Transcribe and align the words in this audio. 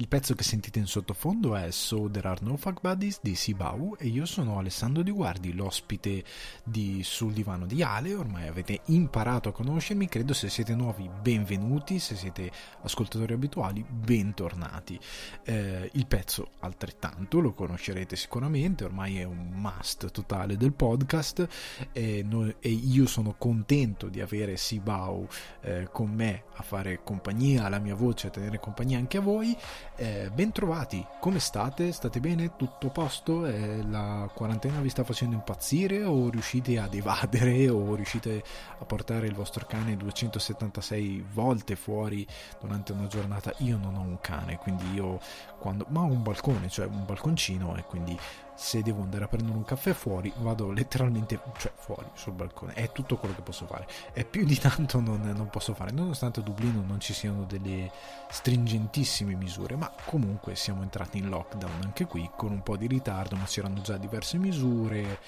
Il 0.00 0.06
pezzo 0.06 0.36
che 0.36 0.44
sentite 0.44 0.78
in 0.78 0.86
sottofondo 0.86 1.56
è 1.56 1.72
So 1.72 2.08
There 2.08 2.28
Are 2.28 2.38
No 2.42 2.56
Fuck 2.56 2.82
Buddies 2.82 3.18
di 3.20 3.34
Sibau 3.34 3.96
e 3.98 4.06
io 4.06 4.26
sono 4.26 4.60
Alessandro 4.60 5.02
Di 5.02 5.10
Guardi, 5.10 5.52
l'ospite 5.52 6.22
di 6.62 7.02
Sul 7.02 7.32
Divano 7.32 7.66
di 7.66 7.82
Ale. 7.82 8.14
Ormai 8.14 8.46
avete 8.46 8.82
imparato 8.84 9.48
a 9.48 9.52
conoscermi, 9.52 10.06
credo 10.06 10.34
se 10.34 10.50
siete 10.50 10.76
nuovi 10.76 11.10
benvenuti, 11.20 11.98
se 11.98 12.14
siete 12.14 12.48
ascoltatori 12.82 13.32
abituali 13.32 13.84
bentornati. 13.88 14.96
Eh, 15.42 15.90
il 15.92 16.06
pezzo 16.06 16.50
altrettanto 16.60 17.40
lo 17.40 17.52
conoscerete 17.52 18.14
sicuramente, 18.14 18.84
ormai 18.84 19.18
è 19.18 19.24
un 19.24 19.48
must 19.52 20.12
totale 20.12 20.56
del 20.56 20.74
podcast 20.74 21.88
e, 21.90 22.22
noi, 22.22 22.54
e 22.60 22.68
io 22.68 23.08
sono 23.08 23.34
contento 23.36 24.08
di 24.08 24.20
avere 24.20 24.58
Sibau 24.58 25.26
eh, 25.62 25.88
con 25.90 26.08
me 26.08 26.44
a 26.54 26.62
fare 26.62 27.02
compagnia 27.02 27.64
alla 27.64 27.80
mia 27.80 27.96
voce, 27.96 28.28
a 28.28 28.30
tenere 28.30 28.60
compagnia 28.60 28.96
anche 28.96 29.16
a 29.16 29.20
voi. 29.22 29.56
Eh, 29.96 30.30
bentrovati, 30.32 31.04
come 31.20 31.40
state? 31.40 31.92
State 31.92 32.20
bene? 32.20 32.54
Tutto 32.56 32.86
a 32.86 32.90
posto? 32.90 33.46
Eh, 33.46 33.82
la 33.88 34.30
quarantena 34.32 34.80
vi 34.80 34.88
sta 34.88 35.02
facendo 35.02 35.34
impazzire 35.34 36.04
o 36.04 36.28
riuscite 36.28 36.78
ad 36.78 36.94
evadere 36.94 37.68
o 37.70 37.94
riuscite 37.94 38.42
a 38.78 38.84
portare 38.84 39.26
il 39.26 39.34
vostro 39.34 39.66
cane 39.66 39.96
276 39.96 41.24
volte 41.32 41.74
fuori 41.74 42.26
durante 42.60 42.92
una 42.92 43.08
giornata? 43.08 43.52
Io 43.58 43.76
non 43.76 43.96
ho 43.96 44.02
un 44.02 44.20
cane, 44.20 44.56
quindi 44.58 44.92
io 44.92 45.18
quando... 45.58 45.86
ma 45.88 46.02
ho 46.02 46.06
un 46.06 46.22
balcone, 46.22 46.68
cioè 46.68 46.86
un 46.86 47.04
balconcino 47.04 47.76
e 47.76 47.82
quindi 47.82 48.18
se 48.58 48.82
devo 48.82 49.02
andare 49.02 49.22
a 49.22 49.28
prendere 49.28 49.56
un 49.56 49.64
caffè 49.64 49.92
fuori, 49.92 50.32
vado 50.38 50.72
letteralmente, 50.72 51.38
cioè 51.58 51.70
fuori 51.76 52.08
sul 52.14 52.32
balcone, 52.32 52.72
è 52.72 52.90
tutto 52.90 53.16
quello 53.16 53.32
che 53.32 53.40
posso 53.40 53.66
fare. 53.66 53.86
E 54.12 54.24
più 54.24 54.44
di 54.44 54.58
tanto 54.58 54.98
non, 54.98 55.20
non, 55.20 55.48
posso 55.48 55.74
fare, 55.74 55.92
nonostante 55.92 56.40
a 56.40 56.42
Dublino 56.42 56.82
non 56.84 56.98
ci 56.98 57.12
siano 57.12 57.44
delle 57.44 57.88
stringentissime 58.28 59.34
misure, 59.34 59.76
ma 59.76 59.92
comunque 60.04 60.56
siamo 60.56 60.82
entrati 60.82 61.18
in 61.18 61.28
lockdown 61.28 61.82
anche 61.84 62.06
qui 62.06 62.28
con 62.34 62.50
un 62.50 62.64
po' 62.64 62.76
di 62.76 62.88
ritardo, 62.88 63.36
ma 63.36 63.44
c'erano 63.44 63.80
già 63.80 63.96
diverse 63.96 64.38
misure, 64.38 65.20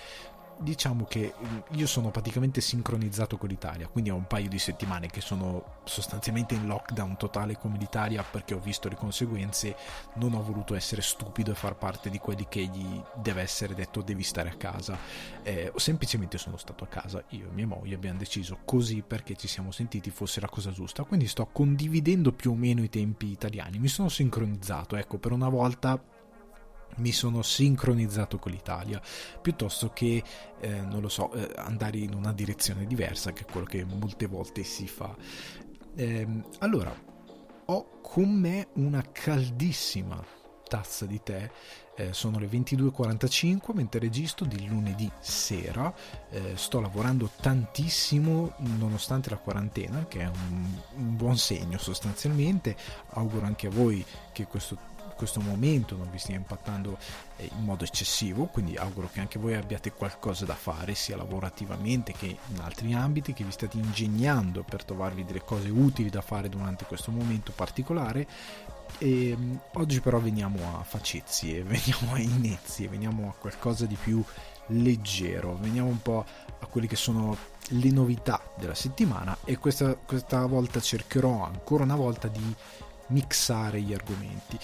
diciamo 0.61 1.05
che 1.05 1.35
io 1.71 1.87
sono 1.87 2.11
praticamente 2.11 2.61
sincronizzato 2.61 3.37
con 3.37 3.49
l'Italia, 3.49 3.89
quindi 3.89 4.11
ho 4.11 4.15
un 4.15 4.27
paio 4.27 4.49
di 4.49 4.59
settimane 4.59 5.09
che 5.09 5.21
sono 5.21 5.79
sostanzialmente 5.85 6.55
in 6.55 6.67
lockdown 6.67 7.17
totale 7.17 7.57
come 7.57 7.79
l'Italia 7.79 8.23
perché 8.23 8.55
ho 8.55 8.61
visto 8.61 8.89
le 8.89 8.97
conseguenze, 8.97 9.75
non 10.15 10.35
ho 10.35 10.43
voluto 10.43 10.75
essere 10.75 11.03
stupido 11.03 11.51
e 11.51 11.55
far 11.55 11.77
parte 11.77 12.11
di 12.11 12.19
quelli 12.19 12.47
che 12.49 12.61
gli 12.67 13.01
deve 13.15 13.43
essere 13.43 13.75
detto 13.75 14.03
devi 14.03 14.23
stare 14.23 14.51
a 14.51 14.55
casa, 14.55 14.99
eh, 15.43 15.73
semplicemente 15.77 16.39
sono 16.39 16.57
stato 16.57 16.85
a 16.85 16.89
casa, 16.89 17.23
io 17.31 17.49
e 17.49 17.53
mia 17.53 17.67
moglie 17.67 17.95
abbiamo 17.95 18.19
deciso 18.19 18.59
così 18.65 19.03
perché 19.03 19.37
ci 19.37 19.49
siamo 19.49 19.71
sentiti 19.71 20.11
fosse 20.11 20.41
la 20.41 20.49
cosa 20.49 20.71
giusta, 20.71 21.05
quindi 21.05 21.27
sto 21.27 21.47
condividendo 21.47 22.33
più 22.33 22.53
o 22.53 22.55
meno 22.55 22.83
i 22.83 22.89
tempi 22.89 23.31
italiani, 23.31 23.79
mi 23.79 23.89
sono 23.89 24.09
sincronizzato, 24.09 24.97
ecco 24.97 25.19
per 25.19 25.33
una 25.33 25.49
volta 25.49 26.10
mi 27.01 27.13
sono 27.13 27.43
sincronizzato 27.43 28.39
con 28.39 28.53
l'Italia 28.53 29.01
piuttosto 29.41 29.91
che 29.91 30.23
eh, 30.61 30.81
non 30.83 31.01
lo 31.01 31.09
so 31.09 31.33
eh, 31.33 31.51
andare 31.57 31.99
in 31.99 32.15
una 32.15 32.33
direzione 32.33 32.87
diversa 32.87 33.33
che 33.33 33.43
è 33.43 33.51
quello 33.51 33.67
che 33.67 33.85
molte 33.85 34.27
volte 34.27 34.63
si 34.63 34.87
fa. 34.87 35.15
Eh, 35.97 36.27
allora 36.59 36.95
ho 37.67 38.01
con 38.01 38.31
me 38.31 38.69
una 38.75 39.03
caldissima 39.11 40.39
tazza 40.71 41.05
di 41.05 41.21
tè 41.23 41.51
eh, 41.97 42.13
sono 42.13 42.39
le 42.39 42.47
22.45 42.47 43.75
mentre 43.75 44.01
registro 44.01 44.47
di 44.47 44.67
lunedì 44.67 45.11
sera 45.19 45.93
eh, 46.31 46.53
sto 46.55 46.81
lavorando 46.81 47.29
tantissimo 47.41 48.55
nonostante 48.79 49.29
la 49.29 49.37
quarantena 49.37 50.07
che 50.07 50.21
è 50.21 50.27
un, 50.27 50.79
un 50.95 51.17
buon 51.17 51.37
segno 51.37 51.77
sostanzialmente. 51.77 52.77
Auguro 53.11 53.45
anche 53.45 53.67
a 53.67 53.71
voi 53.71 54.05
che 54.33 54.47
questo 54.47 54.79
questo 55.21 55.43
momento 55.43 55.99
non 55.99 56.11
vi 56.11 56.17
stia 56.17 56.35
impattando 56.35 56.97
eh, 57.37 57.51
in 57.55 57.63
modo 57.63 57.85
eccessivo, 57.85 58.47
quindi 58.47 58.79
auguro 58.79 59.11
che 59.13 59.21
anche 59.21 59.39
voi 59.39 59.55
abbiate 59.55 59.93
qualcosa 59.93 60.47
da 60.47 60.55
fare, 60.55 60.95
sia 60.95 61.15
lavorativamente 61.15 62.13
che 62.13 62.39
in 62.47 62.61
altri 62.61 62.95
ambiti, 62.95 63.35
che 63.35 63.45
vi 63.45 63.51
state 63.51 63.77
ingegnando 63.77 64.63
per 64.63 64.83
trovarvi 64.83 65.27
delle 65.27 65.45
cose 65.45 65.69
utili 65.69 66.09
da 66.09 66.23
fare 66.23 66.49
durante 66.49 66.87
questo 66.87 67.11
momento 67.11 67.53
particolare. 67.55 68.27
E, 68.97 69.29
ehm, 69.29 69.61
oggi 69.75 70.01
però 70.01 70.19
veniamo 70.21 70.79
a 70.79 70.85
facezie, 70.85 71.65
veniamo 71.69 72.15
a 72.15 72.19
inezie, 72.19 72.89
veniamo 72.89 73.29
a 73.29 73.39
qualcosa 73.39 73.85
di 73.85 73.97
più 74.03 74.25
leggero, 74.69 75.59
veniamo 75.61 75.91
un 75.91 76.01
po' 76.01 76.25
a 76.61 76.65
quelle 76.65 76.87
che 76.87 76.97
sono 76.97 77.37
le 77.73 77.91
novità 77.91 78.41
della 78.57 78.75
settimana 78.75 79.37
e 79.45 79.59
questa, 79.59 79.95
questa 79.97 80.47
volta 80.47 80.81
cercherò 80.81 81.45
ancora 81.45 81.85
una 81.85 81.95
volta 81.95 82.27
di 82.29 82.55
mixare 83.09 83.83
gli 83.83 83.93
argomenti. 83.93 84.59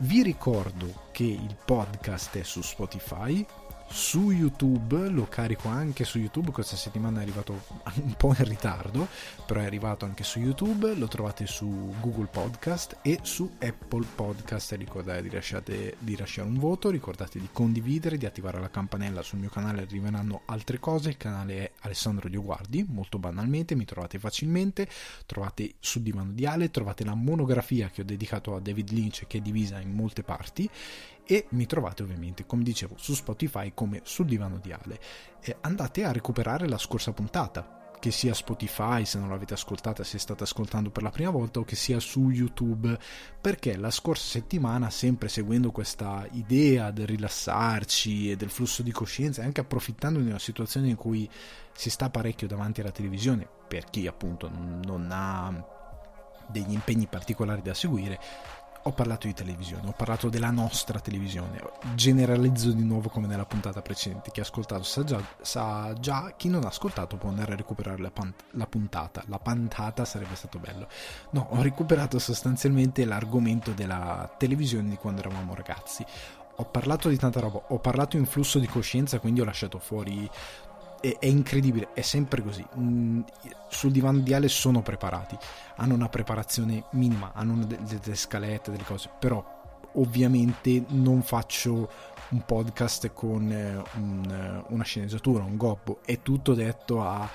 Vi 0.00 0.22
ricordo 0.22 1.06
che 1.10 1.24
il 1.24 1.56
podcast 1.64 2.38
è 2.38 2.44
su 2.44 2.62
Spotify, 2.62 3.44
su 3.90 4.30
YouTube, 4.30 5.08
lo 5.08 5.26
carico 5.28 5.68
anche 5.68 6.04
su 6.04 6.18
YouTube, 6.18 6.50
questa 6.50 6.76
settimana 6.76 7.20
è 7.20 7.22
arrivato 7.22 7.60
un 8.02 8.14
po' 8.14 8.34
in 8.36 8.44
ritardo, 8.44 9.08
però 9.46 9.60
è 9.60 9.64
arrivato 9.64 10.04
anche 10.04 10.24
su 10.24 10.38
YouTube, 10.38 10.94
lo 10.94 11.08
trovate 11.08 11.46
su 11.46 11.94
Google 12.00 12.26
Podcast 12.26 12.98
e 13.02 13.20
su 13.22 13.50
Apple 13.58 14.06
Podcast, 14.14 14.72
ricordate 14.72 15.22
di, 15.22 15.30
lasciate, 15.30 15.96
di 15.98 16.16
lasciare 16.16 16.48
un 16.48 16.58
voto, 16.58 16.90
ricordate 16.90 17.38
di 17.38 17.48
condividere, 17.50 18.18
di 18.18 18.26
attivare 18.26 18.60
la 18.60 18.70
campanella 18.70 19.22
sul 19.22 19.38
mio 19.38 19.48
canale, 19.48 19.82
arriveranno 19.82 20.42
altre 20.44 20.78
cose, 20.78 21.08
il 21.10 21.16
canale 21.16 21.58
è 21.58 21.70
Alessandro 21.80 22.28
Dioguardi, 22.28 22.84
molto 22.88 23.18
banalmente, 23.18 23.74
mi 23.74 23.84
trovate 23.84 24.18
facilmente, 24.18 24.88
trovate 25.26 25.74
sul 25.80 26.02
divano 26.02 26.32
di 26.32 26.46
Ale, 26.46 26.70
trovate 26.70 27.04
la 27.04 27.14
monografia 27.14 27.88
che 27.88 28.02
ho 28.02 28.04
dedicato 28.04 28.54
a 28.54 28.60
David 28.60 28.90
Lynch 28.90 29.26
che 29.26 29.38
è 29.38 29.40
divisa 29.40 29.80
in 29.80 29.92
molte 29.92 30.22
parti 30.22 30.68
e 31.30 31.44
mi 31.50 31.66
trovate 31.66 32.02
ovviamente, 32.02 32.46
come 32.46 32.62
dicevo, 32.62 32.94
su 32.96 33.12
Spotify 33.12 33.72
come 33.74 34.00
sul 34.02 34.24
divano 34.24 34.56
di 34.56 34.72
Ale. 34.72 34.98
Eh, 35.42 35.58
andate 35.60 36.04
a 36.04 36.10
recuperare 36.10 36.66
la 36.66 36.78
scorsa 36.78 37.12
puntata, 37.12 37.92
che 37.98 38.10
sia 38.10 38.32
Spotify 38.32 39.04
se 39.04 39.18
non 39.18 39.28
l'avete 39.28 39.52
ascoltata, 39.52 40.04
se 40.04 40.18
state 40.18 40.44
ascoltando 40.44 40.90
per 40.90 41.02
la 41.02 41.10
prima 41.10 41.28
volta 41.28 41.60
o 41.60 41.64
che 41.64 41.76
sia 41.76 42.00
su 42.00 42.30
YouTube, 42.30 42.98
perché 43.38 43.76
la 43.76 43.90
scorsa 43.90 44.24
settimana, 44.24 44.88
sempre 44.88 45.28
seguendo 45.28 45.70
questa 45.70 46.26
idea 46.32 46.90
del 46.92 47.06
rilassarci 47.06 48.30
e 48.30 48.36
del 48.36 48.48
flusso 48.48 48.82
di 48.82 48.92
coscienza, 48.92 49.42
e 49.42 49.44
anche 49.44 49.60
approfittando 49.60 50.20
di 50.20 50.28
una 50.28 50.38
situazione 50.38 50.88
in 50.88 50.96
cui 50.96 51.28
si 51.74 51.90
sta 51.90 52.08
parecchio 52.08 52.46
davanti 52.46 52.80
alla 52.80 52.90
televisione, 52.90 53.46
per 53.68 53.84
chi 53.84 54.06
appunto 54.06 54.48
non 54.48 55.08
ha 55.10 55.76
degli 56.48 56.72
impegni 56.72 57.06
particolari 57.06 57.60
da 57.60 57.74
seguire, 57.74 58.18
ho 58.82 58.92
parlato 58.92 59.26
di 59.26 59.34
televisione, 59.34 59.88
ho 59.88 59.94
parlato 59.96 60.28
della 60.28 60.50
nostra 60.50 61.00
televisione, 61.00 61.60
generalizzo 61.94 62.70
di 62.70 62.84
nuovo 62.84 63.08
come 63.08 63.26
nella 63.26 63.44
puntata 63.44 63.82
precedente, 63.82 64.30
chi 64.30 64.40
ha 64.40 64.44
ascoltato 64.44 64.82
sa 64.82 65.04
già, 65.04 65.20
sa 65.40 65.92
già 65.98 66.32
chi 66.36 66.48
non 66.48 66.64
ha 66.64 66.68
ascoltato 66.68 67.16
può 67.16 67.28
andare 67.28 67.52
a 67.52 67.56
recuperare 67.56 67.98
la, 67.98 68.10
pan- 68.10 68.32
la 68.52 68.66
puntata, 68.66 69.22
la 69.26 69.38
pantata 69.38 70.04
sarebbe 70.04 70.36
stato 70.36 70.58
bello. 70.58 70.88
No, 71.30 71.48
ho 71.50 71.62
recuperato 71.62 72.18
sostanzialmente 72.18 73.04
l'argomento 73.04 73.72
della 73.72 74.32
televisione 74.38 74.88
di 74.88 74.96
quando 74.96 75.20
eravamo 75.20 75.54
ragazzi. 75.54 76.04
Ho 76.60 76.64
parlato 76.64 77.08
di 77.08 77.16
tanta 77.16 77.38
roba, 77.38 77.62
ho 77.68 77.78
parlato 77.78 78.16
in 78.16 78.26
flusso 78.26 78.58
di 78.58 78.66
coscienza, 78.66 79.20
quindi 79.20 79.40
ho 79.40 79.44
lasciato 79.44 79.78
fuori 79.78 80.28
è, 81.00 81.16
è, 81.18 81.26
incredibile, 81.26 81.92
è 81.92 82.02
sempre 82.02 82.42
così. 82.42 82.64
Mm, 82.78 83.20
sul 83.68 83.90
divano 83.90 84.18
di 84.18 84.34
Ale 84.34 84.48
sono 84.48 84.82
preparati, 84.82 85.36
hanno 85.76 85.94
una 85.94 86.08
preparazione 86.08 86.84
minima, 86.92 87.32
hanno 87.34 87.64
delle, 87.64 87.98
delle 88.00 88.16
scalette, 88.16 88.70
delle 88.70 88.84
cose, 88.84 89.10
però 89.18 89.56
ovviamente 89.94 90.84
non 90.88 91.22
faccio 91.22 91.90
un 92.30 92.44
podcast 92.44 93.12
con 93.12 93.50
eh, 93.50 93.82
un, 93.94 94.64
una 94.68 94.84
sceneggiatura, 94.84 95.44
un 95.44 95.56
gobbo, 95.56 96.00
è 96.04 96.20
tutto 96.22 96.54
detto 96.54 97.02
a, 97.02 97.28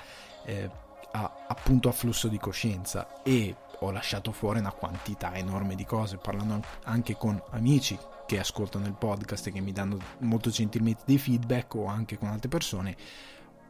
eh, 0.44 0.70
a, 1.12 1.44
appunto 1.48 1.88
a 1.88 1.92
flusso 1.92 2.28
di 2.28 2.38
coscienza 2.38 3.22
e 3.22 3.56
ho 3.80 3.90
lasciato 3.90 4.32
fuori 4.32 4.60
una 4.60 4.72
quantità 4.72 5.34
enorme 5.34 5.74
di 5.74 5.84
cose, 5.84 6.16
parlando 6.16 6.62
anche 6.84 7.16
con 7.16 7.40
amici 7.50 7.98
che 8.26 8.38
ascoltano 8.38 8.86
il 8.86 8.94
podcast 8.94 9.48
e 9.48 9.52
che 9.52 9.60
mi 9.60 9.72
danno 9.72 9.98
molto 10.18 10.48
gentilmente 10.48 11.02
dei 11.04 11.18
feedback 11.18 11.74
o 11.74 11.86
anche 11.86 12.16
con 12.16 12.28
altre 12.28 12.48
persone 12.48 12.96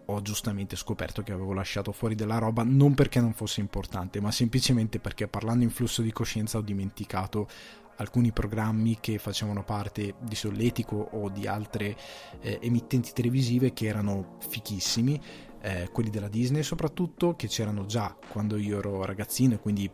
ho 0.06 0.20
giustamente 0.22 0.76
scoperto 0.76 1.22
che 1.22 1.32
avevo 1.32 1.52
lasciato 1.52 1.92
fuori 1.92 2.14
della 2.14 2.38
roba 2.38 2.62
non 2.62 2.94
perché 2.94 3.20
non 3.20 3.32
fosse 3.32 3.60
importante, 3.60 4.20
ma 4.20 4.30
semplicemente 4.30 4.98
perché 4.98 5.28
parlando 5.28 5.64
in 5.64 5.70
flusso 5.70 6.02
di 6.02 6.12
coscienza 6.12 6.58
ho 6.58 6.62
dimenticato 6.62 7.48
alcuni 7.96 8.32
programmi 8.32 8.98
che 9.00 9.18
facevano 9.18 9.62
parte 9.62 10.14
di 10.20 10.34
Solletico 10.34 10.96
o 11.12 11.28
di 11.28 11.46
altre 11.46 11.96
eh, 12.40 12.58
emittenti 12.60 13.12
televisive 13.12 13.72
che 13.72 13.86
erano 13.86 14.36
fichissimi, 14.48 15.20
eh, 15.60 15.88
quelli 15.92 16.10
della 16.10 16.28
Disney 16.28 16.62
soprattutto, 16.62 17.36
che 17.36 17.46
c'erano 17.46 17.86
già 17.86 18.16
quando 18.28 18.56
io 18.56 18.78
ero 18.78 19.04
ragazzino, 19.04 19.58
quindi 19.58 19.90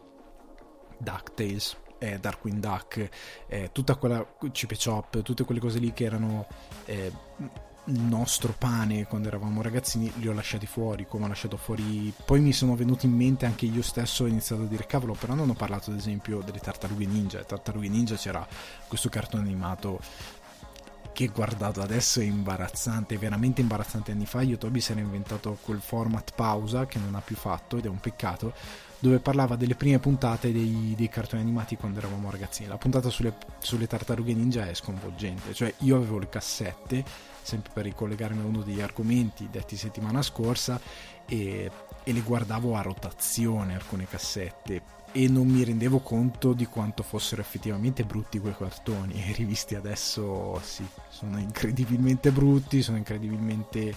DuckTales, 0.99 1.77
eh, 1.99 2.19
Darkwing 2.19 2.59
Duck, 2.59 3.09
eh, 3.47 3.71
tutta 3.73 3.97
quella 3.97 4.27
Chip 4.51 4.75
Chop, 4.83 5.23
tutte 5.23 5.45
quelle 5.45 5.61
cose 5.61 5.79
lì 5.79 5.93
che 5.93 6.05
erano 6.05 6.47
eh, 6.87 7.13
nostro 7.85 8.55
pane 8.57 9.07
quando 9.07 9.29
eravamo 9.29 9.63
ragazzini 9.63 10.13
li 10.17 10.29
ho 10.29 10.33
lasciati 10.33 10.67
fuori, 10.67 11.07
come 11.07 11.25
ho 11.25 11.29
lasciato 11.29 11.57
fuori. 11.57 12.13
Poi 12.25 12.41
mi 12.41 12.53
sono 12.53 12.77
venuti 12.77 13.07
in 13.07 13.13
mente 13.13 13.47
anche 13.47 13.67
io 13.67 13.83
stesso 13.83 14.25
ho 14.25 14.27
iniziato 14.27 14.63
a 14.63 14.67
dire 14.67 14.87
cavolo, 14.87 15.15
però 15.15 15.35
non 15.35 15.51
ho 15.51 15.55
parlato 15.55 15.91
ad 15.91 15.97
esempio 15.97 16.43
delle 16.43 16.61
tartarughe 16.61 17.07
ninja. 17.07 17.43
Tartarughe 17.43 17.89
ninja 17.89 18.17
c'era 18.17 18.47
questo 18.87 19.09
cartone 19.09 19.45
animato 19.45 20.01
che 21.13 21.27
guardato 21.27 21.83
adesso 21.83 22.21
è 22.21 22.25
imbarazzante, 22.25 23.19
veramente 23.19 23.61
imbarazzante. 23.61 24.13
Anni 24.13 24.27
fa 24.27 24.43
Yotobi 24.43 24.81
si 24.81 24.93
era 24.93 25.01
inventato 25.01 25.59
quel 25.61 25.81
format 25.81 26.33
pausa 26.35 26.87
che 26.87 26.99
non 26.99 27.15
ha 27.15 27.21
più 27.21 27.37
fatto 27.37 27.77
ed 27.77 27.85
è 27.85 27.89
un 27.89 28.01
peccato 28.01 28.53
dove 28.99 29.19
parlava 29.19 29.57
delle 29.57 29.75
prime 29.75 29.99
puntate 29.99 30.53
dei, 30.53 30.95
dei 30.97 31.09
cartoni 31.09 31.41
animati 31.41 31.77
quando 31.77 31.99
eravamo 31.99 32.31
ragazzini. 32.31 32.69
La 32.69 32.77
puntata 32.77 33.09
sulle, 33.09 33.35
sulle 33.59 33.87
tartarughe 33.87 34.35
ninja 34.35 34.69
è 34.69 34.75
sconvolgente, 34.75 35.55
cioè 35.55 35.73
io 35.79 35.97
avevo 35.97 36.19
le 36.19 36.29
cassette, 36.29 37.05
sempre 37.43 37.71
per 37.73 37.85
ricollegarmi 37.85 38.43
a 38.43 38.47
uno 38.47 38.63
degli 38.63 38.81
argomenti 38.81 39.49
detti 39.51 39.77
settimana 39.77 40.23
scorsa, 40.23 40.81
e, 41.27 41.71
e 42.03 42.13
le 42.13 42.21
guardavo 42.21 42.77
a 42.77 42.83
rotazione 42.83 43.75
alcune 43.75 44.07
cassette 44.07 44.99
e 45.13 45.29
non 45.29 45.49
mi 45.49 45.65
rendevo 45.65 45.99
conto 45.99 46.53
di 46.53 46.67
quanto 46.67 47.03
fossero 47.03 47.41
effettivamente 47.41 48.05
brutti 48.05 48.39
quei 48.39 48.57
cartoni. 48.57 49.15
E 49.31 49.33
rivisti 49.33 49.75
adesso 49.75 50.61
sì, 50.63 50.85
sono 51.09 51.39
incredibilmente 51.39 52.31
brutti, 52.31 52.83
sono 52.83 52.97
incredibilmente 52.97 53.95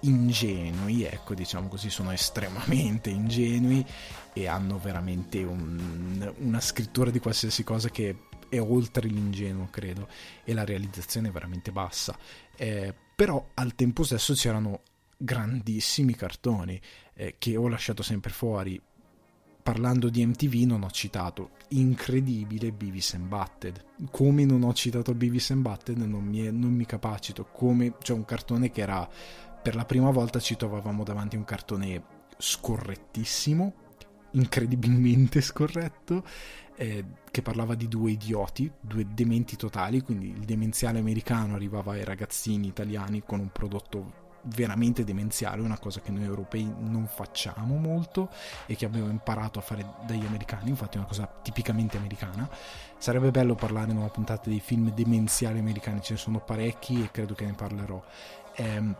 ingenui, 0.00 1.04
ecco 1.04 1.34
diciamo 1.34 1.68
così, 1.68 1.90
sono 1.90 2.12
estremamente 2.12 3.10
ingenui 3.10 3.84
e 4.32 4.46
hanno 4.48 4.78
veramente 4.78 5.42
un, 5.42 6.32
una 6.38 6.60
scrittura 6.60 7.10
di 7.10 7.20
qualsiasi 7.20 7.62
cosa 7.62 7.88
che 7.88 8.16
è 8.52 8.60
oltre 8.60 9.08
l'ingenuo, 9.08 9.68
credo, 9.70 10.06
e 10.44 10.52
la 10.52 10.64
realizzazione 10.64 11.28
è 11.28 11.30
veramente 11.30 11.72
bassa. 11.72 12.14
Eh, 12.54 12.94
però 13.16 13.48
al 13.54 13.74
tempo 13.74 14.02
stesso 14.02 14.34
c'erano 14.34 14.82
grandissimi 15.16 16.14
cartoni 16.14 16.78
eh, 17.14 17.36
che 17.38 17.56
ho 17.56 17.66
lasciato 17.66 18.02
sempre 18.02 18.30
fuori. 18.30 18.78
Parlando 19.62 20.10
di 20.10 20.26
MTV 20.26 20.66
non 20.66 20.82
ho 20.82 20.90
citato 20.90 21.52
incredibile 21.68 22.72
Beavis 22.72 23.14
and 23.14 23.26
Butted. 23.26 23.84
Come 24.10 24.44
non 24.44 24.64
ho 24.64 24.74
citato 24.74 25.14
Beavis 25.14 25.50
and 25.52 25.62
Butted 25.62 25.96
non 25.96 26.22
mi, 26.22 26.44
è, 26.44 26.50
non 26.50 26.72
mi 26.72 26.84
capacito. 26.84 27.46
Come 27.46 27.92
c'è 27.92 28.02
cioè 28.02 28.16
un 28.16 28.26
cartone 28.26 28.70
che 28.70 28.82
era 28.82 29.08
per 29.62 29.76
la 29.76 29.86
prima 29.86 30.10
volta 30.10 30.40
ci 30.40 30.56
trovavamo 30.56 31.04
davanti 31.04 31.36
a 31.36 31.38
un 31.38 31.46
cartone 31.46 32.04
scorrettissimo, 32.36 33.72
incredibilmente 34.32 35.40
scorretto, 35.40 36.24
eh, 36.82 37.04
che 37.30 37.42
parlava 37.42 37.76
di 37.76 37.86
due 37.86 38.10
idioti, 38.10 38.70
due 38.80 39.06
dementi 39.14 39.54
totali, 39.54 40.00
quindi 40.02 40.30
il 40.30 40.40
demenziale 40.40 40.98
americano 40.98 41.54
arrivava 41.54 41.92
ai 41.92 42.04
ragazzini 42.04 42.66
italiani 42.66 43.22
con 43.24 43.38
un 43.38 43.50
prodotto 43.50 44.20
veramente 44.46 45.04
demenziale, 45.04 45.62
una 45.62 45.78
cosa 45.78 46.00
che 46.00 46.10
noi 46.10 46.24
europei 46.24 46.64
non 46.64 47.06
facciamo 47.06 47.76
molto 47.76 48.28
e 48.66 48.74
che 48.74 48.84
abbiamo 48.84 49.08
imparato 49.08 49.60
a 49.60 49.62
fare 49.62 49.86
dagli 50.04 50.26
americani, 50.26 50.70
infatti 50.70 50.96
è 50.96 50.98
una 50.98 51.06
cosa 51.06 51.32
tipicamente 51.42 51.96
americana. 51.96 52.50
Sarebbe 52.98 53.30
bello 53.30 53.54
parlare 53.54 53.92
in 53.92 53.98
una 53.98 54.08
puntata 54.08 54.48
dei 54.48 54.58
film 54.58 54.92
demenziali 54.92 55.60
americani, 55.60 56.02
ce 56.02 56.14
ne 56.14 56.18
sono 56.18 56.40
parecchi 56.40 57.00
e 57.00 57.10
credo 57.12 57.34
che 57.34 57.44
ne 57.44 57.52
parlerò. 57.52 58.02
Eh, 58.56 58.94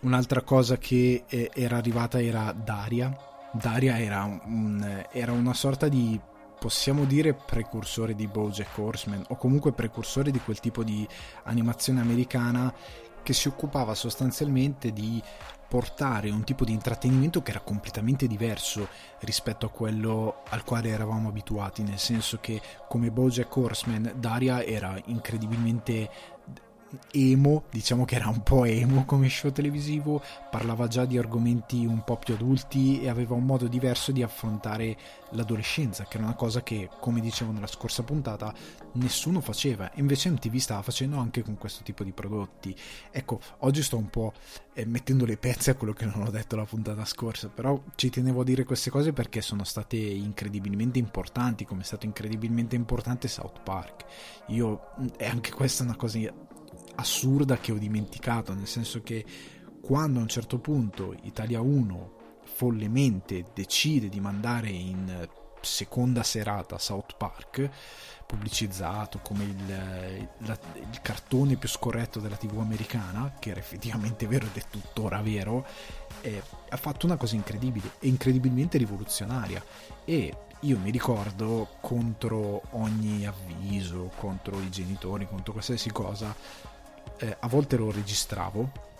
Un'altra 0.00 0.40
cosa 0.40 0.78
che 0.78 1.22
eh, 1.28 1.50
era 1.54 1.76
arrivata 1.76 2.20
era 2.20 2.50
Daria. 2.52 3.16
Daria 3.52 4.00
era, 4.00 4.24
un, 4.24 5.04
era 5.12 5.30
una 5.30 5.54
sorta 5.54 5.86
di 5.86 6.18
possiamo 6.62 7.06
dire 7.06 7.34
precursore 7.34 8.14
di 8.14 8.28
Bojack 8.28 8.78
Horseman 8.78 9.24
o 9.30 9.36
comunque 9.36 9.72
precursore 9.72 10.30
di 10.30 10.38
quel 10.38 10.60
tipo 10.60 10.84
di 10.84 11.04
animazione 11.42 12.00
americana 12.00 12.72
che 13.20 13.32
si 13.32 13.48
occupava 13.48 13.96
sostanzialmente 13.96 14.92
di 14.92 15.20
portare 15.68 16.30
un 16.30 16.44
tipo 16.44 16.64
di 16.64 16.70
intrattenimento 16.70 17.42
che 17.42 17.50
era 17.50 17.58
completamente 17.58 18.28
diverso 18.28 18.86
rispetto 19.20 19.66
a 19.66 19.70
quello 19.70 20.42
al 20.50 20.62
quale 20.62 20.90
eravamo 20.90 21.30
abituati, 21.30 21.82
nel 21.82 21.98
senso 21.98 22.38
che 22.38 22.60
come 22.86 23.10
Bojack 23.10 23.56
Horseman 23.56 24.12
Daria 24.14 24.62
era 24.62 24.96
incredibilmente 25.06 26.10
emo, 27.12 27.64
diciamo 27.70 28.04
che 28.04 28.16
era 28.16 28.28
un 28.28 28.42
po' 28.42 28.64
emo 28.64 29.04
come 29.04 29.28
show 29.28 29.50
televisivo, 29.50 30.22
parlava 30.50 30.88
già 30.88 31.04
di 31.04 31.18
argomenti 31.18 31.84
un 31.84 32.04
po' 32.04 32.16
più 32.16 32.34
adulti 32.34 33.00
e 33.00 33.08
aveva 33.08 33.34
un 33.34 33.44
modo 33.44 33.66
diverso 33.66 34.12
di 34.12 34.22
affrontare 34.22 34.96
l'adolescenza, 35.30 36.04
che 36.04 36.16
era 36.16 36.26
una 36.26 36.34
cosa 36.34 36.62
che, 36.62 36.88
come 37.00 37.20
dicevo 37.20 37.52
nella 37.52 37.66
scorsa 37.66 38.02
puntata, 38.02 38.54
nessuno 38.92 39.40
faceva, 39.40 39.90
invece 39.94 40.30
MTV 40.30 40.56
stava 40.56 40.82
facendo 40.82 41.18
anche 41.18 41.42
con 41.42 41.56
questo 41.56 41.82
tipo 41.82 42.04
di 42.04 42.12
prodotti. 42.12 42.74
Ecco, 43.10 43.40
oggi 43.58 43.82
sto 43.82 43.96
un 43.96 44.10
po' 44.10 44.32
eh, 44.74 44.84
mettendo 44.84 45.24
le 45.24 45.36
pezze 45.36 45.70
a 45.70 45.74
quello 45.74 45.92
che 45.92 46.04
non 46.04 46.22
ho 46.22 46.30
detto 46.30 46.56
la 46.56 46.64
puntata 46.64 47.04
scorsa, 47.04 47.48
però 47.48 47.80
ci 47.94 48.10
tenevo 48.10 48.42
a 48.42 48.44
dire 48.44 48.64
queste 48.64 48.90
cose 48.90 49.12
perché 49.12 49.40
sono 49.40 49.64
state 49.64 49.96
incredibilmente 49.96 50.98
importanti, 50.98 51.64
come 51.64 51.82
è 51.82 51.84
stato 51.84 52.06
incredibilmente 52.06 52.76
importante 52.76 53.28
South 53.28 53.60
Park. 53.62 54.04
Io, 54.48 54.90
e 55.16 55.26
anche 55.26 55.50
questa 55.50 55.82
è 55.82 55.86
una 55.86 55.96
cosa 55.96 56.18
assurda 56.94 57.58
che 57.58 57.72
ho 57.72 57.78
dimenticato, 57.78 58.54
nel 58.54 58.66
senso 58.66 59.02
che 59.02 59.24
quando 59.80 60.18
a 60.18 60.22
un 60.22 60.28
certo 60.28 60.58
punto 60.58 61.14
Italia 61.22 61.60
1 61.60 62.20
follemente 62.44 63.46
decide 63.54 64.08
di 64.08 64.20
mandare 64.20 64.68
in 64.68 65.28
seconda 65.60 66.22
serata 66.22 66.78
South 66.78 67.16
Park, 67.16 67.68
pubblicizzato 68.26 69.20
come 69.20 69.44
il, 69.44 69.66
la, 69.66 70.58
il, 70.74 71.00
cartone 71.02 71.56
più 71.56 71.68
scorretto 71.68 72.20
della 72.20 72.36
TV 72.36 72.58
americana, 72.58 73.34
che 73.38 73.50
era 73.50 73.60
effettivamente 73.60 74.26
vero 74.26 74.46
ed 74.46 74.56
è 74.56 74.64
tuttora 74.68 75.20
vero, 75.22 75.66
eh, 76.20 76.42
ha 76.68 76.76
fatto 76.76 77.06
una 77.06 77.16
cosa 77.16 77.34
incredibile 77.34 77.92
e 77.98 78.08
incredibilmente 78.08 78.78
rivoluzionaria. 78.78 79.62
E 80.04 80.34
io 80.60 80.78
mi 80.78 80.90
ricordo 80.90 81.76
contro 81.80 82.62
ogni 82.70 83.26
avviso, 83.26 84.10
contro 84.16 84.60
i 84.60 84.70
genitori, 84.70 85.26
contro 85.26 85.52
qualsiasi 85.52 85.90
cosa, 85.90 86.34
eh, 87.18 87.36
a 87.38 87.48
volte 87.48 87.76
lo 87.76 87.90
registravo 87.90 88.90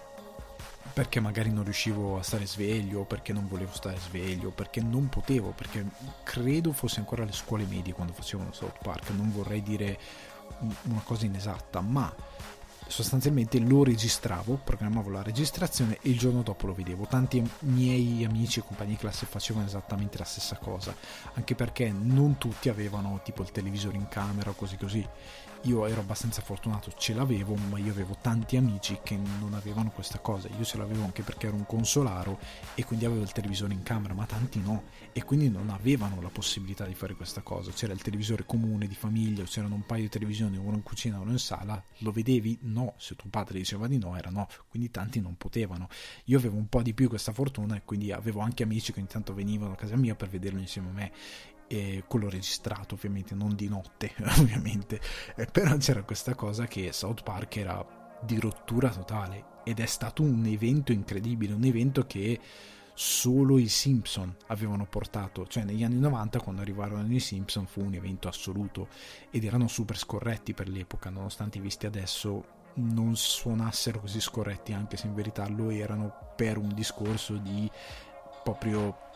perché 0.93 1.21
magari 1.21 1.51
non 1.51 1.65
riuscivo 1.65 2.19
a 2.19 2.23
stare 2.23 2.47
sveglio, 2.47 3.05
perché 3.05 3.33
non 3.33 3.49
volevo 3.49 3.73
stare 3.73 3.97
sveglio, 3.99 4.51
perché 4.51 4.83
non 4.83 5.09
potevo, 5.09 5.51
perché 5.51 5.85
credo 6.23 6.73
fosse 6.73 6.99
ancora 6.99 7.23
alle 7.23 7.33
scuole 7.33 7.65
medie 7.65 7.95
quando 7.95 8.13
facevano 8.13 8.53
South 8.53 8.79
Park, 8.83 9.11
non 9.11 9.33
vorrei 9.33 9.63
dire 9.63 9.99
una 10.83 11.01
cosa 11.03 11.25
inesatta, 11.25 11.81
ma 11.81 12.15
sostanzialmente 12.87 13.59
lo 13.59 13.85
registravo, 13.85 14.61
programmavo 14.63 15.09
la 15.09 15.23
registrazione 15.23 15.97
e 16.03 16.11
il 16.11 16.19
giorno 16.19 16.43
dopo 16.43 16.67
lo 16.67 16.75
vedevo. 16.75 17.07
Tanti 17.07 17.43
miei 17.61 18.23
amici 18.25 18.59
e 18.59 18.65
compagni 18.65 18.91
di 18.91 18.97
classe 18.97 19.25
facevano 19.25 19.65
esattamente 19.67 20.19
la 20.19 20.25
stessa 20.25 20.57
cosa, 20.57 20.95
anche 21.35 21.55
perché 21.55 21.91
non 21.91 22.37
tutti 22.37 22.69
avevano 22.69 23.21
tipo 23.25 23.43
il 23.43 23.51
televisore 23.51 23.97
in 23.97 24.09
camera 24.09 24.51
o 24.51 24.55
così 24.55 24.77
così 24.77 25.09
io 25.63 25.87
ero 25.87 26.01
abbastanza 26.01 26.43
fortunato, 26.43 26.93
ce 26.97 27.15
l'avevo, 27.15 27.55
ma 27.55 27.79
io 27.79 27.93
avevo 27.93 28.17
tanti 28.21 28.57
amici 28.57 28.99
che 29.03 29.17
non 29.17 29.55
avevano 29.55 29.91
questa 29.91 30.19
cosa. 30.19 30.49
Io 30.59 30.65
ce 30.65 30.77
l'avevo 30.77 31.05
anche 31.05 31.23
perché 31.23 31.47
ero 31.47 31.57
un 31.57 31.67
consolaro 31.67 32.39
e 32.75 32.85
quindi 32.85 33.05
avevo 33.05 33.23
il 33.23 33.31
televisore 33.33 33.73
in 33.73 33.83
camera, 33.83 34.13
ma 34.15 34.27
tanti 34.27 34.61
no, 34.61 34.85
e 35.13 35.23
quindi 35.23 35.51
non 35.51 35.71
avevano 35.71 36.21
la 36.21 36.31
possibilità 36.31 36.85
di 36.85 36.95
fare 36.95 37.15
questa 37.15 37.43
cosa. 37.43 37.71
C'era 37.71 37.93
il 37.93 38.03
televisore 38.03 38.45
comune 38.45 38.89
di 38.89 38.95
famiglia, 38.95 39.45
c'erano 39.45 39.77
un 39.77 39.87
paio 39.87 40.03
di 40.03 40.09
televisioni, 40.09 40.57
uno 40.57 40.75
in 40.75 40.83
cucina, 40.83 41.21
uno 41.21 41.31
in 41.31 41.39
sala. 41.39 41.81
Lo 41.99 42.11
vedevi? 42.11 42.59
No, 42.63 42.95
se 42.97 43.15
tuo 43.15 43.31
padre 43.31 43.59
diceva 43.59 43.87
di 43.87 43.99
no, 43.99 44.17
era 44.17 44.31
no, 44.31 44.49
quindi 44.69 44.91
tanti 44.91 45.21
non 45.21 45.37
potevano. 45.37 45.89
Io 46.25 46.39
avevo 46.39 46.57
un 46.57 46.69
po' 46.69 46.83
di 46.83 46.93
più 46.93 47.09
questa 47.09 47.33
fortuna 47.33 47.77
e 47.77 47.83
quindi 47.85 48.11
avevo 48.11 48.41
anche 48.41 48.65
amici 48.65 48.93
che 48.93 48.99
ogni 48.99 49.09
tanto 49.09 49.33
venivano 49.33 49.75
a 49.75 49.77
casa 49.77 49.95
mia 49.97 50.17
per 50.17 50.29
vederlo 50.29 50.59
insieme 50.59 50.89
a 50.89 50.93
me 50.93 51.13
e 51.67 52.05
quello 52.07 52.29
registrato 52.29 52.95
ovviamente, 52.95 53.35
non 53.35 53.55
di 53.55 53.69
notte 53.69 54.13
ovviamente, 54.39 55.01
eh, 55.37 55.47
però 55.47 55.77
c'era 55.77 56.03
questa 56.03 56.35
cosa 56.35 56.67
che 56.67 56.93
South 56.93 57.23
Park 57.23 57.57
era 57.57 58.19
di 58.23 58.39
rottura 58.39 58.91
totale 58.91 59.61
ed 59.65 59.81
è 59.81 59.87
stato 59.87 60.23
un 60.23 60.45
evento 60.47 60.93
incredibile, 60.93 61.55
un 61.55 61.65
evento 61.65 62.07
che 62.07 62.39
solo 62.95 63.59
i 63.59 63.69
Simpson 63.69 64.35
avevano 64.49 64.87
portato, 64.87 65.47
cioè 65.47 65.65
negli 65.65 65.83
anni 65.83 65.99
90 65.99 66.41
quando 66.41 66.61
arrivarono 66.61 67.11
i 67.13 67.21
Simpson 67.21 67.67
fu 67.67 67.83
un 67.83 67.95
evento 67.95 68.29
assoluto 68.29 68.89
ed 69.31 69.45
erano 69.45 69.67
super 69.67 69.97
scorretti 69.97 70.53
per 70.53 70.69
l'epoca, 70.69 71.11
nonostante 71.11 71.59
visti 71.59 71.87
adesso 71.87 72.61
non 72.75 73.17
suonassero 73.17 74.01
così 74.01 74.21
scorretti, 74.21 74.73
anche 74.73 74.97
se 74.97 75.07
in 75.07 75.15
verità 75.15 75.49
lo 75.49 75.71
erano 75.71 76.33
per 76.37 76.59
un 76.59 76.73
discorso 76.75 77.37
di 77.37 77.71
proprio 78.43 79.11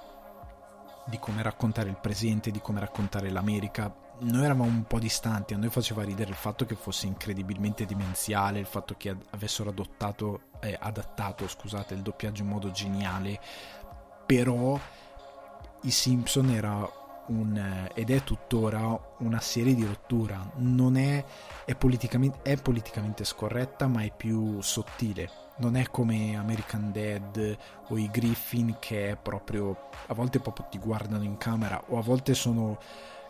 di 1.06 1.18
come 1.18 1.42
raccontare 1.42 1.88
il 1.88 1.96
presente, 1.96 2.50
di 2.50 2.60
come 2.60 2.80
raccontare 2.80 3.30
l'America. 3.30 3.94
Noi 4.18 4.44
eravamo 4.44 4.68
un 4.68 4.84
po' 4.84 4.98
distanti, 4.98 5.54
a 5.54 5.56
noi 5.56 5.68
faceva 5.68 6.02
ridere 6.02 6.30
il 6.30 6.36
fatto 6.36 6.64
che 6.64 6.74
fosse 6.74 7.06
incredibilmente 7.06 7.84
dimenziale, 7.84 8.58
il 8.58 8.66
fatto 8.66 8.94
che 8.96 9.14
avessero 9.30 9.70
adottato, 9.70 10.40
eh, 10.60 10.76
adattato 10.78 11.46
scusate, 11.46 11.94
il 11.94 12.02
doppiaggio 12.02 12.42
in 12.42 12.48
modo 12.48 12.70
geniale, 12.70 13.38
però 14.24 14.78
i 15.82 15.90
Simpson 15.90 16.50
era 16.50 17.04
un, 17.28 17.88
ed 17.94 18.10
è 18.10 18.22
tuttora 18.22 18.98
una 19.18 19.40
serie 19.40 19.74
di 19.74 19.84
rottura. 19.84 20.50
Non 20.56 20.96
è, 20.96 21.24
è, 21.64 21.74
politicamente, 21.74 22.38
è 22.42 22.56
politicamente 22.56 23.24
scorretta, 23.24 23.86
ma 23.86 24.02
è 24.02 24.12
più 24.14 24.60
sottile. 24.60 25.45
Non 25.58 25.76
è 25.76 25.86
come 25.90 26.36
American 26.36 26.92
Dead 26.92 27.56
o 27.88 27.96
i 27.96 28.10
Griffin 28.10 28.76
che 28.78 29.16
proprio 29.20 29.88
a 30.06 30.14
volte 30.14 30.38
proprio 30.38 30.66
ti 30.70 30.78
guardano 30.78 31.24
in 31.24 31.38
camera 31.38 31.82
o 31.88 31.98
a 31.98 32.02
volte 32.02 32.34
sono 32.34 32.78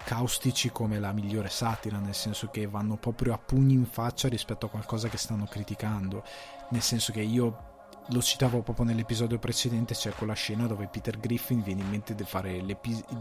caustici 0.05 0.71
come 0.71 0.99
la 0.99 1.13
migliore 1.13 1.49
satira, 1.49 1.99
nel 1.99 2.15
senso 2.15 2.49
che 2.49 2.67
vanno 2.67 2.97
proprio 2.97 3.33
a 3.33 3.39
pugni 3.39 3.75
in 3.75 3.87
faccia 3.87 4.29
rispetto 4.29 4.67
a 4.67 4.69
qualcosa 4.69 5.09
che 5.09 5.19
stanno 5.19 5.47
criticando. 5.47 6.25
Nel 6.71 6.83
senso 6.83 7.13
che 7.13 7.21
io 7.21 7.76
lo 8.11 8.23
citavo 8.23 8.63
proprio 8.63 8.87
nell'episodio 8.87 9.39
precedente, 9.39 9.95
c'è 9.95 10.13
quella 10.13 10.35
scena 10.35 10.67
dove 10.67 10.87
Peter 10.87 11.19
Griffin 11.19 11.63
viene 11.63 11.83
in 11.83 11.89
mente 11.89 12.15
di 12.15 12.25
fare, 12.25 12.65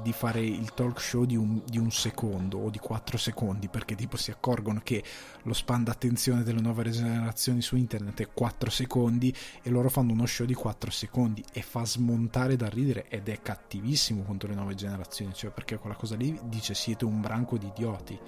di 0.02 0.12
fare 0.12 0.42
il 0.42 0.74
talk 0.74 1.00
show 1.00 1.26
di 1.26 1.36
un, 1.36 1.62
di 1.66 1.80
un, 1.80 1.92
secondo 1.92 2.60
o 2.60 2.70
di 2.70 2.78
quattro 2.78 3.18
secondi, 3.18 3.68
perché 3.68 3.96
tipo 3.96 4.18
si 4.18 4.30
accorgono 4.30 4.82
che 4.84 5.04
lo 5.44 5.54
span 5.54 5.84
d'attenzione 5.84 6.44
delle 6.44 6.62
nuove 6.62 6.90
generazioni 6.92 7.62
su 7.62 7.76
internet 7.76 8.22
è 8.22 8.30
quattro 8.32 8.70
secondi 8.70 9.34
e 9.62 9.70
loro 9.70 9.90
fanno 9.90 10.12
uno 10.12 10.26
show 10.26 10.46
di 10.46 10.54
quattro 10.54 10.92
secondi 10.92 11.44
e 11.52 11.62
fa 11.62 11.84
smontare 11.86 12.56
da 12.56 12.70
ridere 12.70 13.08
ed 13.10 13.28
è 13.30 13.42
cattivissimo 13.42 14.24
contro 14.24 14.50
le 14.50 14.56
nuove 14.56 14.76
generazioni, 14.76 15.34
cioè 15.34 15.52
perché 15.52 15.78
quella 15.78 15.96
cosa 15.96 16.16
lì 16.16 16.40
dice 16.44 16.76
siete 16.76 17.06
un 17.06 17.22
branco 17.22 17.58
di 17.58 17.68
idioti 17.68 18.20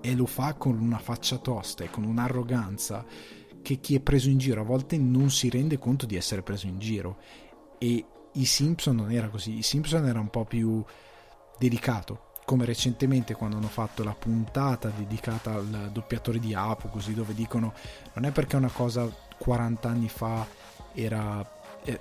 e 0.00 0.14
lo 0.14 0.26
fa 0.26 0.54
con 0.54 0.78
una 0.78 0.98
faccia 0.98 1.36
tosta 1.38 1.84
e 1.84 1.90
con 1.90 2.04
un'arroganza 2.04 3.04
che 3.66 3.80
chi 3.80 3.96
è 3.96 4.00
preso 4.00 4.28
in 4.28 4.38
giro 4.38 4.60
a 4.60 4.64
volte 4.64 4.96
non 4.96 5.28
si 5.28 5.50
rende 5.50 5.76
conto 5.76 6.06
di 6.06 6.14
essere 6.14 6.40
preso 6.40 6.68
in 6.68 6.78
giro. 6.78 7.16
E 7.78 8.04
i 8.30 8.44
Simpson 8.44 8.94
non 8.94 9.10
era 9.10 9.28
così, 9.28 9.58
i 9.58 9.62
Simpson 9.62 10.06
era 10.06 10.20
un 10.20 10.28
po' 10.28 10.44
più 10.44 10.84
delicato 11.58 12.34
come 12.44 12.64
recentemente 12.64 13.34
quando 13.34 13.56
hanno 13.56 13.66
fatto 13.66 14.04
la 14.04 14.14
puntata 14.14 14.88
dedicata 14.90 15.54
al 15.54 15.90
doppiatore 15.92 16.38
di 16.38 16.54
Apo 16.54 16.86
così 16.86 17.12
dove 17.12 17.34
dicono 17.34 17.74
non 18.12 18.24
è 18.24 18.30
perché 18.30 18.54
una 18.54 18.70
cosa 18.70 19.04
40 19.36 19.88
anni 19.88 20.08
fa 20.08 20.46
era 20.92 21.44
eh, 21.82 22.00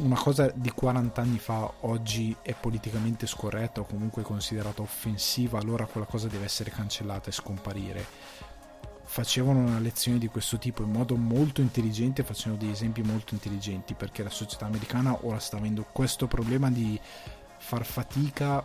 una 0.00 0.16
cosa 0.16 0.52
di 0.54 0.70
40 0.70 1.22
anni 1.22 1.38
fa 1.38 1.72
oggi 1.80 2.36
è 2.42 2.52
politicamente 2.52 3.26
scorretta 3.26 3.80
o 3.80 3.86
comunque 3.86 4.20
considerata 4.20 4.82
offensiva 4.82 5.58
allora 5.58 5.86
quella 5.86 6.06
cosa 6.06 6.28
deve 6.28 6.44
essere 6.44 6.70
cancellata 6.70 7.30
e 7.30 7.32
scomparire 7.32 8.04
facevano 9.16 9.60
una 9.60 9.78
lezione 9.78 10.18
di 10.18 10.26
questo 10.26 10.58
tipo 10.58 10.82
in 10.82 10.90
modo 10.90 11.16
molto 11.16 11.62
intelligente, 11.62 12.22
facevano 12.22 12.60
degli 12.60 12.72
esempi 12.72 13.00
molto 13.00 13.32
intelligenti, 13.32 13.94
perché 13.94 14.22
la 14.22 14.28
società 14.28 14.66
americana 14.66 15.16
ora 15.22 15.38
sta 15.38 15.56
avendo 15.56 15.86
questo 15.90 16.26
problema 16.26 16.70
di 16.70 17.00
far 17.56 17.86
fatica 17.86 18.62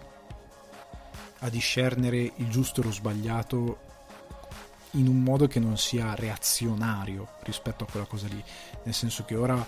a 1.39 1.49
discernere 1.49 2.33
il 2.35 2.49
giusto 2.49 2.81
e 2.81 2.83
lo 2.83 2.91
sbagliato 2.91 3.79
in 4.95 5.07
un 5.07 5.23
modo 5.23 5.47
che 5.47 5.61
non 5.61 5.77
sia 5.77 6.15
reazionario 6.15 7.29
rispetto 7.43 7.85
a 7.85 7.87
quella 7.89 8.05
cosa 8.05 8.27
lì, 8.27 8.43
nel 8.83 8.93
senso 8.93 9.23
che 9.23 9.35
ora 9.35 9.65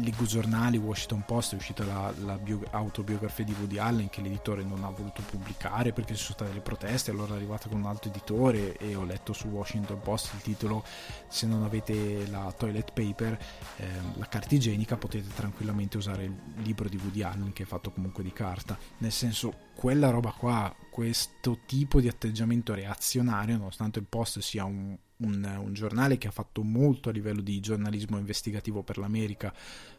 leggo 0.00 0.24
giornali, 0.24 0.76
Washington 0.76 1.24
Post 1.24 1.52
è 1.52 1.56
uscita 1.56 1.84
la, 1.84 2.12
la 2.24 2.36
bio, 2.36 2.60
autobiografia 2.70 3.44
di 3.44 3.54
Woody 3.58 3.78
Allen 3.78 4.08
che 4.08 4.20
l'editore 4.20 4.62
non 4.62 4.84
ha 4.84 4.90
voluto 4.90 5.22
pubblicare 5.22 5.92
perché 5.92 6.14
ci 6.14 6.22
sono 6.22 6.34
state 6.34 6.52
le 6.52 6.60
proteste, 6.60 7.10
allora 7.10 7.34
è 7.34 7.36
arrivata 7.36 7.68
con 7.68 7.80
un 7.80 7.86
altro 7.86 8.10
editore 8.10 8.76
e 8.76 8.94
ho 8.94 9.04
letto 9.04 9.32
su 9.32 9.48
Washington 9.48 10.00
Post 10.00 10.34
il 10.34 10.42
titolo 10.42 10.84
se 11.28 11.46
non 11.46 11.62
avete 11.62 12.26
la 12.28 12.52
toilet 12.56 12.92
paper, 12.92 13.38
eh, 13.76 13.86
la 14.14 14.26
carta 14.26 14.54
igienica 14.54 14.96
potete 14.96 15.28
tranquillamente 15.34 15.96
usare 15.96 16.24
il 16.24 16.34
libro 16.62 16.88
di 16.88 16.96
Woody 16.96 17.22
Allen 17.22 17.52
che 17.52 17.62
è 17.62 17.66
fatto 17.66 17.90
comunque 17.90 18.22
di 18.22 18.32
carta, 18.32 18.78
nel 18.98 19.12
senso 19.12 19.66
quella 19.78 20.10
roba 20.10 20.32
qua, 20.32 20.74
questo 20.90 21.60
tipo 21.64 22.00
di 22.00 22.08
atteggiamento 22.08 22.74
reazionario, 22.74 23.56
nonostante 23.56 24.00
il 24.00 24.06
Post 24.08 24.40
sia 24.40 24.64
un 24.64 24.98
un, 25.18 25.58
un, 25.60 25.72
giornale 25.72 26.18
che 26.18 26.28
ha 26.28 26.32
fatto 26.32 26.62
molto 26.62 27.08
a 27.08 27.12
livello 27.12 27.40
di 27.40 27.58
giornalismo 27.60 28.18
investigativo 28.18 28.82
per 28.82 28.98
l'America. 28.98 29.52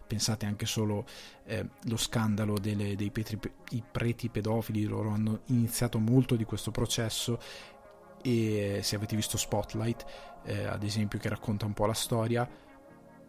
Pensate 0.07 0.45
anche 0.45 0.65
solo 0.65 1.05
eh, 1.45 1.67
lo 1.83 1.98
scandalo 1.98 2.57
delle, 2.57 2.95
dei 2.95 3.12
petri, 3.12 3.38
preti 3.91 4.29
pedofili, 4.29 4.83
loro 4.86 5.09
hanno 5.09 5.41
iniziato 5.48 6.00
molto 6.00 6.36
di 6.36 6.45
questo 6.45 6.71
processo 6.71 7.38
e 8.21 8.79
se 8.81 8.95
avete 8.95 9.15
visto 9.15 9.38
Spotlight, 9.38 10.05
eh, 10.45 10.65
ad 10.65 10.83
esempio, 10.83 11.19
che 11.19 11.29
racconta 11.29 11.65
un 11.65 11.74
po' 11.74 11.86
la 11.86 11.93
storia, 11.93 12.50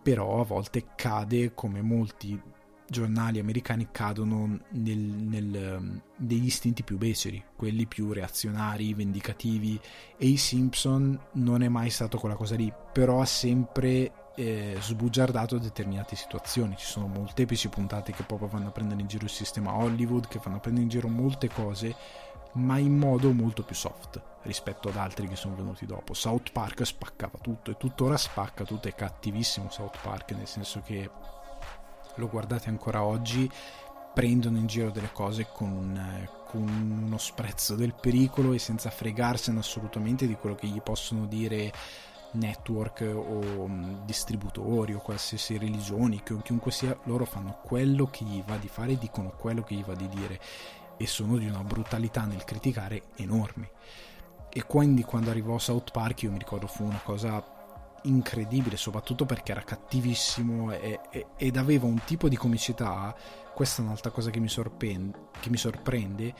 però 0.02 0.40
a 0.40 0.44
volte 0.44 0.94
cade 0.94 1.54
come 1.54 1.82
molti 1.82 2.40
giornali 2.90 3.38
americani 3.38 3.88
cadono 3.92 4.58
nel, 4.70 4.98
nel, 4.98 6.02
negli 6.16 6.44
istinti 6.46 6.82
più 6.82 6.98
beceri, 6.98 7.42
quelli 7.54 7.86
più 7.86 8.12
reazionari, 8.12 8.94
vendicativi 8.94 9.80
e 10.16 10.26
i 10.26 10.36
Simpson 10.36 11.18
non 11.34 11.62
è 11.62 11.68
mai 11.68 11.88
stato 11.88 12.18
quella 12.18 12.34
cosa 12.34 12.56
lì, 12.56 12.72
però 12.92 13.20
ha 13.20 13.26
sempre 13.26 14.32
eh, 14.34 14.76
sbugiardato 14.80 15.58
determinate 15.58 16.16
situazioni, 16.16 16.76
ci 16.76 16.86
sono 16.86 17.06
molteplici 17.06 17.68
puntate 17.68 18.12
che 18.12 18.24
proprio 18.24 18.48
vanno 18.48 18.68
a 18.68 18.72
prendere 18.72 19.00
in 19.00 19.06
giro 19.06 19.24
il 19.24 19.30
sistema 19.30 19.72
Hollywood, 19.72 20.26
che 20.26 20.40
vanno 20.42 20.56
a 20.56 20.60
prendere 20.60 20.84
in 20.84 20.90
giro 20.90 21.06
molte 21.06 21.48
cose, 21.48 21.94
ma 22.54 22.76
in 22.78 22.98
modo 22.98 23.32
molto 23.32 23.62
più 23.62 23.76
soft 23.76 24.20
rispetto 24.42 24.88
ad 24.88 24.96
altri 24.96 25.28
che 25.28 25.36
sono 25.36 25.54
venuti 25.54 25.86
dopo. 25.86 26.12
South 26.12 26.50
Park 26.50 26.84
spaccava 26.84 27.38
tutto 27.40 27.70
e 27.70 27.76
tuttora 27.76 28.16
spacca 28.16 28.64
tutto, 28.64 28.88
è 28.88 28.94
cattivissimo 28.96 29.70
South 29.70 29.98
Park, 30.02 30.32
nel 30.32 30.48
senso 30.48 30.82
che 30.84 31.08
lo 32.16 32.28
guardate 32.28 32.68
ancora 32.68 33.02
oggi, 33.02 33.50
prendono 34.12 34.58
in 34.58 34.66
giro 34.66 34.90
delle 34.90 35.12
cose 35.12 35.48
con, 35.52 36.28
con 36.46 37.02
uno 37.04 37.18
sprezzo 37.18 37.74
del 37.74 37.94
pericolo 37.94 38.52
e 38.52 38.58
senza 38.58 38.90
fregarsene 38.90 39.58
assolutamente 39.58 40.26
di 40.26 40.34
quello 40.34 40.56
che 40.56 40.66
gli 40.66 40.80
possono 40.80 41.26
dire 41.26 41.72
network 42.32 43.00
o 43.12 43.38
um, 43.38 44.04
distributori 44.04 44.94
o 44.94 45.00
qualsiasi 45.00 45.58
religioni, 45.58 46.22
chiunque 46.22 46.70
sia, 46.70 46.96
loro 47.04 47.24
fanno 47.24 47.58
quello 47.62 48.06
che 48.06 48.24
gli 48.24 48.42
va 48.46 48.56
di 48.56 48.68
fare 48.68 48.92
e 48.92 48.98
dicono 48.98 49.30
quello 49.30 49.62
che 49.62 49.74
gli 49.74 49.84
va 49.84 49.94
di 49.94 50.08
dire 50.08 50.40
e 50.96 51.06
sono 51.06 51.38
di 51.38 51.46
una 51.46 51.64
brutalità 51.64 52.24
nel 52.24 52.44
criticare 52.44 53.04
enorme. 53.16 53.70
E 54.50 54.64
quindi 54.64 55.02
quando 55.02 55.30
arrivò 55.30 55.58
South 55.58 55.92
Park 55.92 56.22
io 56.22 56.30
mi 56.30 56.38
ricordo 56.38 56.66
fu 56.66 56.84
una 56.84 57.00
cosa 57.02 57.59
incredibile, 58.04 58.76
soprattutto 58.76 59.26
perché 59.26 59.52
era 59.52 59.62
cattivissimo 59.62 60.72
e, 60.72 61.00
e, 61.10 61.26
ed 61.36 61.56
aveva 61.56 61.86
un 61.86 62.02
tipo 62.04 62.28
di 62.28 62.36
comicità, 62.36 63.14
questa 63.54 63.82
è 63.82 63.84
un'altra 63.84 64.10
cosa 64.10 64.30
che 64.30 64.40
mi, 64.40 64.48
sorprende, 64.48 65.28
che 65.40 65.50
mi 65.50 65.56
sorprende, 65.56 66.34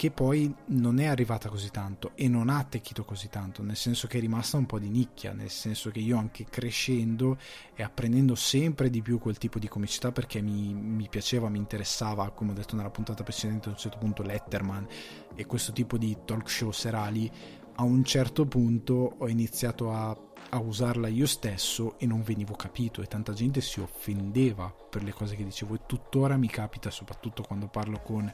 che 0.00 0.10
poi 0.10 0.50
non 0.68 0.98
è 0.98 1.04
arrivata 1.04 1.50
così 1.50 1.70
tanto 1.70 2.12
e 2.14 2.26
non 2.26 2.48
ha 2.48 2.56
attecchito 2.56 3.04
così 3.04 3.28
tanto, 3.28 3.62
nel 3.62 3.76
senso 3.76 4.06
che 4.06 4.16
è 4.16 4.20
rimasta 4.22 4.56
un 4.56 4.64
po' 4.64 4.78
di 4.78 4.88
nicchia, 4.88 5.34
nel 5.34 5.50
senso 5.50 5.90
che 5.90 5.98
io 5.98 6.16
anche 6.16 6.46
crescendo 6.48 7.36
e 7.74 7.82
apprendendo 7.82 8.34
sempre 8.34 8.88
di 8.88 9.02
più 9.02 9.18
quel 9.18 9.36
tipo 9.36 9.58
di 9.58 9.68
comicità 9.68 10.10
perché 10.10 10.40
mi, 10.40 10.72
mi 10.72 11.06
piaceva, 11.10 11.50
mi 11.50 11.58
interessava, 11.58 12.30
come 12.30 12.52
ho 12.52 12.54
detto 12.54 12.76
nella 12.76 12.88
puntata 12.88 13.22
precedente, 13.22 13.68
a 13.68 13.72
un 13.72 13.76
certo 13.76 13.98
punto 13.98 14.22
Letterman 14.22 14.86
e 15.34 15.44
questo 15.44 15.72
tipo 15.72 15.98
di 15.98 16.16
talk 16.24 16.48
show 16.48 16.70
serali, 16.70 17.30
a 17.74 17.82
un 17.82 18.02
certo 18.02 18.46
punto 18.46 19.16
ho 19.18 19.28
iniziato 19.28 19.92
a 19.92 20.18
a 20.50 20.58
usarla 20.58 21.08
io 21.08 21.26
stesso 21.26 21.98
e 21.98 22.06
non 22.06 22.22
venivo 22.22 22.54
capito 22.54 23.02
e 23.02 23.06
tanta 23.06 23.32
gente 23.32 23.60
si 23.60 23.80
offendeva 23.80 24.72
per 24.90 25.02
le 25.02 25.12
cose 25.12 25.36
che 25.36 25.44
dicevo 25.44 25.74
e 25.74 25.80
tuttora 25.86 26.36
mi 26.36 26.48
capita 26.48 26.90
soprattutto 26.90 27.42
quando 27.42 27.68
parlo 27.68 28.00
con 28.00 28.32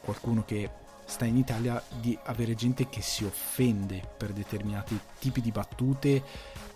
qualcuno 0.00 0.44
che 0.44 0.70
sta 1.04 1.24
in 1.24 1.36
Italia 1.36 1.82
di 2.00 2.18
avere 2.24 2.54
gente 2.54 2.88
che 2.88 3.02
si 3.02 3.24
offende 3.24 4.02
per 4.16 4.32
determinati 4.32 4.98
tipi 5.18 5.40
di 5.40 5.50
battute 5.50 6.22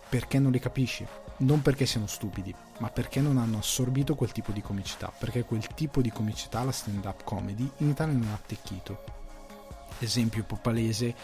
perché 0.09 0.39
non 0.39 0.53
le 0.53 0.59
capisce. 0.59 1.25
Non 1.39 1.61
perché 1.61 1.85
siano 1.85 2.07
stupidi, 2.07 2.55
ma 2.79 2.89
perché 2.89 3.21
non 3.21 3.37
hanno 3.37 3.59
assorbito 3.59 4.15
quel 4.15 4.33
tipo 4.33 4.53
di 4.53 4.63
comicità, 4.63 5.13
perché 5.17 5.45
quel 5.45 5.67
tipo 5.75 6.01
di 6.01 6.11
comicità, 6.11 6.65
la 6.65 6.73
stand-up 6.73 7.25
comedy, 7.25 7.71
in 7.79 7.91
Italia 7.91 8.15
non 8.15 8.29
ha 8.29 8.35
attecchito 8.35 9.16
esempio 9.99 10.45
popalese 10.45 11.15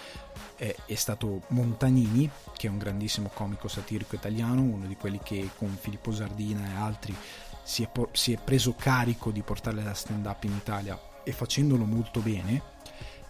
è, 0.57 0.75
è, 0.87 0.95
stato 0.95 1.43
Montanini, 1.49 2.31
che 2.57 2.67
è 2.67 2.71
un 2.71 2.79
grandissimo 2.79 3.31
comico 3.33 3.69
satirico 3.69 4.15
italiano, 4.15 4.63
uno 4.63 4.87
di 4.87 4.97
quelli 4.97 5.21
che 5.23 5.51
con 5.57 5.77
Filippo 5.81 6.13
Sardina 6.13 6.69
e 6.69 6.77
altri 6.77 7.15
si 7.63 7.83
è, 7.83 7.91
si 8.13 8.33
è 8.33 8.39
preso 8.43 8.75
carico 8.75 9.31
di 9.31 9.43
portare 9.43 9.83
la 9.83 9.95
stand 9.95 10.27
up 10.27 10.45
in 10.45 10.53
Italia 10.53 10.99
e 11.25 11.33
facendolo 11.33 11.85
molto 11.85 12.21
bene. 12.21 12.71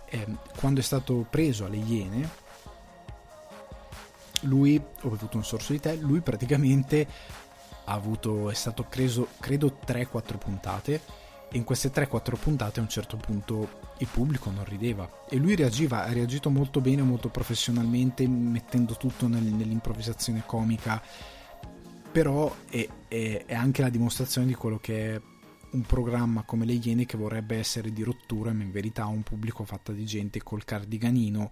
Eh, 0.07 0.27
quando 0.57 0.81
è 0.81 0.83
stato 0.83 1.27
preso 1.29 1.65
alle 1.65 1.77
Iene, 1.77 2.29
lui, 4.43 4.77
ho 4.77 5.09
bevuto 5.09 5.37
un 5.37 5.45
sorso 5.45 5.73
di 5.73 5.81
tè, 5.81 5.95
lui 5.97 6.21
praticamente 6.21 7.07
ha 7.85 7.93
avuto, 7.93 8.51
è 8.51 8.55
stato 8.55 8.85
preso 8.85 9.29
credo 9.41 9.79
3-4 9.85 10.39
puntate 10.39 11.01
in 11.53 11.65
queste 11.65 11.91
3-4 11.91 12.39
puntate 12.39 12.81
a 12.81 12.83
un 12.83 12.89
certo 12.89 13.17
punto 13.17 13.81
il 13.99 14.09
pubblico 14.11 14.51
non 14.51 14.65
rideva 14.65 15.25
e 15.29 15.37
lui 15.37 15.55
reagiva, 15.55 16.05
ha 16.05 16.13
reagito 16.13 16.51
molto 16.51 16.81
bene, 16.81 17.03
molto 17.03 17.29
professionalmente, 17.29 18.27
mettendo 18.27 18.97
tutto 18.97 19.29
nel, 19.29 19.43
nell'improvvisazione 19.43 20.45
comica, 20.47 21.03
però 22.11 22.55
è, 22.69 22.89
è, 23.09 23.45
è, 23.47 23.55
anche 23.55 23.83
la 23.83 23.91
dimostrazione 23.91 24.47
di 24.47 24.55
quello 24.55 24.79
che 24.79 25.15
è 25.15 25.21
un 25.73 25.83
programma 25.83 26.43
come 26.43 26.65
Le 26.65 26.75
Iene 26.75 27.07
che 27.07 27.17
vorrebbe 27.17 27.57
essere 27.57 27.93
di 27.93 28.03
rottura, 28.03 28.53
ma 28.53 28.63
in 28.63 28.71
verità 28.71 29.03
ha 29.03 29.07
un 29.07 29.23
pubblico 29.23 29.65
fatto 29.65 29.93
di 29.93 30.05
gente 30.05 30.43
col 30.43 30.65
cardiganino 30.65 31.51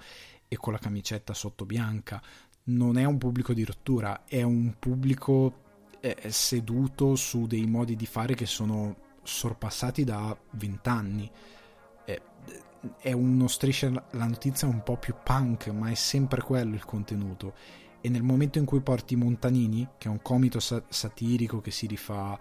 e 0.49 0.57
con 0.57 0.73
la 0.73 0.78
camicetta 0.78 1.35
sotto 1.35 1.64
bianca. 1.64 2.23
Non 2.64 2.99
è 2.99 3.04
un 3.04 3.19
pubblico 3.19 3.52
di 3.52 3.64
rottura, 3.64 4.25
è 4.26 4.42
un 4.42 4.75
pubblico 4.78 5.69
eh, 6.00 6.16
seduto 6.28 7.16
su 7.16 7.47
dei 7.47 7.66
modi 7.66 7.97
di 7.97 8.07
fare 8.07 8.35
che 8.35 8.47
sono 8.47 9.09
sorpassati 9.23 10.05
da 10.05 10.37
vent'anni. 10.50 11.31
Eh, 12.05 12.23
è 12.99 13.12
uno 13.12 13.47
striscia 13.47 13.91
la 14.12 14.27
notizia 14.27 14.67
un 14.67 14.83
po' 14.83 14.97
più 14.97 15.15
punk, 15.23 15.69
ma 15.69 15.91
è 15.91 15.95
sempre 15.95 16.43
quello 16.43 16.75
il 16.75 16.85
contenuto. 16.85 17.55
E 18.00 18.09
nel 18.09 18.23
momento 18.23 18.59
in 18.59 18.65
cui 18.65 18.81
porti 18.81 19.17
Montanini, 19.17 19.87
che 19.99 20.09
è 20.09 20.11
un 20.11 20.23
comito 20.23 20.59
sa- 20.61 20.83
satirico 20.89 21.61
che 21.61 21.71
si 21.71 21.87
rifà 21.87 22.39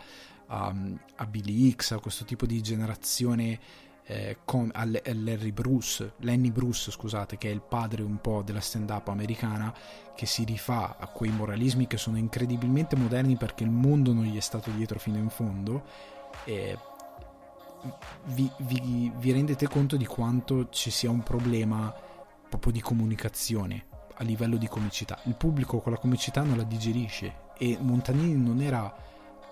a, 0.47 0.73
a 1.15 1.25
Billy 1.25 1.73
X, 1.73 1.91
a 1.91 1.99
questo 1.99 2.23
tipo 2.23 2.45
di 2.45 2.61
generazione 2.61 3.59
eh, 4.09 4.37
con, 4.43 4.71
a 4.73 4.85
Larry 4.85 5.51
Bruce, 5.51 6.13
Lenny 6.21 6.49
Bruce, 6.49 6.89
scusate, 6.89 7.37
che 7.37 7.49
è 7.49 7.53
il 7.53 7.61
padre 7.61 8.01
un 8.01 8.19
po' 8.19 8.41
della 8.41 8.59
stand-up 8.59 9.09
americana, 9.09 9.71
che 10.15 10.25
si 10.25 10.43
rifà 10.45 10.97
a 10.97 11.07
quei 11.07 11.29
moralismi 11.29 11.85
che 11.85 11.97
sono 11.97 12.17
incredibilmente 12.17 12.95
moderni 12.95 13.35
perché 13.35 13.63
il 13.63 13.69
mondo 13.69 14.11
non 14.11 14.23
gli 14.23 14.35
è 14.35 14.41
stato 14.41 14.71
dietro 14.71 14.97
fino 14.97 15.17
in 15.17 15.29
fondo. 15.29 15.83
E 16.45 16.77
vi, 18.25 18.49
vi, 18.57 19.11
vi 19.15 19.31
rendete 19.31 19.67
conto 19.67 19.95
di 19.95 20.05
quanto 20.05 20.69
ci 20.69 20.91
sia 20.91 21.09
un 21.09 21.23
problema 21.23 21.93
proprio 22.49 22.71
di 22.71 22.81
comunicazione 22.81 23.85
a 24.15 24.23
livello 24.23 24.57
di 24.57 24.67
comicità. 24.67 25.19
Il 25.23 25.35
pubblico 25.35 25.79
con 25.79 25.91
la 25.91 25.97
comicità 25.97 26.41
non 26.43 26.57
la 26.57 26.63
digerisce 26.63 27.47
e 27.57 27.77
Montanini 27.79 28.35
non 28.35 28.61
era 28.61 28.93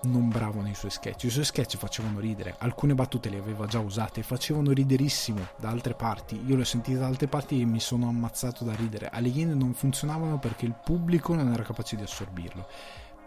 non 0.00 0.28
bravo 0.28 0.60
nei 0.60 0.74
suoi 0.74 0.90
sketch. 0.90 1.24
I 1.24 1.30
suoi 1.30 1.44
sketch 1.44 1.76
facevano 1.76 2.20
ridere, 2.20 2.54
alcune 2.58 2.94
battute 2.94 3.30
le 3.30 3.38
aveva 3.38 3.66
già 3.66 3.80
usate, 3.80 4.22
facevano 4.22 4.70
riderissimo 4.72 5.40
da 5.56 5.70
altre 5.70 5.94
parti. 5.94 6.40
Io 6.46 6.54
le 6.54 6.62
ho 6.62 6.64
sentite 6.64 6.98
da 6.98 7.06
altre 7.06 7.26
parti 7.26 7.60
e 7.60 7.64
mi 7.64 7.80
sono 7.80 8.08
ammazzato 8.08 8.64
da 8.64 8.74
ridere. 8.74 9.08
Alle 9.10 9.28
Iene 9.28 9.54
non 9.54 9.74
funzionavano 9.74 10.38
perché 10.38 10.66
il 10.66 10.74
pubblico 10.74 11.34
non 11.34 11.52
era 11.52 11.62
capace 11.62 11.96
di 11.96 12.02
assorbirlo. 12.02 12.66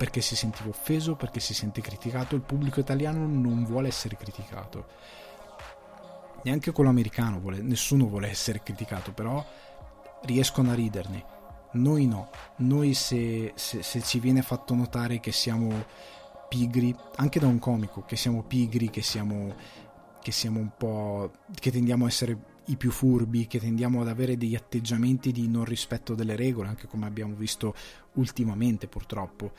Perché 0.02 0.20
si 0.22 0.36
sentiva 0.36 0.70
offeso, 0.70 1.16
perché 1.16 1.40
si 1.40 1.54
sente 1.54 1.80
criticato. 1.80 2.34
Il 2.34 2.42
pubblico 2.42 2.80
italiano 2.80 3.28
non 3.28 3.64
vuole 3.66 3.88
essere 3.90 4.18
criticato. 4.18 4.88
Neanche 6.44 6.72
quello 6.72 6.90
americano 6.90 7.40
vuole, 7.40 7.62
nessuno 7.62 8.08
vuole 8.08 8.28
essere 8.28 8.64
criticato, 8.64 9.12
però 9.12 9.46
riescono 10.24 10.72
a 10.72 10.74
riderne. 10.74 11.24
Noi 11.74 12.08
no, 12.08 12.32
noi 12.58 12.96
se, 12.96 13.52
se, 13.54 13.84
se 13.84 14.02
ci 14.02 14.20
viene 14.20 14.42
fatto 14.42 14.74
notare 14.74 15.20
che 15.20 15.32
siamo 15.32 15.86
pigri, 16.50 16.96
anche 17.18 17.40
da 17.40 17.46
un 17.46 17.60
comico, 17.60 18.02
che 18.02 18.16
siamo 18.16 18.42
pigri, 18.42 18.90
che 18.90 19.04
siamo, 19.04 19.54
che 20.20 20.32
siamo 20.32 20.60
un 20.60 20.72
po'... 20.76 21.32
che 21.54 21.70
tendiamo 21.70 22.06
a 22.06 22.08
essere 22.08 22.40
i 22.66 22.76
più 22.76 22.90
furbi, 22.90 23.46
che 23.46 23.60
tendiamo 23.60 24.02
ad 24.02 24.08
avere 24.08 24.36
degli 24.36 24.56
atteggiamenti 24.56 25.32
di 25.32 25.48
non 25.48 25.66
rispetto 25.66 26.16
delle 26.16 26.36
regole, 26.36 26.70
anche 26.70 26.88
come 26.88 27.06
abbiamo 27.06 27.36
visto 27.36 27.76
ultimamente 28.14 28.88
purtroppo. 28.88 29.52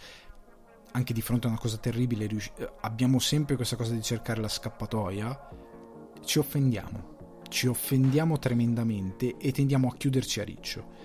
Anche 0.92 1.12
di 1.14 1.22
fronte 1.22 1.46
a 1.46 1.50
una 1.50 1.58
cosa 1.58 1.78
terribile 1.78 2.28
abbiamo 2.80 3.18
sempre 3.18 3.56
questa 3.56 3.76
cosa 3.76 3.92
di 3.92 4.02
cercare 4.02 4.40
la 4.40 4.48
scappatoia, 4.48 5.48
ci 6.24 6.38
offendiamo, 6.38 7.40
ci 7.48 7.66
offendiamo 7.66 8.38
tremendamente 8.38 9.36
e 9.38 9.52
tendiamo 9.52 9.88
a 9.88 9.96
chiuderci 9.96 10.40
a 10.40 10.44
riccio. 10.44 11.00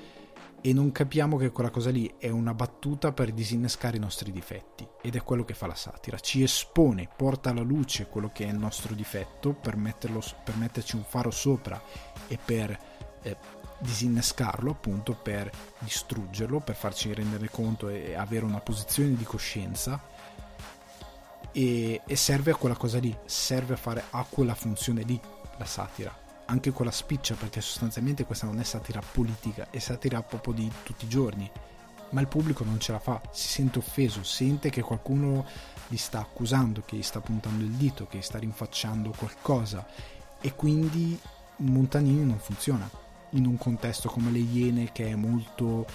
E 0.59 0.73
non 0.73 0.91
capiamo 0.91 1.37
che 1.37 1.51
quella 1.51 1.69
cosa 1.69 1.91
lì 1.91 2.11
è 2.17 2.29
una 2.29 2.53
battuta 2.53 3.13
per 3.13 3.31
disinnescare 3.31 3.95
i 3.95 4.01
nostri 4.01 4.31
difetti. 4.31 4.85
Ed 5.01 5.15
è 5.15 5.23
quello 5.23 5.45
che 5.45 5.53
fa 5.53 5.67
la 5.67 5.75
satira, 5.75 6.19
ci 6.19 6.43
espone, 6.43 7.07
porta 7.15 7.51
alla 7.51 7.61
luce 7.61 8.07
quello 8.07 8.31
che 8.33 8.45
è 8.45 8.49
il 8.49 8.57
nostro 8.57 8.93
difetto 8.93 9.53
per, 9.53 9.77
metterlo, 9.77 10.21
per 10.43 10.57
metterci 10.57 10.95
un 10.95 11.03
faro 11.03 11.31
sopra 11.31 11.81
e 12.27 12.37
per 12.43 12.77
eh, 13.21 13.37
disinnescarlo 13.79 14.71
appunto 14.71 15.13
per 15.13 15.51
distruggerlo, 15.79 16.59
per 16.59 16.75
farci 16.75 17.13
rendere 17.13 17.49
conto 17.49 17.89
e 17.89 18.15
avere 18.15 18.45
una 18.45 18.59
posizione 18.59 19.15
di 19.15 19.23
coscienza. 19.23 20.15
E, 21.51 22.01
e 22.05 22.15
serve 22.15 22.51
a 22.51 22.55
quella 22.55 22.75
cosa 22.75 22.99
lì, 22.99 23.15
serve 23.25 23.73
a 23.73 23.77
fare 23.77 24.03
a 24.11 24.25
quella 24.29 24.55
funzione 24.55 25.01
lì 25.03 25.19
la 25.57 25.65
satira. 25.65 26.25
Anche 26.45 26.71
con 26.71 26.85
la 26.85 26.91
spiccia, 26.91 27.35
perché 27.35 27.61
sostanzialmente 27.61 28.25
questa 28.25 28.45
non 28.45 28.59
è 28.59 28.63
satira 28.63 29.01
politica, 29.01 29.67
è 29.69 29.79
satira 29.79 30.21
proprio 30.21 30.53
di 30.53 30.71
tutti 30.83 31.05
i 31.05 31.09
giorni. 31.09 31.49
Ma 32.09 32.21
il 32.21 32.27
pubblico 32.27 32.63
non 32.63 32.79
ce 32.79 32.93
la 32.93 32.99
fa, 32.99 33.21
si 33.31 33.49
sente 33.49 33.79
offeso, 33.79 34.23
sente 34.23 34.69
che 34.69 34.81
qualcuno 34.81 35.45
gli 35.87 35.97
sta 35.97 36.19
accusando, 36.19 36.83
che 36.85 36.95
gli 36.95 37.03
sta 37.03 37.19
puntando 37.19 37.63
il 37.63 37.71
dito, 37.71 38.07
che 38.07 38.19
gli 38.19 38.21
sta 38.21 38.37
rinfacciando 38.37 39.13
qualcosa. 39.17 39.85
E 40.39 40.55
quindi 40.55 41.19
Montanini 41.57 42.23
non 42.23 42.39
funziona 42.39 42.89
in 43.31 43.45
un 43.45 43.57
contesto 43.57 44.09
come 44.09 44.31
le 44.31 44.39
Iene 44.39 44.91
che 44.91 45.07
è 45.07 45.15
molto 45.15 45.85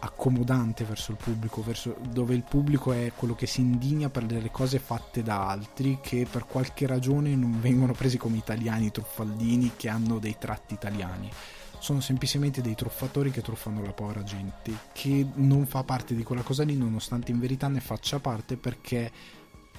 accomodante 0.00 0.84
verso 0.84 1.12
il 1.12 1.18
pubblico, 1.18 1.62
verso, 1.62 1.96
dove 2.08 2.34
il 2.34 2.42
pubblico 2.42 2.92
è 2.92 3.12
quello 3.14 3.34
che 3.34 3.46
si 3.46 3.60
indigna 3.60 4.08
per 4.08 4.24
delle 4.24 4.50
cose 4.50 4.78
fatte 4.78 5.22
da 5.22 5.46
altri 5.46 5.98
che 6.00 6.26
per 6.30 6.46
qualche 6.46 6.86
ragione 6.86 7.34
non 7.34 7.60
vengono 7.60 7.92
presi 7.92 8.16
come 8.16 8.38
italiani 8.38 8.90
truffaldini 8.90 9.72
che 9.76 9.88
hanno 9.88 10.18
dei 10.18 10.36
tratti 10.38 10.74
italiani. 10.74 11.30
Sono 11.78 12.00
semplicemente 12.00 12.60
dei 12.60 12.74
truffatori 12.74 13.30
che 13.30 13.42
truffano 13.42 13.82
la 13.82 13.92
povera 13.92 14.22
gente, 14.22 14.72
che 14.92 15.26
non 15.34 15.66
fa 15.66 15.82
parte 15.82 16.14
di 16.14 16.22
quella 16.22 16.42
cosa 16.42 16.62
lì, 16.62 16.76
nonostante 16.76 17.30
in 17.30 17.38
verità 17.38 17.68
ne 17.68 17.80
faccia 17.80 18.18
parte 18.18 18.56
perché 18.56 19.10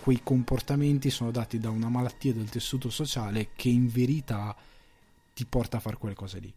quei 0.02 0.22
comportamenti 0.24 1.12
sono 1.12 1.30
dati 1.30 1.60
da 1.60 1.70
una 1.70 1.90
malattia 1.90 2.34
del 2.34 2.50
tessuto 2.50 2.90
sociale 2.90 3.50
che 3.56 3.70
in 3.70 3.88
verità 3.88 4.56
ti 5.34 5.46
porta 5.46 5.78
a 5.78 5.80
fare 5.80 5.98
quelle 5.98 6.16
cose 6.16 6.40
lì. 6.40 6.54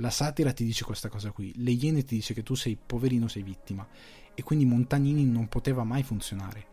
La 0.00 0.10
satira 0.10 0.52
ti 0.52 0.64
dice 0.64 0.84
questa 0.84 1.08
cosa 1.08 1.32
qui, 1.32 1.52
le 1.56 1.72
Iene 1.72 2.04
ti 2.04 2.14
dice 2.14 2.32
che 2.32 2.44
tu 2.44 2.54
sei 2.54 2.76
poverino, 2.76 3.26
sei 3.26 3.42
vittima. 3.42 3.86
E 4.32 4.42
quindi 4.44 4.64
Montagnini 4.64 5.24
non 5.24 5.48
poteva 5.48 5.82
mai 5.82 6.04
funzionare. 6.04 6.66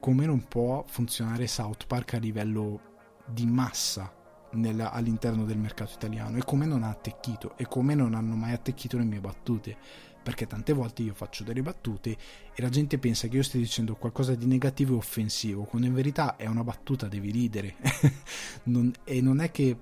Come 0.00 0.24
non 0.24 0.48
può 0.48 0.82
funzionare 0.86 1.46
South 1.46 1.86
Park 1.86 2.14
a 2.14 2.18
livello 2.18 2.80
di 3.26 3.44
massa 3.44 4.10
nel, 4.52 4.80
all'interno 4.80 5.44
del 5.44 5.58
mercato 5.58 5.92
italiano? 5.92 6.38
E 6.38 6.42
come 6.42 6.64
non 6.64 6.82
ha 6.82 6.88
attecchito? 6.88 7.54
E 7.58 7.66
come 7.66 7.94
non 7.94 8.14
hanno 8.14 8.34
mai 8.34 8.52
attecchito 8.52 8.96
le 8.96 9.04
mie 9.04 9.20
battute? 9.20 9.76
Perché 10.22 10.46
tante 10.46 10.72
volte 10.72 11.02
io 11.02 11.12
faccio 11.12 11.44
delle 11.44 11.60
battute 11.60 12.16
e 12.54 12.62
la 12.62 12.70
gente 12.70 12.98
pensa 12.98 13.28
che 13.28 13.36
io 13.36 13.42
stia 13.42 13.60
dicendo 13.60 13.96
qualcosa 13.96 14.34
di 14.34 14.46
negativo 14.46 14.94
e 14.94 14.98
offensivo 14.98 15.64
quando 15.64 15.86
in 15.86 15.94
verità 15.94 16.36
è 16.36 16.46
una 16.46 16.64
battuta 16.64 17.08
devi 17.08 17.30
ridere. 17.30 17.76
Non, 18.62 18.92
e 19.04 19.22
non 19.22 19.40
è 19.40 19.50
che 19.50 19.76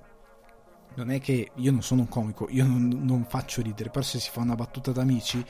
non 0.98 1.11
è 1.11 1.20
che 1.20 1.50
io 1.54 1.70
non 1.70 1.82
sono 1.82 2.02
un 2.02 2.08
comico, 2.08 2.46
io 2.50 2.66
non, 2.66 2.88
non, 2.88 3.24
faccio 3.24 3.62
ridere, 3.62 3.90
però 3.90 4.04
se 4.04 4.18
si 4.18 4.30
fa 4.30 4.40
una 4.40 4.54
battuta 4.54 4.92
da 4.92 5.02
amici, 5.02 5.44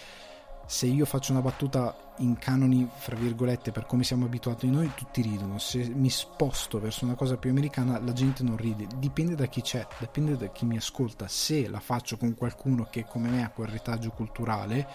se 0.67 0.87
io 0.87 1.07
faccio 1.07 1.33
una 1.33 1.41
battuta 1.41 2.15
in 2.19 2.37
canoni, 2.37 2.87
fra 2.95 3.17
virgolette, 3.17 3.73
per 3.73 3.87
come 3.87 4.05
siamo 4.05 4.27
abituati 4.27 4.69
noi, 4.69 4.93
tutti 4.95 5.23
ridono. 5.23 5.59
Se 5.59 5.89
mi 5.89 6.11
sposto 6.11 6.79
verso 6.79 7.07
una 7.07 7.15
cosa 7.15 7.39
più 7.39 7.49
americana, 7.49 7.99
la 7.99 8.13
gente 8.13 8.43
non 8.43 8.59
ride. 8.59 8.87
Dipende 8.97 9.35
da 9.35 9.47
chi 9.47 9.63
c'è, 9.63 9.87
dipende 9.99 10.37
da 10.37 10.49
chi 10.49 10.67
mi 10.67 10.77
ascolta. 10.77 11.27
Se 11.27 11.69
la 11.69 11.81
faccio 11.81 12.19
con 12.19 12.35
qualcuno 12.35 12.87
che 12.91 13.07
come 13.07 13.31
me 13.31 13.43
ha 13.43 13.51
quel 13.51 13.69
retaggio 13.69 14.11
culturale, 14.11 14.87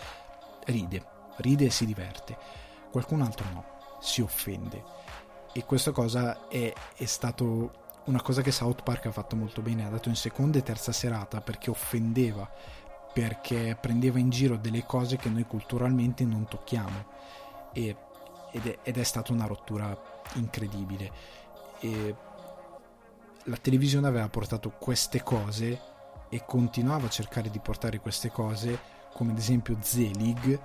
ride, 0.66 1.04
ride 1.38 1.66
e 1.66 1.72
si 1.72 1.88
diverte. 1.88 2.38
Qualcun 2.92 3.22
altro 3.22 3.46
no, 3.52 3.66
si 4.00 4.22
offende. 4.22 4.84
E 5.54 5.66
questa 5.66 5.92
cosa 5.92 6.48
è, 6.48 6.72
è 6.96 7.06
stato 7.06 7.83
una 8.06 8.22
cosa 8.22 8.42
che 8.42 8.52
South 8.52 8.84
Park 8.84 9.06
ha 9.06 9.12
fatto 9.12 9.36
molto 9.36 9.62
bene, 9.62 9.86
ha 9.86 9.89
dato 9.89 10.10
in 10.10 10.16
seconda 10.16 10.58
e 10.58 10.63
terza 10.63 10.92
serata 10.92 11.42
perché 11.42 11.70
offendeva, 11.70 12.50
perché 13.13 13.78
prendeva 13.80 14.20
in 14.20 14.30
giro 14.30 14.58
delle 14.58 14.86
cose 14.86 15.18
che 15.18 15.30
noi 15.30 15.46
culturalmente 15.46 16.26
non 16.26 16.48
tocchiamo 16.48 17.06
e, 17.72 17.96
ed, 18.52 18.66
è, 18.66 18.80
ed, 18.84 18.98
è, 18.98 19.04
stata 19.04 19.32
una 19.32 19.46
rottura 19.46 19.98
incredibile. 20.34 21.12
E 21.80 22.16
la 23.44 23.58
televisione 23.58 24.08
aveva 24.08 24.28
portato 24.30 24.72
queste 24.72 25.24
cose 25.24 25.80
e 26.30 26.44
continuava 26.46 27.08
a 27.08 27.10
cercare 27.10 27.50
di 27.50 27.60
portare 27.60 28.00
queste 28.00 28.32
cose, 28.32 28.80
come 29.13 29.32
ad 29.32 29.38
esempio 29.38 29.78
Zelig, 29.80 30.60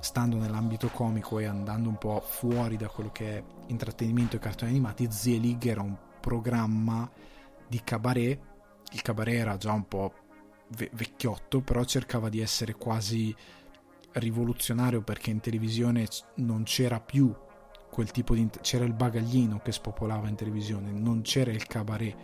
stando 0.00 0.36
nell'ambito 0.36 0.88
comico 0.88 1.38
e 1.38 1.44
andando 1.44 1.88
un 1.88 1.98
po' 1.98 2.22
fuori 2.24 2.76
da 2.76 2.88
quello 2.88 3.10
che 3.10 3.38
è 3.38 3.42
intrattenimento 3.66 4.36
e 4.36 4.38
cartoni 4.38 4.70
animati, 4.70 5.10
Zelig 5.10 5.66
era 5.66 5.82
un 5.82 5.96
programma 6.20 7.10
di 7.66 7.80
cabaret. 7.82 8.38
Il 8.92 9.02
cabaret 9.02 9.36
era 9.36 9.56
già 9.56 9.72
un 9.72 9.86
po' 9.86 10.12
ve- 10.68 10.90
vecchiotto, 10.92 11.60
però 11.60 11.84
cercava 11.84 12.28
di 12.28 12.40
essere 12.40 12.74
quasi 12.74 13.34
rivoluzionario 14.12 15.02
perché 15.02 15.30
in 15.30 15.40
televisione 15.40 16.06
non 16.36 16.64
c'era 16.64 17.00
più 17.00 17.32
quel 17.90 18.10
tipo 18.10 18.34
di... 18.34 18.48
c'era 18.60 18.84
il 18.84 18.92
bagaglino 18.92 19.60
che 19.62 19.72
spopolava 19.72 20.28
in 20.28 20.36
televisione, 20.36 20.90
non 20.92 21.22
c'era 21.22 21.50
il 21.50 21.66
cabaret, 21.66 22.16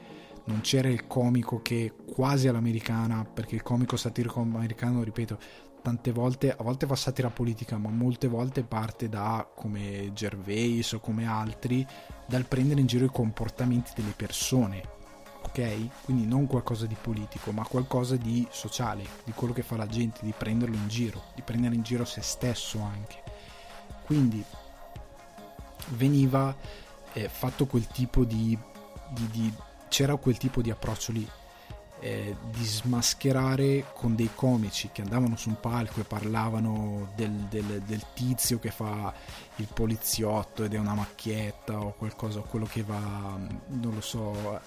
non 0.44 0.60
c'era 0.60 0.88
il 0.88 1.06
comico 1.06 1.60
che 1.60 1.92
quasi 2.06 2.48
all'americana, 2.48 3.24
perché 3.24 3.56
il 3.56 3.62
comico 3.62 3.96
satirico 3.96 4.40
americano, 4.40 5.02
ripeto, 5.02 5.38
tante 5.82 6.12
volte, 6.12 6.52
a 6.52 6.62
volte 6.62 6.86
fa 6.86 6.96
satira 6.96 7.30
politica, 7.30 7.78
ma 7.78 7.90
molte 7.90 8.28
volte 8.28 8.62
parte 8.62 9.08
da, 9.08 9.48
come 9.54 10.12
Gervais 10.12 10.92
o 10.92 11.00
come 11.00 11.26
altri, 11.26 11.86
dal 12.26 12.44
prendere 12.44 12.80
in 12.80 12.86
giro 12.86 13.04
i 13.04 13.10
comportamenti 13.10 13.92
delle 13.94 14.12
persone, 14.16 14.82
ok? 15.42 16.04
Quindi 16.04 16.26
non 16.26 16.46
qualcosa 16.46 16.86
di 16.86 16.96
politico, 17.00 17.52
ma 17.52 17.66
qualcosa 17.66 18.16
di 18.16 18.46
sociale, 18.50 19.04
di 19.24 19.32
quello 19.32 19.52
che 19.52 19.62
fa 19.62 19.76
la 19.76 19.86
gente, 19.86 20.20
di 20.22 20.34
prenderlo 20.36 20.74
in 20.74 20.88
giro, 20.88 21.22
di 21.34 21.42
prendere 21.42 21.74
in 21.74 21.82
giro 21.82 22.04
se 22.04 22.20
stesso 22.22 22.80
anche. 22.80 23.22
Quindi 24.04 24.44
veniva 25.90 26.54
eh, 27.12 27.28
fatto 27.28 27.66
quel 27.66 27.86
tipo 27.86 28.24
di, 28.24 28.58
di, 29.10 29.30
di, 29.30 29.52
c'era 29.88 30.16
quel 30.16 30.36
tipo 30.36 30.60
di 30.60 30.70
approccio 30.70 31.12
lì 31.12 31.28
eh, 32.00 32.36
di 32.50 32.64
smascherare 32.64 33.86
con 33.94 34.14
dei 34.14 34.30
comici 34.34 34.90
che 34.92 35.02
andavano 35.02 35.36
su 35.36 35.48
un 35.48 35.60
palco 35.60 36.00
e 36.00 36.04
parlavano 36.04 37.12
del, 37.14 37.32
del, 37.48 37.82
del, 37.82 38.04
tizio 38.12 38.58
che 38.58 38.70
fa 38.70 39.12
il 39.56 39.68
poliziotto 39.72 40.64
ed 40.64 40.74
è 40.74 40.78
una 40.78 40.94
macchietta 40.94 41.80
o 41.80 41.94
qualcosa, 41.94 42.40
quello 42.40 42.66
che 42.66 42.82
va, 42.82 43.38
non 43.68 43.94
lo 43.94 44.00
so, 44.00 44.60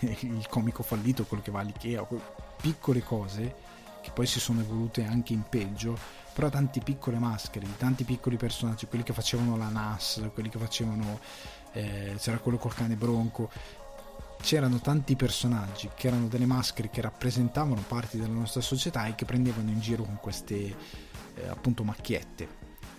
eh, 0.00 0.16
il 0.20 0.46
comico 0.48 0.82
fallito, 0.82 1.24
quello 1.24 1.42
che 1.42 1.50
va 1.50 1.60
all'Ikea, 1.60 2.06
piccole 2.60 3.02
cose 3.02 3.72
che 4.04 4.10
poi 4.10 4.26
si 4.26 4.38
sono 4.38 4.60
evolute 4.60 5.02
anche 5.02 5.32
in 5.32 5.44
peggio, 5.48 5.96
però 6.34 6.50
tante 6.50 6.80
piccole 6.80 7.18
maschere, 7.18 7.66
tanti 7.78 8.04
piccoli 8.04 8.36
personaggi, 8.36 8.86
quelli 8.86 9.02
che 9.02 9.14
facevano 9.14 9.56
la 9.56 9.68
NAS, 9.68 10.28
quelli 10.34 10.50
che 10.50 10.58
facevano, 10.58 11.20
eh, 11.72 12.14
c'era 12.18 12.38
quello 12.38 12.58
col 12.58 12.74
cane 12.74 12.96
bronco, 12.96 13.48
c'erano 14.44 14.78
tanti 14.78 15.16
personaggi 15.16 15.88
che 15.96 16.08
erano 16.08 16.28
delle 16.28 16.44
maschere 16.44 16.90
che 16.90 17.00
rappresentavano 17.00 17.82
parti 17.88 18.18
della 18.18 18.34
nostra 18.34 18.60
società 18.60 19.06
e 19.06 19.14
che 19.14 19.24
prendevano 19.24 19.70
in 19.70 19.80
giro 19.80 20.02
con 20.02 20.18
queste 20.20 20.76
eh, 21.34 21.48
appunto 21.48 21.82
macchiette. 21.82 22.46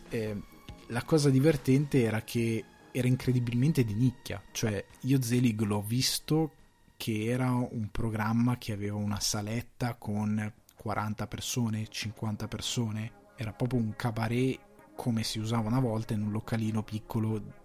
Eh, 0.09 0.41
la 0.87 1.03
cosa 1.03 1.29
divertente 1.29 2.01
era 2.01 2.21
che 2.23 2.65
era 2.91 3.07
incredibilmente 3.07 3.83
di 3.83 3.93
nicchia, 3.93 4.41
cioè 4.51 4.83
io 5.01 5.21
Zelig 5.21 5.61
l'ho 5.61 5.81
visto 5.81 6.51
che 6.97 7.25
era 7.25 7.51
un 7.51 7.89
programma 7.91 8.57
che 8.57 8.71
aveva 8.71 8.95
una 8.95 9.19
saletta 9.19 9.93
con 9.93 10.51
40 10.75 11.27
persone, 11.27 11.87
50 11.87 12.47
persone, 12.47 13.11
era 13.35 13.53
proprio 13.53 13.79
un 13.79 13.95
cabaret 13.95 14.59
come 14.95 15.21
si 15.21 15.37
usava 15.37 15.67
una 15.67 15.79
volta 15.79 16.13
in 16.15 16.23
un 16.23 16.31
localino 16.31 16.81
piccolo 16.81 17.64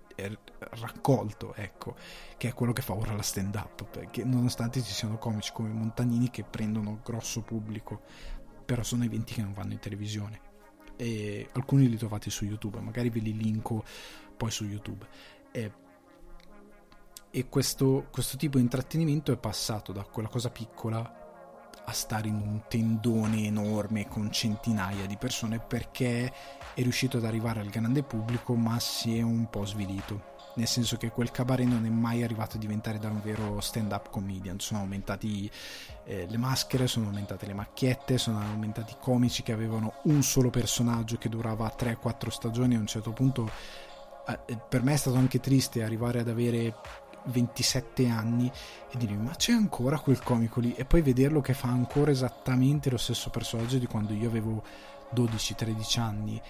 raccolto, 0.59 1.55
ecco, 1.55 1.95
che 2.37 2.49
è 2.49 2.55
quello 2.55 2.73
che 2.73 2.83
fa 2.83 2.95
ora 2.95 3.15
la 3.15 3.23
stand 3.23 3.55
up, 3.55 3.85
perché 3.85 4.25
nonostante 4.25 4.83
ci 4.83 4.93
siano 4.93 5.19
comici 5.19 5.53
come 5.53 5.71
Montanini 5.71 6.31
che 6.31 6.45
prendono 6.45 7.01
grosso 7.03 7.43
pubblico, 7.43 8.03
però 8.65 8.83
sono 8.83 9.05
eventi 9.05 9.35
che 9.35 9.43
non 9.43 9.53
vanno 9.53 9.73
in 9.73 9.79
televisione. 9.79 10.49
E 10.97 11.49
alcuni 11.53 11.89
li 11.89 11.97
trovate 11.97 12.31
su 12.31 12.45
YouTube, 12.45 12.81
magari 12.81 13.11
ve 13.11 13.21
li 13.21 13.37
linko 13.37 13.85
poi 14.37 14.51
su 14.51 14.65
YouTube. 14.65 15.07
E, 15.51 15.73
e 17.31 17.49
questo, 17.49 18.09
questo 18.11 18.37
tipo 18.37 18.59
di 18.59 18.63
intrattenimento 18.63 19.33
è 19.33 19.37
passato 19.37 19.93
da 19.93 20.03
quella 20.05 20.29
cosa 20.29 20.51
piccola 20.51 21.20
a 21.85 21.93
stare 21.93 22.29
in 22.29 22.35
un 22.35 22.63
tendone 22.69 23.45
enorme 23.45 24.07
con 24.07 24.31
centinaia 24.31 25.07
di 25.07 25.17
persone 25.17 25.59
perché 25.59 26.33
è 26.75 26.83
riuscito 26.83 27.17
ad 27.17 27.25
arrivare 27.25 27.61
al 27.61 27.69
grande 27.69 28.03
pubblico 28.03 28.55
ma 28.55 28.79
si 28.79 29.19
è 29.19 29.23
un 29.23 29.49
po' 29.51 29.65
svilito. 29.65 30.29
Nel 30.55 30.67
senso 30.67 30.97
che 30.97 31.11
quel 31.11 31.31
cabaret 31.31 31.67
non 31.67 31.87
è 31.87 31.89
mai 31.89 32.23
arrivato 32.23 32.57
a 32.57 32.59
diventare 32.59 32.99
da 32.99 33.09
un 33.09 33.21
vero 33.23 33.61
stand 33.61 33.93
up 33.93 34.11
comedian. 34.11 34.59
Sono 34.59 34.81
aumentati 34.81 35.51
eh, 36.05 36.27
le 36.29 36.37
maschere 36.37 36.87
sono 36.87 37.07
aumentate 37.07 37.47
le 37.47 37.55
macchiette 37.55 38.19
sono 38.19 38.41
aumentati 38.41 38.93
i 38.93 38.97
comici 39.01 39.43
che 39.43 39.53
avevano 39.53 39.95
un 40.05 40.23
solo 40.23 40.51
personaggio 40.51 41.17
che 41.19 41.29
durava 41.29 41.73
3-4 41.77 42.29
stagioni. 42.29 42.75
A 42.75 42.81
un 42.81 42.87
certo 42.87 43.13
punto 43.13 43.49
eh, 44.27 44.59
per 44.69 44.83
me 44.83 44.95
è 44.95 44.97
stato 44.97 45.17
anche 45.17 45.41
triste 45.41 45.83
arrivare 45.83 46.21
ad 46.21 46.29
avere 46.29 46.75
27 47.25 48.09
anni 48.09 48.51
e 48.91 48.97
dirmi 48.97 49.23
ma 49.25 49.35
c'è 49.35 49.53
ancora 49.53 49.99
quel 49.99 50.23
comico 50.23 50.61
lì? 50.61 50.75
E 50.75 50.85
poi 50.85 51.03
vederlo 51.03 51.41
che 51.41 51.55
fa 51.55 51.69
ancora 51.69 52.11
esattamente 52.11 52.91
lo 52.91 52.97
stesso 52.97 53.31
personaggio 53.31 53.79
di 53.79 53.87
quando 53.87 54.13
io 54.13 54.29
avevo 54.29 54.63
12-13 55.15 56.01
anni 56.01 56.41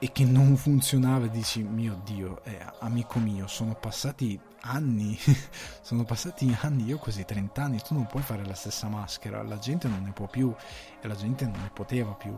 e 0.00 0.12
che 0.12 0.24
non 0.24 0.56
funzionava 0.56 1.26
dici 1.26 1.62
mio 1.62 2.00
dio 2.04 2.42
eh, 2.44 2.58
amico 2.80 3.18
mio 3.18 3.48
sono 3.48 3.74
passati 3.74 4.38
anni 4.60 5.18
sono 5.82 6.04
passati 6.04 6.56
anni 6.60 6.84
io 6.84 6.98
così 6.98 7.24
30 7.24 7.62
anni 7.62 7.80
tu 7.82 7.94
non 7.94 8.06
puoi 8.06 8.22
fare 8.22 8.44
la 8.44 8.54
stessa 8.54 8.88
maschera 8.88 9.42
la 9.42 9.58
gente 9.58 9.88
non 9.88 10.02
ne 10.04 10.12
può 10.12 10.26
più 10.26 10.54
e 11.00 11.08
la 11.08 11.16
gente 11.16 11.44
non 11.44 11.60
ne 11.60 11.70
poteva 11.72 12.12
più. 12.12 12.36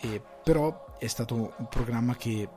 E, 0.00 0.22
però 0.42 0.96
è 0.98 1.06
stato 1.06 1.54
un 1.56 1.68
programma 1.68 2.14
che 2.14 2.48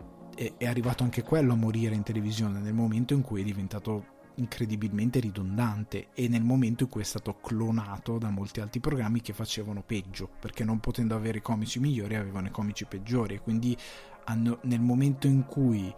è 0.58 0.65
arrivato 0.65 1.04
anche 1.04 1.23
quello 1.23 1.54
a 1.54 1.56
morire 1.56 1.93
in 1.93 2.04
televisione 2.04 2.60
nel 2.60 2.73
momento 2.73 3.13
in 3.13 3.21
cui 3.21 3.41
è 3.41 3.43
diventato 3.43 4.19
incredibilmente 4.36 5.19
ridondante 5.19 6.08
e 6.13 6.27
nel 6.27 6.41
momento 6.41 6.84
in 6.84 6.89
cui 6.89 7.01
è 7.01 7.06
stato 7.06 7.39
clonato 7.39 8.17
da 8.17 8.30
molti 8.30 8.60
altri 8.60 8.80
programmi 8.80 9.21
che 9.21 9.34
facevano 9.34 9.84
peggio 9.86 10.30
perché 10.39 10.63
non 10.63 10.80
potendo 10.80 11.15
avere 11.15 11.39
i 11.39 11.41
comici 11.41 11.80
migliori 11.80 12.15
avevano 12.15 12.47
i 12.47 12.51
comici 12.51 12.86
peggiori. 12.86 13.36
E 13.36 13.41
quindi 13.41 13.77
hanno, 14.25 14.60
nel 14.63 14.82
momento 14.82 15.27
in 15.27 15.45
cui 15.45 15.93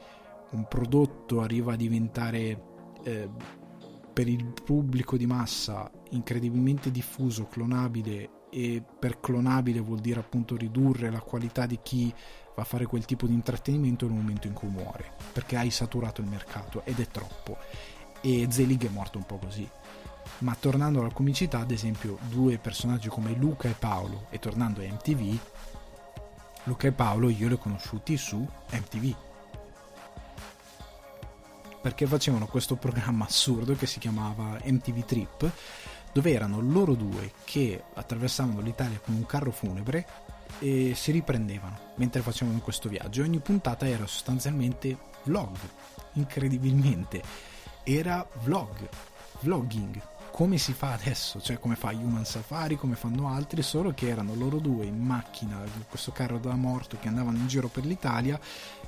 un 0.51 0.67
prodotto 0.67 1.41
arriva 1.41 1.73
a 1.73 1.77
diventare 1.77 2.63
eh, 3.03 3.29
per 4.11 4.27
il 4.27 4.53
pubblico 4.63 5.17
di 5.17 5.25
massa 5.25 5.89
incredibilmente 6.09 6.91
diffuso, 6.91 7.47
clonabile 7.47 8.41
e 8.49 8.83
per 8.99 9.19
clonabile 9.19 9.79
vuol 9.79 9.99
dire 9.99 10.19
appunto 10.19 10.55
ridurre 10.55 11.09
la 11.09 11.21
qualità 11.21 11.65
di 11.65 11.79
chi 11.81 12.13
va 12.55 12.61
a 12.61 12.65
fare 12.65 12.85
quel 12.85 13.05
tipo 13.05 13.25
di 13.25 13.33
intrattenimento 13.33 14.05
nel 14.05 14.15
momento 14.15 14.47
in 14.47 14.53
cui 14.53 14.67
muore, 14.67 15.11
perché 15.31 15.57
hai 15.57 15.71
saturato 15.71 16.21
il 16.21 16.27
mercato 16.27 16.81
ed 16.85 16.99
è 16.99 17.07
troppo. 17.07 17.57
E 18.21 18.47
Zelig 18.49 18.85
è 18.85 18.89
morto 18.89 19.17
un 19.17 19.25
po' 19.25 19.37
così. 19.37 19.69
Ma 20.39 20.55
tornando 20.55 20.99
alla 20.99 21.11
comicità, 21.11 21.59
ad 21.59 21.71
esempio, 21.71 22.17
due 22.29 22.57
personaggi 22.57 23.09
come 23.09 23.33
Luca 23.33 23.67
e 23.69 23.73
Paolo, 23.73 24.27
e 24.29 24.39
tornando 24.39 24.81
a 24.81 24.85
MTV, 24.85 25.39
Luca 26.65 26.87
e 26.87 26.91
Paolo 26.91 27.29
io 27.29 27.47
li 27.47 27.53
ho 27.53 27.57
conosciuti 27.57 28.15
su 28.17 28.37
MTV. 28.71 29.15
Perché 31.81 32.07
facevano 32.07 32.45
questo 32.45 32.77
programma 32.77 33.25
assurdo 33.25 33.75
che 33.75 33.85
si 33.85 33.99
chiamava 33.99 34.57
MTV 34.63 35.03
Trip, 35.03 35.51
dove 36.13 36.31
erano 36.31 36.61
loro 36.61 36.93
due 36.93 37.33
che 37.43 37.83
attraversavano 37.93 38.61
l'Italia 38.61 38.99
con 39.03 39.15
un 39.15 39.25
carro 39.25 39.51
funebre 39.51 40.07
e 40.59 40.93
si 40.95 41.11
riprendevano 41.11 41.91
mentre 41.95 42.21
facevano 42.21 42.59
questo 42.59 42.89
viaggio. 42.89 43.23
Ogni 43.23 43.39
puntata 43.39 43.87
era 43.87 44.05
sostanzialmente 44.05 44.97
vlog, 45.23 45.57
incredibilmente. 46.13 47.21
Era 47.83 48.25
vlog, 48.43 48.87
vlogging, 49.41 50.01
come 50.31 50.57
si 50.57 50.73
fa 50.73 50.93
adesso, 50.93 51.39
cioè 51.41 51.59
come 51.59 51.75
fa 51.75 51.91
Human 51.91 52.25
Safari, 52.25 52.75
come 52.75 52.95
fanno 52.95 53.27
altri, 53.27 53.61
solo 53.61 53.93
che 53.93 54.07
erano 54.07 54.33
loro 54.33 54.57
due 54.57 54.85
in 54.85 54.97
macchina, 54.97 55.61
in 55.63 55.83
questo 55.87 56.11
carro 56.11 56.39
da 56.39 56.55
morto 56.55 56.97
che 56.99 57.07
andavano 57.07 57.37
in 57.37 57.47
giro 57.47 57.67
per 57.67 57.85
l'Italia, 57.85 58.39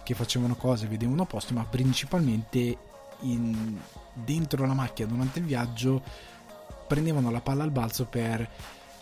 che 0.02 0.16
facevano 0.16 0.56
cose, 0.56 0.88
vedevano 0.88 1.26
posti, 1.26 1.54
ma 1.54 1.64
principalmente 1.64 2.78
in, 3.20 3.78
dentro 4.14 4.66
la 4.66 4.74
macchina 4.74 5.08
durante 5.08 5.40
il 5.40 5.46
viaggio 5.46 6.02
prendevano 6.88 7.30
la 7.30 7.42
palla 7.42 7.64
al 7.64 7.72
balzo 7.72 8.06
per 8.06 8.50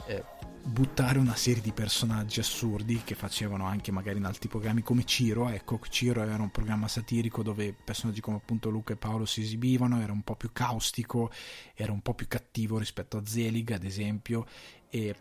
eh, 0.07 0.23
buttare 0.65 1.19
una 1.19 1.35
serie 1.35 1.61
di 1.61 1.73
personaggi 1.73 2.39
assurdi 2.39 3.01
che 3.03 3.15
facevano 3.15 3.65
anche 3.65 3.91
magari 3.91 4.17
in 4.17 4.25
altri 4.25 4.47
programmi 4.47 4.81
come 4.81 5.03
Ciro, 5.03 5.49
ecco 5.49 5.79
Ciro 5.89 6.23
era 6.23 6.41
un 6.41 6.51
programma 6.51 6.87
satirico 6.87 7.43
dove 7.43 7.73
personaggi 7.73 8.21
come 8.21 8.37
appunto 8.37 8.69
Luca 8.69 8.93
e 8.93 8.95
Paolo 8.97 9.25
si 9.25 9.41
esibivano, 9.41 10.01
era 10.01 10.13
un 10.13 10.21
po' 10.21 10.35
più 10.35 10.51
caustico, 10.53 11.31
era 11.75 11.91
un 11.91 12.01
po' 12.01 12.13
più 12.13 12.27
cattivo 12.27 12.77
rispetto 12.77 13.17
a 13.17 13.25
Zelig 13.25 13.71
ad 13.71 13.83
esempio 13.83 14.45
e 14.89 15.15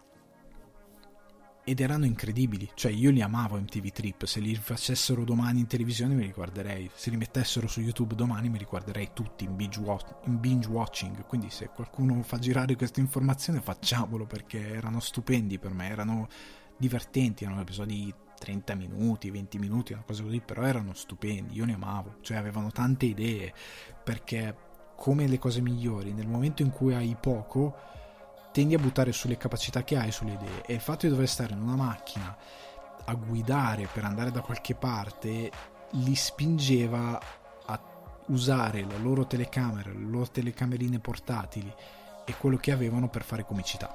ed 1.64 1.80
erano 1.80 2.04
incredibili, 2.04 2.68
cioè 2.74 2.90
io 2.90 3.10
li 3.10 3.22
amavo 3.22 3.56
MTV 3.56 3.90
Trip, 3.90 4.24
se 4.24 4.40
li 4.40 4.54
facessero 4.54 5.24
domani 5.24 5.60
in 5.60 5.66
televisione 5.66 6.14
mi 6.14 6.24
riguarderei, 6.24 6.90
se 6.92 7.10
li 7.10 7.16
mettessero 7.16 7.68
su 7.68 7.80
YouTube 7.80 8.14
domani 8.14 8.48
mi 8.48 8.58
riguarderei 8.58 9.10
tutti 9.12 9.44
in 9.44 9.54
binge, 9.54 9.78
watch, 9.80 10.14
in 10.24 10.40
binge 10.40 10.68
watching, 10.68 11.24
quindi 11.26 11.50
se 11.50 11.68
qualcuno 11.68 12.20
fa 12.22 12.38
girare 12.38 12.74
questa 12.74 13.00
informazione 13.00 13.60
facciamolo 13.60 14.26
perché 14.26 14.74
erano 14.74 14.98
stupendi 14.98 15.58
per 15.58 15.72
me, 15.72 15.88
erano 15.88 16.28
divertenti, 16.76 17.44
erano 17.44 17.60
episodi 17.60 18.12
30 18.38 18.74
minuti, 18.74 19.30
20 19.30 19.58
minuti, 19.58 19.92
una 19.92 20.02
cosa 20.02 20.24
così, 20.24 20.40
però 20.40 20.62
erano 20.62 20.94
stupendi, 20.94 21.54
io 21.54 21.64
li 21.64 21.72
amavo, 21.72 22.16
cioè 22.22 22.38
avevano 22.38 22.72
tante 22.72 23.06
idee, 23.06 23.54
perché 24.02 24.70
come 24.96 25.28
le 25.28 25.38
cose 25.38 25.60
migliori, 25.60 26.12
nel 26.12 26.26
momento 26.26 26.62
in 26.62 26.70
cui 26.70 26.92
hai 26.92 27.16
poco 27.20 27.76
tendi 28.52 28.74
a 28.74 28.78
buttare 28.78 29.12
sulle 29.12 29.36
capacità 29.36 29.82
che 29.82 29.96
hai, 29.96 30.12
sulle 30.12 30.34
idee. 30.34 30.62
E 30.66 30.74
il 30.74 30.80
fatto 30.80 31.06
di 31.06 31.12
dover 31.12 31.28
stare 31.28 31.54
in 31.54 31.60
una 31.60 31.76
macchina 31.76 32.36
a 33.04 33.14
guidare 33.14 33.88
per 33.92 34.04
andare 34.04 34.30
da 34.30 34.40
qualche 34.40 34.74
parte 34.74 35.50
li 35.92 36.14
spingeva 36.14 37.20
a 37.66 37.80
usare 38.26 38.84
la 38.84 38.96
loro 38.98 39.26
telecamera, 39.26 39.90
le 39.90 40.06
loro 40.06 40.28
telecamerine 40.28 41.00
portatili 41.00 41.74
e 42.24 42.34
quello 42.36 42.56
che 42.56 42.70
avevano 42.70 43.08
per 43.08 43.24
fare 43.24 43.44
comicità. 43.44 43.92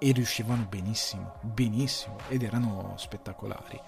e 0.00 0.12
riuscivano 0.12 0.64
benissimo, 0.68 1.34
benissimo 1.40 2.18
ed 2.28 2.44
erano 2.44 2.94
spettacolari. 2.96 3.80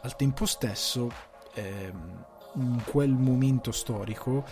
Al 0.00 0.16
tempo 0.16 0.46
stesso, 0.46 1.10
ehm, 1.54 2.24
in 2.54 2.82
quel 2.86 3.10
momento 3.10 3.70
storico, 3.70 4.44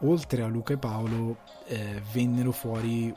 oltre 0.00 0.42
a 0.42 0.48
Luca 0.48 0.72
e 0.72 0.78
Paolo, 0.78 1.38
eh, 1.66 2.02
vennero 2.12 2.50
fuori 2.50 3.14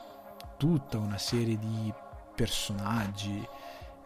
tutta 0.56 0.98
una 0.98 1.18
serie 1.18 1.58
di 1.58 1.92
personaggi 2.34 3.46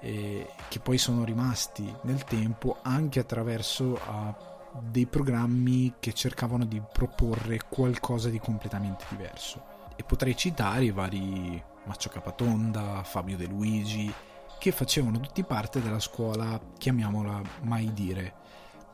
eh, 0.00 0.48
che 0.68 0.80
poi 0.80 0.98
sono 0.98 1.24
rimasti 1.24 1.94
nel 2.02 2.24
tempo 2.24 2.78
anche 2.82 3.20
attraverso 3.20 3.98
a 4.06 4.48
dei 4.72 5.06
programmi 5.06 5.94
che 5.98 6.12
cercavano 6.12 6.64
di 6.64 6.80
proporre 6.92 7.58
qualcosa 7.68 8.28
di 8.28 8.38
completamente 8.38 9.04
diverso. 9.08 9.78
E 9.96 10.04
potrei 10.04 10.36
citare 10.36 10.84
i 10.84 10.90
vari 10.90 11.62
Maccio 11.84 12.08
Capatonda, 12.08 13.02
Fabio 13.02 13.36
De 13.36 13.46
Luigi, 13.46 14.12
che 14.58 14.72
facevano 14.72 15.18
tutti 15.20 15.42
parte 15.42 15.82
della 15.82 15.98
scuola, 15.98 16.60
chiamiamola 16.78 17.42
Mai 17.62 17.92
Dire, 17.92 18.32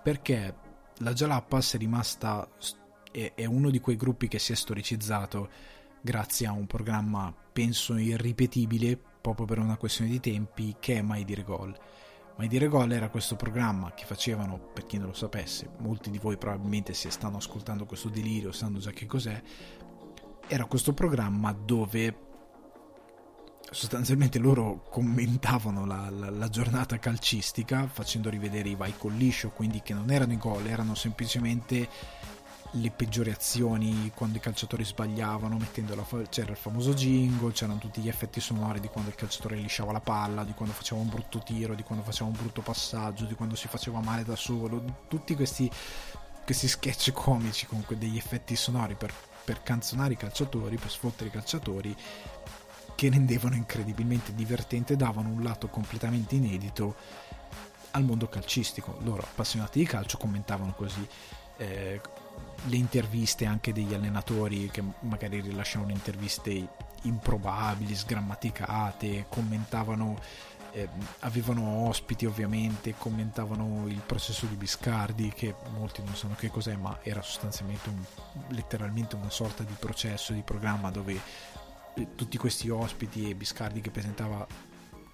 perché 0.02 0.54
la 0.98 1.12
Jalapas 1.12 1.74
è 1.74 1.78
rimasta, 1.78 2.48
è 3.10 3.44
uno 3.44 3.70
di 3.70 3.80
quei 3.80 3.96
gruppi 3.96 4.28
che 4.28 4.38
si 4.38 4.52
è 4.52 4.54
storicizzato 4.54 5.48
grazie 6.06 6.46
a 6.46 6.52
un 6.52 6.66
programma, 6.66 7.34
penso, 7.52 7.96
irripetibile, 7.96 8.96
proprio 9.20 9.44
per 9.44 9.58
una 9.58 9.76
questione 9.76 10.08
di 10.08 10.20
tempi, 10.20 10.76
che 10.78 10.98
è 10.98 11.02
Mai 11.02 11.24
Dire 11.24 11.42
Gol. 11.42 11.76
Mai 12.36 12.46
Dire 12.46 12.68
Gol 12.68 12.92
era 12.92 13.08
questo 13.08 13.34
programma 13.34 13.92
che 13.92 14.04
facevano, 14.04 14.56
per 14.72 14.86
chi 14.86 14.98
non 14.98 15.08
lo 15.08 15.14
sapesse, 15.14 15.68
molti 15.78 16.10
di 16.10 16.18
voi 16.18 16.36
probabilmente 16.36 16.94
se 16.94 17.10
stanno 17.10 17.38
ascoltando 17.38 17.86
questo 17.86 18.08
delirio 18.08 18.52
sanno 18.52 18.78
già 18.78 18.92
che 18.92 19.06
cos'è, 19.06 19.42
era 20.46 20.64
questo 20.66 20.94
programma 20.94 21.52
dove 21.52 22.24
sostanzialmente 23.68 24.38
loro 24.38 24.84
commentavano 24.88 25.84
la, 25.84 26.08
la, 26.08 26.30
la, 26.30 26.48
giornata 26.48 27.00
calcistica 27.00 27.88
facendo 27.88 28.30
rivedere 28.30 28.68
i 28.68 28.76
vai 28.76 28.94
col 28.96 29.14
liscio, 29.14 29.50
quindi 29.50 29.82
che 29.82 29.92
non 29.92 30.12
erano 30.12 30.34
i 30.34 30.38
gol, 30.38 30.68
erano 30.68 30.94
semplicemente 30.94 31.88
le 32.80 32.90
peggiori 32.90 33.30
azioni 33.30 34.10
quando 34.14 34.38
i 34.38 34.40
calciatori 34.40 34.84
sbagliavano, 34.84 35.58
la, 35.58 36.06
c'era 36.28 36.50
il 36.50 36.56
famoso 36.56 36.94
jingle, 36.94 37.52
c'erano 37.52 37.78
tutti 37.78 38.00
gli 38.00 38.08
effetti 38.08 38.40
sonori 38.40 38.80
di 38.80 38.88
quando 38.88 39.10
il 39.10 39.16
calciatore 39.16 39.56
lisciava 39.56 39.92
la 39.92 40.00
palla, 40.00 40.44
di 40.44 40.52
quando 40.52 40.74
faceva 40.74 41.00
un 41.00 41.08
brutto 41.08 41.38
tiro, 41.40 41.74
di 41.74 41.82
quando 41.82 42.04
faceva 42.04 42.28
un 42.28 42.36
brutto 42.36 42.62
passaggio, 42.62 43.24
di 43.24 43.34
quando 43.34 43.54
si 43.54 43.68
faceva 43.68 44.00
male 44.00 44.24
da 44.24 44.36
solo, 44.36 44.82
tutti 45.08 45.34
questi, 45.34 45.70
questi 46.44 46.68
sketch 46.68 47.12
comici 47.12 47.66
con 47.66 47.84
degli 47.88 48.16
effetti 48.16 48.56
sonori 48.56 48.94
per, 48.94 49.12
per 49.44 49.62
canzonare 49.62 50.14
i 50.14 50.16
calciatori, 50.16 50.76
per 50.76 50.90
sfottere 50.90 51.28
i 51.28 51.32
calciatori 51.32 51.96
che 52.94 53.10
rendevano 53.10 53.54
incredibilmente 53.54 54.34
divertente 54.34 54.96
davano 54.96 55.28
un 55.28 55.42
lato 55.42 55.68
completamente 55.68 56.34
inedito 56.34 56.96
al 57.92 58.04
mondo 58.04 58.26
calcistico. 58.28 58.98
Loro, 59.02 59.22
appassionati 59.22 59.78
di 59.78 59.84
calcio, 59.84 60.16
commentavano 60.16 60.72
così 60.72 61.06
eh, 61.58 62.00
le 62.64 62.76
interviste 62.76 63.46
anche 63.46 63.72
degli 63.72 63.94
allenatori 63.94 64.68
che 64.70 64.82
magari 65.00 65.40
rilasciavano 65.40 65.92
interviste 65.92 66.68
improbabili, 67.02 67.94
sgrammaticate, 67.94 69.26
commentavano, 69.28 70.18
eh, 70.72 70.88
avevano 71.20 71.88
ospiti 71.88 72.26
ovviamente, 72.26 72.94
commentavano 72.96 73.86
il 73.86 74.02
processo 74.04 74.46
di 74.46 74.56
Biscardi 74.56 75.30
che 75.30 75.54
molti 75.76 76.02
non 76.02 76.14
sanno 76.14 76.34
che 76.34 76.48
cos'è, 76.48 76.74
ma 76.76 76.98
era 77.02 77.22
sostanzialmente 77.22 77.88
un, 77.88 78.02
letteralmente 78.48 79.16
una 79.16 79.30
sorta 79.30 79.62
di 79.62 79.74
processo, 79.78 80.32
di 80.32 80.42
programma 80.42 80.90
dove 80.90 81.20
eh, 81.94 82.08
tutti 82.14 82.36
questi 82.36 82.68
ospiti 82.68 83.30
e 83.30 83.34
Biscardi 83.34 83.80
che 83.80 83.90
presentava 83.90 84.46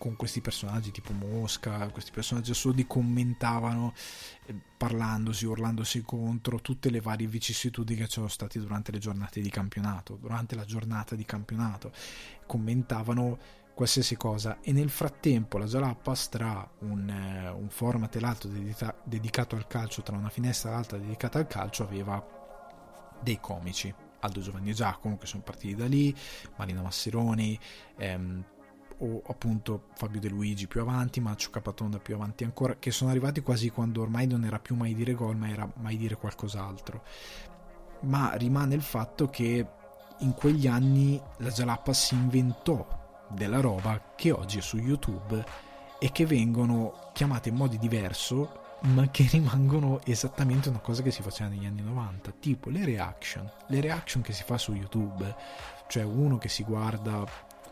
con 0.03 0.17
questi 0.17 0.41
personaggi 0.41 0.91
tipo 0.91 1.13
Mosca, 1.13 1.89
questi 1.91 2.11
personaggi 2.11 2.51
assurdi 2.51 2.89
commentavano 2.89 3.95
eh, 4.47 4.55
parlandosi, 4.77 5.47
urlandosi 5.47 6.03
contro 6.03 6.61
tutte 6.61 6.91
le 6.91 7.01
varie 7.01 7.29
vicissitudini 7.29 8.01
che 8.01 8.09
c'erano 8.09 8.27
state 8.27 8.59
durante 8.59 8.91
le 8.91 8.99
giornate 8.99 9.41
di 9.41 9.49
campionato, 9.49 10.17
durante 10.21 10.57
la 10.57 10.65
giornata 10.65 11.15
di 11.15 11.25
campionato, 11.25 11.93
commentavano 12.47 13.39
qualsiasi 13.75 14.17
cosa. 14.17 14.59
E 14.61 14.73
nel 14.73 14.91
frattempo 14.91 15.57
la 15.57 15.67
Jalapas 15.67 16.29
tra 16.31 16.69
un, 16.81 17.09
eh, 17.09 17.51
un 17.51 17.69
format 17.69 18.17
e 18.17 18.19
l'altro 18.19 18.49
dedita- 18.49 19.01
dedicato 19.05 19.55
al 19.55 19.69
calcio, 19.69 20.03
tra 20.03 20.17
una 20.17 20.31
finestra 20.31 20.71
e 20.71 20.73
l'altra 20.73 20.99
dedicata 20.99 21.39
al 21.39 21.47
calcio, 21.47 21.85
aveva 21.85 23.21
dei 23.21 23.39
comici. 23.39 23.95
Aldo 24.19 24.41
Giovanni 24.41 24.71
e 24.71 24.75
Giacomo 24.75 25.19
che 25.19 25.27
sono 25.27 25.43
partiti 25.43 25.75
da 25.75 25.87
lì, 25.87 26.15
Marina 26.57 26.81
Masseroni, 26.81 27.59
ehm, 27.97 28.45
o 29.03 29.23
appunto 29.27 29.89
Fabio 29.95 30.21
De 30.21 30.29
Luigi 30.29 30.67
più 30.67 30.81
avanti, 30.81 31.21
Maccio 31.21 31.51
Capatonda 31.51 31.99
più 31.99 32.15
avanti 32.15 32.45
ancora, 32.45 32.77
che 32.79 32.91
sono 32.91 33.11
arrivati 33.11 33.41
quasi 33.41 33.71
quando 33.71 34.03
ormai 34.03 34.27
non 34.27 34.45
era 34.45 34.59
più 34.59 34.75
mai 34.75 34.95
dire 34.95 35.15
gol, 35.15 35.37
ma 35.37 35.49
era 35.49 35.71
mai 35.81 35.97
dire 35.97 36.17
qualcos'altro. 36.17 37.03
Ma 38.03 38.35
rimane 38.35 38.75
il 38.75 38.83
fatto 38.83 39.29
che 39.29 39.67
in 40.19 40.35
quegli 40.35 40.67
anni 40.67 41.21
la 41.39 41.51
Jalappa 41.51 41.93
si 41.93 42.15
inventò 42.15 42.87
della 43.29 43.61
roba 43.61 44.13
che 44.15 44.31
oggi 44.31 44.59
è 44.59 44.63
su 44.63 44.77
YouTube 44.77 45.45
e 45.99 46.13
che 46.13 46.27
vengono 46.27 47.11
chiamate 47.13 47.49
in 47.49 47.57
modi 47.57 47.79
diverso 47.79 48.61
ma 48.83 49.09
che 49.11 49.29
rimangono 49.31 50.01
esattamente 50.05 50.69
una 50.69 50.81
cosa 50.81 51.03
che 51.03 51.13
si 51.13 51.23
faceva 51.23 51.51
negli 51.51 51.67
anni 51.67 51.83
90, 51.83 52.33
tipo 52.41 52.69
le 52.69 52.85
reaction, 52.85 53.51
le 53.69 53.81
reaction 53.81 54.23
che 54.23 54.33
si 54.33 54.43
fa 54.43 54.59
su 54.59 54.73
YouTube, 54.73 55.35
cioè 55.87 56.03
uno 56.03 56.39
che 56.39 56.49
si 56.49 56.65
guarda 56.65 57.25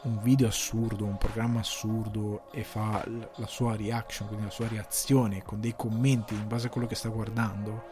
un 0.03 0.19
video 0.23 0.49
assurdo, 0.49 1.05
un 1.05 1.19
programma 1.19 1.61
assurdo 1.61 2.51
e 2.53 2.65
fa 2.65 3.05
la 3.07 3.47
sua 3.47 3.77
reaction, 3.77 4.27
quindi 4.29 4.47
la 4.47 4.53
sua 4.53 4.69
reazione 4.69 5.43
con 5.43 5.61
dei 5.61 5.75
commenti 5.77 6.35
in 6.35 6.47
base 6.47 6.69
a 6.69 6.71
quello 6.71 6.87
che 6.87 6.95
sta 6.95 7.09
guardando, 7.09 7.85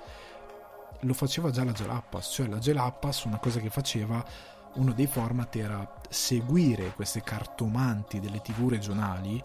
lo 1.00 1.14
faceva 1.14 1.50
già 1.50 1.64
la 1.64 1.72
Gelappas, 1.72 2.30
cioè 2.32 2.46
la 2.46 2.58
Gelappas 2.58 3.24
una 3.24 3.38
cosa 3.38 3.60
che 3.60 3.70
faceva 3.70 4.24
uno 4.74 4.92
dei 4.92 5.06
format 5.06 5.54
era 5.56 6.00
seguire 6.08 6.92
queste 6.94 7.22
cartomanti 7.22 8.20
delle 8.20 8.40
tv 8.40 8.68
regionali 8.68 9.42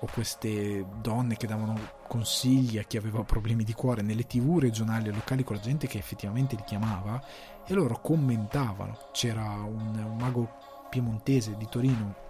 o 0.00 0.08
queste 0.12 0.86
donne 1.00 1.36
che 1.36 1.46
davano 1.46 1.76
consigli 2.06 2.78
a 2.78 2.82
chi 2.82 2.96
aveva 2.96 3.24
problemi 3.24 3.64
di 3.64 3.72
cuore 3.72 4.02
nelle 4.02 4.26
tv 4.26 4.58
regionali 4.58 5.08
e 5.08 5.12
locali 5.12 5.42
con 5.42 5.56
la 5.56 5.62
gente 5.62 5.86
che 5.86 5.98
effettivamente 5.98 6.54
li 6.54 6.62
chiamava 6.64 7.20
e 7.66 7.74
loro 7.74 7.98
commentavano. 8.00 8.96
C'era 9.12 9.42
un, 9.42 9.96
un 9.96 10.16
mago 10.16 10.67
piemontese 10.88 11.56
di 11.56 11.66
Torino 11.68 12.26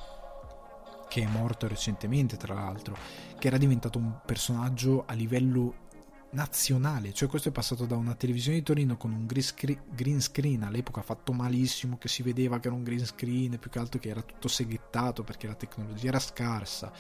che 1.08 1.22
è 1.22 1.26
morto 1.26 1.66
recentemente 1.66 2.36
tra 2.36 2.54
l'altro, 2.54 2.96
che 3.38 3.46
era 3.46 3.56
diventato 3.56 3.98
un 3.98 4.20
personaggio 4.24 5.04
a 5.06 5.14
livello 5.14 5.86
nazionale, 6.30 7.14
cioè 7.14 7.28
questo 7.28 7.48
è 7.48 7.52
passato 7.52 7.86
da 7.86 7.96
una 7.96 8.14
televisione 8.14 8.58
di 8.58 8.62
Torino 8.62 8.98
con 8.98 9.12
un 9.12 9.26
green 9.26 10.20
screen 10.20 10.62
all'epoca 10.62 11.00
fatto 11.00 11.32
malissimo, 11.32 11.96
che 11.96 12.08
si 12.08 12.22
vedeva 12.22 12.60
che 12.60 12.68
era 12.68 12.76
un 12.76 12.82
green 12.82 13.04
screen, 13.04 13.58
più 13.58 13.70
che 13.70 13.78
altro 13.78 13.98
che 13.98 14.10
era 14.10 14.20
tutto 14.20 14.48
seghettato 14.48 15.24
perché 15.24 15.46
la 15.46 15.54
tecnologia 15.54 16.08
era 16.08 16.18
scarsa, 16.18 16.92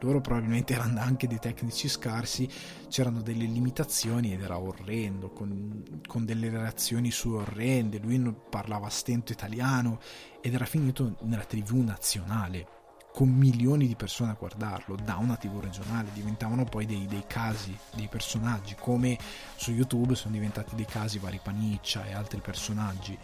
loro 0.00 0.20
probabilmente 0.20 0.74
erano 0.74 1.00
anche 1.00 1.26
dei 1.26 1.38
tecnici 1.38 1.88
scarsi, 1.88 2.48
c'erano 2.88 3.20
delle 3.20 3.44
limitazioni 3.44 4.32
ed 4.32 4.42
era 4.42 4.58
orrendo, 4.58 5.30
con, 5.30 6.00
con 6.06 6.24
delle 6.24 6.48
reazioni 6.48 7.10
su 7.10 7.30
orrende, 7.30 7.98
lui 7.98 8.34
parlava 8.50 8.88
stento 8.88 9.32
italiano 9.32 9.98
ed 10.40 10.54
era 10.54 10.64
finito 10.64 11.16
nella 11.22 11.44
tv 11.44 11.74
nazionale 11.76 12.78
con 13.12 13.28
milioni 13.28 13.86
di 13.86 13.96
persone 13.96 14.30
a 14.30 14.36
guardarlo 14.38 14.96
da 15.02 15.16
una 15.16 15.36
tv 15.36 15.58
regionale 15.60 16.10
diventavano 16.12 16.64
poi 16.64 16.86
dei, 16.86 17.06
dei, 17.06 17.24
casi 17.26 17.76
dei 17.94 18.06
personaggi 18.08 18.76
come 18.78 19.18
su 19.56 19.72
youtube 19.72 20.14
sono 20.14 20.34
diventati 20.34 20.74
dei 20.76 20.84
casi 20.84 21.18
vari 21.18 21.40
Paniccia 21.42 22.06
e 22.06 22.12
altri 22.12 22.40
personaggi 22.40 23.18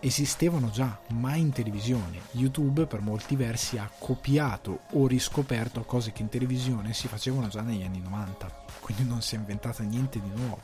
esistevano 0.00 0.70
già, 0.70 0.98
ma 1.10 1.34
in 1.36 1.52
televisione. 1.52 2.20
YouTube 2.32 2.86
per 2.86 3.00
molti 3.00 3.36
versi 3.36 3.78
ha 3.78 3.90
copiato 3.98 4.80
o 4.92 5.06
riscoperto 5.06 5.82
cose 5.84 6.12
che 6.12 6.22
in 6.22 6.28
televisione 6.28 6.92
si 6.92 7.08
facevano 7.08 7.48
già 7.48 7.60
negli 7.60 7.82
anni 7.82 8.00
90, 8.00 8.64
quindi 8.80 9.04
non 9.04 9.22
si 9.22 9.34
è 9.34 9.38
inventata 9.38 9.82
niente 9.82 10.20
di 10.20 10.30
nuovo. 10.34 10.62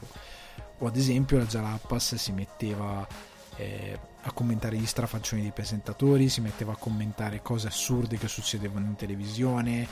O 0.79 0.87
ad 0.87 0.97
esempio 0.97 1.39
la 1.39 1.47
Jalapas 1.47 2.17
si 2.17 2.33
metteva 2.33 3.07
eh, 3.57 3.99
a 4.23 4.33
commentare 4.33 4.77
gli 4.77 4.87
strafaccioni 4.87 5.43
dei 5.43 5.53
presentatori, 5.53 6.29
si 6.29 6.41
metteva 6.41 6.73
a 6.73 6.77
commentare 6.77 7.43
cose 7.43 7.69
assurde 7.69 8.19
che 8.19 8.29
succedevano 8.29 8.87
in 8.87 8.97
televisione, 8.97 9.87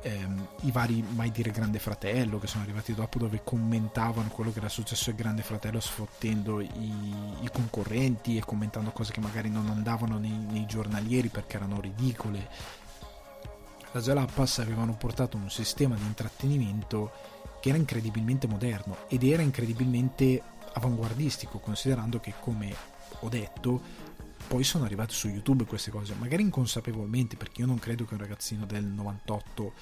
ehm, 0.00 0.48
i 0.62 0.70
vari 0.70 1.04
Mai 1.14 1.30
dire 1.30 1.50
Grande 1.50 1.78
Fratello 1.78 2.38
che 2.38 2.46
sono 2.46 2.62
arrivati 2.62 2.94
dopo 2.94 3.18
dove 3.18 3.42
commentavano 3.44 4.28
quello 4.28 4.52
che 4.52 4.58
era 4.58 4.68
successo 4.68 5.10
al 5.10 5.16
Grande 5.16 5.42
Fratello 5.42 5.80
sfottendo 5.80 6.60
i, 6.60 6.68
i 7.40 7.50
concorrenti 7.52 8.36
e 8.36 8.44
commentando 8.44 8.90
cose 8.90 9.12
che 9.12 9.20
magari 9.20 9.50
non 9.50 9.68
andavano 9.68 10.18
nei, 10.18 10.46
nei 10.50 10.66
giornalieri 10.66 11.28
perché 11.28 11.56
erano 11.56 11.80
ridicole. 11.80 12.48
La 13.92 14.00
Jalapas 14.00 14.58
avevano 14.58 14.96
portato 14.96 15.36
un 15.36 15.50
sistema 15.50 15.94
di 15.94 16.02
intrattenimento 16.04 17.12
che 17.60 17.68
era 17.68 17.78
incredibilmente 17.78 18.46
moderno 18.46 18.96
ed 19.08 19.22
era 19.22 19.42
incredibilmente 19.42 20.42
avanguardistico 20.72 21.58
considerando 21.58 22.18
che 22.18 22.32
come 22.40 22.74
ho 23.20 23.28
detto 23.28 23.80
poi 24.52 24.64
sono 24.64 24.84
arrivate 24.84 25.14
su 25.14 25.28
YouTube 25.28 25.64
queste 25.64 25.90
cose, 25.90 26.14
magari 26.18 26.42
inconsapevolmente, 26.42 27.38
perché 27.38 27.62
io 27.62 27.66
non 27.66 27.78
credo 27.78 28.04
che 28.04 28.12
un 28.12 28.20
ragazzino 28.20 28.66
del 28.66 28.84
98 28.84 29.72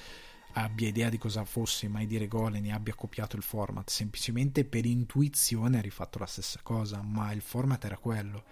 abbia 0.53 0.87
idea 0.87 1.09
di 1.09 1.17
cosa 1.17 1.43
fosse 1.43 1.89
mai 1.89 2.07
dire 2.07 2.29
gol 2.29 2.55
e 2.55 2.61
ne 2.61 2.71
abbia 2.71 2.95
copiato 2.95 3.35
il 3.35 3.41
format, 3.41 3.89
semplicemente 3.89 4.63
per 4.63 4.85
intuizione 4.85 5.77
ha 5.77 5.81
rifatto 5.81 6.19
la 6.19 6.25
stessa 6.25 6.61
cosa, 6.63 7.01
ma 7.01 7.33
il 7.33 7.41
format 7.41 7.83
era 7.83 7.97
quello. 7.97 8.45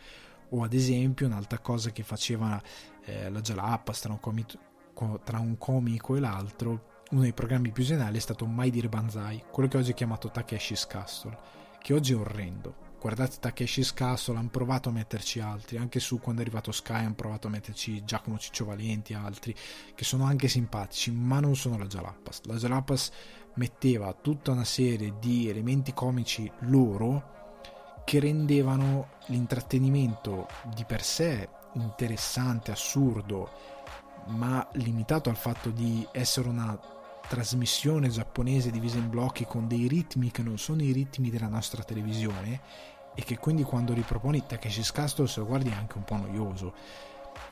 O 0.49 0.61
ad 0.61 0.73
esempio 0.73 1.25
un'altra 1.25 1.59
cosa 1.59 1.91
che 1.91 2.03
faceva 2.03 2.61
eh, 3.05 3.29
la 3.29 3.39
Jalappas 3.39 4.01
tra 4.01 4.19
tra 5.23 5.39
un 5.39 5.57
comico 5.57 6.17
e 6.17 6.19
l'altro, 6.19 7.03
uno 7.11 7.21
dei 7.21 7.31
programmi 7.31 7.71
più 7.71 7.85
geniali 7.85 8.17
è 8.17 8.19
stato 8.19 8.45
Mai 8.45 8.71
dire 8.71 8.89
Banzai, 8.89 9.45
quello 9.49 9.69
che 9.69 9.77
oggi 9.77 9.91
è 9.91 9.93
chiamato 9.93 10.29
Takeshi's 10.29 10.85
Castle, 10.85 11.37
che 11.81 11.93
oggi 11.93 12.11
è 12.11 12.17
orrendo 12.17 12.88
guardate 12.99 13.37
Takeshi's 13.39 13.93
Castle, 13.93 14.37
hanno 14.37 14.49
provato 14.49 14.89
a 14.89 14.91
metterci 14.91 15.39
altri, 15.39 15.77
anche 15.77 15.99
su 15.99 16.19
quando 16.19 16.41
è 16.41 16.45
arrivato 16.45 16.71
Sky 16.71 17.05
hanno 17.05 17.15
provato 17.15 17.47
a 17.47 17.49
metterci 17.49 18.03
Giacomo 18.03 18.37
Ciccio 18.37 18.65
Valenti, 18.65 19.13
altri, 19.13 19.55
che 19.95 20.03
sono 20.03 20.25
anche 20.25 20.47
simpatici, 20.47 21.11
ma 21.11 21.39
non 21.39 21.55
sono 21.55 21.77
la 21.77 21.85
Jalapas. 21.85 22.41
La 22.43 22.55
Jalapas 22.55 23.11
metteva 23.55 24.13
tutta 24.13 24.51
una 24.51 24.63
serie 24.63 25.15
di 25.19 25.49
elementi 25.49 25.93
comici 25.93 26.49
loro 26.59 27.37
che 28.05 28.19
rendevano 28.19 29.17
l'intrattenimento 29.27 30.47
di 30.73 30.83
per 30.83 31.03
sé 31.03 31.47
interessante, 31.73 32.71
assurdo, 32.71 33.49
ma 34.27 34.67
limitato 34.73 35.29
al 35.29 35.37
fatto 35.37 35.69
di 35.69 36.07
essere 36.11 36.49
una 36.49 36.77
trasmissione 37.29 38.09
giapponese 38.09 38.71
divisa 38.71 38.97
in 38.97 39.07
blocchi 39.07 39.45
con 39.45 39.67
dei 39.67 39.87
ritmi 39.87 40.31
che 40.31 40.41
non 40.41 40.57
sono 40.57 40.81
i 40.81 40.91
ritmi 40.91 41.29
della 41.29 41.47
nostra 41.47 41.83
televisione 41.83 42.59
e 43.13 43.23
che 43.23 43.37
quindi 43.37 43.61
quando 43.61 43.93
riproponi 43.93 44.43
Takeshi's 44.47 44.91
Castle 44.91 45.27
se 45.27 45.39
lo 45.39 45.45
guardi 45.45 45.69
è 45.69 45.73
anche 45.73 45.97
un 45.97 46.03
po' 46.03 46.15
noioso 46.15 46.73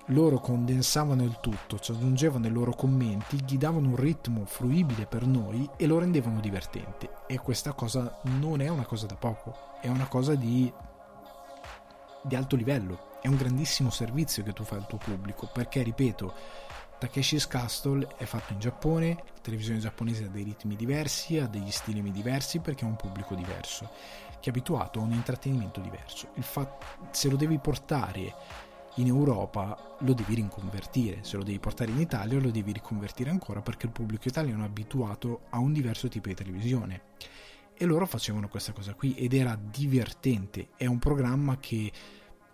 loro 0.08 0.40
condensavano 0.40 1.24
il 1.24 1.38
tutto, 1.42 1.80
ci 1.80 1.92
aggiungevano 1.92 2.48
i 2.48 2.50
loro 2.50 2.74
commenti, 2.74 3.44
gli 3.46 3.58
davano 3.58 3.90
un 3.90 3.96
ritmo 3.96 4.46
fruibile 4.46 5.06
per 5.06 5.26
noi 5.26 5.70
e 5.76 5.86
lo 5.86 6.00
rendevano 6.00 6.40
divertente. 6.40 7.10
E 7.28 7.38
questa 7.40 7.74
cosa 7.74 8.20
non 8.24 8.62
è 8.62 8.70
una 8.70 8.86
cosa 8.86 9.06
da 9.06 9.16
poco, 9.16 9.78
è 9.82 9.88
una 9.90 10.08
cosa 10.08 10.36
di, 10.36 10.72
di 12.24 12.36
alto 12.36 12.56
livello, 12.56 13.20
è 13.22 13.28
un 13.28 13.36
grandissimo 13.36 13.90
servizio 13.90 14.44
che 14.44 14.54
tu 14.54 14.64
fai 14.64 14.80
al 14.80 14.88
tuo 14.88 14.98
pubblico, 14.98 15.50
perché 15.52 15.82
ripeto, 15.84 16.34
Takeshi's 17.00 17.48
Castle 17.48 18.08
è 18.18 18.26
fatto 18.26 18.54
in 18.54 18.60
Giappone, 18.60 19.10
la 19.16 19.40
televisione 19.42 19.80
giapponese 19.80 20.26
ha 20.26 20.30
dei 20.30 20.44
ritmi 20.44 20.76
diversi, 20.76 21.38
ha 21.38 21.46
degli 21.46 21.70
stili 21.70 22.02
diversi 22.12 22.60
perché 22.60 22.86
ha 22.86 22.88
un 22.88 22.96
pubblico 22.96 23.36
diverso, 23.36 23.90
che 24.40 24.48
è 24.48 24.50
abituato 24.50 25.00
a 25.00 25.04
un 25.04 25.12
intrattenimento 25.12 25.80
diverso. 25.80 26.30
Fatto, 26.40 26.86
se 27.12 27.30
lo 27.30 27.36
devi 27.36 27.60
portare 27.60 28.34
in 28.96 29.08
Europa 29.08 29.96
lo 30.00 30.14
devi 30.14 30.34
riconvertire, 30.34 31.24
se 31.24 31.38
lo 31.38 31.44
devi 31.44 31.60
portare 31.60 31.92
in 31.92 32.00
Italia 32.00 32.40
lo 32.40 32.50
devi 32.50 32.72
riconvertire 32.72 33.30
ancora 33.30 33.62
perché 33.62 33.86
il 33.86 33.92
pubblico 33.92 34.28
italiano 34.28 34.64
è 34.64 34.66
abituato 34.66 35.42
a 35.50 35.60
un 35.60 35.74
diverso 35.74 36.08
tipo 36.08 36.30
di 36.30 36.34
televisione. 36.34 37.02
E 37.76 37.86
loro 37.86 38.08
facevano 38.08 38.48
questa 38.48 38.72
cosa 38.72 38.96
qui 38.96 39.14
ed 39.14 39.34
era 39.34 39.56
divertente, 39.56 40.70
è 40.78 40.88
un 40.88 40.98
programma 40.98 41.58
che 41.60 41.92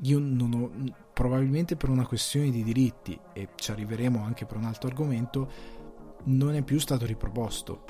io 0.02 0.20
non 0.20 0.54
ho, 0.54 0.94
probabilmente 1.14 1.76
per 1.76 1.90
una 1.90 2.06
questione 2.06 2.50
di 2.50 2.64
diritti, 2.64 3.18
e 3.34 3.50
ci 3.56 3.72
arriveremo 3.72 4.22
anche 4.24 4.46
per 4.46 4.58
un 4.58 4.66
altro 4.66 4.90
argomento, 4.90 5.52
non 6.26 6.56
è 6.56 6.62
più 6.64 6.80
stato 6.80 7.06
riproposto. 7.06 7.86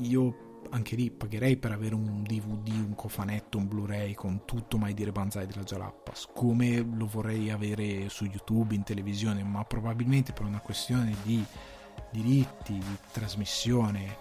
Io 0.00 0.46
anche 0.70 0.96
lì 0.96 1.10
pagherei 1.10 1.56
per 1.56 1.72
avere 1.72 1.94
un 1.94 2.22
DVD, 2.22 2.68
un 2.68 2.94
cofanetto, 2.94 3.58
un 3.58 3.68
Blu-ray 3.68 4.14
con 4.14 4.44
tutto 4.44 4.76
mai 4.76 4.92
dire 4.92 5.12
Banzai 5.12 5.46
della 5.46 5.62
Jalappas, 5.62 6.28
come 6.34 6.78
lo 6.78 7.06
vorrei 7.06 7.50
avere 7.50 8.08
su 8.08 8.24
YouTube, 8.24 8.74
in 8.74 8.82
televisione, 8.82 9.42
ma 9.42 9.64
probabilmente 9.64 10.32
per 10.32 10.44
una 10.44 10.60
questione 10.60 11.14
di 11.22 11.42
diritti, 12.10 12.72
di 12.72 12.96
trasmissione, 13.12 14.16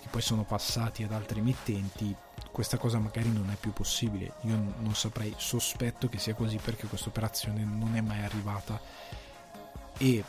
che 0.00 0.08
poi 0.10 0.22
sono 0.22 0.44
passati 0.44 1.02
ad 1.02 1.12
altri 1.12 1.40
emittenti, 1.40 2.14
questa 2.50 2.76
cosa 2.76 2.98
magari 2.98 3.30
non 3.32 3.50
è 3.50 3.56
più 3.56 3.72
possibile. 3.72 4.34
Io 4.42 4.56
non 4.78 4.94
saprei, 4.94 5.34
sospetto 5.36 6.08
che 6.08 6.18
sia 6.18 6.34
così 6.34 6.58
perché 6.62 6.86
questa 6.86 7.08
operazione 7.08 7.64
non 7.64 7.96
è 7.96 8.00
mai 8.00 8.22
arrivata. 8.22 8.80
E 9.98 10.24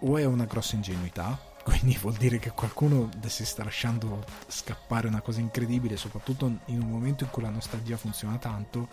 o 0.00 0.16
è 0.16 0.24
una 0.24 0.44
grossa 0.44 0.74
ingenuità, 0.74 1.38
quindi 1.62 1.96
vuol 2.00 2.14
dire 2.14 2.38
che 2.38 2.50
qualcuno 2.50 3.08
si 3.26 3.44
sta 3.44 3.64
lasciando 3.64 4.24
scappare 4.46 5.08
una 5.08 5.20
cosa 5.20 5.40
incredibile, 5.40 5.96
soprattutto 5.96 6.46
in 6.66 6.82
un 6.82 6.88
momento 6.90 7.24
in 7.24 7.30
cui 7.30 7.42
la 7.42 7.50
nostalgia 7.50 7.96
funziona 7.96 8.38
tanto 8.38 8.88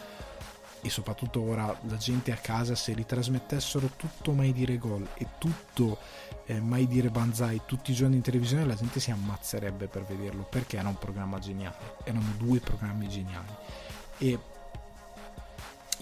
e 0.85 0.89
soprattutto 0.91 1.41
ora 1.41 1.75
la 1.87 1.97
gente 1.97 2.31
a 2.31 2.35
casa 2.35 2.75
se 2.75 2.93
ritrasmettessero 2.93 3.93
tutto 3.95 4.33
mai 4.33 4.53
dire 4.53 4.77
gol 4.77 5.07
e 5.15 5.25
tutto 5.39 5.97
eh, 6.45 6.59
mai 6.59 6.85
dire 6.85 7.09
banzai 7.09 7.61
tutti 7.65 7.89
i 7.89 7.95
giorni 7.95 8.17
in 8.17 8.21
televisione 8.21 8.65
la 8.65 8.75
gente 8.75 8.99
si 8.99 9.09
ammazzerebbe 9.09 9.87
per 9.87 10.03
vederlo 10.03 10.43
perché 10.43 10.77
era 10.77 10.87
un 10.87 10.99
programma 10.99 11.39
geniale 11.39 11.75
erano 12.03 12.33
due 12.37 12.59
programmi 12.59 13.09
geniali. 13.09 13.47
E 14.19 14.39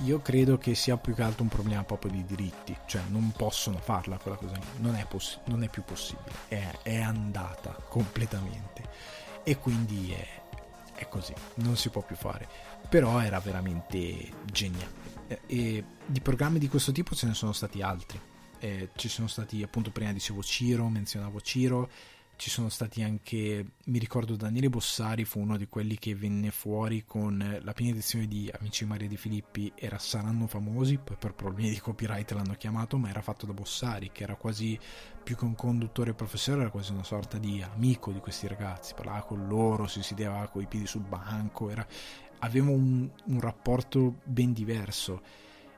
io 0.04 0.22
credo 0.22 0.58
che 0.58 0.76
sia 0.76 0.98
più 0.98 1.16
che 1.16 1.22
altro 1.22 1.44
un 1.44 1.50
problema 1.50 1.84
proprio 1.86 2.12
di 2.12 2.26
diritti 2.26 2.76
cioè 2.86 3.04
non 3.08 3.32
possono 3.32 3.78
farla 3.78 4.18
quella 4.18 4.36
cosa 4.36 4.56
lì 4.56 4.66
non 4.78 4.96
è, 4.96 5.06
poss- 5.06 5.40
non 5.46 5.64
è 5.64 5.70
più 5.70 5.84
possibile 5.84 6.32
è, 6.50 6.72
è, 6.82 7.00
andata 7.00 7.72
completamente. 7.88 8.82
E 9.44 9.58
quindi 9.58 10.12
è, 10.12 10.28
è 10.96 11.08
così 11.08 11.34
non 11.56 11.78
si 11.78 11.88
può 11.90 12.02
più 12.02 12.18
fare 12.18 12.73
però 12.90 13.22
era 13.22 13.40
veramente 13.40 14.32
geniale 14.52 15.02
e 15.48 15.84
di 16.06 16.22
programmi 16.22 16.60
di 16.60 16.68
questo 16.68 16.92
tipo 16.92 17.16
ce 17.16 17.28
ne 17.28 17.34
sono 17.34 17.54
stati 17.54 17.82
altri. 17.82 18.20
Eh, 18.60 18.90
ci 18.96 19.10
sono 19.10 19.28
stati 19.28 19.62
appunto 19.62 19.92
prima 19.92 20.14
dicevo 20.14 20.42
Ciro, 20.42 20.88
menzionavo 20.88 21.42
Ciro, 21.42 21.90
ci 22.36 22.50
sono 22.50 22.70
stati 22.70 23.04
anche, 23.04 23.66
mi 23.86 24.00
ricordo 24.00 24.36
Daniele 24.36 24.70
Bossari 24.70 25.24
fu 25.24 25.40
uno 25.40 25.56
di 25.56 25.68
quelli 25.68 25.98
che 25.98 26.16
venne 26.16 26.50
fuori 26.50 27.04
con 27.06 27.60
la 27.62 27.74
prima 27.74 27.92
edizione 27.92 28.28
di 28.28 28.52
Amici 28.58 28.86
Maria 28.86 29.08
di 29.08 29.18
Filippi, 29.18 29.72
era 29.76 29.98
Saranno 29.98 30.48
Famosi, 30.48 30.98
poi 30.98 31.16
per 31.18 31.34
problemi 31.34 31.70
di 31.70 31.80
copyright 31.80 32.32
l'hanno 32.32 32.56
chiamato, 32.56 32.98
ma 32.98 33.10
era 33.10 33.22
fatto 33.22 33.46
da 33.46 33.54
Bossari, 33.54 34.12
che 34.12 34.24
era 34.24 34.36
quasi 34.36 34.80
più 35.24 35.36
che 35.36 35.46
un 35.46 35.56
conduttore 35.56 36.14
professore, 36.14 36.62
era 36.62 36.70
quasi 36.70 36.92
una 36.92 37.04
sorta 37.04 37.38
di 37.38 37.62
amico 37.62 38.12
di 38.12 38.20
questi 38.20 38.48
ragazzi, 38.48 38.94
parlava 38.94 39.22
con 39.22 39.48
loro, 39.48 39.88
si 39.88 40.02
sedeva 40.02 40.48
con 40.48 40.62
i 40.62 40.68
piedi 40.68 40.88
sul 40.88 41.04
banco, 41.04 41.70
era, 41.70 41.86
aveva 42.44 42.70
un, 42.70 43.10
un 43.26 43.40
rapporto 43.40 44.20
ben 44.24 44.54
diverso 44.54 45.22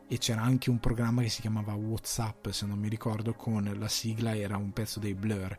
e 0.07 0.17
c'era 0.17 0.41
anche 0.41 0.69
un 0.69 0.79
programma 0.79 1.21
che 1.21 1.29
si 1.29 1.41
chiamava 1.41 1.73
Whatsapp 1.73 2.49
se 2.49 2.65
non 2.65 2.77
mi 2.77 2.89
ricordo 2.89 3.33
con 3.33 3.71
la 3.77 3.87
sigla 3.87 4.35
era 4.35 4.57
un 4.57 4.71
pezzo 4.71 4.99
dei 4.99 5.15
Blur 5.15 5.57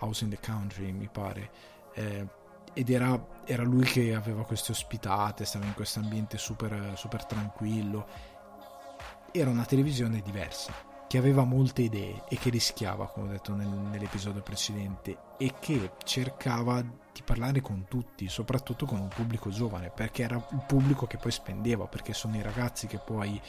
House 0.00 0.24
in 0.24 0.30
the 0.30 0.38
Country 0.40 0.92
mi 0.92 1.08
pare. 1.10 1.50
Eh, 1.94 2.26
ed 2.74 2.90
era, 2.90 3.42
era, 3.44 3.64
lui 3.64 3.84
che 3.84 4.14
aveva 4.14 4.44
queste 4.44 4.70
ospitate 4.70 5.44
stava 5.44 5.64
in 5.64 5.74
questo 5.74 5.98
ambiente 5.98 6.38
super, 6.38 6.92
super 6.96 7.24
tranquillo. 7.24 8.06
Era 9.32 9.50
una 9.50 9.64
televisione 9.64 10.20
diversa 10.20 10.72
che 11.08 11.18
aveva 11.18 11.42
molte 11.42 11.82
idee 11.82 12.22
e 12.28 12.36
che 12.36 12.50
rischiava 12.50 13.08
come 13.08 13.28
ho 13.28 13.30
detto 13.30 13.54
nel, 13.54 13.66
nell'episodio 13.66 14.42
precedente 14.42 15.16
e 15.38 15.54
che 15.58 15.92
cercava 16.04 16.84
di 17.18 17.22
parlare 17.24 17.60
con 17.60 17.86
tutti 17.88 18.28
soprattutto 18.28 18.86
con 18.86 19.00
un 19.00 19.08
pubblico 19.08 19.50
giovane 19.50 19.90
perché 19.90 20.22
era 20.22 20.36
il 20.36 20.64
pubblico 20.66 21.06
che 21.06 21.16
poi 21.16 21.32
spendeva 21.32 21.86
perché 21.86 22.12
sono 22.12 22.36
i 22.36 22.42
ragazzi 22.42 22.86
che 22.86 22.98
poi 22.98 23.40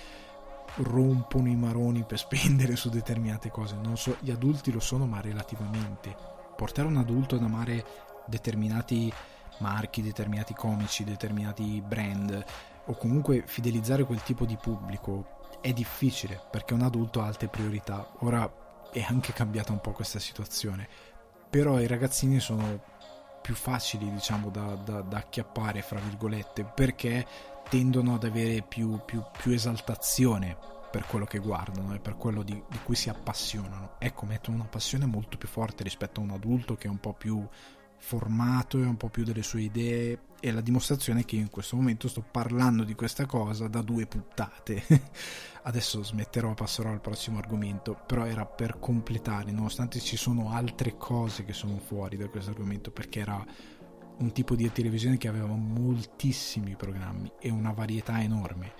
rompono 0.77 1.49
i 1.49 1.55
maroni 1.55 2.03
per 2.03 2.17
spendere 2.19 2.75
su 2.75 2.89
determinate 2.89 3.49
cose. 3.49 3.75
Non 3.75 3.97
so, 3.97 4.17
gli 4.19 4.31
adulti 4.31 4.71
lo 4.71 4.79
sono, 4.79 5.05
ma 5.05 5.21
relativamente. 5.21 6.15
Portare 6.55 6.87
un 6.87 6.97
adulto 6.97 7.35
ad 7.35 7.43
amare 7.43 7.85
determinati 8.25 9.11
marchi, 9.59 10.01
determinati 10.01 10.53
comici, 10.53 11.03
determinati 11.03 11.81
brand 11.85 12.45
o 12.85 12.95
comunque 12.95 13.43
fidelizzare 13.45 14.03
quel 14.03 14.23
tipo 14.23 14.45
di 14.45 14.57
pubblico 14.57 15.37
è 15.61 15.73
difficile 15.73 16.41
perché 16.49 16.73
un 16.73 16.81
adulto 16.81 17.21
ha 17.21 17.25
altre 17.25 17.47
priorità. 17.47 18.13
Ora 18.19 18.51
è 18.91 19.01
anche 19.07 19.33
cambiata 19.33 19.71
un 19.71 19.81
po' 19.81 19.91
questa 19.91 20.19
situazione, 20.19 20.87
però 21.49 21.79
i 21.79 21.87
ragazzini 21.87 22.39
sono 22.39 22.88
più 23.49 23.57
facili 23.57 24.11
diciamo 24.11 24.51
da, 24.51 24.75
da, 24.75 25.01
da 25.01 25.17
acchiappare 25.17 25.81
fra 25.81 25.99
virgolette 25.99 26.63
perché 26.63 27.25
tendono 27.67 28.13
ad 28.13 28.23
avere 28.23 28.61
più, 28.61 28.99
più, 29.03 29.23
più 29.41 29.51
esaltazione 29.51 30.55
per 30.91 31.07
quello 31.07 31.25
che 31.25 31.39
guardano 31.39 31.95
e 31.95 31.99
per 31.99 32.15
quello 32.15 32.43
di, 32.43 32.61
di, 32.69 32.77
cui 32.83 32.93
si 32.93 33.09
appassionano. 33.09 33.95
Ecco, 33.97 34.27
mettono 34.27 34.57
una 34.57 34.67
passione 34.67 35.07
molto 35.07 35.37
più 35.37 35.47
forte 35.47 35.81
rispetto 35.81 36.19
a 36.19 36.23
un 36.25 36.29
adulto 36.29 36.75
che 36.75 36.85
è 36.85 36.91
un 36.91 36.99
po' 36.99 37.13
più 37.13 37.43
formato 37.97 38.77
e 38.77 38.85
un 38.85 38.97
po' 38.97 39.09
più 39.09 39.23
delle 39.23 39.41
sue 39.41 39.61
idee 39.61 40.19
e 40.39 40.51
la 40.51 40.61
dimostrazione 40.61 41.21
è 41.21 41.25
che 41.25 41.35
in 41.35 41.49
questo 41.49 41.75
momento 41.75 42.07
sto 42.07 42.21
parlando 42.21 42.83
di 42.83 42.95
questa 42.95 43.25
cosa 43.25 43.67
da 43.67 43.81
due 43.81 44.05
puttate. 44.05 44.83
Adesso 45.63 46.03
smetterò 46.03 46.53
passerò 46.53 46.89
al 46.89 47.01
prossimo 47.01 47.37
argomento, 47.37 47.99
però 48.05 48.25
era 48.25 48.45
per 48.45 48.79
completare, 48.79 49.51
nonostante 49.51 49.99
ci 49.99 50.15
sono 50.15 50.51
altre 50.51 50.95
cose 50.97 51.43
che 51.43 51.53
sono 51.53 51.77
fuori 51.77 52.17
da 52.17 52.27
questo 52.27 52.51
argomento, 52.51 52.91
perché 52.91 53.19
era 53.19 53.45
un 54.17 54.31
tipo 54.31 54.55
di 54.55 54.71
televisione 54.71 55.17
che 55.17 55.27
aveva 55.27 55.47
moltissimi 55.47 56.75
programmi 56.75 57.31
e 57.39 57.49
una 57.49 57.71
varietà 57.71 58.21
enorme. 58.21 58.73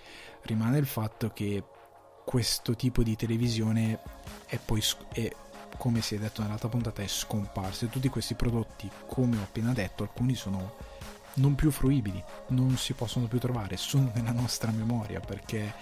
Rimane 0.43 0.78
il 0.78 0.86
fatto 0.86 1.30
che 1.30 1.64
questo 2.26 2.76
tipo 2.76 3.03
di 3.03 3.16
televisione 3.16 3.99
è 4.45 4.57
poi 4.64 4.84
è, 5.14 5.30
come 5.78 6.01
si 6.01 6.16
è 6.16 6.20
detto 6.20 6.41
nell'altra 6.41 6.70
puntata 6.70 7.01
è 7.01 7.07
scomparso 7.07 7.88
tutti 7.88 8.07
questi 8.07 8.36
prodotti 8.36 8.88
come 9.07 9.38
ho 9.38 9.41
appena 9.41 9.74
detto 9.74 10.03
alcuni 10.03 10.36
sono 10.36 10.76
non 11.36 11.56
più 11.56 11.72
fruibili 11.72 12.24
non 12.50 12.78
si 12.78 12.94
possono 12.94 13.28
più 13.28 13.40
trovare 13.40 13.78
sono 13.78 14.12
nella 14.14 14.32
nostra 14.32 14.72
memoria 14.72 15.20
perché 15.20 15.74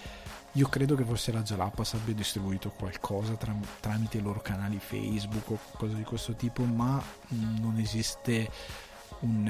io 0.52 0.66
credo 0.68 0.94
che 0.94 1.04
forse 1.04 1.30
la 1.30 1.42
Jalapas 1.42 1.94
abbia 1.94 2.14
distribuito 2.14 2.70
qualcosa 2.70 3.34
tram- 3.34 3.64
tramite 3.80 4.18
i 4.18 4.22
loro 4.22 4.40
canali 4.40 4.78
Facebook 4.78 5.50
o 5.50 5.58
qualcosa 5.70 5.94
di 5.94 6.04
questo 6.04 6.34
tipo 6.34 6.64
ma 6.64 7.02
non 7.28 7.76
esiste 7.78 8.50
un, 9.20 9.46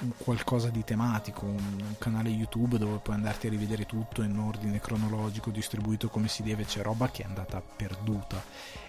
um, 0.00 0.12
qualcosa 0.16 0.68
di 0.68 0.84
tematico, 0.84 1.44
un, 1.44 1.56
un, 1.56 1.94
canale 1.98 2.28
YouTube 2.28 2.78
dove 2.78 2.98
puoi 2.98 3.16
andarti 3.16 3.46
a 3.46 3.50
rivedere 3.50 3.86
tutto 3.86 4.22
in 4.22 4.36
ordine 4.38 4.80
cronologico, 4.80 5.50
distribuito 5.50 6.08
come 6.08 6.28
si 6.28 6.42
deve, 6.42 6.64
c'è 6.64 6.82
roba 6.82 7.10
che 7.10 7.22
è 7.22 7.26
andata 7.26 7.60
perduta 7.60 8.42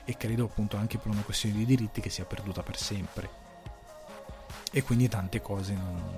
e 0.04 0.18
credo 0.18 0.46
appunto 0.46 0.78
anche 0.78 0.98
per 0.98 1.12
una 1.12 1.22
questione 1.22 1.56
di 1.56 1.66
diritti 1.66 2.02
che 2.02 2.10
sia 2.10 2.26
perduta 2.26 2.64
per 2.64 2.78
sempre. 2.78 3.41
E 4.72 4.84
quindi 4.84 5.08
tante 5.08 5.42
cose 5.42 5.74
non... 5.74 6.16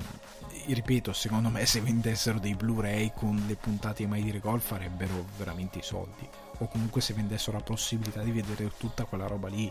Ripeto, 0.66 1.12
secondo 1.12 1.50
me 1.50 1.66
se 1.66 1.82
vendessero 1.82 2.40
dei 2.40 2.56
Blu-ray 2.56 3.12
con 3.14 3.44
le 3.48 3.56
puntate 3.56 4.08
mai 4.08 4.24
dire 4.24 4.40
gol 4.40 4.62
farebbero 4.62 5.26
veramente 5.38 5.80
i 5.80 5.84
soldi. 5.84 6.28
O 6.60 6.68
comunque 6.68 7.02
se 7.02 7.14
vendessero 7.14 7.58
la 7.58 7.64
possibilità 7.64 8.22
di 8.22 8.32
vedere 8.32 8.72
tutta 8.78 9.04
quella 9.04 9.28
roba 9.28 9.50
lì. 9.50 9.70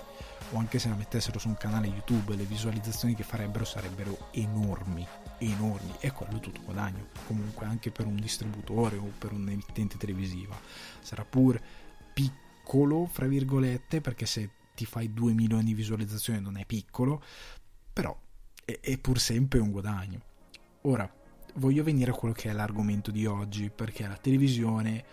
O 0.51 0.59
anche 0.59 0.79
se 0.79 0.89
la 0.89 0.97
mettessero 0.97 1.39
su 1.39 1.49
un 1.49 1.57
canale 1.57 1.87
YouTube 1.87 2.37
le 2.37 2.45
visualizzazioni 2.45 3.15
che 3.15 3.23
farebbero 3.23 3.65
sarebbero 3.65 4.29
enormi 4.33 5.07
enormi. 5.39 5.95
E 6.01 6.13
quello 6.13 6.37
è 6.37 6.41
tutto 6.41 6.61
guadagno. 6.63 7.07
Comunque 7.27 7.67
anche 7.67 7.91
per 7.91 8.07
un 8.07 8.17
distributore 8.17 8.97
o 8.97 9.11
per 9.19 9.33
un'emittente 9.33 9.97
televisiva. 9.97 10.59
Sarà 11.01 11.25
pur 11.25 11.61
piccolo 12.13 13.07
fra 13.07 13.27
virgolette 13.27 14.01
perché 14.01 14.27
se 14.27 14.51
ti 14.75 14.85
fai 14.85 15.13
2 15.13 15.33
milioni 15.33 15.65
di 15.65 15.75
visualizzazioni 15.75 16.41
non 16.41 16.57
è 16.57 16.65
piccolo. 16.65 17.23
Però 17.93 18.17
è, 18.65 18.79
è 18.81 18.99
pur 18.99 19.19
sempre 19.19 19.59
un 19.59 19.71
guadagno. 19.71 20.21
Ora 20.83 21.11
voglio 21.55 21.83
venire 21.83 22.11
a 22.11 22.15
quello 22.15 22.35
che 22.35 22.51
è 22.51 22.53
l'argomento 22.53 23.11
di 23.11 23.27
oggi 23.27 23.71
perché 23.71 24.07
la 24.07 24.17
televisione 24.17 25.05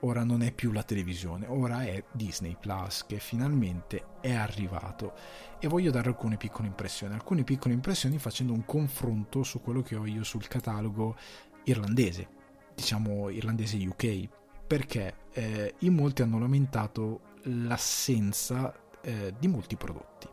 ora 0.00 0.24
non 0.24 0.42
è 0.42 0.52
più 0.52 0.72
la 0.72 0.82
televisione, 0.82 1.46
ora 1.48 1.82
è 1.82 2.02
Disney 2.12 2.56
Plus 2.58 3.04
che 3.06 3.18
finalmente 3.18 4.04
è 4.20 4.32
arrivato. 4.32 5.12
E 5.58 5.68
voglio 5.68 5.90
dare 5.90 6.08
alcune 6.08 6.36
piccole 6.36 6.68
impressioni, 6.68 7.14
alcune 7.14 7.44
piccole 7.44 7.74
impressioni 7.74 8.18
facendo 8.18 8.52
un 8.52 8.64
confronto 8.64 9.42
su 9.42 9.60
quello 9.60 9.82
che 9.82 9.96
ho 9.96 10.06
io 10.06 10.22
sul 10.22 10.46
catalogo 10.46 11.16
irlandese, 11.64 12.28
diciamo 12.74 13.28
irlandese 13.28 13.76
UK, 13.76 14.28
perché 14.66 15.14
eh, 15.32 15.74
in 15.80 15.94
molti 15.94 16.22
hanno 16.22 16.38
lamentato 16.38 17.20
l'assenza 17.44 18.74
eh, 19.02 19.34
di 19.38 19.48
molti 19.48 19.76
prodotti, 19.76 20.28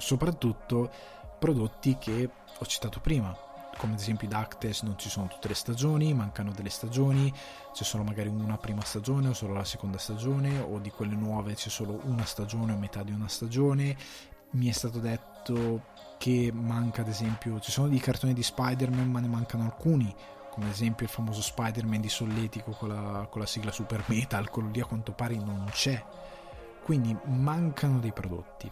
soprattutto 0.00 0.90
prodotti 1.38 1.96
che 1.98 2.28
ho 2.58 2.66
citato 2.66 3.00
prima, 3.00 3.36
come 3.76 3.92
ad 3.92 3.98
esempio 3.98 4.26
i 4.26 4.30
Dactes 4.30 4.82
non 4.82 4.98
ci 4.98 5.08
sono 5.08 5.28
tutte 5.28 5.48
le 5.48 5.54
stagioni, 5.54 6.12
mancano 6.12 6.52
delle 6.52 6.68
stagioni, 6.68 7.32
c'è 7.72 7.84
solo 7.84 8.02
magari 8.02 8.28
una 8.28 8.58
prima 8.58 8.82
stagione 8.82 9.28
o 9.28 9.32
solo 9.32 9.54
la 9.54 9.64
seconda 9.64 9.98
stagione, 9.98 10.58
o 10.58 10.78
di 10.78 10.90
quelle 10.90 11.14
nuove 11.14 11.54
c'è 11.54 11.68
solo 11.68 12.00
una 12.04 12.24
stagione 12.24 12.72
o 12.72 12.76
metà 12.76 13.02
di 13.02 13.12
una 13.12 13.28
stagione. 13.28 13.96
Mi 14.52 14.68
è 14.68 14.72
stato 14.72 14.98
detto 14.98 15.84
che 16.18 16.50
manca 16.52 17.02
ad 17.02 17.08
esempio, 17.08 17.60
ci 17.60 17.70
sono 17.70 17.88
dei 17.88 18.00
cartoni 18.00 18.34
di 18.34 18.42
Spider-Man 18.42 19.10
ma 19.10 19.20
ne 19.20 19.28
mancano 19.28 19.64
alcuni, 19.64 20.14
come 20.50 20.66
ad 20.66 20.72
esempio 20.72 21.06
il 21.06 21.12
famoso 21.12 21.40
Spider-Man 21.40 22.00
di 22.00 22.08
Solletico 22.08 22.72
con 22.72 22.88
la, 22.88 23.26
con 23.30 23.40
la 23.40 23.46
sigla 23.46 23.70
Super 23.70 24.02
Metal, 24.08 24.50
quello 24.50 24.68
lì 24.70 24.80
a 24.80 24.84
quanto 24.84 25.12
pare 25.12 25.36
non 25.36 25.66
c'è. 25.70 26.04
Quindi 26.82 27.16
mancano 27.24 27.98
dei 27.98 28.12
prodotti 28.12 28.70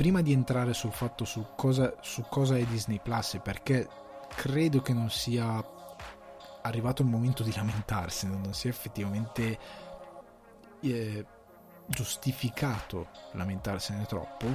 prima 0.00 0.22
di 0.22 0.32
entrare 0.32 0.72
sul 0.72 0.92
fatto 0.92 1.26
su 1.26 1.44
cosa, 1.54 1.94
su 2.00 2.24
cosa 2.26 2.56
è 2.56 2.64
Disney 2.64 2.98
Plus 3.02 3.38
perché 3.42 3.86
credo 4.34 4.80
che 4.80 4.94
non 4.94 5.10
sia 5.10 5.62
arrivato 6.62 7.02
il 7.02 7.08
momento 7.08 7.42
di 7.42 7.52
lamentarsi, 7.54 8.26
non 8.26 8.54
sia 8.54 8.70
effettivamente 8.70 9.58
eh, 10.80 11.26
giustificato 11.84 13.08
lamentarsene 13.32 14.06
troppo, 14.06 14.46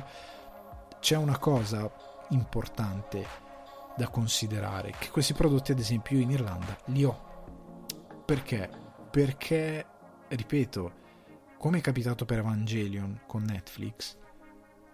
c'è 1.00 1.16
una 1.16 1.38
cosa 1.38 1.94
importante 2.30 3.28
da 3.96 4.08
considerare, 4.08 4.96
che 4.98 5.12
questi 5.12 5.34
prodotti 5.34 5.74
ad 5.74 5.78
esempio 5.78 6.18
io 6.18 6.24
in 6.24 6.32
Irlanda 6.32 6.76
li 6.86 7.04
ho. 7.04 8.24
Perché? 8.26 8.68
Perché, 9.12 9.86
ripeto, 10.28 10.94
come 11.60 11.78
è 11.78 11.82
capitato 11.82 12.26
per 12.26 12.40
Evangelion 12.40 13.22
con 13.28 13.44
Netflix, 13.44 14.18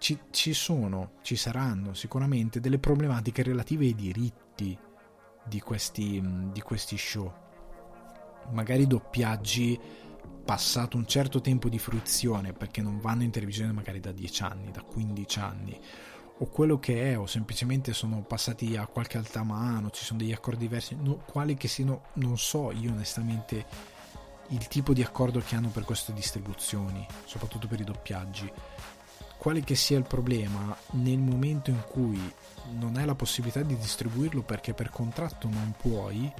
ci, 0.02 0.18
ci 0.32 0.52
sono, 0.52 1.12
ci 1.22 1.36
saranno 1.36 1.94
sicuramente 1.94 2.58
delle 2.58 2.80
problematiche 2.80 3.44
relative 3.44 3.84
ai 3.84 3.94
diritti 3.94 4.76
di 5.44 5.60
questi, 5.60 6.20
di 6.50 6.60
questi 6.60 6.98
show. 6.98 7.32
Magari 8.50 8.88
doppiaggi 8.88 9.78
passato 10.44 10.96
un 10.96 11.06
certo 11.06 11.40
tempo 11.40 11.68
di 11.68 11.78
fruizione 11.78 12.52
perché 12.52 12.82
non 12.82 12.98
vanno 12.98 13.22
in 13.22 13.30
televisione 13.30 13.70
magari 13.70 14.00
da 14.00 14.10
10 14.10 14.42
anni, 14.42 14.70
da 14.72 14.82
15 14.82 15.38
anni. 15.38 15.80
O 16.38 16.46
quello 16.46 16.80
che 16.80 17.12
è 17.12 17.16
o 17.16 17.26
semplicemente 17.26 17.92
sono 17.92 18.22
passati 18.22 18.76
a 18.76 18.86
qualche 18.86 19.18
alta 19.18 19.44
mano, 19.44 19.90
ci 19.90 20.04
sono 20.04 20.18
degli 20.18 20.32
accordi 20.32 20.66
diversi, 20.66 20.96
no, 20.96 21.18
quali 21.18 21.54
che 21.54 21.68
siano, 21.68 22.06
non 22.14 22.36
so 22.36 22.72
io 22.72 22.90
onestamente 22.90 23.64
il 24.48 24.66
tipo 24.66 24.92
di 24.92 25.02
accordo 25.02 25.38
che 25.38 25.54
hanno 25.54 25.68
per 25.68 25.84
queste 25.84 26.12
distribuzioni, 26.12 27.06
soprattutto 27.24 27.68
per 27.68 27.78
i 27.78 27.84
doppiaggi 27.84 28.50
quale 29.42 29.64
che 29.64 29.74
sia 29.74 29.98
il 29.98 30.04
problema, 30.04 30.72
nel 30.92 31.18
momento 31.18 31.70
in 31.70 31.82
cui 31.90 32.32
non 32.78 32.94
hai 32.94 33.04
la 33.04 33.16
possibilità 33.16 33.60
di 33.62 33.76
distribuirlo 33.76 34.42
perché 34.42 34.72
per 34.72 34.88
contratto 34.88 35.48
non 35.48 35.74
puoi, 35.76 36.32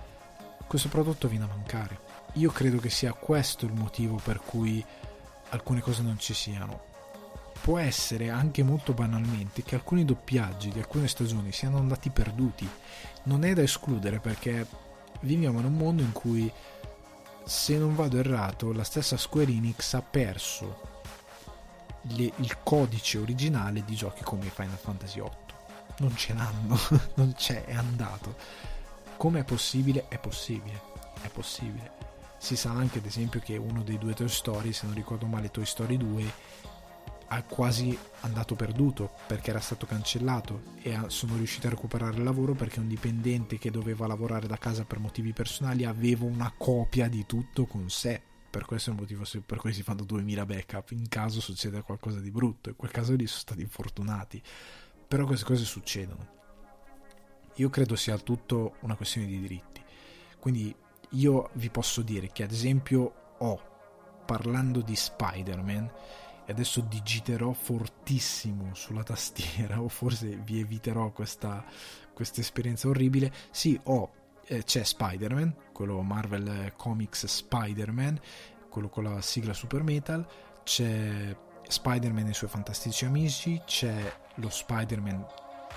questo 0.69 0.89
prodotto 0.89 1.27
viene 1.27 1.47
a 1.47 1.49
mancare. 1.49 1.99
Io 2.35 2.53
credo 2.53 2.79
che 2.79 2.91
sia 2.91 3.13
questo 3.13 3.67
il 3.67 3.73
motivo 3.73 4.21
per 4.23 4.39
cui 4.39 4.85
alcune 5.49 5.81
cose 5.81 6.03
non 6.03 6.17
ci 6.21 6.33
siano. 6.33 6.81
Può 7.61 7.77
essere 7.77 8.31
anche 8.31 8.63
molto 8.63 8.93
banalmente 8.93 9.65
che 9.65 9.75
alcuni 9.75 10.05
doppiaggi 10.05 10.71
di 10.71 10.79
alcune 10.79 11.09
stagioni 11.09 11.51
siano 11.51 11.79
andati 11.79 12.09
perduti. 12.11 12.71
Non 13.25 13.43
è 13.43 13.53
da 13.53 13.63
escludere 13.63 14.21
perché 14.21 14.65
viviamo 15.23 15.59
in 15.59 15.65
un 15.65 15.75
mondo 15.75 16.03
in 16.03 16.13
cui, 16.13 16.49
se 17.43 17.77
non 17.77 17.97
vado 17.97 18.19
errato, 18.19 18.73
la 18.73 18.85
stessa 18.85 19.17
Square 19.17 19.51
Enix 19.51 19.93
ha 19.95 20.03
perso 20.03 20.92
le, 22.03 22.33
il 22.37 22.59
codice 22.63 23.19
originale 23.19 23.85
di 23.85 23.95
giochi 23.95 24.23
come 24.23 24.45
Final 24.45 24.77
Fantasy 24.77 25.21
VIII. 25.21 25.31
Non 25.99 26.17
ce 26.17 26.35
l'hanno, 26.35 26.79
non 27.15 27.33
c'è, 27.35 27.65
è 27.65 27.75
andato. 27.75 28.37
Come 29.17 29.41
è 29.41 29.45
possibile? 29.45 30.09
È 30.09 30.19
possibile, 30.19 30.81
è 31.21 31.29
possibile. 31.29 32.01
Si 32.39 32.57
sa 32.57 32.71
anche 32.71 32.99
ad 32.99 33.07
esempio 33.07 33.41
che 33.41 33.57
uno 33.57 33.83
dei 33.83 33.99
due 33.99 34.15
Toy 34.15 34.29
Story, 34.29 34.73
se 34.73 34.87
non 34.87 34.95
ricordo 34.95 35.27
male 35.27 35.51
Toy 35.51 35.65
Story 35.65 35.97
2, 35.97 36.33
è 37.29 37.45
quasi 37.47 37.97
andato 38.21 38.55
perduto 38.55 39.11
perché 39.27 39.51
era 39.51 39.61
stato 39.61 39.87
cancellato 39.87 40.75
e 40.83 40.99
sono 41.07 41.37
riusciti 41.37 41.67
a 41.67 41.71
recuperare 41.71 42.17
il 42.17 42.25
lavoro 42.25 42.53
perché 42.55 42.81
un 42.81 42.89
dipendente 42.89 43.59
che 43.59 43.71
doveva 43.71 44.07
lavorare 44.07 44.47
da 44.47 44.59
casa 44.59 44.85
per 44.85 44.99
motivi 44.99 45.33
personali 45.33 45.85
aveva 45.85 46.25
una 46.25 46.53
copia 46.55 47.09
di 47.09 47.25
tutto 47.25 47.65
con 47.65 47.89
sé 47.89 48.21
per 48.53 48.67
questo 48.67 48.91
è 48.91 48.93
il 48.93 48.99
motivo 48.99 49.25
per 49.47 49.57
cui 49.57 49.73
si 49.73 49.83
fanno 49.83 50.05
2000 50.05 50.45
backup 50.45 50.91
in 50.91 51.09
caso 51.09 51.41
succeda 51.41 51.81
qualcosa 51.81 52.21
di 52.21 52.31
brutto 52.31 52.69
in 52.69 52.77
quel 52.77 52.91
caso 52.91 53.15
lì 53.15 53.27
sono 53.27 53.41
stati 53.41 53.63
infortunati. 53.63 54.43
Però 55.09 55.25
queste 55.25 55.47
cose 55.47 55.65
succedono. 55.65 56.41
Io 57.55 57.71
credo 57.71 57.97
sia 57.97 58.19
tutto 58.19 58.75
una 58.81 58.95
questione 58.95 59.27
di 59.27 59.41
diritti. 59.41 59.83
Quindi 60.39 60.75
io 61.13 61.49
vi 61.55 61.71
posso 61.71 62.03
dire 62.03 62.31
che 62.31 62.43
ad 62.43 62.51
esempio 62.51 63.37
ho 63.39 63.63
parlando 64.27 64.83
di 64.83 64.97
Spider-Man 64.97 65.91
e 66.45 66.53
adesso 66.53 66.83
digiterò 66.83 67.55
fortissimo 67.55 68.75
sulla 68.75 69.03
tastiera 69.03 69.81
o 69.83 69.89
forse 69.89 70.37
vi 70.37 70.61
eviterò 70.61 71.11
questa, 71.11 71.65
questa 72.13 72.41
esperienza 72.41 72.89
orribile 72.89 73.33
sì 73.51 73.81
ho 73.85 74.21
eh, 74.47 74.65
c'è 74.65 74.83
Spider-Man, 74.83 75.55
quello 75.83 76.01
Marvel 76.03 76.75
Comics 76.77 77.27
Spider-Man, 77.27 78.21
quello 78.69 78.89
con 78.89 79.03
la 79.03 79.21
sigla 79.21 79.53
Super 79.53 79.83
Metal, 79.83 80.25
c'è 80.63 81.37
Spider-Man 81.67 82.29
e 82.29 82.31
i 82.31 82.35
suoi 82.35 82.49
fantastici 82.49 83.05
amici, 83.05 83.61
c'è 83.67 84.15
lo 84.37 84.49
Spider-Man 84.49 85.27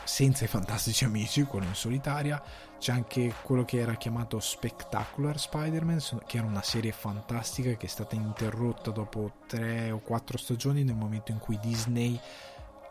senza 0.03 0.45
i 0.45 0.47
fantastici 0.47 1.05
amici, 1.05 1.41
quello 1.45 1.65
in 1.65 1.73
solitaria, 1.73 2.39
c'è 2.77 2.91
anche 2.91 3.33
quello 3.41 3.65
che 3.65 3.79
era 3.79 3.95
chiamato 3.95 4.39
Spectacular 4.39 5.39
Spider-Man, 5.39 5.99
che 6.27 6.37
era 6.37 6.45
una 6.45 6.61
serie 6.61 6.91
fantastica 6.91 7.73
che 7.73 7.87
è 7.87 7.89
stata 7.89 8.13
interrotta 8.13 8.91
dopo 8.91 9.37
tre 9.47 9.89
o 9.89 9.97
quattro 10.01 10.37
stagioni 10.37 10.83
nel 10.83 10.95
momento 10.95 11.31
in 11.31 11.39
cui 11.39 11.57
Disney 11.59 12.19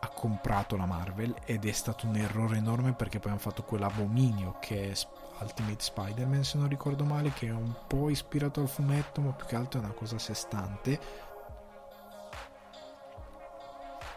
ha 0.01 0.09
comprato 0.09 0.75
la 0.75 0.85
Marvel 0.85 1.33
ed 1.45 1.65
è 1.65 1.71
stato 1.71 2.07
un 2.07 2.17
errore 2.17 2.57
enorme 2.57 2.91
perché 2.91 3.19
poi 3.19 3.31
hanno 3.31 3.39
fatto 3.39 3.63
quell'abominio 3.63 4.57
che 4.59 4.91
è 4.91 4.93
Ultimate 5.39 5.83
Spider-Man 5.83 6.43
se 6.43 6.57
non 6.57 6.67
ricordo 6.67 7.03
male 7.03 7.31
che 7.31 7.47
è 7.47 7.51
un 7.51 7.73
po' 7.87 8.09
ispirato 8.09 8.61
al 8.61 8.69
fumetto 8.69 9.21
ma 9.21 9.31
più 9.31 9.45
che 9.45 9.55
altro 9.55 9.79
è 9.79 9.83
una 9.83 9.93
cosa 9.93 10.15
a 10.15 10.19
sé 10.19 10.33
stante. 10.33 10.99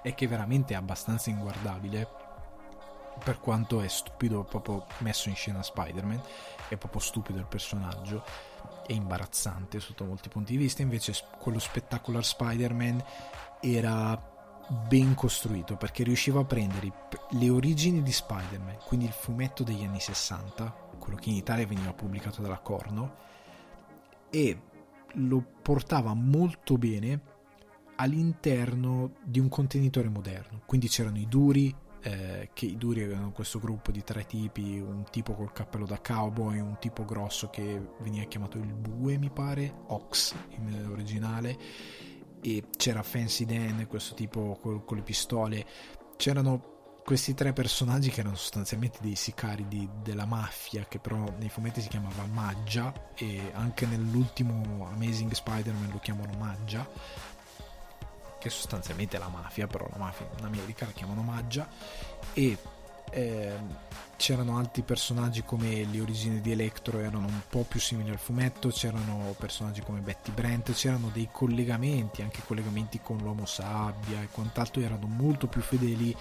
E 0.02 0.14
che 0.14 0.28
veramente 0.28 0.74
è 0.74 0.76
abbastanza 0.76 1.30
inguardabile 1.30 2.08
per 3.22 3.40
quanto 3.40 3.80
è 3.80 3.88
stupido 3.88 4.44
proprio 4.44 4.86
messo 4.98 5.28
in 5.28 5.34
scena 5.34 5.62
Spider-Man. 5.62 6.20
È 6.68 6.76
proprio 6.76 7.00
stupido 7.00 7.38
il 7.38 7.46
personaggio 7.46 8.22
è 8.86 8.92
imbarazzante 8.94 9.80
sotto 9.80 10.04
molti 10.04 10.28
punti 10.28 10.52
di 10.52 10.58
vista. 10.58 10.82
Invece 10.82 11.14
quello 11.38 11.58
Spectacular 11.58 12.24
Spider-Man 12.24 13.04
era 13.60 14.36
ben 14.68 15.14
costruito 15.14 15.76
perché 15.76 16.02
riusciva 16.02 16.40
a 16.40 16.44
prendere 16.44 16.92
le 17.30 17.50
origini 17.50 18.02
di 18.02 18.12
Spider-Man, 18.12 18.78
quindi 18.84 19.06
il 19.06 19.12
fumetto 19.12 19.62
degli 19.62 19.84
anni 19.84 20.00
60, 20.00 20.87
quello 21.08 21.18
che 21.18 21.30
in 21.30 21.36
Italia 21.36 21.66
veniva 21.66 21.94
pubblicato 21.94 22.42
dalla 22.42 22.58
Corno, 22.58 23.14
e 24.28 24.60
lo 25.14 25.44
portava 25.62 26.12
molto 26.12 26.76
bene 26.76 27.36
all'interno 27.96 29.14
di 29.24 29.40
un 29.40 29.48
contenitore 29.48 30.10
moderno. 30.10 30.60
Quindi 30.66 30.88
c'erano 30.88 31.16
i 31.16 31.26
duri, 31.26 31.74
eh, 32.02 32.50
che 32.52 32.66
i 32.66 32.76
duri 32.76 33.02
avevano 33.02 33.32
questo 33.32 33.58
gruppo 33.58 33.90
di 33.90 34.04
tre 34.04 34.26
tipi, 34.26 34.78
un 34.78 35.04
tipo 35.10 35.32
col 35.32 35.52
cappello 35.52 35.86
da 35.86 35.98
cowboy, 35.98 36.58
un 36.58 36.76
tipo 36.78 37.06
grosso 37.06 37.48
che 37.48 37.80
veniva 38.00 38.26
chiamato 38.26 38.58
il 38.58 38.74
bue, 38.74 39.16
mi 39.16 39.30
pare, 39.30 39.72
Ox 39.86 40.34
in 40.50 40.88
originale 40.90 41.56
e 42.40 42.64
c'era 42.76 43.02
Fancy 43.02 43.46
Dan, 43.46 43.86
questo 43.88 44.14
tipo 44.14 44.58
con, 44.60 44.84
con 44.84 44.98
le 44.98 45.02
pistole, 45.02 45.66
c'erano 46.16 46.77
questi 47.08 47.32
tre 47.32 47.54
personaggi 47.54 48.10
che 48.10 48.20
erano 48.20 48.36
sostanzialmente 48.36 48.98
dei 49.00 49.14
sicari 49.14 49.66
di, 49.66 49.88
della 50.02 50.26
mafia, 50.26 50.84
che 50.86 50.98
però 50.98 51.24
nei 51.38 51.48
fumetti 51.48 51.80
si 51.80 51.88
chiamava 51.88 52.26
Maggia 52.26 52.92
e 53.14 53.50
anche 53.54 53.86
nell'ultimo 53.86 54.86
Amazing 54.92 55.32
Spider-Man 55.32 55.88
lo 55.90 56.00
chiamano 56.00 56.36
Maggia, 56.36 56.86
che 58.38 58.50
sostanzialmente 58.50 59.16
è 59.16 59.18
la 59.18 59.28
mafia, 59.28 59.66
però 59.66 59.88
la 59.90 59.96
mafia 59.96 60.28
in 60.38 60.44
America 60.44 60.84
la 60.84 60.92
chiamano 60.92 61.22
Maggia. 61.22 61.66
E 62.34 62.58
eh, 63.10 63.56
c'erano 64.16 64.58
altri 64.58 64.82
personaggi 64.82 65.42
come 65.44 65.84
le 65.84 66.00
origini 66.00 66.42
di 66.42 66.50
Electro 66.50 66.98
erano 66.98 67.26
un 67.26 67.40
po' 67.48 67.64
più 67.66 67.80
simili 67.80 68.10
al 68.10 68.18
fumetto, 68.18 68.68
c'erano 68.68 69.34
personaggi 69.38 69.80
come 69.80 70.00
Betty 70.00 70.32
Brent, 70.32 70.72
c'erano 70.72 71.08
dei 71.12 71.28
collegamenti, 71.32 72.20
anche 72.20 72.42
collegamenti 72.44 73.00
con 73.00 73.16
l'Uomo 73.18 73.46
Sabbia 73.46 74.20
e 74.20 74.28
quant'altro 74.30 74.82
erano 74.82 75.06
molto 75.06 75.46
più 75.46 75.62
fedeli 75.62 76.14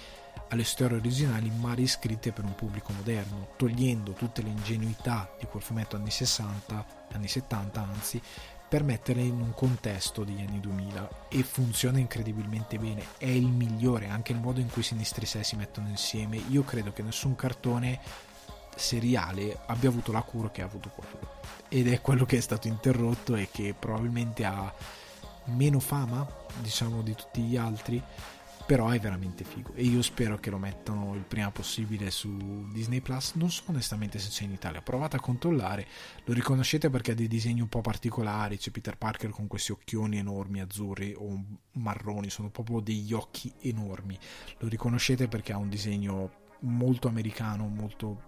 alle 0.48 0.64
storie 0.64 0.96
originali 0.96 1.50
ma 1.50 1.74
riscritte 1.74 2.32
per 2.32 2.44
un 2.44 2.54
pubblico 2.54 2.92
moderno, 2.92 3.48
togliendo 3.56 4.12
tutte 4.12 4.42
le 4.42 4.48
ingenuità 4.48 5.30
di 5.38 5.46
quel 5.46 5.62
fumetto 5.62 5.96
anni 5.96 6.10
60, 6.10 6.86
anni 7.12 7.28
70 7.28 7.80
anzi, 7.80 8.22
per 8.68 8.82
metterle 8.84 9.22
in 9.22 9.40
un 9.40 9.54
contesto 9.54 10.24
degli 10.24 10.40
anni 10.40 10.60
2000 10.60 11.28
e 11.30 11.42
funziona 11.42 11.98
incredibilmente 11.98 12.78
bene 12.78 13.02
è 13.16 13.26
il 13.26 13.46
migliore 13.46 14.08
anche 14.08 14.32
il 14.32 14.40
modo 14.40 14.60
in 14.60 14.68
cui 14.68 14.82
i 14.82 14.84
sinistri 14.84 15.24
6 15.24 15.42
si 15.42 15.56
mettono 15.56 15.88
insieme. 15.88 16.36
Io 16.50 16.62
credo 16.64 16.92
che 16.92 17.02
nessun 17.02 17.34
cartone 17.34 17.98
seriale 18.76 19.58
abbia 19.66 19.88
avuto 19.88 20.12
la 20.12 20.22
cura 20.22 20.50
che 20.50 20.60
ha 20.60 20.66
avuto 20.66 20.90
quello. 20.90 21.36
Ed 21.68 21.88
è 21.88 22.00
quello 22.02 22.26
che 22.26 22.36
è 22.36 22.40
stato 22.40 22.68
interrotto 22.68 23.34
e 23.36 23.48
che 23.50 23.74
probabilmente 23.78 24.44
ha 24.44 24.72
meno 25.44 25.80
fama 25.80 26.26
diciamo 26.60 27.00
di 27.00 27.14
tutti 27.14 27.40
gli 27.40 27.56
altri 27.56 28.02
però 28.68 28.90
è 28.90 29.00
veramente 29.00 29.44
figo. 29.44 29.72
E 29.72 29.82
io 29.82 30.02
spero 30.02 30.38
che 30.38 30.50
lo 30.50 30.58
mettano 30.58 31.14
il 31.14 31.22
prima 31.22 31.50
possibile 31.50 32.10
su 32.10 32.68
Disney 32.70 33.00
Plus. 33.00 33.32
Non 33.36 33.50
so 33.50 33.62
onestamente 33.68 34.18
se 34.18 34.28
c'è 34.28 34.44
in 34.44 34.52
Italia. 34.52 34.82
Provate 34.82 35.16
a 35.16 35.20
controllare. 35.20 35.86
Lo 36.26 36.34
riconoscete 36.34 36.90
perché 36.90 37.12
ha 37.12 37.14
dei 37.14 37.28
disegni 37.28 37.62
un 37.62 37.70
po' 37.70 37.80
particolari. 37.80 38.58
C'è 38.58 38.70
Peter 38.70 38.98
Parker 38.98 39.30
con 39.30 39.46
questi 39.46 39.72
occhioni 39.72 40.18
enormi 40.18 40.60
azzurri 40.60 41.14
o 41.16 41.44
marroni. 41.72 42.28
Sono 42.28 42.50
proprio 42.50 42.80
degli 42.80 43.14
occhi 43.14 43.50
enormi. 43.60 44.18
Lo 44.58 44.68
riconoscete 44.68 45.28
perché 45.28 45.54
ha 45.54 45.56
un 45.56 45.70
disegno 45.70 46.30
molto 46.60 47.08
americano 47.08 47.68
molto 47.68 48.26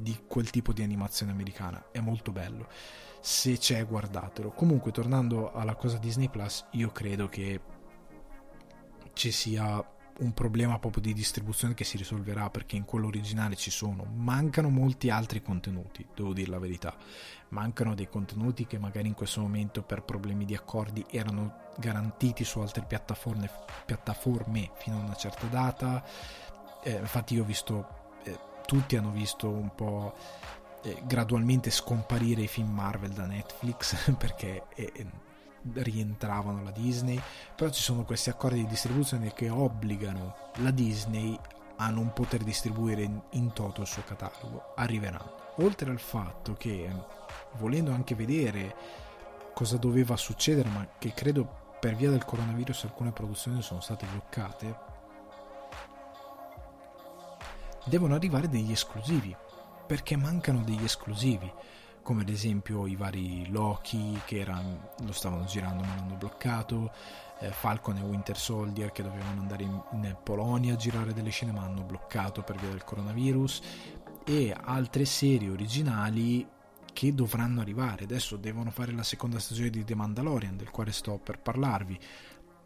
di 0.00 0.18
quel 0.26 0.48
tipo 0.48 0.72
di 0.72 0.82
animazione 0.84 1.32
americana. 1.32 1.90
È 1.92 2.00
molto 2.00 2.32
bello. 2.32 2.66
Se 3.20 3.58
c'è 3.58 3.84
guardatelo. 3.84 4.52
Comunque 4.52 4.90
tornando 4.90 5.52
alla 5.52 5.74
cosa 5.74 5.98
Disney 5.98 6.30
Plus 6.30 6.64
io 6.70 6.88
credo 6.92 7.28
che 7.28 7.60
ci 9.16 9.32
sia 9.32 9.82
un 10.18 10.32
problema 10.32 10.78
proprio 10.78 11.02
di 11.02 11.12
distribuzione 11.12 11.74
che 11.74 11.84
si 11.84 11.96
risolverà 11.96 12.48
perché 12.50 12.76
in 12.76 12.84
quello 12.84 13.06
originale 13.06 13.56
ci 13.56 13.70
sono. 13.70 14.04
Mancano 14.04 14.68
molti 14.68 15.08
altri 15.08 15.42
contenuti 15.42 16.06
devo 16.14 16.34
dire 16.34 16.50
la 16.50 16.58
verità. 16.58 16.94
Mancano 17.48 17.94
dei 17.94 18.08
contenuti 18.08 18.66
che 18.66 18.78
magari 18.78 19.08
in 19.08 19.14
questo 19.14 19.40
momento 19.40 19.82
per 19.82 20.02
problemi 20.02 20.44
di 20.44 20.54
accordi 20.54 21.04
erano 21.10 21.64
garantiti 21.78 22.44
su 22.44 22.60
altre 22.60 22.84
piattaforme, 22.86 23.50
piattaforme 23.86 24.70
fino 24.76 24.98
a 24.98 25.04
una 25.04 25.16
certa 25.16 25.46
data. 25.46 26.04
Eh, 26.84 26.98
infatti 26.98 27.34
io 27.34 27.42
ho 27.42 27.46
visto 27.46 27.88
eh, 28.24 28.38
tutti 28.66 28.96
hanno 28.96 29.12
visto 29.12 29.48
un 29.48 29.74
po' 29.74 30.14
eh, 30.82 31.02
gradualmente 31.04 31.70
scomparire 31.70 32.42
i 32.42 32.48
film 32.48 32.70
Marvel 32.70 33.12
da 33.12 33.24
Netflix 33.24 34.12
perché 34.16 34.64
rientravano 35.74 36.62
la 36.62 36.70
Disney, 36.70 37.20
però 37.54 37.70
ci 37.70 37.82
sono 37.82 38.04
questi 38.04 38.30
accordi 38.30 38.60
di 38.60 38.66
distribuzione 38.66 39.32
che 39.32 39.48
obbligano 39.48 40.50
la 40.56 40.70
Disney 40.70 41.38
a 41.76 41.90
non 41.90 42.12
poter 42.12 42.42
distribuire 42.42 43.08
in, 43.30 43.52
toto 43.52 43.82
il 43.82 43.86
suo 43.86 44.02
catalogo. 44.04 44.72
Arriveranno. 44.76 45.44
Oltre 45.56 45.90
al 45.90 46.00
fatto 46.00 46.54
che, 46.54 46.90
volendo 47.58 47.92
anche 47.92 48.14
vedere 48.14 48.74
cosa 49.54 49.76
doveva 49.76 50.16
succedere, 50.16 50.68
ma 50.68 50.86
che 50.98 51.12
credo 51.12 51.64
per 51.80 51.94
via 51.94 52.10
del 52.10 52.24
coronavirus 52.24 52.84
alcune 52.84 53.12
produzioni 53.12 53.62
sono 53.62 53.80
state 53.80 54.06
bloccate, 54.06 54.78
devono 57.84 58.14
arrivare 58.14 58.48
degli 58.48 58.72
esclusivi, 58.72 59.34
perché 59.86 60.16
mancano 60.16 60.62
degli 60.62 60.84
esclusivi 60.84 61.50
come 62.06 62.22
ad 62.22 62.28
esempio 62.28 62.86
i 62.86 62.94
vari 62.94 63.50
Loki 63.50 64.20
che 64.26 64.38
erano, 64.38 64.90
lo 65.04 65.10
stavano 65.10 65.44
girando 65.44 65.82
ma 65.82 65.96
l'hanno 65.96 66.14
bloccato, 66.14 66.92
eh, 67.40 67.50
Falcon 67.50 67.96
e 67.96 68.02
Winter 68.02 68.38
Soldier 68.38 68.92
che 68.92 69.02
dovevano 69.02 69.40
andare 69.40 69.64
in, 69.64 69.82
in, 69.90 70.16
Polonia 70.22 70.74
a 70.74 70.76
girare 70.76 71.12
delle 71.12 71.30
scene 71.30 71.50
ma 71.50 71.62
hanno 71.62 71.82
bloccato 71.82 72.42
per 72.42 72.58
via 72.58 72.68
del 72.68 72.84
coronavirus 72.84 73.60
e 74.24 74.56
altre 74.56 75.04
serie 75.04 75.50
originali 75.50 76.46
che 76.92 77.12
dovranno 77.12 77.60
arrivare. 77.60 78.04
Adesso 78.04 78.36
devono 78.36 78.70
fare 78.70 78.92
la 78.92 79.02
seconda 79.02 79.40
stagione 79.40 79.70
di 79.70 79.82
The 79.82 79.96
Mandalorian 79.96 80.56
del 80.56 80.70
quale 80.70 80.92
sto 80.92 81.18
per 81.18 81.40
parlarvi, 81.40 81.98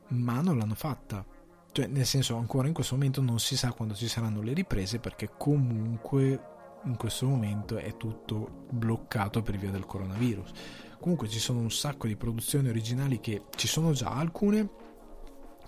ma 0.09 0.43
non 0.43 0.59
l'hanno 0.59 0.75
fatta. 0.75 1.25
Cioè, 1.73 1.87
nel 1.87 2.05
senso, 2.05 2.37
ancora 2.37 2.69
in 2.69 2.75
questo 2.75 2.95
momento 2.95 3.23
non 3.23 3.41
si 3.41 3.57
sa 3.57 3.73
quando 3.73 3.95
ci 3.95 4.07
saranno 4.07 4.43
le 4.43 4.53
riprese 4.53 4.99
perché 4.99 5.31
comunque 5.39 6.50
in 6.85 6.97
questo 6.97 7.27
momento 7.27 7.77
è 7.77 7.97
tutto 7.97 8.67
bloccato 8.71 9.43
per 9.43 9.57
via 9.57 9.71
del 9.71 9.87
coronavirus. 9.87 10.51
Comunque 10.99 11.29
ci 11.29 11.39
sono 11.39 11.61
un 11.61 11.71
sacco 11.71 12.07
di 12.07 12.17
produzioni 12.17 12.69
originali 12.69 13.21
che 13.21 13.45
ci 13.57 13.67
sono 13.67 13.93
già 13.93 14.11
alcune 14.11 14.89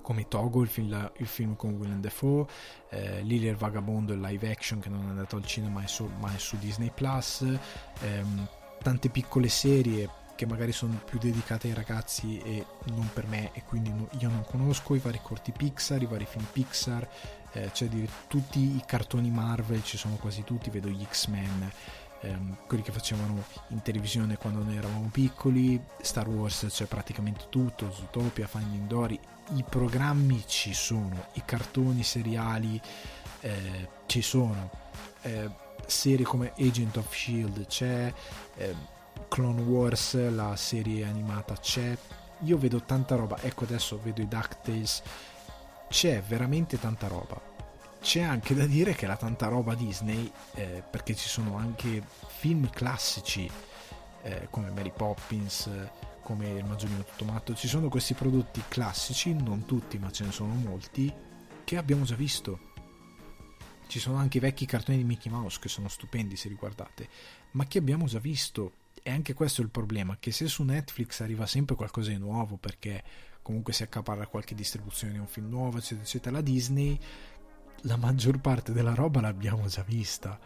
come 0.03 0.27
Togo, 0.29 0.63
il 0.63 0.69
film, 0.69 1.13
il 1.19 1.27
film 1.27 1.57
con 1.57 1.75
Willem 1.75 2.01
Dafoe, 2.01 2.45
eh, 2.91 3.23
Lily 3.23 3.49
il 3.49 3.57
Vagabondo, 3.57 4.13
il 4.13 4.21
live 4.21 4.51
action 4.51 4.81
che 4.81 4.89
non 4.89 5.07
è 5.07 5.09
andato 5.09 5.37
al 5.37 5.47
cinema 5.47 5.81
ma 5.81 5.87
su, 5.87 6.11
ma 6.19 6.35
è 6.35 6.39
su 6.39 6.59
Disney 6.59 6.91
Plus, 6.93 7.47
ehm, 8.01 8.49
tante 8.83 9.09
piccole 9.09 9.49
serie 9.49 10.21
che 10.35 10.45
magari 10.45 10.73
sono 10.73 11.01
più 11.05 11.19
dedicate 11.19 11.69
ai 11.69 11.75
ragazzi 11.75 12.39
e 12.39 12.67
non 12.87 13.09
per 13.13 13.27
me 13.27 13.51
e 13.53 13.63
quindi 13.63 13.91
io 14.19 14.29
non 14.29 14.45
conosco 14.45 14.95
i 14.95 14.99
vari 14.99 15.21
corti 15.23 15.53
Pixar, 15.53 16.03
i 16.03 16.07
vari 16.07 16.27
film 16.27 16.45
Pixar, 16.51 17.09
eh, 17.53 17.71
cioè 17.73 17.89
di 17.89 18.09
tutti 18.29 18.59
i 18.59 18.83
cartoni 18.87 19.31
Marvel, 19.31 19.83
ci 19.83 19.97
sono 19.97 20.17
quasi 20.17 20.45
tutti, 20.45 20.71
vedo 20.71 20.89
gli 20.89 21.05
X-Men, 21.05 21.71
ehm, 22.21 22.57
quelli 22.67 22.83
che 22.83 22.93
facevano 22.93 23.45
in 23.69 23.83
televisione 23.83 24.37
quando 24.37 24.63
noi 24.63 24.77
eravamo 24.77 25.09
piccoli, 25.13 25.81
Star 26.01 26.29
Wars 26.29 26.67
c'è 26.69 26.87
praticamente 26.87 27.47
tutto, 27.49 27.93
Zootopia, 27.93 28.47
Finding 28.47 28.87
Dory, 28.87 29.19
i 29.55 29.65
programmi 29.69 30.45
ci 30.47 30.73
sono, 30.73 31.27
i 31.35 31.43
cartoni 31.45 32.03
seriali 32.03 32.81
eh, 33.41 33.89
ci 34.07 34.23
sono, 34.23 34.71
eh, 35.23 35.51
serie 35.87 36.25
come 36.25 36.53
Agent 36.59 36.97
of 36.97 37.15
Shield 37.15 37.67
c'è, 37.67 38.13
eh, 38.57 38.75
Clone 39.29 39.63
Wars, 39.63 40.31
la 40.31 40.57
serie 40.57 41.05
animata 41.05 41.55
c'è, 41.55 41.97
io 42.45 42.59
vedo 42.59 42.83
tanta 42.83 43.15
roba, 43.15 43.41
ecco 43.41 43.65
adesso 43.65 44.01
vedo 44.03 44.21
i 44.21 44.29
DuckTales, 44.29 45.03
c'è 45.93 46.23
veramente 46.23 46.81
tanta 46.81 47.07
roba. 47.07 47.39
C'è 48.01 48.23
anche 48.23 48.55
da 48.55 48.65
dire 48.65 48.95
che 48.95 49.07
la 49.07 49.17
tanta 49.17 49.49
roba 49.49 49.75
Disney, 49.75 50.33
eh, 50.55 50.83
perché 50.91 51.15
ci 51.15 51.29
sono 51.29 51.57
anche 51.59 52.03
film 52.39 52.69
classici 52.71 53.49
eh, 54.23 54.49
come 54.51 54.71
Mary 54.71 54.91
Poppins, 54.91 55.69
come 56.23 56.49
Il 56.49 56.65
Maggiolino 56.65 57.05
Tutto 57.05 57.27
Matto, 57.27 57.55
ci 57.55 57.69
sono 57.69 57.91
questi 57.91 58.15
prodotti 58.15 58.63
classici, 58.69 59.35
non 59.35 59.67
tutti 59.67 59.99
ma 59.99 60.11
ce 60.11 60.25
ne 60.25 60.33
sono 60.33 60.55
molti, 60.55 61.13
che 61.63 61.77
abbiamo 61.77 62.05
già 62.05 62.17
visto. 62.17 62.71
ci 63.87 63.99
sono 63.99 64.17
anche 64.17 64.39
i 64.39 64.41
vecchi 64.41 64.65
cartoni 64.65 64.97
di 64.97 65.05
Mickey 65.05 65.31
Mouse 65.31 65.59
che 65.61 65.69
sono 65.69 65.89
stupendi 65.89 66.37
se 66.37 66.49
li 66.49 66.55
guardate, 66.55 67.07
ma 67.53 67.67
che 67.67 67.77
abbiamo 67.77 68.07
già 68.07 68.19
visto. 68.19 68.81
E 69.03 69.11
anche 69.11 69.35
questo 69.35 69.61
è 69.61 69.65
il 69.65 69.71
problema, 69.71 70.17
che 70.19 70.33
se 70.33 70.47
su 70.49 70.63
Netflix 70.63 71.21
arriva 71.21 71.45
sempre 71.45 71.77
qualcosa 71.77 72.09
di 72.11 72.17
nuovo, 72.17 72.57
perché 72.57 73.03
comunque 73.43 73.73
si 73.73 73.83
accaparra 73.83 74.27
qualche 74.27 74.55
distribuzione 74.55 75.13
di 75.13 75.19
un 75.19 75.27
film 75.27 75.49
nuovo, 75.49 75.79
eccetera, 75.79 76.03
eccetera, 76.03 76.37
la 76.37 76.41
Disney, 76.41 76.99
la 77.83 77.97
maggior 77.97 78.41
parte 78.41 78.73
della 78.73 78.95
roba 78.95 79.21
l'abbiamo 79.21 79.67
già 79.67 79.83
vista. 79.83 80.39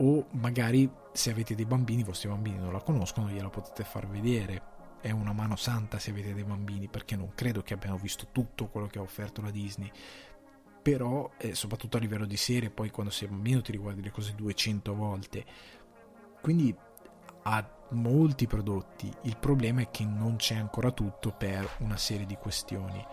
O 0.00 0.26
magari 0.32 0.90
se 1.12 1.30
avete 1.30 1.54
dei 1.54 1.66
bambini, 1.66 2.00
i 2.00 2.04
vostri 2.04 2.28
bambini 2.28 2.58
non 2.58 2.72
la 2.72 2.80
conoscono, 2.80 3.28
gliela 3.28 3.50
potete 3.50 3.84
far 3.84 4.06
vedere. 4.08 4.76
È 5.00 5.10
una 5.10 5.32
mano 5.32 5.56
santa 5.56 5.98
se 5.98 6.10
avete 6.10 6.34
dei 6.34 6.44
bambini, 6.44 6.88
perché 6.88 7.14
non 7.16 7.32
credo 7.34 7.62
che 7.62 7.74
abbiano 7.74 7.96
visto 7.96 8.28
tutto 8.32 8.66
quello 8.66 8.86
che 8.86 8.98
ha 8.98 9.02
offerto 9.02 9.40
la 9.42 9.50
Disney 9.50 9.90
però 10.80 11.30
eh, 11.38 11.54
soprattutto 11.54 11.96
a 11.96 12.00
livello 12.00 12.24
di 12.24 12.36
serie 12.36 12.70
poi 12.70 12.90
quando 12.90 13.12
sei 13.12 13.28
bambino 13.28 13.60
ti 13.60 13.72
riguardi 13.72 14.00
le 14.00 14.10
cose 14.10 14.34
200 14.34 14.94
volte 14.94 15.44
quindi 16.40 16.74
ha 17.48 17.66
molti 17.90 18.46
prodotti. 18.46 19.10
Il 19.22 19.38
problema 19.38 19.80
è 19.80 19.90
che 19.90 20.04
non 20.04 20.36
c'è 20.36 20.56
ancora 20.56 20.90
tutto 20.90 21.32
per 21.32 21.68
una 21.78 21.96
serie 21.96 22.26
di 22.26 22.36
questioni. 22.36 23.04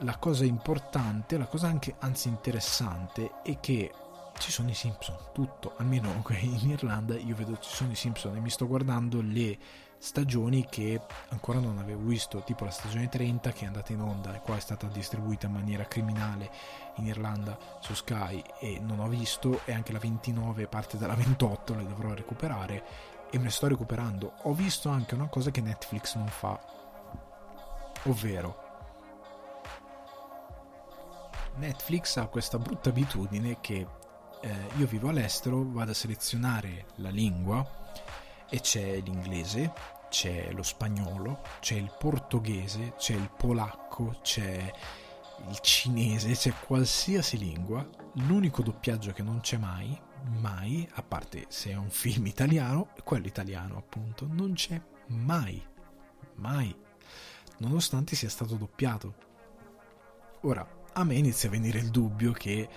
La 0.00 0.16
cosa 0.18 0.44
importante 0.44 1.38
la 1.38 1.46
cosa 1.46 1.68
anche 1.68 1.94
anzi 2.00 2.28
interessante 2.28 3.40
è 3.42 3.58
che 3.60 3.92
ci 4.38 4.50
sono 4.50 4.68
i 4.68 4.74
Simpson 4.74 5.16
tutto. 5.32 5.74
Almeno 5.76 6.22
in 6.40 6.70
Irlanda 6.70 7.16
io 7.16 7.34
vedo 7.36 7.56
ci 7.58 7.70
sono 7.70 7.92
i 7.92 7.96
Simpson 7.96 8.36
e 8.36 8.40
mi 8.40 8.50
sto 8.50 8.66
guardando 8.66 9.20
le 9.22 9.56
stagioni 9.98 10.66
che 10.68 11.00
ancora 11.28 11.58
non 11.58 11.78
avevo 11.78 12.02
visto, 12.02 12.42
tipo 12.42 12.64
la 12.64 12.70
stagione 12.70 13.08
30 13.08 13.52
che 13.52 13.64
è 13.64 13.66
andata 13.66 13.92
in 13.92 14.00
onda 14.00 14.34
e 14.34 14.40
qua 14.40 14.56
è 14.56 14.60
stata 14.60 14.86
distribuita 14.88 15.46
in 15.46 15.52
maniera 15.52 15.86
criminale 15.86 16.50
in 16.96 17.06
Irlanda 17.06 17.58
su 17.80 17.94
Sky 17.94 18.42
e 18.60 18.78
non 18.78 19.00
ho 19.00 19.08
visto 19.08 19.60
e 19.64 19.72
anche 19.72 19.92
la 19.92 19.98
29 19.98 20.66
parte 20.66 20.98
dalla 20.98 21.14
28 21.14 21.74
le 21.74 21.86
dovrò 21.86 22.12
recuperare 22.12 23.14
e 23.30 23.38
me 23.38 23.44
ne 23.44 23.50
sto 23.50 23.68
recuperando. 23.68 24.34
Ho 24.42 24.52
visto 24.52 24.88
anche 24.88 25.14
una 25.14 25.28
cosa 25.28 25.50
che 25.50 25.60
Netflix 25.60 26.16
non 26.16 26.28
fa, 26.28 26.58
ovvero 28.04 28.64
Netflix 31.56 32.16
ha 32.16 32.26
questa 32.26 32.58
brutta 32.58 32.90
abitudine 32.90 33.58
che 33.60 33.86
eh, 34.40 34.54
io 34.76 34.86
vivo 34.86 35.08
all'estero, 35.08 35.64
vado 35.64 35.92
a 35.92 35.94
selezionare 35.94 36.86
la 36.96 37.08
lingua 37.08 37.66
e 38.48 38.60
c'è 38.60 39.00
l'inglese, 39.00 39.72
c'è 40.10 40.52
lo 40.52 40.62
spagnolo, 40.62 41.40
c'è 41.60 41.74
il 41.74 41.92
portoghese, 41.98 42.94
c'è 42.96 43.14
il 43.14 43.30
polacco, 43.34 44.16
c'è 44.22 44.72
il 45.48 45.58
cinese, 45.60 46.32
c'è 46.32 46.52
qualsiasi 46.66 47.38
lingua. 47.38 47.86
L'unico 48.26 48.62
doppiaggio 48.62 49.12
che 49.12 49.22
non 49.22 49.40
c'è 49.40 49.56
mai, 49.56 49.98
mai, 50.40 50.88
a 50.94 51.02
parte 51.02 51.46
se 51.48 51.70
è 51.70 51.76
un 51.76 51.90
film 51.90 52.26
italiano, 52.26 52.88
quello 53.04 53.26
italiano 53.26 53.76
appunto, 53.76 54.26
non 54.30 54.54
c'è 54.54 54.80
mai, 55.08 55.62
mai, 56.34 56.74
nonostante 57.58 58.16
sia 58.16 58.28
stato 58.28 58.56
doppiato. 58.56 59.14
Ora, 60.42 60.66
a 60.92 61.04
me 61.04 61.14
inizia 61.14 61.48
a 61.48 61.52
venire 61.52 61.78
il 61.78 61.90
dubbio 61.90 62.32
che 62.32 62.68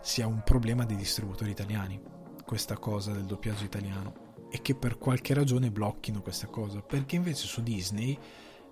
sia 0.00 0.26
un 0.26 0.42
problema 0.42 0.84
dei 0.84 0.96
distributori 0.96 1.50
italiani, 1.50 2.00
questa 2.44 2.76
cosa 2.76 3.12
del 3.12 3.24
doppiaggio 3.24 3.64
italiano 3.64 4.22
e 4.50 4.62
che 4.62 4.74
per 4.74 4.98
qualche 4.98 5.34
ragione 5.34 5.70
blocchino 5.70 6.20
questa 6.20 6.46
cosa, 6.46 6.80
perché 6.80 7.16
invece 7.16 7.46
su 7.46 7.62
Disney, 7.62 8.16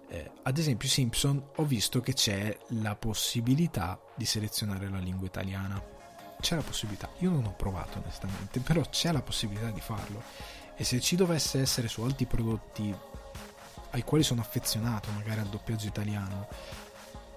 eh, 0.09 0.31
ad 0.43 0.59
esempio 0.59 0.89
Simpson, 0.89 1.43
ho 1.57 1.65
visto 1.65 2.01
che 2.01 2.13
c'è 2.13 2.57
la 2.69 2.95
possibilità 2.95 4.01
di 4.15 4.25
selezionare 4.25 4.89
la 4.89 4.99
lingua 4.99 5.27
italiana. 5.27 5.83
C'è 6.43 6.57
la 6.57 6.63
possibilità, 6.63 7.09
io 7.19 7.31
non 7.31 7.45
ho 7.45 7.55
provato 7.57 7.99
onestamente, 7.99 8.59
però 8.61 8.83
c'è 8.83 9.13
la 9.13 9.23
possibilità 9.23 9.71
di 9.71 9.81
farlo. 9.81 10.23
E 10.75 10.83
se 10.83 11.01
ci 11.01 11.15
dovesse 11.15 11.61
essere 11.61 11.87
su 11.87 12.03
altri 12.03 12.27
prodotti 12.27 12.95
ai 13.91 14.03
quali 14.03 14.25
sono 14.25 14.41
affezionato, 14.41 15.11
magari 15.13 15.39
al 15.39 15.47
doppiaggio 15.47 15.87
italiano, 15.87 16.49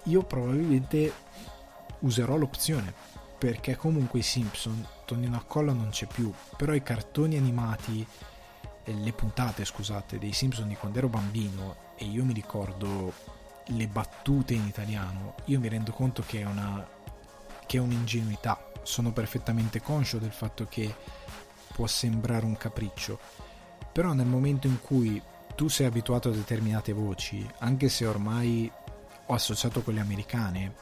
io 0.04 0.22
probabilmente 0.24 1.12
userò 2.00 2.36
l'opzione 2.36 2.92
perché 3.38 3.76
comunque 3.76 4.18
i 4.18 4.22
Simpson 4.22 4.86
Tonino 5.04 5.36
a 5.36 5.44
colla 5.46 5.72
non 5.72 5.90
c'è 5.90 6.06
più 6.06 6.32
però 6.56 6.72
i 6.74 6.82
cartoni 6.82 7.36
animati 7.36 8.06
le 8.92 9.12
puntate, 9.12 9.64
scusate, 9.64 10.18
dei 10.18 10.32
Simpson 10.32 10.68
di 10.68 10.76
quando 10.76 10.98
ero 10.98 11.08
bambino 11.08 11.76
e 11.96 12.04
io 12.04 12.24
mi 12.24 12.32
ricordo 12.32 13.12
le 13.70 13.88
battute 13.88 14.54
in 14.54 14.64
italiano, 14.64 15.34
io 15.46 15.58
mi 15.58 15.68
rendo 15.68 15.92
conto 15.92 16.22
che 16.24 16.40
è 16.40 16.44
una 16.44 16.86
che 17.66 17.78
è 17.78 17.80
un'ingenuità. 17.80 18.70
Sono 18.82 19.12
perfettamente 19.12 19.82
conscio 19.82 20.18
del 20.18 20.32
fatto 20.32 20.66
che 20.66 20.94
può 21.74 21.86
sembrare 21.86 22.46
un 22.46 22.56
capriccio, 22.56 23.18
però 23.92 24.12
nel 24.12 24.26
momento 24.26 24.66
in 24.66 24.80
cui 24.80 25.20
tu 25.54 25.68
sei 25.68 25.86
abituato 25.86 26.28
a 26.28 26.32
determinate 26.32 26.92
voci, 26.92 27.46
anche 27.58 27.88
se 27.88 28.06
ormai 28.06 28.70
ho 29.26 29.34
associato 29.34 29.82
quelle 29.82 30.00
americane, 30.00 30.74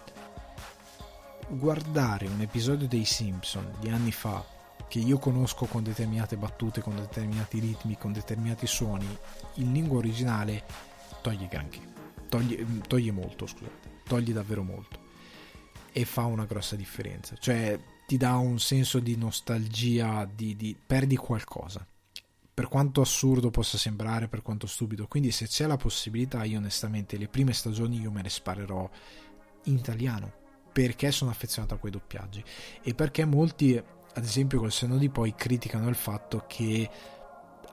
guardare 1.49 2.27
un 2.27 2.41
episodio 2.41 2.87
dei 2.87 3.05
Simpson 3.05 3.75
di 3.81 3.89
anni 3.89 4.13
fa 4.13 4.45
che 4.87 4.99
io 4.99 5.19
conosco 5.19 5.67
con 5.67 5.83
determinate 5.83 6.37
battute, 6.37 6.81
con 6.81 6.97
determinati 6.97 7.59
ritmi, 7.59 7.97
con 7.97 8.13
determinati 8.13 8.67
suoni, 8.67 9.19
in 9.55 9.73
lingua 9.73 9.99
originale 9.99 10.65
toglie 11.23 11.49
granché, 11.49 11.81
toglie, 12.29 12.67
toglie 12.87 13.13
molto, 13.13 13.47
scusate, 13.47 14.03
toglie 14.05 14.33
davvero 14.33 14.63
molto 14.63 15.04
e 15.97 16.05
fa 16.05 16.25
una 16.25 16.45
grossa 16.45 16.75
differenza, 16.75 17.37
cioè 17.39 17.79
ti 18.05 18.17
dà 18.17 18.37
un 18.37 18.59
senso 18.59 18.99
di 18.99 19.17
nostalgia, 19.17 20.29
di, 20.31 20.57
di 20.57 20.77
perdi 20.85 21.15
qualcosa. 21.15 21.87
Per 22.53 22.67
quanto 22.67 23.01
assurdo 23.01 23.51
possa 23.51 23.79
sembrare, 23.79 24.27
per 24.27 24.43
quanto 24.43 24.67
stupido, 24.67 25.07
quindi 25.07 25.31
se 25.31 25.47
c'è 25.47 25.67
la 25.67 25.77
possibilità, 25.77 26.43
io 26.43 26.59
onestamente 26.59 27.17
le 27.17 27.29
prime 27.29 27.53
stagioni 27.53 28.01
io 28.01 28.11
me 28.11 28.23
le 28.23 28.29
sparerò 28.29 28.91
in 29.65 29.77
italiano 29.77 30.33
perché 30.73 31.13
sono 31.13 31.31
affezionato 31.31 31.75
a 31.75 31.79
quei 31.79 31.93
doppiaggi 31.93 32.43
e 32.83 32.95
perché 32.95 33.25
molti 33.25 33.77
ad 33.77 34.25
esempio 34.25 34.59
col 34.59 34.73
senno 34.73 34.99
di 34.99 35.09
poi 35.09 35.35
criticano 35.37 35.89
il 35.89 35.95
fatto 35.95 36.45
che 36.49 36.91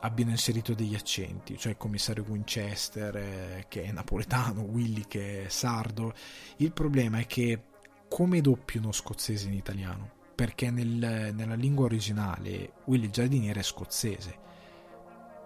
abbiano 0.01 0.32
inserito 0.32 0.76
degli 0.76 0.95
accenti, 0.95 1.57
cioè 1.57 1.72
il 1.72 1.78
commissario 1.78 2.24
Winchester 2.28 3.15
eh, 3.15 3.65
che 3.67 3.84
è 3.84 3.91
napoletano, 3.91 4.61
Willy 4.61 5.05
che 5.07 5.45
è 5.45 5.49
sardo. 5.49 6.13
Il 6.57 6.72
problema 6.72 7.19
è 7.19 7.26
che 7.26 7.70
come 8.12 8.41
doppio 8.41 8.82
uno 8.82 8.91
scozzese 8.91 9.47
in 9.47 9.53
italiano, 9.53 10.09
perché 10.36 10.70
nel, 10.70 11.32
nella 11.34 11.55
lingua 11.55 11.86
originale 11.86 12.74
Willy 12.84 13.05
il 13.05 13.12
giardiniere 13.12 13.62
è 13.62 13.64
scozzese. 13.64 14.38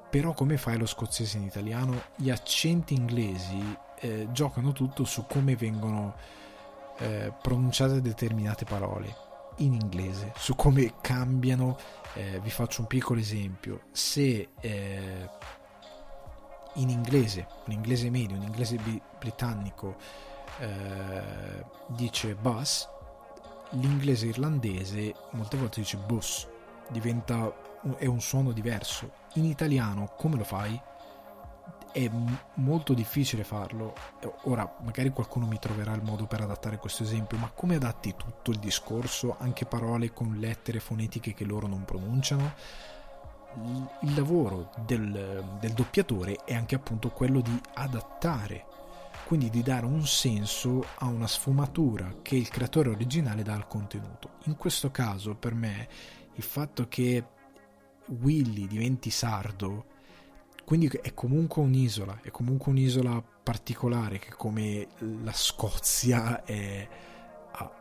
Però 0.10 0.34
come 0.34 0.58
fai 0.58 0.76
lo 0.80 0.88
scozzese 0.88 1.38
in 1.38 1.44
italiano? 1.44 2.06
Gli 2.16 2.32
accenti 2.32 2.96
inglesi 2.96 3.78
eh, 4.00 4.30
giocano 4.32 4.72
tutto 4.72 5.04
su 5.04 5.28
come 5.28 5.56
vengono 5.56 6.16
eh, 6.98 7.32
pronunciate 7.40 8.02
determinate 8.02 8.66
parole 8.66 9.16
in 9.58 9.74
inglese, 9.74 10.34
su 10.36 10.56
come 10.56 10.96
cambiano. 11.02 11.78
Eh, 12.16 12.40
vi 12.40 12.50
faccio 12.50 12.82
un 12.82 12.88
piccolo 12.88 13.20
esempio. 13.20 13.82
Se 13.92 14.50
eh, 14.60 15.30
in 16.76 16.90
inglese, 16.90 17.48
un 17.68 17.74
inglese 17.74 18.10
medio, 18.10 18.38
un 18.38 18.44
inglese 18.44 18.80
britannico 19.20 19.98
eh, 20.60 21.66
dice 21.88 22.36
bus, 22.36 22.88
l'inglese 23.72 24.28
irlandese 24.28 25.14
molte 25.32 25.58
volte 25.58 25.82
dice 25.82 25.98
bus, 25.98 26.48
diventa 26.90 27.54
è 27.98 28.06
un 28.06 28.22
suono 28.22 28.52
diverso. 28.52 29.12
In 29.34 29.46
italiano 29.46 30.14
come 30.18 30.38
lo 30.38 30.44
fai? 30.44 30.80
è 31.96 32.12
molto 32.56 32.94
difficile 32.94 33.46
farlo. 33.46 33.94
Ora, 34.44 34.70
magari 34.84 35.12
qualcuno 35.12 35.46
mi 35.46 35.60
troverà 35.60 35.94
il 35.94 36.04
modo 36.04 36.26
per 36.26 36.42
adattare 36.42 36.78
questo 36.78 37.04
esempio, 37.04 37.38
ma 37.38 37.50
come 37.56 37.76
adatti 37.76 38.16
tutto 38.18 38.52
il 38.52 38.60
discorso, 38.60 39.38
anche 39.40 39.64
parole 39.66 40.12
con 40.12 40.36
lettere 40.38 40.82
fonetiche 40.82 41.34
che 41.34 41.46
loro 41.46 41.68
non 41.68 41.86
pronunciano? 41.86 42.52
Il 44.02 44.14
lavoro 44.14 44.72
del, 44.80 45.58
del 45.58 45.72
doppiatore 45.72 46.40
è 46.44 46.54
anche 46.54 46.76
appunto 46.76 47.12
quello 47.12 47.40
di 47.40 47.62
adattare, 47.76 48.66
quindi 49.26 49.50
di 49.50 49.64
dare 49.64 49.86
un 49.86 50.06
senso 50.06 50.86
a 51.00 51.08
una 51.08 51.28
sfumatura 51.28 52.18
che 52.22 52.36
il 52.36 52.50
creatore 52.50 52.90
originale 52.90 53.44
dà 53.44 53.54
al 53.54 53.68
contenuto. 53.68 54.34
In 54.44 54.56
questo 54.56 54.92
caso, 54.92 55.36
per 55.36 55.54
me, 55.54 55.88
il 56.36 56.44
fatto 56.44 56.88
che 56.88 57.24
Willy 58.08 58.68
diventi 58.68 59.10
sardo 59.10 59.94
quindi 60.66 60.88
è 60.88 61.14
comunque 61.14 61.62
un'isola, 61.62 62.22
è 62.24 62.32
comunque 62.32 62.72
un'isola 62.72 63.24
particolare 63.44 64.18
che 64.18 64.32
come 64.36 64.88
la 65.22 65.32
Scozia 65.32 66.44
è, 66.44 66.88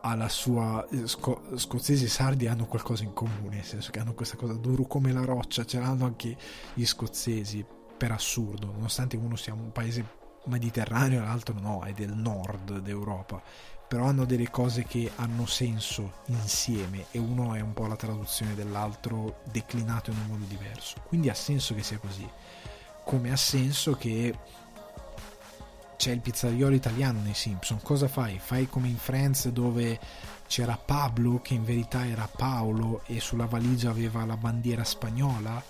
ha, 0.01 0.15
la 0.15 0.29
sua... 0.29 0.87
Sco, 1.05 1.41
scozzesi 1.55 2.05
e 2.05 2.09
sardi 2.09 2.45
hanno 2.45 2.67
qualcosa 2.67 3.03
in 3.03 3.13
comune, 3.13 3.55
nel 3.55 3.63
senso 3.63 3.89
che 3.89 3.99
hanno 3.99 4.13
questa 4.13 4.37
cosa 4.37 4.53
duro 4.53 4.83
come 4.83 5.11
la 5.11 5.25
roccia, 5.25 5.65
ce 5.65 5.79
l'hanno 5.79 6.05
anche 6.05 6.37
gli 6.75 6.85
scozzesi, 6.85 7.65
per 7.97 8.11
assurdo, 8.11 8.67
nonostante 8.67 9.17
uno 9.17 9.35
sia 9.35 9.53
un 9.53 9.71
paese 9.71 10.05
mediterraneo 10.45 11.23
l'altro 11.23 11.59
no, 11.59 11.83
è 11.83 11.93
del 11.93 12.13
nord 12.13 12.79
d'Europa. 12.79 13.41
però 13.87 14.05
hanno 14.05 14.25
delle 14.25 14.49
cose 14.49 14.83
che 14.83 15.11
hanno 15.15 15.45
senso 15.45 16.21
insieme 16.27 17.05
e 17.11 17.19
uno 17.19 17.53
è 17.53 17.59
un 17.59 17.73
po' 17.73 17.85
la 17.85 17.95
traduzione 17.95 18.55
dell'altro 18.55 19.41
declinato 19.51 20.09
in 20.09 20.17
un 20.17 20.27
modo 20.27 20.45
diverso. 20.45 20.95
Quindi 21.07 21.29
ha 21.29 21.35
senso 21.35 21.75
che 21.75 21.83
sia 21.83 21.99
così. 21.99 22.27
Come 23.03 23.31
ha 23.31 23.37
senso 23.37 23.93
che 23.93 24.35
c'è 25.97 26.11
il 26.11 26.19
pizzaiolo 26.19 26.73
italiano 26.73 27.21
nei 27.21 27.35
Simpson. 27.35 27.79
Cosa 27.81 28.07
fai? 28.07 28.39
Fai 28.39 28.67
come 28.67 28.87
in 28.87 28.97
Friends 28.97 29.49
dove 29.49 29.99
c'era 30.47 30.77
Pablo 30.77 31.39
che 31.41 31.53
in 31.53 31.63
verità 31.63 32.05
era 32.07 32.27
Paolo 32.27 33.01
e 33.05 33.19
sulla 33.19 33.45
valigia 33.45 33.89
aveva 33.91 34.25
la 34.25 34.37
bandiera 34.37 34.83
spagnola 34.83 35.63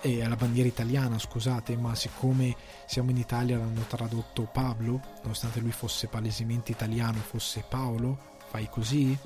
e 0.00 0.26
la 0.26 0.36
bandiera 0.36 0.68
italiana, 0.68 1.18
scusate, 1.18 1.76
ma 1.76 1.94
siccome 1.94 2.54
siamo 2.86 3.10
in 3.10 3.16
Italia 3.16 3.58
l'hanno 3.58 3.84
tradotto 3.88 4.48
Pablo, 4.50 5.00
nonostante 5.22 5.60
lui 5.60 5.72
fosse 5.72 6.06
palesemente 6.06 6.72
italiano, 6.72 7.18
fosse 7.18 7.64
Paolo, 7.68 8.18
fai 8.48 8.68
così? 8.68 9.16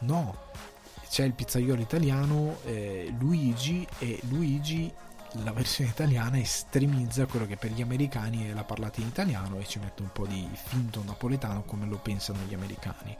No, 0.00 0.36
c'è 1.08 1.24
il 1.24 1.34
pizzaiolo 1.34 1.80
italiano 1.80 2.58
eh, 2.64 3.12
Luigi 3.18 3.86
e 3.98 4.20
Luigi 4.28 4.92
la 5.44 5.52
versione 5.52 5.90
italiana 5.90 6.38
estremizza 6.38 7.26
quello 7.26 7.46
che 7.46 7.56
per 7.56 7.70
gli 7.70 7.82
americani 7.82 8.48
è 8.48 8.52
la 8.52 8.64
parlata 8.64 9.00
in 9.00 9.08
italiano 9.08 9.58
e 9.58 9.66
ci 9.66 9.78
mette 9.78 10.02
un 10.02 10.10
po' 10.12 10.26
di 10.26 10.48
finto 10.52 11.02
napoletano 11.04 11.62
come 11.62 11.86
lo 11.86 11.98
pensano 11.98 12.40
gli 12.48 12.54
americani 12.54 13.16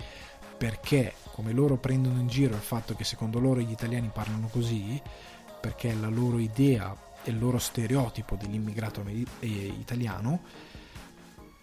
perché 0.57 1.14
come 1.33 1.53
loro 1.53 1.78
prendono 1.78 2.18
in 2.18 2.26
giro 2.26 2.55
il 2.55 2.61
fatto 2.61 2.95
che 2.95 3.05
secondo 3.05 3.39
loro 3.39 3.61
gli 3.61 3.70
italiani 3.70 4.11
parlano 4.12 4.49
così 4.49 5.01
perché 5.61 5.93
la 5.95 6.09
loro 6.09 6.39
idea 6.39 6.97
e 7.23 7.31
il 7.31 7.39
loro 7.39 7.59
stereotipo 7.59 8.37
dell'immigrato 8.37 9.05
italiano 9.41 10.41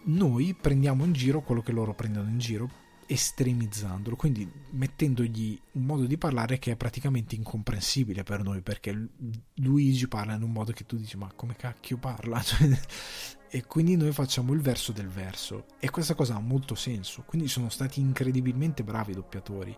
noi 0.04 0.54
prendiamo 0.54 1.04
in 1.04 1.14
giro 1.14 1.42
quello 1.42 1.62
che 1.62 1.72
loro 1.72 1.94
prendono 1.94 2.30
in 2.30 2.38
giro 2.38 2.86
estremizzandolo, 3.08 4.18
quindi 4.18 4.50
mettendogli 4.72 5.60
un 5.74 5.86
modo 5.86 6.06
di 6.06 6.18
parlare 6.18 6.60
che 6.60 6.74
è 6.74 6.76
praticamente 6.76 7.36
incomprensibile 7.36 8.24
per 8.24 8.44
noi, 8.44 8.62
perché 8.62 9.10
Luigi 9.56 10.08
parla 10.08 10.34
in 10.34 10.44
un 10.44 10.52
modo 10.52 10.74
che 10.74 10.86
tu 10.86 10.98
dici 10.98 11.18
ma 11.18 11.32
come 11.34 11.56
cacchio 11.56 11.98
parla? 11.98 12.42
E 13.50 13.66
quindi 13.66 13.96
noi 13.96 14.12
facciamo 14.12 14.52
il 14.52 14.60
verso 14.60 14.92
del 14.92 15.08
verso 15.08 15.68
e 15.80 15.90
questa 15.90 16.16
cosa 16.16 16.36
ha 16.36 16.40
molto 16.42 16.76
senso, 16.76 17.24
quindi 17.26 17.48
sono 17.48 17.70
stati 17.70 18.02
incredibilmente 18.02 18.84
bravi 18.84 19.12
i 19.12 19.16
doppiatori, 19.16 19.74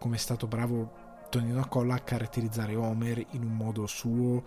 come 0.00 0.16
è 0.16 0.18
stato 0.18 0.48
bravo 0.48 1.01
Tonino 1.32 1.60
Accolla 1.60 1.94
a 1.94 2.00
caratterizzare 2.00 2.76
Homer 2.76 3.24
in 3.30 3.42
un 3.42 3.56
modo 3.56 3.86
suo 3.86 4.44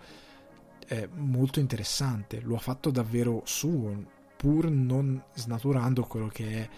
eh, 0.86 1.08
molto 1.14 1.58
interessante, 1.58 2.40
lo 2.40 2.54
ha 2.54 2.60
fatto 2.60 2.92
davvero 2.92 3.42
suo, 3.44 4.04
pur 4.36 4.70
non 4.70 5.20
snaturando 5.34 6.04
quello 6.04 6.28
che 6.28 6.48
è 6.48 6.68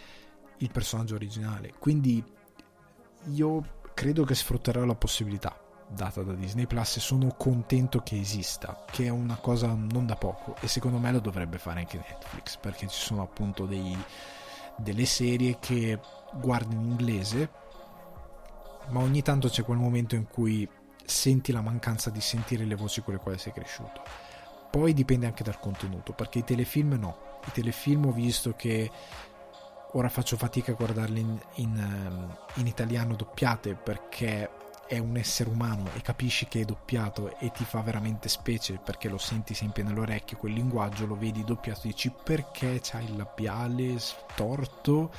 il 0.56 0.70
personaggio 0.70 1.14
originale. 1.14 1.74
Quindi 1.78 2.24
io 3.34 3.80
credo 3.92 4.24
che 4.24 4.34
sfrutterò 4.34 4.86
la 4.86 4.94
possibilità 4.94 5.60
data 5.86 6.22
da 6.22 6.32
Disney 6.32 6.66
Plus 6.66 6.96
e 6.96 7.00
sono 7.00 7.34
contento 7.36 8.00
che 8.00 8.18
esista, 8.18 8.86
che 8.90 9.04
è 9.04 9.10
una 9.10 9.36
cosa 9.36 9.74
non 9.74 10.06
da 10.06 10.16
poco 10.16 10.56
e 10.60 10.68
secondo 10.68 10.96
me 10.96 11.12
lo 11.12 11.20
dovrebbe 11.20 11.58
fare 11.58 11.80
anche 11.80 11.98
Netflix 11.98 12.56
perché 12.56 12.88
ci 12.88 12.98
sono 12.98 13.20
appunto 13.20 13.66
dei, 13.66 13.94
delle 14.78 15.04
serie 15.04 15.58
che 15.60 16.00
guardi 16.40 16.74
in 16.74 16.80
inglese 16.80 17.66
ma 18.90 19.00
ogni 19.00 19.22
tanto 19.22 19.48
c'è 19.48 19.62
quel 19.62 19.78
momento 19.78 20.14
in 20.14 20.26
cui 20.26 20.68
senti 21.04 21.52
la 21.52 21.62
mancanza 21.62 22.10
di 22.10 22.20
sentire 22.20 22.64
le 22.64 22.74
voci 22.74 23.02
con 23.02 23.14
le 23.14 23.20
quali 23.20 23.38
sei 23.38 23.52
cresciuto. 23.52 24.02
Poi 24.70 24.92
dipende 24.92 25.26
anche 25.26 25.42
dal 25.42 25.58
contenuto, 25.58 26.12
perché 26.12 26.40
i 26.40 26.44
telefilm 26.44 26.94
no. 26.94 27.40
I 27.46 27.52
telefilm 27.52 28.06
ho 28.06 28.12
visto 28.12 28.54
che 28.54 28.90
ora 29.92 30.08
faccio 30.08 30.36
fatica 30.36 30.72
a 30.72 30.74
guardarli 30.74 31.20
in, 31.20 31.38
in, 31.54 31.78
ehm, 31.78 32.36
in, 32.54 32.66
italiano 32.66 33.14
doppiate 33.14 33.74
perché 33.74 34.50
è 34.86 34.98
un 34.98 35.16
essere 35.16 35.48
umano 35.48 35.88
e 35.94 36.02
capisci 36.02 36.46
che 36.46 36.60
è 36.60 36.64
doppiato 36.64 37.38
e 37.38 37.50
ti 37.52 37.64
fa 37.64 37.80
veramente 37.80 38.28
specie 38.28 38.78
perché 38.82 39.08
lo 39.08 39.18
senti 39.18 39.54
sempre 39.54 39.82
nell'orecchio 39.82 40.36
quel 40.36 40.52
linguaggio 40.52 41.06
lo 41.06 41.16
vedi 41.16 41.44
doppiato 41.44 41.82
dici 41.84 42.10
perché 42.10 42.80
c'ha 42.82 43.00
il 43.00 43.16
labiale 43.16 43.98
storto 43.98 45.10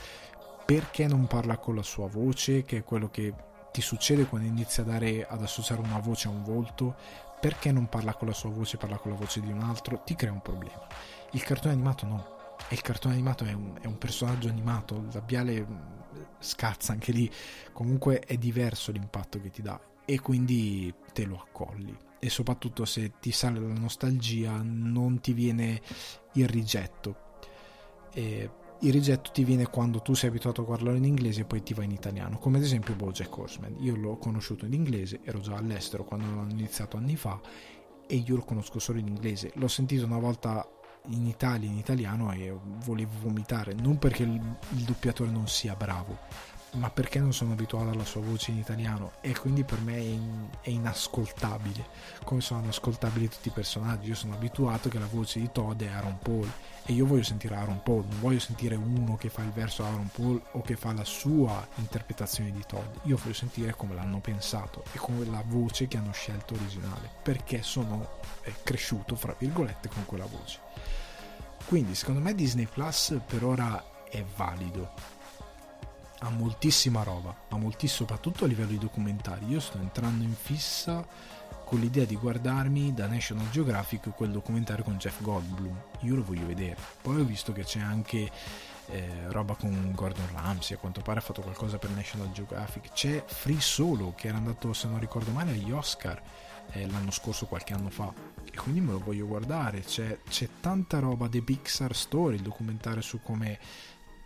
perché 0.65 1.07
non 1.07 1.25
parla 1.25 1.57
con 1.57 1.75
la 1.75 1.83
sua 1.83 2.07
voce 2.07 2.63
che 2.63 2.77
è 2.77 2.83
quello 2.83 3.09
che 3.09 3.33
ti 3.71 3.81
succede 3.81 4.25
quando 4.25 4.47
inizi 4.47 4.81
a 4.81 4.83
dare, 4.83 5.25
ad 5.27 5.41
associare 5.41 5.81
una 5.81 5.99
voce 5.99 6.27
a 6.27 6.31
un 6.31 6.43
volto 6.43 6.95
perché 7.39 7.71
non 7.71 7.87
parla 7.87 8.13
con 8.13 8.27
la 8.27 8.33
sua 8.33 8.49
voce 8.49 8.77
parla 8.77 8.97
con 8.97 9.11
la 9.11 9.17
voce 9.17 9.39
di 9.39 9.51
un 9.51 9.61
altro 9.61 10.01
ti 10.03 10.15
crea 10.15 10.31
un 10.31 10.41
problema. 10.41 10.87
Il 11.31 11.43
cartone 11.43 11.73
animato 11.73 12.05
no. 12.05 12.37
E 12.67 12.73
il 12.73 12.81
cartone 12.81 13.13
animato 13.13 13.45
è 13.45 13.53
un, 13.53 13.77
è 13.79 13.85
un 13.85 13.97
personaggio 13.97 14.49
animato, 14.49 14.95
il 14.95 15.09
labiale 15.13 15.61
mm, 15.61 15.77
scazza 16.39 16.91
anche 16.91 17.11
lì, 17.11 17.31
comunque 17.71 18.19
è 18.19 18.35
diverso 18.37 18.91
l'impatto 18.91 19.39
che 19.39 19.49
ti 19.49 19.61
dà 19.61 19.79
e 20.03 20.19
quindi 20.19 20.93
te 21.13 21.25
lo 21.25 21.37
accolli. 21.39 21.95
E 22.19 22.29
soprattutto 22.29 22.83
se 22.83 23.13
ti 23.19 23.31
sale 23.31 23.59
la 23.59 23.73
nostalgia 23.73 24.59
non 24.61 25.21
ti 25.21 25.31
viene 25.33 25.81
il 26.33 26.47
rigetto. 26.47 27.27
E 28.11 28.49
il 28.81 28.93
rigetto 28.93 29.31
ti 29.31 29.43
viene 29.43 29.67
quando 29.67 30.01
tu 30.01 30.13
sei 30.13 30.29
abituato 30.29 30.61
a 30.61 30.63
guardarlo 30.63 30.95
in 30.95 31.03
inglese 31.03 31.41
e 31.41 31.45
poi 31.45 31.61
ti 31.61 31.73
va 31.73 31.83
in 31.83 31.91
italiano, 31.91 32.37
come 32.37 32.57
ad 32.57 32.63
esempio 32.63 32.95
Bojack 32.95 33.37
Horseman. 33.37 33.75
Io 33.79 33.95
l'ho 33.95 34.17
conosciuto 34.17 34.65
in 34.65 34.73
inglese, 34.73 35.19
ero 35.23 35.39
già 35.39 35.55
all'estero 35.55 36.05
quando 36.05 36.33
l'hanno 36.33 36.51
iniziato 36.51 36.95
anni 36.95 37.15
fa 37.15 37.39
e 38.07 38.15
io 38.15 38.35
lo 38.35 38.43
conosco 38.43 38.79
solo 38.79 38.99
in 38.99 39.07
inglese. 39.07 39.51
L'ho 39.55 39.67
sentito 39.67 40.05
una 40.05 40.17
volta 40.17 40.67
in 41.07 41.25
Italia 41.25 41.67
in 41.67 41.77
italiano 41.77 42.31
e 42.31 42.53
volevo 42.83 43.11
vomitare 43.21 43.73
non 43.73 43.97
perché 43.97 44.23
il, 44.23 44.31
il, 44.31 44.83
doppiatore 44.83 45.29
non 45.29 45.47
sia 45.47 45.75
bravo 45.75 46.17
ma 46.73 46.89
perché 46.89 47.19
non 47.19 47.33
sono 47.33 47.53
abituato 47.53 47.89
alla 47.89 48.05
sua 48.05 48.21
voce 48.21 48.51
in 48.51 48.57
italiano? 48.57 49.13
E 49.21 49.37
quindi 49.37 49.63
per 49.63 49.79
me 49.79 49.95
è, 49.95 49.99
in, 49.99 50.47
è 50.61 50.69
inascoltabile 50.69 51.85
come 52.23 52.41
sono 52.41 52.61
inascoltabili 52.61 53.27
tutti 53.27 53.47
i 53.47 53.51
personaggi. 53.51 54.09
Io 54.09 54.15
sono 54.15 54.35
abituato 54.35 54.89
che 54.89 54.99
la 54.99 55.07
voce 55.07 55.39
di 55.39 55.49
Todd 55.51 55.81
è 55.81 55.87
Aaron 55.87 56.19
Paul 56.19 56.51
e 56.85 56.93
io 56.93 57.05
voglio 57.05 57.23
sentire 57.23 57.55
Aaron 57.55 57.81
Paul 57.83 58.05
non 58.07 58.19
voglio 58.19 58.39
sentire 58.39 58.75
uno 58.75 59.15
che 59.15 59.29
fa 59.29 59.41
il 59.41 59.51
verso 59.51 59.83
Aaron 59.83 60.09
Paul 60.13 60.41
o 60.51 60.61
che 60.61 60.75
fa 60.75 60.93
la 60.93 61.03
sua 61.03 61.67
interpretazione 61.75 62.51
di 62.51 62.63
Todd. 62.67 62.95
Io 63.03 63.17
voglio 63.17 63.33
sentire 63.33 63.73
come 63.75 63.95
l'hanno 63.95 64.19
pensato 64.19 64.83
e 64.91 64.97
come 64.97 65.25
la 65.25 65.43
voce 65.45 65.87
che 65.87 65.97
hanno 65.97 66.11
scelto 66.11 66.53
originale 66.53 67.09
perché 67.23 67.63
sono 67.63 68.17
cresciuto 68.63 69.15
fra 69.15 69.35
virgolette 69.37 69.89
con 69.89 70.05
quella 70.05 70.25
voce. 70.25 70.59
Quindi 71.65 71.95
secondo 71.95 72.19
me 72.19 72.33
Disney 72.33 72.65
Plus 72.65 73.19
per 73.25 73.43
ora 73.43 73.83
è 74.09 74.23
valido. 74.35 75.17
Ha 76.21 76.29
moltissima 76.29 77.03
roba, 77.03 77.35
ha 77.49 77.57
moltissimo, 77.57 78.07
soprattutto 78.07 78.43
a 78.43 78.47
livello 78.47 78.69
di 78.69 78.77
documentari. 78.77 79.47
Io 79.47 79.59
sto 79.59 79.77
entrando 79.77 80.23
in 80.23 80.33
fissa 80.33 81.05
con 81.63 81.79
l'idea 81.79 82.03
di 82.05 82.15
guardarmi 82.15 82.93
da 82.93 83.07
National 83.07 83.49
Geographic 83.51 84.09
quel 84.15 84.31
documentario 84.31 84.83
con 84.83 84.97
Jeff 84.97 85.21
Goldblum. 85.21 85.81
Io 86.01 86.15
lo 86.15 86.23
voglio 86.23 86.45
vedere. 86.45 86.77
Poi 87.01 87.21
ho 87.21 87.23
visto 87.23 87.53
che 87.53 87.63
c'è 87.63 87.79
anche 87.79 88.29
eh, 88.87 89.27
roba 89.27 89.55
con 89.55 89.91
Gordon 89.93 90.27
Ramsay, 90.33 90.75
a 90.75 90.79
quanto 90.79 91.01
pare 91.01 91.19
ha 91.19 91.21
fatto 91.21 91.41
qualcosa 91.41 91.77
per 91.77 91.91
National 91.91 92.31
Geographic. 92.31 92.91
C'è 92.91 93.23
Free 93.25 93.61
Solo 93.61 94.13
che 94.15 94.27
era 94.27 94.37
andato, 94.37 94.73
se 94.73 94.87
non 94.87 94.99
ricordo 94.99 95.31
male, 95.31 95.51
agli 95.51 95.71
Oscar 95.71 96.21
eh, 96.71 96.87
l'anno 96.87 97.11
scorso, 97.11 97.45
qualche 97.45 97.73
anno 97.73 97.89
fa 97.89 98.11
e 98.43 98.57
quindi 98.57 98.81
me 98.81 98.91
lo 98.91 98.99
voglio 98.99 99.27
guardare. 99.27 99.81
C'è, 99.81 100.19
c'è 100.27 100.49
tanta 100.59 100.99
roba 100.99 101.29
The 101.29 101.41
Pixar 101.41 101.95
Story, 101.95 102.35
il 102.35 102.41
documentario 102.41 103.01
su 103.01 103.21
come 103.21 103.59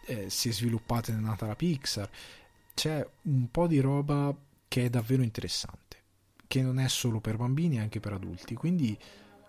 eh, 0.05 0.29
si 0.29 0.49
è 0.49 0.51
sviluppata 0.51 1.11
ed 1.11 1.17
è 1.17 1.21
nata 1.21 1.45
la 1.45 1.55
Pixar. 1.55 2.09
C'è 2.73 3.07
un 3.23 3.49
po' 3.51 3.67
di 3.67 3.79
roba 3.79 4.35
che 4.67 4.85
è 4.85 4.89
davvero 4.89 5.21
interessante, 5.21 5.97
che 6.47 6.61
non 6.61 6.79
è 6.79 6.87
solo 6.87 7.19
per 7.19 7.37
bambini, 7.37 7.79
anche 7.79 7.99
per 7.99 8.13
adulti. 8.13 8.55
Quindi 8.55 8.97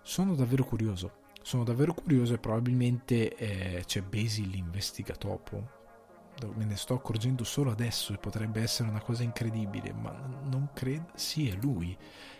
sono 0.01 0.35
davvero 0.35 0.63
curioso. 0.63 1.23
Sono 1.41 1.63
davvero 1.63 1.93
curioso 1.93 2.33
e 2.33 2.37
probabilmente 2.37 3.35
eh, 3.35 3.83
c'è 3.85 4.01
Basil 4.01 4.49
l'investigatopo. 4.49 5.73
Me 6.55 6.65
ne 6.65 6.75
sto 6.75 6.95
accorgendo 6.95 7.43
solo 7.43 7.71
adesso 7.71 8.13
e 8.13 8.17
potrebbe 8.17 8.61
essere 8.61 8.89
una 8.89 9.01
cosa 9.01 9.23
incredibile, 9.23 9.93
ma 9.93 10.11
non 10.43 10.69
credo. 10.73 11.07
Sì, 11.15 11.47
è 11.47 11.55
lui. 11.55 11.97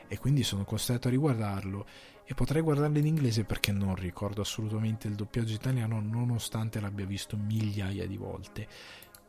E 0.07 0.17
quindi 0.17 0.43
sono 0.43 0.65
costretto 0.65 1.07
a 1.07 1.11
riguardarlo 1.11 1.85
e 2.27 2.33
potrei 2.33 2.61
guardarlo 2.61 2.97
in 2.97 3.05
inglese 3.05 3.43
perché 3.43 3.71
non 3.71 3.95
ricordo 3.95 4.41
assolutamente 4.41 5.07
il 5.07 5.13
doppiaggio 5.13 5.53
italiano 5.53 5.99
nonostante 6.01 6.79
l'abbia 6.79 7.05
visto 7.05 7.37
migliaia 7.37 8.07
di 8.07 8.17
volte. 8.17 8.67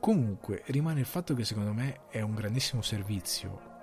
Comunque 0.01 0.63
rimane 0.67 1.01
il 1.01 1.07
fatto 1.07 1.35
che 1.35 1.45
secondo 1.45 1.73
me 1.73 2.01
è 2.09 2.23
un 2.23 2.35
grandissimo 2.35 2.81
servizio. 2.81 3.75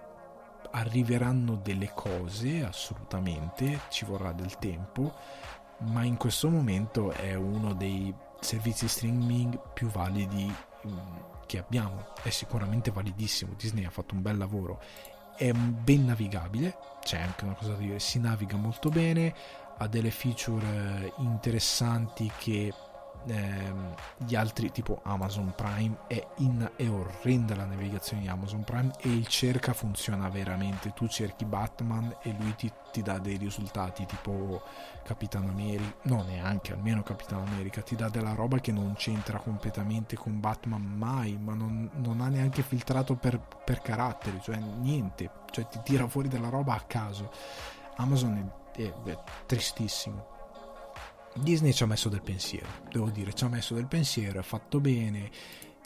Arriveranno 0.71 1.55
delle 1.55 1.91
cose 1.93 2.63
assolutamente, 2.63 3.81
ci 3.89 4.05
vorrà 4.05 4.31
del 4.31 4.57
tempo, 4.57 5.13
ma 5.79 6.03
in 6.03 6.17
questo 6.17 6.49
momento 6.49 7.11
è 7.11 7.35
uno 7.35 7.73
dei 7.73 8.13
servizi 8.39 8.87
streaming 8.87 9.59
più 9.73 9.89
validi 9.89 10.51
mm, 10.87 10.97
che 11.45 11.59
abbiamo. 11.59 12.13
È 12.21 12.29
sicuramente 12.29 12.89
validissimo. 12.89 13.53
Disney 13.55 13.85
ha 13.85 13.91
fatto 13.91 14.15
un 14.15 14.21
bel 14.21 14.37
lavoro 14.37 14.81
è 15.43 15.51
ben 15.51 16.05
navigabile, 16.05 16.77
c'è 17.01 17.19
anche 17.19 17.43
una 17.43 17.53
cosa 17.53 17.71
da 17.71 17.77
dire, 17.77 17.99
si 17.99 18.17
naviga 18.17 18.55
molto 18.55 18.87
bene, 18.87 19.33
ha 19.77 19.87
delle 19.87 20.09
feature 20.09 20.65
eh, 20.65 21.13
interessanti 21.17 22.31
che 22.37 22.73
ehm, 23.25 23.95
gli 24.17 24.35
altri 24.35 24.71
tipo 24.71 25.01
Amazon 25.03 25.53
Prime 25.55 25.97
è, 26.07 26.25
in, 26.37 26.69
è 26.75 26.87
orrenda 26.87 27.55
la 27.55 27.65
navigazione 27.65 28.23
di 28.23 28.27
Amazon 28.27 28.63
Prime 28.63 28.91
e 28.99 29.09
il 29.09 29.27
cerca 29.27 29.73
funziona 29.73 30.29
veramente. 30.29 30.93
Tu 30.93 31.07
cerchi 31.07 31.45
Batman 31.45 32.15
e 32.21 32.35
lui 32.37 32.55
ti, 32.55 32.71
ti 32.91 33.01
dà 33.01 33.19
dei 33.19 33.37
risultati 33.37 34.05
tipo 34.05 34.61
Capitano 35.03 35.49
America 35.49 35.95
no 36.03 36.23
neanche 36.23 36.73
almeno 36.73 37.03
Capitano 37.03 37.43
America 37.43 37.81
ti 37.81 37.95
dà 37.95 38.07
della 38.07 38.33
roba 38.33 38.59
che 38.59 38.71
non 38.71 38.93
c'entra 38.95 39.39
completamente 39.39 40.15
con 40.15 40.39
Batman 40.39 40.81
mai 40.81 41.37
ma 41.37 41.53
non, 41.53 41.89
non 41.95 42.21
ha 42.21 42.29
neanche 42.29 42.61
filtrato 42.61 43.15
per, 43.15 43.39
per 43.65 43.81
caratteri 43.81 44.39
cioè 44.41 44.57
niente 44.57 45.29
cioè 45.51 45.67
ti 45.67 45.79
tira 45.83 46.07
fuori 46.07 46.27
della 46.27 46.49
roba 46.49 46.73
a 46.73 46.81
caso. 46.81 47.31
Amazon 47.97 48.51
è, 48.75 48.81
è, 48.81 48.93
è 49.03 49.17
tristissimo 49.45 50.32
Disney 51.35 51.73
ci 51.73 51.83
ha 51.83 51.87
messo 51.87 52.09
del 52.09 52.21
pensiero, 52.21 52.67
devo 52.91 53.09
dire, 53.09 53.33
ci 53.33 53.43
ha 53.43 53.49
messo 53.49 53.73
del 53.73 53.87
pensiero, 53.87 54.39
ha 54.39 54.43
fatto 54.43 54.79
bene 54.79 55.31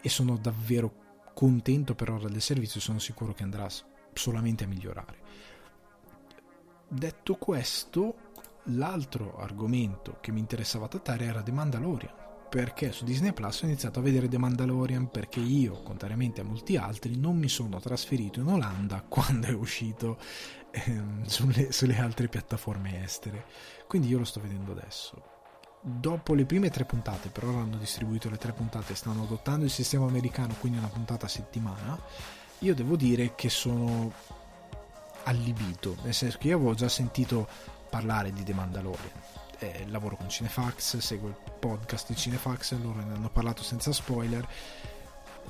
e 0.01 0.09
sono 0.09 0.37
davvero 0.37 1.05
contento 1.33 1.95
per 1.95 2.09
ora 2.09 2.27
del 2.27 2.41
servizio, 2.41 2.81
sono 2.81 2.99
sicuro 2.99 3.33
che 3.33 3.43
andrà 3.43 3.67
solamente 4.13 4.65
a 4.65 4.67
migliorare. 4.67 5.17
Detto 6.89 7.35
questo, 7.35 8.15
l'altro 8.65 9.37
argomento 9.37 10.17
che 10.19 10.31
mi 10.31 10.39
interessava 10.39 10.87
trattare 10.87 11.25
era 11.25 11.41
The 11.41 11.51
Mandalorian, 11.51 12.13
perché 12.49 12.91
su 12.91 13.05
Disney 13.05 13.33
Plus 13.33 13.61
ho 13.61 13.65
iniziato 13.65 13.99
a 13.99 14.01
vedere 14.01 14.27
The 14.27 14.37
Mandalorian 14.37 15.09
perché 15.09 15.39
io, 15.39 15.81
contrariamente 15.81 16.41
a 16.41 16.43
molti 16.43 16.75
altri, 16.75 17.17
non 17.17 17.37
mi 17.37 17.49
sono 17.49 17.79
trasferito 17.79 18.39
in 18.39 18.47
Olanda 18.47 19.01
quando 19.07 19.47
è 19.47 19.53
uscito 19.53 20.17
ehm, 20.71 21.23
sulle, 21.23 21.71
sulle 21.71 21.97
altre 21.97 22.27
piattaforme 22.27 23.03
estere. 23.03 23.45
Quindi 23.87 24.09
io 24.09 24.17
lo 24.17 24.25
sto 24.25 24.41
vedendo 24.41 24.71
adesso 24.71 25.35
dopo 25.87 26.33
le 26.33 26.45
prime 26.45 26.69
tre 26.69 26.83
puntate, 26.83 27.29
per 27.29 27.45
ora 27.45 27.59
hanno 27.59 27.77
distribuito 27.77 28.29
le 28.29 28.37
tre 28.37 28.51
puntate, 28.51 28.93
stanno 28.93 29.23
adottando 29.23 29.63
il 29.63 29.71
sistema 29.71 30.05
americano, 30.05 30.53
quindi 30.59 30.77
una 30.77 30.89
puntata 30.89 31.27
a 31.27 31.29
settimana, 31.29 31.97
io 32.59 32.75
devo 32.75 32.97
dire 32.97 33.35
che 33.35 33.49
sono 33.49 34.11
allibito, 35.23 35.95
nel 36.03 36.13
senso 36.13 36.37
che 36.39 36.49
io 36.49 36.57
avevo 36.57 36.73
già 36.73 36.89
sentito 36.89 37.47
parlare 37.89 38.33
di 38.33 38.43
The 38.43 38.53
Mandalorian. 38.53 39.11
Eh, 39.59 39.85
lavoro 39.87 40.17
con 40.17 40.29
Cinefax, 40.29 40.97
seguo 40.97 41.29
il 41.29 41.35
podcast 41.57 42.09
di 42.09 42.15
Cinefax, 42.15 42.73
loro 42.79 42.99
ne 42.99 43.13
hanno 43.13 43.29
parlato 43.29 43.63
senza 43.63 43.91
spoiler, 43.93 44.47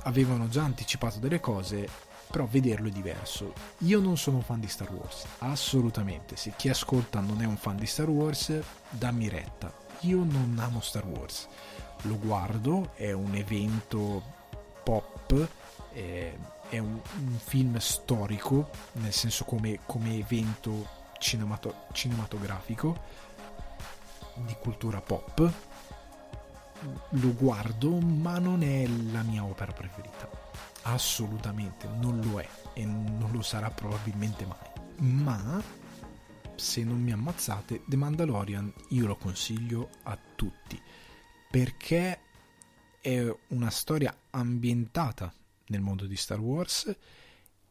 avevano 0.02 0.48
già 0.48 0.62
anticipato 0.62 1.18
delle 1.18 1.40
cose, 1.40 1.88
però 2.30 2.46
vederlo 2.46 2.88
è 2.88 2.92
diverso. 2.92 3.52
Io 3.78 3.98
non 3.98 4.16
sono 4.16 4.36
un 4.36 4.42
fan 4.44 4.60
di 4.60 4.68
Star 4.68 4.92
Wars, 4.92 5.26
assolutamente. 5.38 6.36
Se 6.36 6.52
chi 6.56 6.68
ascolta 6.68 7.20
non 7.20 7.42
è 7.42 7.44
un 7.44 7.56
fan 7.56 7.76
di 7.76 7.86
Star 7.86 8.08
Wars, 8.08 8.52
dammi 8.90 9.28
retta 9.28 9.86
io 10.00 10.24
non 10.24 10.56
amo 10.60 10.80
Star 10.80 11.06
Wars. 11.06 11.48
Lo 12.02 12.18
guardo, 12.18 12.92
è 12.94 13.12
un 13.12 13.34
evento 13.34 14.22
pop, 14.84 15.48
è, 15.92 16.32
è 16.68 16.78
un, 16.78 17.00
un, 17.18 17.38
film 17.42 17.76
storico, 17.78 18.70
nel 18.92 19.12
senso 19.12 19.44
come, 19.44 19.80
come 19.84 20.16
evento 20.16 20.86
cinemato, 21.18 21.86
cinematografico 21.92 22.96
di 24.34 24.54
cultura 24.60 25.00
pop. 25.00 25.52
Lo 27.10 27.34
guardo, 27.34 27.98
ma 27.98 28.38
non 28.38 28.62
è 28.62 28.86
la 28.86 29.22
mia 29.22 29.42
opera 29.42 29.72
preferita. 29.72 30.28
Assolutamente, 30.82 31.88
non 31.88 32.20
lo 32.20 32.40
è 32.40 32.48
e 32.74 32.84
non 32.84 33.30
lo 33.32 33.42
sarà 33.42 33.70
probabilmente 33.70 34.46
mai. 34.46 34.76
Ma 34.98 35.60
se 36.58 36.82
non 36.82 37.00
mi 37.00 37.12
ammazzate, 37.12 37.82
The 37.86 37.96
Mandalorian 37.96 38.72
io 38.88 39.06
lo 39.06 39.16
consiglio 39.16 39.90
a 40.02 40.18
tutti 40.34 40.80
perché 41.50 42.20
è 43.00 43.34
una 43.48 43.70
storia 43.70 44.14
ambientata 44.30 45.32
nel 45.68 45.80
mondo 45.80 46.06
di 46.06 46.16
Star 46.16 46.40
Wars 46.40 46.94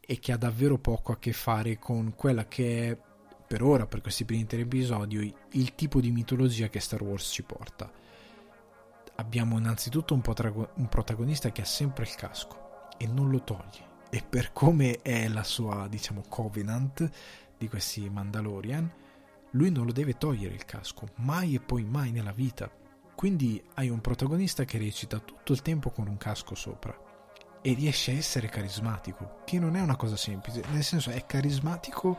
e 0.00 0.18
che 0.18 0.32
ha 0.32 0.36
davvero 0.36 0.78
poco 0.78 1.12
a 1.12 1.18
che 1.18 1.32
fare 1.32 1.78
con 1.78 2.14
quella 2.14 2.48
che 2.48 2.90
è 2.90 2.98
per 3.46 3.62
ora, 3.62 3.86
per 3.86 4.00
questi 4.00 4.24
primi 4.24 4.46
tre 4.46 4.60
episodi, 4.60 5.34
il 5.52 5.74
tipo 5.74 6.00
di 6.00 6.10
mitologia 6.10 6.68
che 6.68 6.80
Star 6.80 7.02
Wars 7.02 7.30
ci 7.30 7.42
porta. 7.42 7.90
Abbiamo 9.16 9.58
innanzitutto 9.58 10.14
un, 10.14 10.20
potrago- 10.20 10.70
un 10.74 10.88
protagonista 10.88 11.50
che 11.50 11.62
ha 11.62 11.66
sempre 11.66 12.04
il 12.04 12.14
casco 12.14 12.88
e 12.96 13.06
non 13.06 13.30
lo 13.30 13.42
toglie. 13.42 13.86
E 14.10 14.22
per 14.22 14.52
come 14.52 15.02
è 15.02 15.28
la 15.28 15.42
sua, 15.44 15.86
diciamo, 15.88 16.24
covenant, 16.28 17.10
di 17.58 17.68
questi 17.68 18.08
Mandalorian, 18.08 18.90
lui 19.52 19.70
non 19.70 19.84
lo 19.86 19.92
deve 19.92 20.16
togliere 20.16 20.54
il 20.54 20.64
casco, 20.64 21.08
mai 21.16 21.54
e 21.54 21.60
poi 21.60 21.84
mai 21.84 22.10
nella 22.10 22.32
vita. 22.32 22.70
Quindi 23.14 23.62
hai 23.74 23.88
un 23.88 24.00
protagonista 24.00 24.64
che 24.64 24.78
recita 24.78 25.18
tutto 25.18 25.52
il 25.52 25.62
tempo 25.62 25.90
con 25.90 26.06
un 26.06 26.16
casco 26.16 26.54
sopra 26.54 26.96
e 27.60 27.72
riesce 27.74 28.12
a 28.12 28.14
essere 28.14 28.48
carismatico, 28.48 29.40
che 29.44 29.58
non 29.58 29.74
è 29.74 29.80
una 29.80 29.96
cosa 29.96 30.16
semplice, 30.16 30.62
nel 30.70 30.84
senso 30.84 31.10
è 31.10 31.26
carismatico 31.26 32.16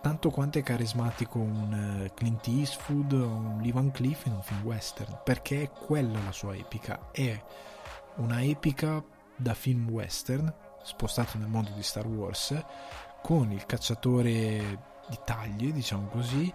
tanto 0.00 0.30
quanto 0.30 0.58
è 0.58 0.62
carismatico 0.62 1.38
un 1.38 2.04
eh, 2.04 2.14
Clint 2.14 2.46
Eastwood 2.46 3.12
o 3.12 3.26
un 3.26 3.60
Lee 3.60 3.72
Van 3.72 3.90
Cleef 3.90 4.26
in 4.26 4.32
un 4.32 4.42
film 4.42 4.62
western, 4.62 5.20
perché 5.24 5.62
è 5.62 5.70
quella 5.70 6.22
la 6.22 6.32
sua 6.32 6.54
epica, 6.54 7.10
è 7.10 7.42
una 8.16 8.42
epica 8.42 9.02
da 9.34 9.54
film 9.54 9.88
western 9.88 10.52
spostato 10.82 11.38
nel 11.38 11.48
mondo 11.48 11.70
di 11.70 11.82
Star 11.82 12.06
Wars 12.06 12.64
con 13.22 13.52
il 13.52 13.66
cacciatore 13.66 14.86
di 15.08 15.18
taglie, 15.24 15.72
diciamo 15.72 16.08
così, 16.08 16.52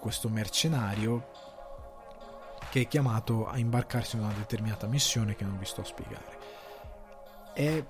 questo 0.00 0.28
mercenario 0.28 1.30
che 2.70 2.82
è 2.82 2.88
chiamato 2.88 3.46
a 3.46 3.58
imbarcarsi 3.58 4.16
in 4.16 4.22
una 4.22 4.32
determinata 4.32 4.86
missione 4.86 5.34
che 5.34 5.44
non 5.44 5.58
vi 5.58 5.64
sto 5.64 5.82
a 5.82 5.84
spiegare. 5.84 6.38
È 7.52 7.84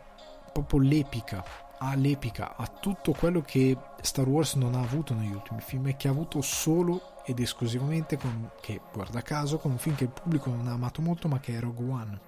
proprio 0.52 0.80
l'epica, 0.80 1.44
ha 1.78 1.94
l'epica, 1.94 2.56
ha 2.56 2.66
tutto 2.66 3.12
quello 3.12 3.40
che 3.40 3.76
Star 4.00 4.28
Wars 4.28 4.54
non 4.54 4.74
ha 4.74 4.80
avuto 4.80 5.14
negli 5.14 5.32
ultimi 5.32 5.60
film 5.60 5.86
e 5.88 5.96
che 5.96 6.08
ha 6.08 6.10
avuto 6.10 6.40
solo 6.40 7.22
ed 7.24 7.40
esclusivamente 7.40 8.16
con, 8.18 8.50
che 8.60 8.80
guarda 8.92 9.22
caso 9.22 9.58
con 9.58 9.72
un 9.72 9.78
film 9.78 9.96
che 9.96 10.04
il 10.04 10.10
pubblico 10.10 10.50
non 10.50 10.68
ha 10.68 10.72
amato 10.72 11.00
molto 11.00 11.28
ma 11.28 11.40
che 11.40 11.56
è 11.56 11.60
Rogue 11.60 11.90
One, 11.90 12.20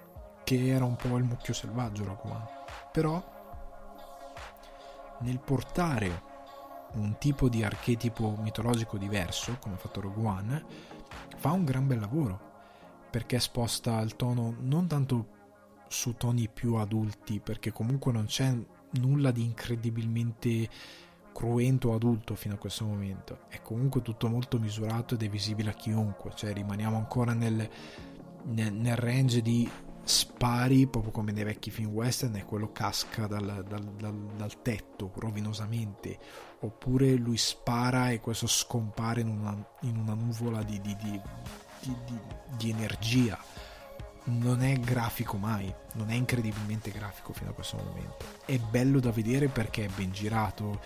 che 0.43 0.67
era 0.67 0.85
un 0.85 0.95
po' 0.95 1.15
il 1.17 1.23
mucchio 1.23 1.53
selvaggio 1.53 2.03
Rogue 2.03 2.31
One. 2.31 2.47
Però 2.91 3.36
nel 5.21 5.39
portare 5.39 6.23
un 6.93 7.17
tipo 7.17 7.49
di 7.49 7.63
archetipo 7.63 8.37
mitologico 8.41 8.97
diverso, 8.97 9.57
come 9.59 9.75
ha 9.75 9.77
fatto 9.77 10.01
Rogue 10.01 10.25
One, 10.25 10.65
fa 11.37 11.51
un 11.51 11.65
gran 11.65 11.87
bel 11.87 11.99
lavoro, 11.99 12.39
perché 13.09 13.39
sposta 13.39 13.99
il 14.01 14.15
tono 14.15 14.55
non 14.59 14.87
tanto 14.87 15.35
su 15.87 16.15
toni 16.15 16.49
più 16.49 16.75
adulti, 16.75 17.39
perché 17.39 17.71
comunque 17.71 18.11
non 18.11 18.25
c'è 18.25 18.53
nulla 18.91 19.31
di 19.31 19.43
incredibilmente 19.43 20.69
cruento 21.33 21.93
adulto 21.93 22.33
fino 22.35 22.55
a 22.55 22.57
questo 22.57 22.85
momento, 22.85 23.41
è 23.49 23.61
comunque 23.61 24.01
tutto 24.01 24.27
molto 24.27 24.57
misurato 24.57 25.13
ed 25.13 25.23
è 25.23 25.29
visibile 25.29 25.69
a 25.69 25.73
chiunque, 25.73 26.31
cioè 26.33 26.51
rimaniamo 26.51 26.97
ancora 26.97 27.33
nel, 27.33 27.69
nel, 28.45 28.73
nel 28.73 28.95
range 28.95 29.41
di 29.41 29.69
spari 30.07 30.87
proprio 30.87 31.11
come 31.11 31.31
nei 31.31 31.43
vecchi 31.43 31.69
film 31.69 31.91
western 31.91 32.35
e 32.35 32.45
quello 32.45 32.71
casca 32.71 33.27
dal, 33.27 33.63
dal, 33.67 33.83
dal, 33.83 34.15
dal, 34.35 34.61
tetto 34.61 35.11
rovinosamente. 35.15 36.17
Oppure 36.59 37.13
lui 37.15 37.37
spara 37.37 38.09
e 38.09 38.19
questo 38.19 38.47
scompare 38.47 39.21
in 39.21 39.27
una, 39.27 39.55
in 39.81 39.97
una 39.97 40.13
nuvola 40.13 40.63
di, 40.63 40.79
di, 40.81 40.95
di, 40.95 41.21
di, 42.57 42.69
energia. 42.69 43.37
Non 44.25 44.61
è 44.61 44.77
grafico 44.79 45.37
mai 45.37 45.73
non 45.93 46.09
è 46.09 46.13
incredibilmente 46.13 46.91
grafico 46.91 47.33
fino 47.33 47.51
a 47.51 47.53
questo 47.53 47.77
momento. 47.77 48.25
È 48.45 48.57
bello 48.57 48.99
da 48.99 49.11
vedere 49.11 49.47
perché 49.47 49.85
è 49.85 49.89
ben 49.89 50.11
girato 50.11 50.79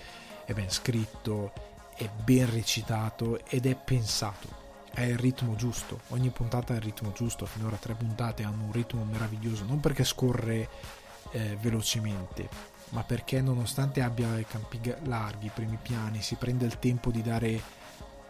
è 0.45 0.53
ben 0.53 0.69
scritto 0.69 1.53
è 1.95 2.09
ben 2.23 2.49
recitato 2.49 3.45
ed 3.45 3.65
è 3.65 3.75
pensato 3.75 4.60
è 4.93 5.01
il 5.01 5.17
ritmo 5.17 5.55
giusto, 5.55 6.01
ogni 6.09 6.29
puntata 6.29 6.73
ha 6.73 6.77
il 6.77 6.81
ritmo 6.81 7.11
giusto, 7.11 7.45
finora 7.45 7.75
tre 7.77 7.93
puntate 7.93 8.43
hanno 8.43 8.65
un 8.65 8.71
ritmo 8.71 9.03
meraviglioso, 9.03 9.63
non 9.65 9.79
perché 9.79 10.03
scorre 10.03 10.69
eh, 11.31 11.57
velocemente, 11.61 12.49
ma 12.89 13.03
perché 13.03 13.41
nonostante 13.41 14.01
abbia 14.01 14.37
i 14.37 14.45
campi 14.45 14.79
larghi, 15.03 15.45
i 15.47 15.51
primi 15.53 15.77
piani, 15.81 16.21
si 16.21 16.35
prende 16.35 16.65
il 16.65 16.79
tempo 16.79 17.09
di 17.09 17.21
dare 17.21 17.61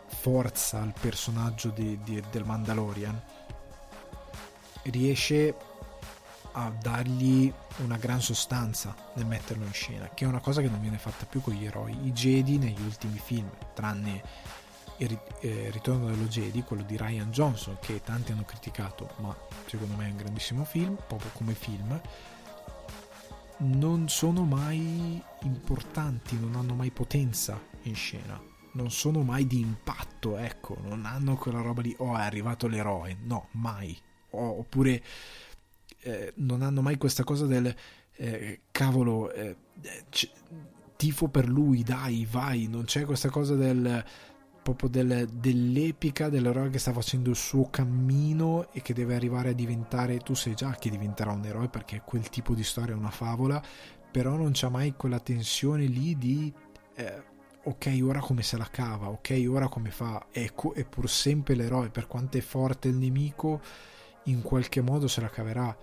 forza 0.07 0.81
al 0.81 0.93
personaggio 0.99 1.69
di, 1.69 1.99
di, 2.03 2.21
del 2.29 2.45
Mandalorian, 2.45 3.19
riesce 4.83 5.55
a 6.53 6.69
dargli 6.69 7.51
una 7.77 7.97
gran 7.97 8.21
sostanza 8.21 8.93
nel 9.13 9.25
metterlo 9.25 9.65
in 9.65 9.73
scena, 9.73 10.09
che 10.13 10.25
è 10.25 10.27
una 10.27 10.41
cosa 10.41 10.61
che 10.61 10.69
non 10.69 10.81
viene 10.81 10.97
fatta 10.97 11.25
più 11.25 11.41
con 11.41 11.53
gli 11.53 11.65
eroi. 11.65 12.07
I 12.07 12.11
Jedi 12.11 12.57
negli 12.57 12.81
ultimi 12.81 13.17
film, 13.17 13.49
tranne 13.73 14.21
il 15.05 15.19
eh, 15.39 15.69
Ritorno 15.71 16.07
dello 16.07 16.25
Jedi, 16.25 16.61
quello 16.63 16.83
di 16.83 16.97
Ryan 16.97 17.31
Johnson, 17.31 17.77
che 17.81 18.01
tanti 18.01 18.31
hanno 18.31 18.43
criticato, 18.43 19.09
ma 19.17 19.35
secondo 19.65 19.95
me 19.95 20.07
è 20.07 20.11
un 20.11 20.17
grandissimo 20.17 20.63
film, 20.63 20.95
proprio 21.07 21.31
come 21.33 21.53
film, 21.53 21.99
non 23.57 24.09
sono 24.09 24.43
mai 24.43 25.21
importanti, 25.41 26.39
non 26.39 26.55
hanno 26.55 26.73
mai 26.73 26.91
potenza 26.91 27.59
in 27.83 27.95
scena, 27.95 28.39
non 28.73 28.91
sono 28.91 29.23
mai 29.23 29.47
di 29.47 29.59
impatto, 29.59 30.37
ecco, 30.37 30.77
non 30.83 31.05
hanno 31.05 31.35
quella 31.35 31.61
roba 31.61 31.81
di 31.81 31.95
oh 31.99 32.15
è 32.15 32.21
arrivato 32.21 32.67
l'eroe, 32.67 33.17
no, 33.23 33.47
mai. 33.51 33.97
oppure 34.31 35.03
eh, 36.01 36.33
non 36.37 36.61
hanno 36.61 36.81
mai 36.81 36.97
questa 36.97 37.23
cosa 37.23 37.45
del 37.45 37.73
eh, 38.15 38.61
cavolo, 38.71 39.31
eh, 39.31 39.57
c- 40.09 40.31
tifo 40.95 41.27
per 41.27 41.49
lui, 41.49 41.81
dai, 41.81 42.27
vai, 42.29 42.67
non 42.67 42.83
c'è 42.83 43.05
questa 43.05 43.29
cosa 43.29 43.55
del 43.55 44.03
proprio 44.61 44.89
del, 44.89 45.27
dell'epica 45.31 46.29
dell'eroe 46.29 46.69
che 46.69 46.79
sta 46.79 46.93
facendo 46.93 47.29
il 47.29 47.35
suo 47.35 47.69
cammino 47.69 48.71
e 48.71 48.81
che 48.81 48.93
deve 48.93 49.15
arrivare 49.15 49.49
a 49.49 49.53
diventare 49.53 50.19
tu 50.19 50.35
sai 50.35 50.53
già 50.53 50.71
che 50.71 50.89
diventerà 50.89 51.31
un 51.31 51.43
eroe 51.43 51.67
perché 51.67 52.01
quel 52.05 52.29
tipo 52.29 52.53
di 52.53 52.63
storia 52.63 52.93
è 52.93 52.97
una 52.97 53.09
favola 53.09 53.61
però 54.11 54.35
non 54.35 54.51
c'è 54.51 54.69
mai 54.69 54.93
quella 54.95 55.19
tensione 55.19 55.85
lì 55.85 56.17
di 56.17 56.53
eh, 56.95 57.23
ok 57.63 57.99
ora 58.03 58.19
come 58.19 58.43
se 58.43 58.57
la 58.57 58.67
cava 58.69 59.09
ok 59.09 59.45
ora 59.47 59.67
come 59.67 59.91
fa. 59.91 60.27
Ecco 60.31 60.73
è 60.73 60.85
pur 60.85 61.09
sempre 61.09 61.55
l'eroe 61.55 61.89
per 61.89 62.07
quanto 62.07 62.37
è 62.37 62.41
forte 62.41 62.87
il 62.87 62.95
nemico 62.95 63.61
in 64.25 64.41
qualche 64.41 64.81
modo 64.81 65.07
se 65.07 65.21
la 65.21 65.29
caverà 65.29 65.75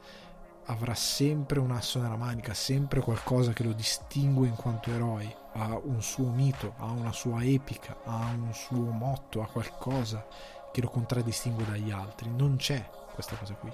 avrà 0.71 0.95
sempre 0.95 1.59
un 1.61 1.71
asso 1.71 2.01
nella 2.01 2.17
manica, 2.17 2.53
sempre 2.55 3.01
qualcosa 3.01 3.53
che 3.53 3.63
lo 3.63 3.73
distingue 3.73 4.49
in 4.49 4.55
quanto 4.55 4.91
eroe, 4.91 5.37
ha 5.53 5.79
un 5.83 6.03
suo 6.03 6.29
mito, 6.29 6.75
ha 6.79 6.91
una 6.91 7.13
sua 7.13 7.43
epica, 7.43 7.97
ha 8.05 8.31
un 8.31 8.53
suo 8.53 8.91
motto, 8.91 9.43
ha 9.43 9.47
qualcosa 9.47 10.27
che 10.71 10.81
lo 10.81 10.89
contraddistingue 10.89 11.65
dagli 11.65 11.91
altri. 11.91 12.31
Non 12.31 12.57
c'è 12.57 12.89
questa 13.15 13.37
cosa 13.37 13.55
qui. 13.55 13.73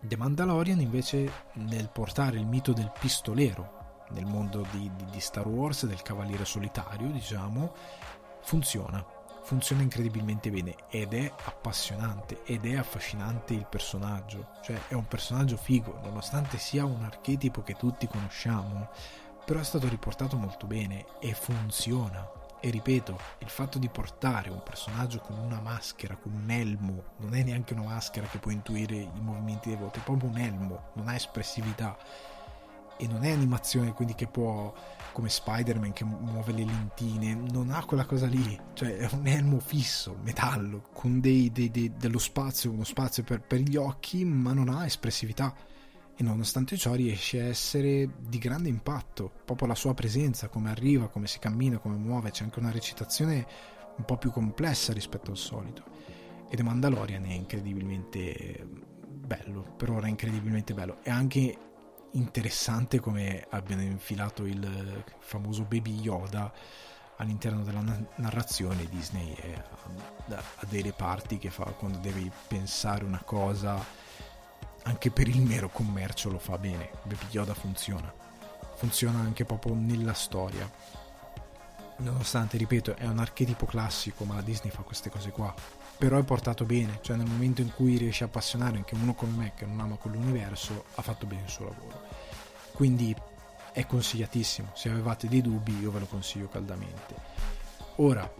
The 0.00 0.16
Mandalorian 0.16 0.80
invece 0.80 1.30
nel 1.54 1.88
portare 1.90 2.36
il 2.36 2.46
mito 2.46 2.72
del 2.72 2.90
pistolero 2.98 3.78
nel 4.10 4.26
mondo 4.26 4.66
di, 4.72 4.90
di, 4.96 5.04
di 5.10 5.20
Star 5.20 5.46
Wars, 5.46 5.86
del 5.86 6.02
cavaliere 6.02 6.44
solitario, 6.44 7.08
diciamo, 7.08 7.72
funziona 8.40 9.18
funziona 9.50 9.82
incredibilmente 9.82 10.48
bene 10.48 10.76
ed 10.90 11.12
è 11.12 11.32
appassionante 11.46 12.42
ed 12.44 12.64
è 12.66 12.76
affascinante 12.76 13.52
il 13.52 13.66
personaggio, 13.68 14.50
cioè 14.62 14.78
è 14.86 14.94
un 14.94 15.08
personaggio 15.08 15.56
figo, 15.56 15.98
nonostante 16.04 16.56
sia 16.56 16.84
un 16.84 17.02
archetipo 17.02 17.60
che 17.64 17.74
tutti 17.74 18.06
conosciamo, 18.06 18.90
però 19.44 19.58
è 19.58 19.64
stato 19.64 19.88
riportato 19.88 20.36
molto 20.36 20.68
bene 20.68 21.04
e 21.18 21.34
funziona. 21.34 22.30
E 22.60 22.70
ripeto, 22.70 23.18
il 23.38 23.48
fatto 23.48 23.80
di 23.80 23.88
portare 23.88 24.50
un 24.50 24.62
personaggio 24.62 25.18
con 25.18 25.36
una 25.36 25.58
maschera, 25.58 26.14
con 26.14 26.32
un 26.32 26.48
elmo, 26.48 27.02
non 27.16 27.34
è 27.34 27.42
neanche 27.42 27.72
una 27.72 27.86
maschera 27.86 28.28
che 28.28 28.38
può 28.38 28.52
intuire 28.52 28.94
i 28.94 29.20
movimenti 29.20 29.70
dei 29.70 29.78
voti, 29.78 29.98
è 29.98 30.02
proprio 30.02 30.30
un 30.30 30.38
elmo, 30.38 30.90
non 30.92 31.08
ha 31.08 31.16
espressività 31.16 31.96
e 32.96 33.06
non 33.08 33.24
è 33.24 33.32
animazione 33.32 33.94
quindi 33.94 34.14
che 34.14 34.28
può 34.28 34.72
come 35.12 35.28
Spider-Man 35.28 35.92
che 35.92 36.04
muove 36.04 36.52
le 36.52 36.64
lentine 36.64 37.34
non 37.34 37.70
ha 37.70 37.84
quella 37.84 38.04
cosa 38.04 38.26
lì. 38.26 38.58
Cioè 38.74 38.96
è 38.96 39.08
un 39.12 39.26
elmo 39.26 39.58
fisso 39.60 40.18
metallo 40.22 40.88
con 40.92 41.20
dei, 41.20 41.50
dei, 41.52 41.70
dei, 41.70 41.92
dello 41.96 42.18
spazio 42.18 42.70
uno 42.70 42.84
spazio 42.84 43.22
per, 43.22 43.40
per 43.40 43.60
gli 43.60 43.76
occhi 43.76 44.24
ma 44.24 44.52
non 44.52 44.68
ha 44.68 44.84
espressività. 44.84 45.54
E 46.16 46.22
nonostante 46.22 46.76
ciò 46.76 46.94
riesce 46.94 47.40
a 47.40 47.46
essere 47.46 48.08
di 48.18 48.38
grande 48.38 48.68
impatto. 48.68 49.32
Proprio 49.44 49.68
la 49.68 49.74
sua 49.74 49.94
presenza 49.94 50.48
come 50.48 50.70
arriva 50.70 51.08
come 51.08 51.26
si 51.26 51.38
cammina 51.38 51.78
come 51.78 51.96
muove 51.96 52.30
c'è 52.30 52.44
anche 52.44 52.58
una 52.58 52.70
recitazione 52.70 53.46
un 53.96 54.04
po' 54.04 54.16
più 54.16 54.30
complessa 54.30 54.92
rispetto 54.92 55.30
al 55.30 55.38
solito. 55.38 55.84
Ed 56.48 56.56
The 56.56 56.62
Mandalorian 56.62 57.24
è 57.24 57.32
incredibilmente 57.32 58.66
bello 59.30 59.62
per 59.76 59.90
ora 59.90 60.06
è 60.06 60.10
incredibilmente 60.10 60.74
bello. 60.74 60.98
E 61.02 61.10
anche 61.10 61.56
interessante 62.12 63.00
come 63.00 63.46
abbiano 63.50 63.82
infilato 63.82 64.44
il 64.44 65.04
famoso 65.18 65.62
Baby 65.62 66.00
Yoda 66.00 66.52
all'interno 67.16 67.62
della 67.62 67.82
narrazione 68.16 68.88
Disney 68.88 69.36
ha 70.28 70.66
dei 70.68 70.82
reparti 70.82 71.38
che 71.38 71.50
fa 71.50 71.64
quando 71.64 71.98
devi 71.98 72.30
pensare 72.48 73.04
una 73.04 73.22
cosa 73.22 73.84
anche 74.84 75.10
per 75.10 75.28
il 75.28 75.40
mero 75.40 75.68
commercio 75.68 76.30
lo 76.30 76.38
fa 76.38 76.56
bene. 76.58 76.90
Baby 77.02 77.26
Yoda 77.30 77.54
funziona. 77.54 78.12
Funziona 78.76 79.18
anche 79.18 79.44
proprio 79.44 79.74
nella 79.74 80.14
storia. 80.14 80.70
Nonostante 81.98 82.56
ripeto 82.56 82.96
è 82.96 83.06
un 83.06 83.18
archetipo 83.18 83.66
classico 83.66 84.24
ma 84.24 84.34
la 84.34 84.40
Disney 84.40 84.70
fa 84.70 84.82
queste 84.82 85.10
cose 85.10 85.30
qua 85.30 85.54
però 86.00 86.18
è 86.18 86.22
portato 86.22 86.64
bene, 86.64 87.00
cioè 87.02 87.16
nel 87.16 87.26
momento 87.26 87.60
in 87.60 87.74
cui 87.74 87.98
riesce 87.98 88.24
a 88.24 88.26
appassionare 88.28 88.78
anche 88.78 88.94
uno 88.94 89.12
come 89.12 89.36
me 89.36 89.52
che 89.54 89.66
non 89.66 89.80
ama 89.80 89.96
quell'universo, 89.96 90.86
ha 90.94 91.02
fatto 91.02 91.26
bene 91.26 91.42
il 91.42 91.50
suo 91.50 91.66
lavoro. 91.66 92.00
Quindi 92.72 93.14
è 93.72 93.84
consigliatissimo, 93.84 94.70
se 94.72 94.88
avevate 94.88 95.28
dei 95.28 95.42
dubbi 95.42 95.78
io 95.78 95.90
ve 95.90 95.98
lo 95.98 96.06
consiglio 96.06 96.48
caldamente. 96.48 97.14
Ora, 97.96 98.32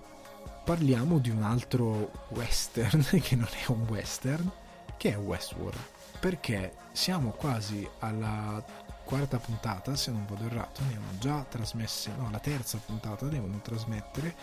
parliamo 0.64 1.18
di 1.18 1.28
un 1.28 1.42
altro 1.42 2.10
western 2.28 3.04
che 3.20 3.36
non 3.36 3.48
è 3.52 3.70
un 3.70 3.82
western, 3.86 4.50
che 4.96 5.12
è 5.12 5.18
Westworld, 5.18 5.78
perché 6.18 6.72
siamo 6.92 7.32
quasi 7.32 7.86
alla 7.98 8.64
quarta 9.04 9.36
puntata, 9.36 9.94
se 9.96 10.10
non 10.10 10.24
vado 10.26 10.46
errato, 10.46 10.80
ne 10.84 10.96
hanno 10.96 11.18
già 11.18 11.44
trasmesse, 11.46 12.10
no, 12.16 12.30
la 12.30 12.38
terza 12.38 12.78
puntata 12.78 13.26
devono 13.26 13.60
trasmettere 13.60 14.34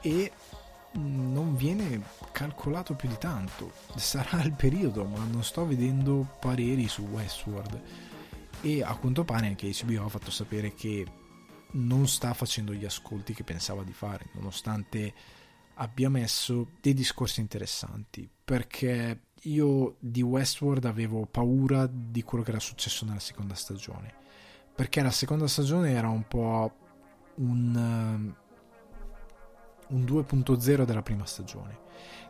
e 0.00 0.32
non 0.96 1.56
viene 1.56 2.02
calcolato 2.32 2.94
più 2.94 3.08
di 3.08 3.18
tanto. 3.18 3.72
Sarà 3.96 4.42
il 4.42 4.52
periodo, 4.52 5.04
ma 5.04 5.24
non 5.24 5.44
sto 5.44 5.66
vedendo 5.66 6.36
pareri 6.40 6.88
su 6.88 7.02
Westworld. 7.02 7.80
E 8.62 8.82
a 8.82 8.94
quanto 8.96 9.24
pare 9.24 9.46
anche 9.46 9.72
HBO 9.82 10.04
ha 10.04 10.08
fatto 10.08 10.30
sapere 10.30 10.74
che 10.74 11.06
non 11.72 12.08
sta 12.08 12.32
facendo 12.34 12.72
gli 12.72 12.84
ascolti 12.84 13.34
che 13.34 13.44
pensava 13.44 13.82
di 13.82 13.92
fare, 13.92 14.26
nonostante 14.32 15.12
abbia 15.74 16.08
messo 16.08 16.70
dei 16.80 16.94
discorsi 16.94 17.40
interessanti. 17.40 18.28
Perché 18.44 19.20
io 19.42 19.96
di 19.98 20.22
Westworld 20.22 20.84
avevo 20.84 21.26
paura 21.26 21.86
di 21.86 22.22
quello 22.22 22.42
che 22.42 22.50
era 22.50 22.60
successo 22.60 23.04
nella 23.04 23.20
seconda 23.20 23.54
stagione. 23.54 24.14
Perché 24.74 25.02
la 25.02 25.10
seconda 25.10 25.46
stagione 25.46 25.90
era 25.92 26.08
un 26.08 26.26
po' 26.26 26.74
un 27.36 28.34
un 29.88 30.02
2.0 30.02 30.84
della 30.84 31.02
prima 31.02 31.26
stagione, 31.26 31.78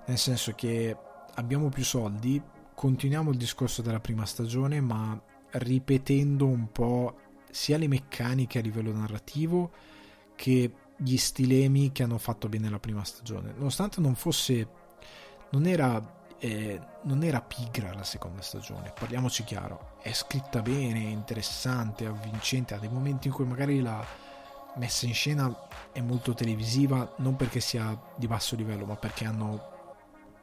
nel 0.07 0.19
senso 0.19 0.53
che 0.53 0.97
abbiamo 1.35 1.69
più 1.69 1.85
soldi, 1.85 2.41
continuiamo 2.75 3.31
il 3.31 3.37
discorso 3.37 3.83
della 3.83 4.01
prima 4.01 4.27
stagione, 4.27 4.81
ma 4.81 5.19
ripetendo 5.53 6.47
un 6.47 6.71
po' 6.71 7.17
sia 7.51 7.79
le 7.79 7.89
meccaniche 7.89 8.59
a 8.59 8.63
livello 8.63 8.93
narrativo 8.93 9.71
che 10.35 10.73
gli 10.97 11.17
stilemi 11.17 11.93
che 11.93 12.03
hanno 12.03 12.19
fatto 12.19 12.49
bene 12.49 12.69
la 12.69 12.79
prima 12.79 13.05
stagione, 13.05 13.53
nonostante 13.57 14.01
non 14.01 14.15
fosse 14.15 14.85
non 15.51 15.67
era 15.67 16.15
eh, 16.39 16.81
non 17.05 17.23
era 17.23 17.41
pigra 17.41 17.95
la 17.95 18.05
seconda 18.05 18.43
stagione, 18.43 18.93
parliamoci 18.99 19.43
chiaro, 19.45 19.97
è 20.03 20.13
scritta 20.13 20.61
bene, 20.61 20.99
interessante, 20.99 22.07
avvincente, 22.07 22.75
ha 22.75 22.79
dei 22.79 22.91
momenti 22.91 23.29
in 23.29 23.33
cui 23.33 23.47
magari 23.47 23.81
la, 23.81 24.05
messa 24.77 25.07
in 25.07 25.15
scena 25.15 25.69
è 25.93 26.01
molto 26.01 26.35
televisiva, 26.35 27.15
non 27.19 27.37
perché 27.37 27.61
sia 27.61 27.99
di 28.17 28.27
basso 28.27 28.57
livello, 28.57 28.85
ma 28.85 28.97
perché 28.97 29.25
hanno, 29.25 29.95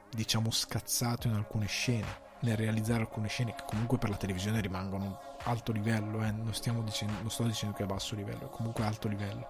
diciamo, 0.10 0.52
scazzato 0.52 1.28
in 1.28 1.34
alcune 1.34 1.68
scene, 1.68 2.22
nel 2.40 2.58
realizzare 2.58 3.02
alcune 3.02 3.28
scene 3.28 3.56
che 3.56 3.64
comunque 3.66 3.98
per 3.98 4.10
la 4.10 4.18
televisione 4.18 4.60
rimangono 4.60 5.20
alto 5.44 5.72
livello, 5.72 6.24
eh? 6.24 6.32
non, 6.32 6.52
dicendo, 6.84 7.14
non 7.22 7.30
sto 7.30 7.44
dicendo 7.44 7.76
che 7.76 7.84
è 7.84 7.86
basso 7.86 8.16
livello, 8.16 8.48
è 8.48 8.50
comunque 8.50 8.84
alto 8.84 9.08
livello. 9.08 9.48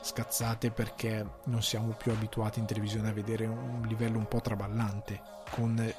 Scazzate 0.00 0.70
perché 0.70 1.26
non 1.44 1.62
siamo 1.62 1.92
più 1.92 2.12
abituati 2.12 2.60
in 2.60 2.66
televisione 2.66 3.08
a 3.08 3.12
vedere 3.12 3.46
un 3.46 3.82
livello 3.86 4.18
un 4.18 4.28
po' 4.28 4.40
traballante, 4.40 5.20
con 5.50 5.94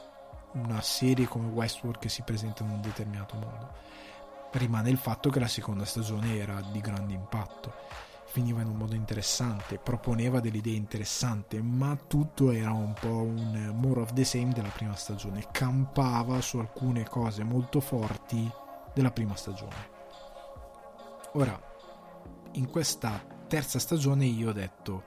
una 0.53 0.81
serie 0.81 1.27
come 1.27 1.49
Westworld 1.49 1.99
che 1.99 2.09
si 2.09 2.21
presenta 2.21 2.63
in 2.63 2.69
un 2.69 2.81
determinato 2.81 3.35
modo. 3.35 3.87
Rimane 4.51 4.89
il 4.89 4.97
fatto 4.97 5.29
che 5.29 5.39
la 5.39 5.47
seconda 5.47 5.85
stagione 5.85 6.37
era 6.37 6.59
di 6.71 6.79
grande 6.79 7.13
impatto 7.13 8.07
finiva 8.29 8.61
in 8.61 8.67
un 8.67 8.77
modo 8.77 8.93
interessante, 8.95 9.79
proponeva 9.79 10.39
delle 10.39 10.57
idee 10.57 10.75
interessanti, 10.75 11.59
ma 11.61 11.95
tutto 11.95 12.51
era 12.51 12.71
un 12.71 12.93
po' 12.93 13.23
un 13.23 13.73
more 13.75 14.01
of 14.01 14.13
the 14.13 14.23
same 14.23 14.53
della 14.53 14.69
prima 14.69 14.95
stagione, 14.95 15.47
campava 15.51 16.39
su 16.41 16.59
alcune 16.59 17.05
cose 17.05 17.43
molto 17.43 17.79
forti 17.79 18.49
della 18.93 19.11
prima 19.11 19.35
stagione. 19.35 19.97
Ora, 21.33 21.59
in 22.53 22.69
questa 22.69 23.23
terza 23.47 23.79
stagione 23.79 24.25
io 24.25 24.49
ho 24.49 24.53
detto 24.53 25.03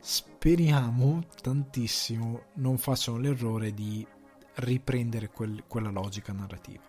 speriamo 0.00 1.22
tantissimo 1.40 2.42
non 2.54 2.78
facciano 2.78 3.18
l'errore 3.18 3.74
di 3.74 4.06
riprendere 4.54 5.28
quel, 5.28 5.64
quella 5.66 5.90
logica 5.90 6.32
narrativa 6.32 6.82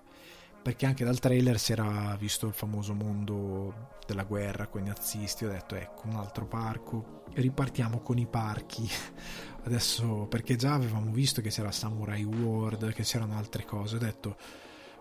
perché 0.61 0.85
anche 0.85 1.03
dal 1.03 1.19
trailer 1.19 1.59
si 1.59 1.71
era 1.71 2.15
visto 2.19 2.45
il 2.47 2.53
famoso 2.53 2.93
mondo 2.93 3.99
della 4.11 4.23
guerra 4.23 4.67
con 4.67 4.81
i 4.81 4.87
nazisti. 4.87 5.45
Ho 5.45 5.49
detto, 5.49 5.75
ecco, 5.75 6.03
un 6.05 6.15
altro 6.15 6.45
parco. 6.45 7.23
Ripartiamo 7.33 7.99
con 8.01 8.17
i 8.17 8.27
parchi. 8.27 8.87
Adesso, 9.63 10.27
perché 10.27 10.55
già 10.55 10.73
avevamo 10.73 11.11
visto 11.11 11.41
che 11.41 11.49
c'era 11.49 11.71
Samurai 11.71 12.23
World, 12.23 12.93
che 12.93 13.03
c'erano 13.03 13.37
altre 13.37 13.63
cose. 13.65 13.95
Ho 13.95 13.99
detto, 13.99 14.37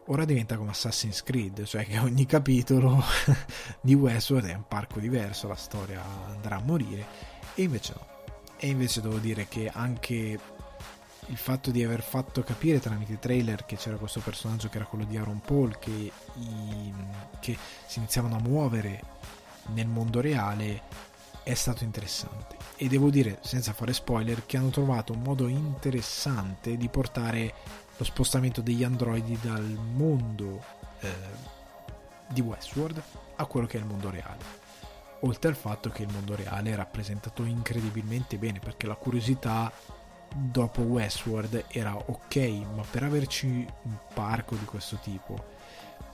ora 0.07 0.25
diventa 0.25 0.57
come 0.57 0.71
Assassin's 0.71 1.23
Creed, 1.23 1.65
cioè 1.65 1.85
che 1.85 1.99
ogni 1.99 2.27
capitolo 2.27 3.03
di 3.83 3.95
Westworld 3.95 4.49
è 4.49 4.55
un 4.55 4.67
parco 4.67 5.01
diverso, 5.01 5.49
la 5.49 5.55
storia 5.55 6.03
andrà 6.27 6.57
a 6.57 6.63
morire. 6.63 7.07
E 7.55 7.63
invece 7.63 7.95
no. 7.97 8.07
E 8.57 8.69
invece 8.69 9.01
devo 9.01 9.19
dire 9.19 9.49
che 9.49 9.71
anche 9.73 10.39
il 11.31 11.37
fatto 11.37 11.71
di 11.71 11.83
aver 11.85 12.03
fatto 12.03 12.43
capire 12.43 12.81
tramite 12.81 13.19
trailer 13.19 13.65
che 13.65 13.77
c'era 13.77 13.97
questo 13.97 14.21
personaggio 14.21 14.69
che 14.69 14.77
era 14.77 14.85
quello 14.85 15.05
di 15.05 15.17
Aaron 15.17 15.41
Paul 15.41 15.79
che, 15.79 15.91
i, 15.91 16.93
che 17.39 17.57
si 17.87 17.99
iniziavano 17.99 18.37
a 18.37 18.41
muovere 18.41 19.03
nel 19.73 19.87
mondo 19.87 20.21
reale 20.21 20.83
è 21.43 21.55
stato 21.55 21.85
interessante. 21.85 22.57
E 22.77 22.89
devo 22.89 23.11
dire 23.11 23.39
senza 23.43 23.73
fare 23.73 23.93
spoiler 23.93 24.45
che 24.45 24.57
hanno 24.57 24.71
trovato 24.71 25.13
un 25.13 25.23
modo 25.23 25.47
interessante 25.47 26.77
di 26.77 26.89
portare 26.89 27.55
lo 27.97 28.05
spostamento 28.05 28.61
degli 28.61 28.83
androidi 28.83 29.39
dal 29.41 29.63
mondo 29.63 30.63
eh, 31.01 31.09
di 32.29 32.41
Westworld 32.41 33.03
a 33.37 33.45
quello 33.47 33.67
che 33.67 33.79
è 33.79 33.81
il 33.81 33.87
mondo 33.87 34.11
reale. 34.11 34.59
Oltre 35.21 35.51
al 35.51 35.57
fatto 35.57 35.91
che 35.91 36.03
il 36.03 36.13
mondo 36.13 36.35
reale 36.35 36.73
è 36.73 36.75
rappresentato 36.75 37.45
incredibilmente 37.45 38.39
bene 38.39 38.59
perché 38.59 38.87
la 38.87 38.95
curiosità 38.95 39.71
dopo 40.35 40.83
Westworld 40.83 41.67
era 41.69 41.97
ok, 41.97 42.37
ma 42.75 42.83
per 42.89 43.03
averci 43.03 43.47
un 43.47 43.97
parco 44.15 44.55
di 44.55 44.65
questo 44.65 44.97
tipo, 44.97 45.43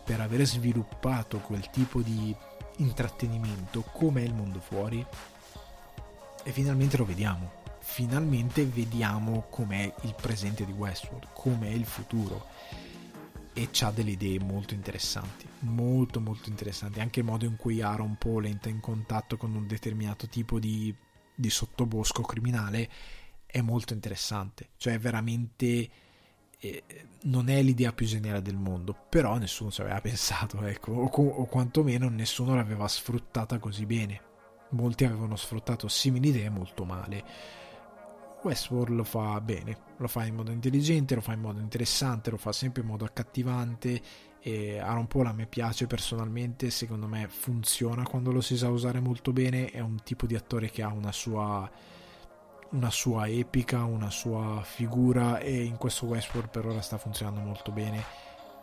per 0.05 0.21
aver 0.21 0.45
sviluppato 0.45 1.39
quel 1.39 1.69
tipo 1.71 2.01
di 2.01 2.35
intrattenimento 2.77 3.83
come 3.83 4.23
è 4.23 4.25
il 4.25 4.35
mondo 4.35 4.61
fuori, 4.61 5.05
e 6.43 6.53
finalmente 6.53 6.97
lo 6.97 7.05
vediamo. 7.05 7.65
Finalmente 7.81 8.65
vediamo 8.65 9.47
com'è 9.49 9.93
il 10.03 10.15
presente 10.21 10.65
di 10.65 10.73
Westworld, 10.73 11.29
com'è 11.33 11.69
il 11.69 11.85
futuro. 11.85 12.47
E 13.53 13.71
ha 13.81 13.91
delle 13.91 14.11
idee 14.11 14.39
molto 14.39 14.75
interessanti, 14.75 15.47
molto 15.61 16.21
molto 16.21 16.49
interessanti. 16.51 17.01
Anche 17.01 17.21
il 17.21 17.27
modo 17.27 17.47
in 17.47 17.57
cui 17.57 17.81
Aaron 17.81 18.17
Paul 18.17 18.45
entra 18.45 18.71
in 18.71 18.81
contatto 18.81 19.37
con 19.37 19.55
un 19.55 19.67
determinato 19.67 20.29
tipo 20.29 20.59
di, 20.59 20.95
di 21.35 21.49
sottobosco 21.49 22.23
criminale 22.23 22.89
è 23.57 23.63
molto 23.63 23.95
interessante, 23.95 24.69
cioè 24.77 24.99
veramente 24.99 25.89
eh, 26.59 26.85
non 27.23 27.49
è 27.49 27.63
l'idea 27.63 27.91
più 27.95 28.05
geniale 28.05 28.43
del 28.43 28.59
mondo, 28.59 28.95
però 29.09 29.39
nessuno 29.39 29.71
ci 29.71 29.81
aveva 29.81 29.99
pensato, 30.03 30.63
ecco, 30.63 30.93
o, 30.93 31.07
o 31.07 31.47
quantomeno 31.47 32.11
nessuno 32.11 32.55
l'aveva 32.55 32.87
sfruttata 32.87 33.59
così 33.59 33.87
bene. 33.87 34.21
Molti 34.71 35.07
avevano 35.07 35.37
sfruttato 35.37 35.89
simili 35.89 36.29
idee 36.29 36.51
molto 36.51 36.85
male. 36.85 37.25
Westworld 38.43 38.95
lo 38.95 39.05
fa 39.05 39.41
bene, 39.41 39.79
lo 39.97 40.07
fa 40.07 40.27
in 40.27 40.35
modo 40.35 40.51
intelligente, 40.51 41.15
lo 41.15 41.23
fa 41.23 41.33
in 41.33 41.41
modo 41.41 41.59
interessante, 41.59 42.31
lo 42.31 42.37
fa 42.37 42.53
sempre 42.53 42.83
in 42.83 42.89
modo 42.89 43.07
accattivante 43.07 44.03
e 44.41 44.79
Aaron 44.79 45.07
Paul 45.07 45.27
a 45.27 45.33
me 45.33 45.47
piace 45.47 45.87
personalmente, 45.87 46.69
secondo 46.69 47.07
me 47.07 47.27
funziona 47.29 48.03
quando 48.03 48.33
lo 48.33 48.43
si 48.43 48.57
sa 48.57 48.69
usare 48.69 49.01
molto 49.01 49.33
bene, 49.33 49.71
è 49.71 49.81
un 49.81 50.03
tipo 50.05 50.27
di 50.27 50.37
attore 50.37 50.71
che 50.71 50.83
ha 50.83 50.93
una 50.93 51.11
sua 51.11 51.69
una 52.71 52.91
sua 52.91 53.29
epica, 53.29 53.85
una 53.85 54.11
sua 54.11 54.63
figura 54.63 55.39
e 55.39 55.63
in 55.65 55.77
questo 55.77 56.07
Westworld 56.07 56.51
per 56.51 56.67
ora 56.67 56.81
sta 56.81 56.99
funzionando 56.99 57.41
molto 57.41 57.71
bene 57.73 58.05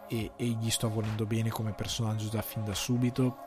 e, 0.07 0.31
e 0.35 0.45
gli 0.45 0.69
sto 0.69 0.89
volendo 0.89 1.25
bene 1.25 1.49
come 1.49 1.71
personaggio 1.73 2.29
da 2.29 2.41
fin 2.41 2.63
da 2.63 2.73
subito. 2.73 3.37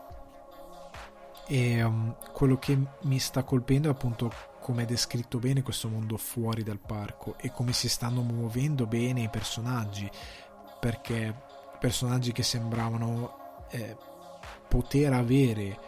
E 1.49 1.83
um, 1.83 2.17
quello 2.33 2.59
che 2.59 2.77
mi 3.03 3.19
sta 3.19 3.45
colpendo 3.45 3.89
è 3.89 3.93
appunto 3.93 4.33
come 4.61 4.83
è 4.83 4.87
descritto 4.87 5.39
bene 5.39 5.63
questo 5.63 5.89
mondo 5.89 6.17
fuori 6.17 6.65
dal 6.65 6.81
parco 6.81 7.37
e 7.39 7.53
come 7.53 7.73
si 7.73 7.89
stanno 7.89 8.23
muovendo 8.23 8.87
bene 8.87 9.23
i 9.23 9.29
personaggi 9.29 10.11
perché 10.81 11.33
personaggi 11.79 12.33
che 12.33 12.43
sembravano 12.43 13.67
eh, 13.71 13.97
poter 14.67 15.13
avere 15.13 15.79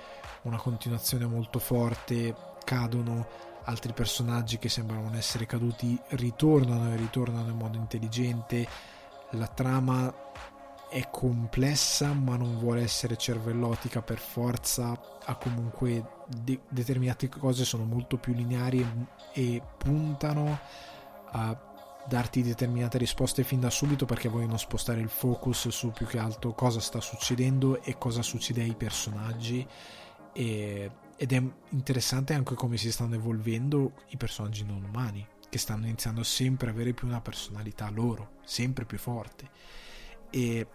una 0.42 0.58
continuazione 0.58 1.26
molto 1.26 1.58
forte 1.58 2.34
cadono 2.64 3.47
altri 3.68 3.92
personaggi 3.92 4.58
che 4.58 4.68
sembravano 4.68 5.16
essere 5.16 5.46
caduti 5.46 5.98
ritornano 6.10 6.92
e 6.92 6.96
ritornano 6.96 7.50
in 7.50 7.56
modo 7.56 7.76
intelligente. 7.76 8.66
La 9.32 9.46
trama 9.46 10.12
è 10.88 11.08
complessa 11.10 12.12
ma 12.12 12.36
non 12.36 12.58
vuole 12.58 12.82
essere 12.82 13.16
cervellotica 13.16 14.00
per 14.00 14.18
forza, 14.18 14.98
ha 15.22 15.36
comunque 15.36 16.24
de- 16.26 16.60
determinate 16.68 17.28
cose 17.28 17.64
sono 17.64 17.84
molto 17.84 18.16
più 18.16 18.32
lineari 18.32 18.80
e, 19.32 19.54
e 19.54 19.62
puntano 19.76 20.58
a 21.30 21.62
darti 22.06 22.42
determinate 22.42 22.96
risposte 22.96 23.44
fin 23.44 23.60
da 23.60 23.68
subito 23.68 24.06
perché 24.06 24.30
vogliono 24.30 24.56
spostare 24.56 25.00
il 25.00 25.10
focus 25.10 25.68
su 25.68 25.90
più 25.90 26.06
che 26.06 26.18
altro 26.18 26.54
cosa 26.54 26.80
sta 26.80 27.02
succedendo 27.02 27.82
e 27.82 27.98
cosa 27.98 28.22
succede 28.22 28.62
ai 28.62 28.74
personaggi 28.74 29.66
e 30.32 30.90
ed 31.20 31.32
è 31.32 31.42
interessante 31.70 32.32
anche 32.32 32.54
come 32.54 32.76
si 32.76 32.92
stanno 32.92 33.16
evolvendo 33.16 34.04
i 34.10 34.16
personaggi 34.16 34.64
non 34.64 34.84
umani, 34.84 35.26
che 35.48 35.58
stanno 35.58 35.86
iniziando 35.86 36.22
sempre 36.22 36.68
a 36.68 36.72
avere 36.72 36.92
più 36.92 37.08
una 37.08 37.20
personalità 37.20 37.90
loro, 37.90 38.36
sempre 38.44 38.84
più 38.84 38.98
forte. 38.98 39.50
E 40.30 40.66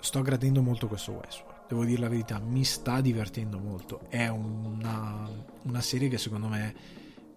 sto 0.00 0.22
gradendo 0.22 0.60
molto 0.60 0.88
questo 0.88 1.12
Westworld, 1.12 1.68
devo 1.68 1.84
dire 1.84 2.00
la 2.00 2.08
verità, 2.08 2.40
mi 2.40 2.64
sta 2.64 3.00
divertendo 3.00 3.60
molto. 3.60 4.00
È 4.08 4.26
una, 4.26 5.30
una 5.62 5.80
serie 5.80 6.08
che 6.08 6.18
secondo 6.18 6.48
me 6.48 6.74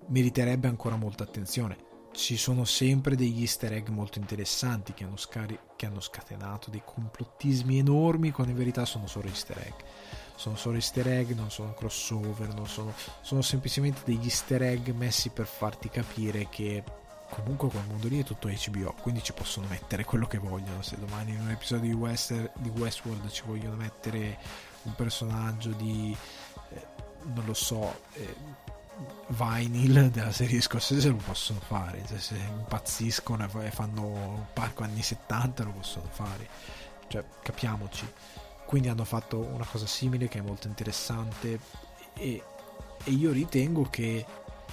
meriterebbe 0.07 0.67
ancora 0.67 0.95
molta 0.95 1.24
attenzione. 1.24 1.89
Ci 2.13 2.36
sono 2.36 2.65
sempre 2.65 3.15
degli 3.15 3.41
easter 3.41 3.74
egg 3.74 3.89
molto 3.89 4.17
interessanti 4.17 4.95
che 4.95 5.03
hanno, 5.03 5.17
scari- 5.17 5.59
che 5.76 5.86
hanno 5.86 5.99
scatenato 6.01 6.72
dei 6.72 6.82
complottismi 6.84 7.78
enormi, 7.78 8.32
quando 8.32 8.53
in 8.53 8.57
verità 8.57 8.86
sono 8.86 9.05
solo 9.05 9.28
easter 9.28 9.59
egg 9.59 9.74
sono 10.42 10.56
solo 10.56 10.78
easter 10.78 11.08
egg, 11.08 11.34
non 11.34 11.52
sono 11.52 11.72
crossover, 11.76 12.52
non 12.56 12.66
sono, 12.66 12.96
sono 13.22 13.44
semplicemente 13.44 14.02
degli 14.06 14.24
easter 14.24 14.64
egg 14.64 14.89
messi 14.89 15.30
per 15.30 15.46
farti 15.46 15.88
capire 15.88 16.50
che 16.50 16.84
comunque 17.30 17.70
quel 17.70 17.84
mondo 17.86 18.08
lì 18.08 18.22
è 18.22 18.24
tutto 18.24 18.50
HBO, 18.50 18.96
quindi 19.04 19.22
ci 19.22 19.34
possono 19.34 19.68
mettere 19.68 20.04
quello 20.04 20.26
che 20.26 20.39
vogliono. 20.39 20.82
Se 20.82 20.98
domani 20.98 21.34
in 21.34 21.42
un 21.42 21.52
episodio 21.52 21.92
di, 21.92 21.96
Wester, 21.96 22.52
di 22.56 22.70
Westworld 22.70 23.30
ci 23.30 23.44
vogliono 23.46 23.76
mettere 23.76 24.39
un 24.82 24.96
personaggio 24.96 25.70
di, 25.74 26.18
eh, 26.72 26.88
non 27.22 27.46
lo 27.46 27.54
so, 27.54 28.02
eh, 28.14 28.36
vinyl 29.28 30.10
della 30.10 30.32
serie 30.32 30.60
scozzese 30.60 31.10
lo 31.10 31.18
possono 31.18 31.60
fare, 31.60 32.04
cioè, 32.08 32.18
se 32.18 32.36
impazziscono 32.36 33.48
e 33.62 33.70
fanno 33.70 34.08
un 34.08 34.46
parco 34.54 34.82
anni 34.82 35.04
70 35.04 35.66
lo 35.66 35.72
possono 35.74 36.08
fare, 36.10 36.50
cioè 37.10 37.24
capiamoci 37.44 38.12
quindi 38.72 38.88
hanno 38.88 39.03
fatto 39.03 39.38
una 39.38 39.65
cosa 39.65 39.86
simile 39.86 40.30
che 40.30 40.39
è 40.39 40.41
molto 40.41 40.67
interessante 40.67 41.59
e, 42.13 42.41
e 43.03 43.11
io 43.11 43.34
ritengo 43.34 43.84
che 43.89 44.26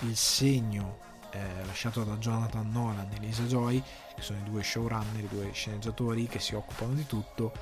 il 0.03 0.17
segno 0.17 0.99
eh, 1.33 1.65
lasciato 1.67 2.05
da 2.05 2.15
Jonathan 2.15 2.71
Nolan 2.71 3.11
e 3.13 3.19
Lisa 3.19 3.43
Joy 3.43 3.83
che 4.15 4.23
sono 4.23 4.39
i 4.39 4.45
due 4.45 4.63
showrunner, 4.63 5.25
i 5.25 5.27
due 5.27 5.51
sceneggiatori 5.51 6.29
che 6.29 6.39
si 6.39 6.55
occupano 6.55 6.93
di 6.93 7.07
tutto 7.07 7.53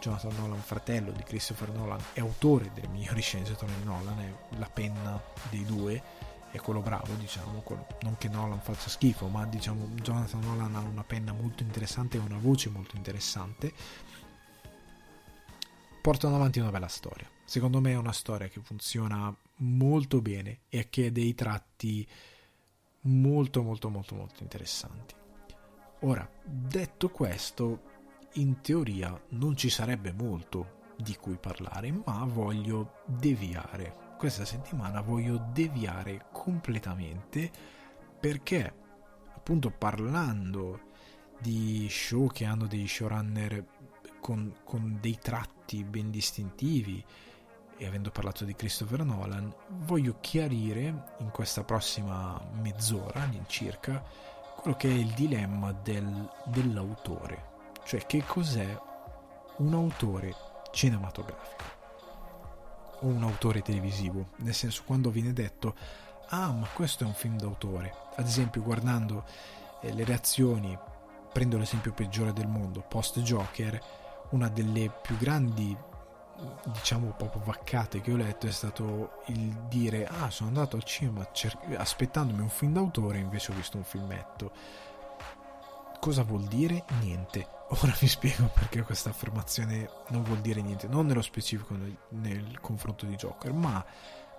Jonathan 0.00 0.32
Nolan, 0.38 0.60
fratello 0.60 1.10
di 1.10 1.24
Christopher 1.24 1.70
Nolan, 1.70 2.00
è 2.12 2.20
autore 2.20 2.70
delle 2.72 2.86
migliori 2.86 3.20
sceneggiature 3.20 3.72
di 3.76 3.82
Nolan, 3.84 4.20
è 4.20 4.56
la 4.58 4.70
penna 4.72 5.20
dei 5.48 5.64
due, 5.64 6.00
è 6.52 6.58
quello 6.58 6.82
bravo, 6.82 7.14
diciamo, 7.14 7.62
quello, 7.62 7.84
non 8.02 8.16
che 8.16 8.28
Nolan 8.28 8.60
faccia 8.60 8.88
schifo, 8.88 9.26
ma 9.26 9.44
diciamo 9.44 9.88
Jonathan 9.94 10.38
Nolan 10.38 10.76
ha 10.76 10.80
una 10.80 11.02
penna 11.02 11.32
molto 11.32 11.64
interessante 11.64 12.16
e 12.16 12.20
una 12.20 12.38
voce 12.38 12.68
molto 12.68 12.94
interessante 12.94 13.72
portano 16.00 16.36
avanti 16.36 16.58
una 16.58 16.70
bella 16.70 16.88
storia. 16.88 17.28
Secondo 17.44 17.80
me 17.80 17.92
è 17.92 17.96
una 17.96 18.12
storia 18.12 18.48
che 18.48 18.60
funziona 18.60 19.34
molto 19.56 20.20
bene 20.20 20.60
e 20.68 20.88
che 20.88 21.06
ha 21.06 21.10
dei 21.10 21.34
tratti 21.34 22.06
molto 23.02 23.62
molto 23.62 23.88
molto 23.88 24.14
molto 24.14 24.42
interessanti. 24.42 25.14
Ora, 26.00 26.28
detto 26.42 27.10
questo, 27.10 27.82
in 28.34 28.60
teoria 28.60 29.20
non 29.30 29.56
ci 29.56 29.68
sarebbe 29.68 30.12
molto 30.12 30.78
di 30.96 31.16
cui 31.16 31.36
parlare, 31.36 31.90
ma 31.92 32.24
voglio 32.24 33.02
deviare. 33.06 34.08
Questa 34.16 34.44
settimana 34.44 35.00
voglio 35.00 35.48
deviare 35.52 36.26
completamente 36.30 37.50
perché 38.18 38.74
appunto 39.34 39.70
parlando 39.70 40.88
di 41.40 41.88
show 41.88 42.30
che 42.30 42.44
hanno 42.44 42.66
dei 42.66 42.86
showrunner 42.86 43.64
con, 44.20 44.56
con 44.62 44.98
dei 45.00 45.18
tratti 45.18 45.59
ben 45.78 46.10
distintivi 46.10 47.04
e 47.76 47.86
avendo 47.86 48.10
parlato 48.10 48.44
di 48.44 48.54
Christopher 48.54 49.04
Nolan, 49.04 49.50
voglio 49.68 50.16
chiarire 50.20 51.14
in 51.18 51.30
questa 51.30 51.64
prossima 51.64 52.38
mezz'ora 52.60 53.22
all'incirca 53.22 54.04
quello 54.56 54.76
che 54.76 54.88
è 54.88 54.92
il 54.92 55.12
dilemma 55.12 55.72
del, 55.72 56.30
dell'autore, 56.44 57.52
cioè 57.84 58.04
che 58.04 58.22
cos'è 58.26 58.78
un 59.58 59.72
autore 59.72 60.34
cinematografico? 60.72 61.64
O 63.00 63.06
un 63.06 63.22
autore 63.22 63.62
televisivo, 63.62 64.32
nel 64.36 64.52
senso 64.52 64.82
quando 64.84 65.10
viene 65.10 65.32
detto 65.32 65.74
ah 66.28 66.52
ma 66.52 66.66
questo 66.66 67.04
è 67.04 67.06
un 67.06 67.14
film 67.14 67.38
d'autore, 67.38 67.94
ad 68.16 68.26
esempio 68.26 68.62
guardando 68.62 69.24
eh, 69.80 69.92
le 69.94 70.04
reazioni, 70.04 70.78
prendo 71.32 71.56
l'esempio 71.56 71.92
peggiore 71.92 72.34
del 72.34 72.46
mondo, 72.46 72.84
post 72.86 73.20
Joker, 73.20 73.80
una 74.30 74.48
delle 74.48 74.90
più 75.02 75.16
grandi 75.16 75.76
diciamo 76.64 77.12
proprio 77.16 77.42
vaccate 77.44 78.00
che 78.00 78.12
ho 78.12 78.16
letto 78.16 78.46
è 78.46 78.50
stato 78.50 79.22
il 79.26 79.66
dire 79.68 80.06
ah 80.06 80.30
sono 80.30 80.48
andato 80.48 80.76
al 80.76 80.84
cinema 80.84 81.28
cer- 81.32 81.76
aspettandomi 81.76 82.40
un 82.40 82.48
film 82.48 82.72
d'autore 82.72 83.18
invece 83.18 83.52
ho 83.52 83.54
visto 83.54 83.76
un 83.76 83.84
filmetto. 83.84 84.52
Cosa 85.98 86.22
vuol 86.22 86.44
dire? 86.44 86.84
Niente. 87.00 87.46
Ora 87.82 87.94
vi 88.00 88.08
spiego 88.08 88.50
perché 88.52 88.82
questa 88.82 89.10
affermazione 89.10 89.88
non 90.08 90.22
vuol 90.22 90.38
dire 90.40 90.60
niente 90.60 90.88
non 90.88 91.06
nello 91.06 91.22
specifico 91.22 91.74
nel, 91.74 91.96
nel 92.10 92.58
confronto 92.60 93.06
di 93.06 93.14
Joker 93.14 93.52
ma 93.52 93.84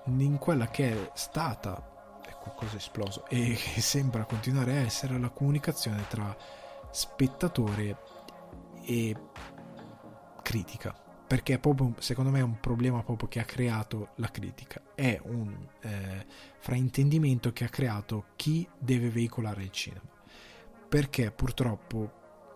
in 0.06 0.38
quella 0.38 0.68
che 0.68 0.92
è 0.92 1.12
stata 1.14 2.20
è 2.26 2.34
qualcosa 2.34 2.78
esploso 2.78 3.26
e 3.28 3.56
che 3.56 3.82
sembra 3.82 4.26
continuare 4.26 4.74
a 4.74 4.82
essere 4.82 5.18
la 5.18 5.30
comunicazione 5.30 6.06
tra 6.08 6.36
spettatore 6.90 7.98
e 8.84 9.16
critica. 10.42 10.96
Perché 11.32 11.54
è 11.54 11.60
proprio, 11.60 11.94
secondo 12.00 12.30
me 12.30 12.40
è 12.40 12.44
un 12.44 12.60
problema 12.60 13.04
proprio 13.04 13.30
che 13.30 13.40
ha 13.40 13.46
creato 13.46 14.10
la 14.16 14.30
critica, 14.30 14.82
è 14.94 15.18
un 15.24 15.56
eh, 15.80 16.26
fraintendimento 16.60 17.54
che 17.54 17.64
ha 17.64 17.70
creato 17.70 18.26
chi 18.36 18.68
deve 18.78 19.10
veicolare 19.10 19.64
il 19.64 19.72
cinema, 19.72 20.10
perché 20.90 21.32
purtroppo 21.32 22.12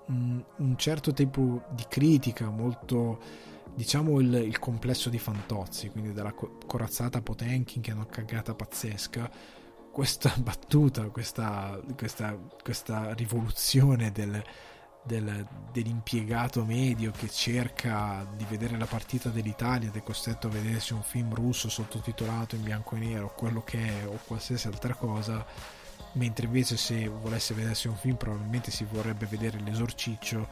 mh, 0.08 0.40
un 0.58 0.78
certo 0.78 1.14
tipo 1.14 1.64
di 1.72 1.86
critica 1.88 2.50
molto 2.50 3.22
diciamo 3.74 4.20
il, 4.20 4.34
il, 4.34 4.60
complesso 4.60 5.10
di 5.10 5.20
Fantozzi, 5.20 5.90
quindi 5.90 6.14
dalla 6.14 6.34
corazzata 6.34 7.22
Potenkin 7.22 7.82
che 7.82 7.92
è 7.92 7.94
una 7.94 8.08
cagata 8.08 8.56
pazzesca, 8.56 9.30
questa 9.92 10.34
battuta, 10.40 11.10
questa, 11.10 11.80
questa, 11.96 12.38
questa 12.62 13.14
rivoluzione 13.14 14.12
del, 14.12 14.44
del, 15.06 15.46
dell'impiegato 15.72 16.66
medio 16.66 17.12
che 17.12 17.30
cerca 17.30 18.28
di 18.36 18.46
vedere 18.50 18.78
la 18.78 18.88
partita 18.88 19.30
dell'Italia 19.30 19.90
ed 19.90 19.96
è 19.96 20.04
costretto 20.04 20.48
a 20.48 20.50
vedersi 20.50 20.94
un 20.94 21.04
film 21.04 21.34
russo 21.34 21.70
sottotitolato 21.70 22.56
in 22.56 22.64
bianco 22.64 22.96
e 22.96 23.00
nero, 23.00 23.34
quello 23.36 23.64
che 23.64 23.78
è 23.78 24.08
o 24.08 24.20
qualsiasi 24.26 24.68
altra 24.68 24.96
cosa, 24.96 25.46
mentre 26.14 26.46
invece 26.46 26.76
se 26.76 27.08
volesse 27.08 27.54
vedersi 27.54 27.88
un 27.88 27.96
film 27.96 28.16
probabilmente 28.16 28.72
si 28.72 28.86
vorrebbe 28.90 29.28
vedere 29.28 29.60
l'esorciccio. 29.60 30.48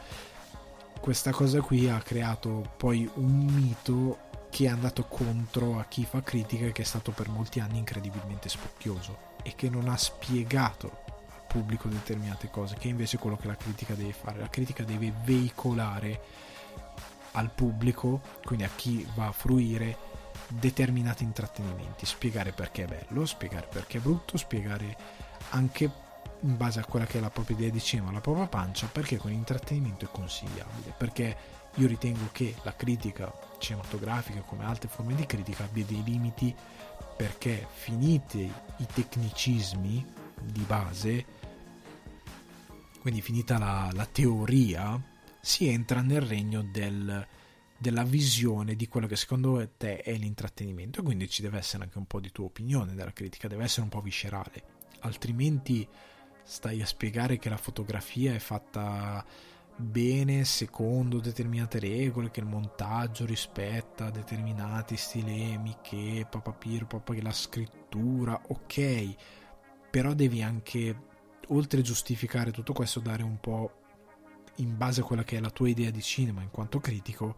Questa 1.00 1.32
cosa 1.32 1.60
qui 1.62 1.90
ha 1.90 2.00
creato 2.00 2.74
poi 2.78 3.10
un 3.16 3.46
mito 3.46 4.32
che 4.50 4.66
è 4.66 4.70
andato 4.70 5.06
contro 5.06 5.80
a 5.80 5.86
chi 5.86 6.06
fa 6.06 6.22
critica 6.22 6.68
e 6.68 6.72
che 6.72 6.84
è 6.84 6.86
stato 6.86 7.12
per 7.12 7.28
molti 7.28 7.60
anni 7.60 7.80
incredibilmente 7.80 8.50
spocchioso 8.50 9.32
e 9.42 9.54
che 9.56 9.68
non 9.68 9.90
ha 9.90 9.98
spiegato 9.98 11.03
pubblico 11.54 11.88
determinate 11.88 12.50
cose, 12.50 12.76
che 12.80 12.88
invece 12.88 13.18
è 13.18 13.20
quello 13.20 13.38
che 13.38 13.46
la 13.46 13.56
critica 13.56 13.94
deve 13.94 14.12
fare. 14.12 14.40
La 14.40 14.50
critica 14.50 14.84
deve 14.84 15.14
veicolare 15.24 16.20
al 17.34 17.52
pubblico, 17.52 18.22
quindi 18.44 18.66
a 18.66 18.70
chi 18.76 19.08
va 19.14 19.28
a 19.28 19.32
fruire 19.32 19.96
determinati 20.48 21.24
intrattenimenti, 21.24 22.08
spiegare 22.08 22.54
perché 22.54 22.86
è 22.86 22.88
bello, 22.88 23.26
spiegare 23.26 23.68
perché 23.72 24.00
è 24.00 24.02
brutto, 24.02 24.36
spiegare 24.38 24.98
anche 25.52 25.92
in 26.40 26.58
base 26.58 26.80
a 26.80 26.86
quella 26.86 27.06
che 27.06 27.20
è 27.20 27.22
la 27.22 27.30
propria 27.30 27.56
idea 27.56 27.70
di 27.70 27.80
cinema, 27.80 28.12
la 28.12 28.20
propria 28.20 28.48
pancia, 28.48 28.88
perché 28.88 29.18
con 29.18 29.32
intrattenimento 29.32 30.06
è 30.06 30.10
consigliabile, 30.12 30.94
perché 30.98 31.38
io 31.76 31.88
ritengo 31.88 32.30
che 32.32 32.56
la 32.64 32.76
critica 32.76 33.32
cinematografica, 33.60 34.42
come 34.42 34.66
altre 34.66 34.90
forme 34.90 35.14
di 35.14 35.26
critica, 35.28 35.66
abbia 35.66 35.86
dei 35.86 36.04
limiti 36.04 36.54
perché 37.16 37.68
finiti 37.72 38.52
i 38.78 38.86
tecnicismi 38.92 40.14
di 40.42 40.62
base 40.62 41.26
quindi 43.04 43.20
finita 43.22 43.58
la, 43.58 43.90
la 43.92 44.06
teoria, 44.06 44.98
si 45.42 45.68
entra 45.68 46.00
nel 46.00 46.22
regno 46.22 46.64
del, 46.64 47.28
della 47.78 48.04
visione 48.04 48.78
di 48.78 48.88
quello 48.88 49.08
che 49.08 49.18
secondo 49.18 49.72
te 49.76 49.98
è 49.98 50.14
l'intrattenimento, 50.14 51.04
quindi 51.04 51.28
ci 51.28 51.42
deve 51.42 51.58
essere 51.58 51.84
anche 51.84 51.98
un 51.98 52.06
po' 52.06 52.22
di 52.22 52.32
tua 52.32 52.46
opinione 52.46 52.96
della 52.96 53.12
critica, 53.12 53.50
deve 53.50 53.66
essere 53.66 53.82
un 53.82 53.90
po' 53.90 54.00
viscerale, 54.00 54.64
altrimenti 55.02 55.86
stai 56.44 56.82
a 56.82 56.86
spiegare 56.86 57.38
che 57.40 57.50
la 57.50 57.58
fotografia 57.58 58.34
è 58.34 58.40
fatta 58.40 59.26
bene 59.76 60.46
secondo 60.46 61.20
determinate 61.20 61.80
regole, 61.80 62.32
che 62.32 62.40
il 62.40 62.46
montaggio 62.46 63.26
rispetta 63.26 64.12
determinati 64.12 64.96
stilemi, 64.96 65.76
che 65.82 66.26
papapir, 66.30 66.86
papà 66.86 67.16
la 67.22 67.34
scrittura, 67.34 68.42
ok, 68.48 69.14
però 69.90 70.14
devi 70.14 70.42
anche 70.42 71.12
oltre 71.49 71.80
a 71.80 71.84
giustificare 71.84 72.52
tutto 72.52 72.74
questo, 72.74 72.99
dare 72.99 73.24
un 73.24 73.40
po' 73.40 73.72
in 74.57 74.78
base 74.78 75.02
a 75.02 75.03
quella 75.03 75.24
che 75.24 75.38
è 75.38 75.40
la 75.40 75.49
tua 75.49 75.70
idea 75.70 75.90
di 75.90 76.02
cinema 76.02 76.41
in 76.41 76.52
quanto 76.52 76.80
critico 76.80 77.36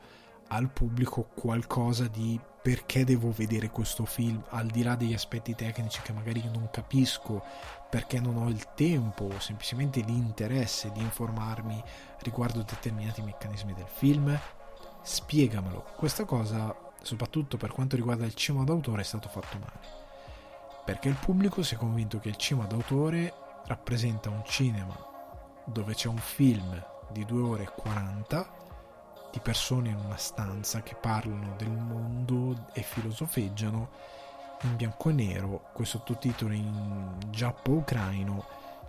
al 0.50 0.70
pubblico 0.70 1.30
qualcosa 1.34 2.08
di 2.08 2.40
perché 2.62 3.04
devo 3.04 3.32
vedere 3.32 3.70
questo 3.70 4.06
film 4.06 4.44
al 4.50 4.68
di 4.68 4.84
là 4.84 4.96
degli 4.96 5.14
aspetti 5.14 5.54
tecnici 5.54 6.02
che 6.02 6.14
magari 6.14 6.44
non 6.52 6.70
capisco 6.72 7.44
perché 7.90 8.20
non 8.20 8.38
ho 8.38 8.50
il 8.50 8.74
tempo 8.74 9.26
o 9.26 9.40
semplicemente 9.40 10.02
l'interesse 10.02 10.92
di 10.92 11.00
informarmi 11.00 11.82
riguardo 12.20 12.64
determinati 12.64 13.22
meccanismi 13.22 13.74
del 13.74 13.88
film. 13.88 14.38
Spiegamelo. 15.02 15.86
Questa 15.96 16.26
cosa 16.26 16.76
soprattutto 17.02 17.58
per 17.58 17.72
quanto 17.72 17.96
riguarda 17.96 18.26
il 18.26 18.34
cinema 18.34 18.64
d'autore 18.64 19.02
è 19.02 19.06
stato 19.06 19.30
fatto 19.30 19.60
male. 19.60 20.04
Perché 20.84 21.08
il 21.08 21.16
pubblico 21.16 21.62
si 21.62 21.76
è 21.76 21.78
convinto 21.78 22.20
che 22.20 22.30
il 22.30 22.36
cinema 22.36 22.66
d'autore 22.66 23.45
rappresenta 23.66 24.30
un 24.30 24.44
cinema 24.46 24.96
dove 25.66 25.94
c'è 25.94 26.08
un 26.08 26.18
film 26.18 26.84
di 27.10 27.26
2 27.26 27.42
ore 27.42 27.64
e 27.64 27.72
40 27.76 28.64
di 29.32 29.40
persone 29.40 29.90
in 29.90 29.98
una 29.98 30.18
stanza 30.18 30.82
che 30.82 30.96
parlano 30.96 31.56
del 31.58 31.72
mondo 31.72 32.68
e 32.74 32.82
filosofeggiano 32.82 33.90
in 34.62 34.76
bianco 34.78 35.10
e 35.10 35.14
nero, 35.14 35.70
con 35.74 35.86
sottotitoli 35.86 36.58
in 36.58 37.18
giappo-ucraino, 37.30 38.46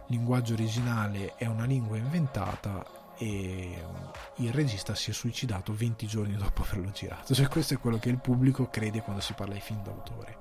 linguaggio 0.07 0.55
originale 0.55 1.35
è 1.35 1.47
una 1.47 1.65
lingua 1.65 1.97
inventata 1.97 2.85
e 3.19 3.85
il 4.37 4.53
regista 4.53 4.95
si 4.95 5.11
è 5.11 5.13
suicidato 5.13 5.75
20 5.75 6.07
giorni 6.07 6.37
dopo 6.37 6.63
averlo 6.63 6.91
girato. 6.91 7.35
Cioè 7.35 7.49
questo 7.49 7.75
è 7.75 7.79
quello 7.79 7.99
che 7.99 8.11
il 8.11 8.21
pubblico 8.21 8.69
crede 8.69 9.01
quando 9.01 9.21
si 9.21 9.33
parla 9.33 9.55
di 9.55 9.61
film 9.61 9.83
d'autore. 9.83 10.39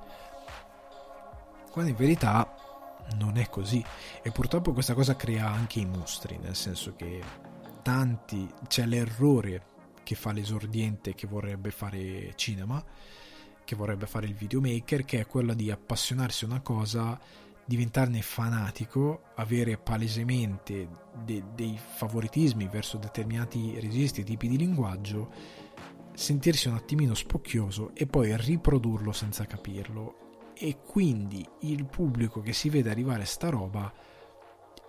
Quando 1.71 1.89
in 1.89 1.97
verità 1.97 2.53
non 3.17 3.37
è 3.37 3.49
così. 3.49 3.83
E 4.21 4.31
purtroppo 4.31 4.73
questa 4.73 4.93
cosa 4.93 5.15
crea 5.15 5.49
anche 5.49 5.79
i 5.79 5.85
mostri, 5.85 6.37
nel 6.37 6.55
senso 6.55 6.95
che 6.95 7.21
tanti 7.81 8.49
c'è 8.67 8.85
l'errore 8.85 9.73
che 10.03 10.15
fa 10.15 10.31
l'esordiente 10.31 11.15
che 11.15 11.27
vorrebbe 11.27 11.71
fare 11.71 12.33
cinema, 12.35 12.83
che 13.63 13.75
vorrebbe 13.75 14.05
fare 14.05 14.27
il 14.27 14.35
videomaker, 14.35 15.03
che 15.03 15.19
è 15.19 15.25
quello 15.25 15.53
di 15.53 15.71
appassionarsi 15.71 16.43
a 16.43 16.47
una 16.47 16.61
cosa, 16.61 17.19
diventarne 17.65 18.21
fanatico, 18.21 19.23
avere 19.35 19.77
palesemente 19.77 20.87
de- 21.23 21.43
dei 21.55 21.77
favoritismi 21.77 22.67
verso 22.67 22.97
determinati 22.97 23.79
registi, 23.79 24.23
tipi 24.23 24.47
di 24.47 24.57
linguaggio, 24.57 25.31
sentirsi 26.13 26.67
un 26.67 26.75
attimino 26.75 27.13
spocchioso 27.13 27.91
e 27.93 28.05
poi 28.05 28.37
riprodurlo 28.37 29.11
senza 29.11 29.45
capirlo 29.45 30.24
e 30.57 30.77
quindi 30.81 31.47
il 31.61 31.85
pubblico 31.85 32.41
che 32.41 32.53
si 32.53 32.69
vede 32.69 32.89
arrivare 32.89 33.25
sta 33.25 33.49
roba 33.49 33.91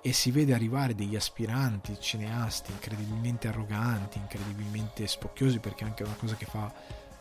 e 0.01 0.13
si 0.13 0.31
vede 0.31 0.55
arrivare 0.55 0.95
degli 0.95 1.17
aspiranti 1.17 1.99
cineasti 1.99 2.71
incredibilmente 2.71 3.49
arroganti, 3.49 4.19
incredibilmente 4.19 5.07
spocchiosi 5.07 5.59
perché 5.59 5.85
è 5.85 5.89
anche 5.89 6.05
una 6.05 6.15
cosa 6.15 6.37
che 6.37 6.47
fa 6.47 6.73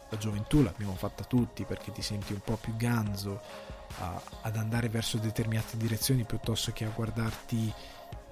la 0.10 0.18
gioventù, 0.18 0.62
l'abbiamo 0.62 0.94
fatta 0.94 1.24
tutti 1.24 1.64
perché 1.64 1.92
ti 1.92 2.04
senti 2.04 2.34
un 2.34 2.42
po' 2.42 2.58
più 2.58 2.76
ganzo 2.76 3.42
a, 3.98 4.22
ad 4.42 4.56
andare 4.56 4.90
verso 4.90 5.18
determinate 5.18 5.78
direzioni 5.78 6.26
piuttosto 6.26 6.72
che 6.74 6.86
a 6.86 6.90
guardarti 6.90 7.74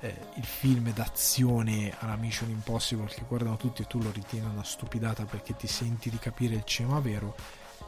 eh, 0.01 0.15
il 0.35 0.45
film 0.45 0.93
d'azione 0.93 1.95
alla 1.99 2.15
Mission 2.15 2.49
Impossible 2.49 3.07
che 3.07 3.23
guardano 3.27 3.57
tutti 3.57 3.81
e 3.81 3.85
tu 3.85 3.99
lo 3.99 4.11
ritieni 4.11 4.45
una 4.45 4.63
stupidata 4.63 5.25
perché 5.25 5.55
ti 5.55 5.67
senti 5.67 6.11
di 6.11 6.19
capire 6.19 6.53
il 6.53 6.63
cinema 6.63 6.99
vero 6.99 7.35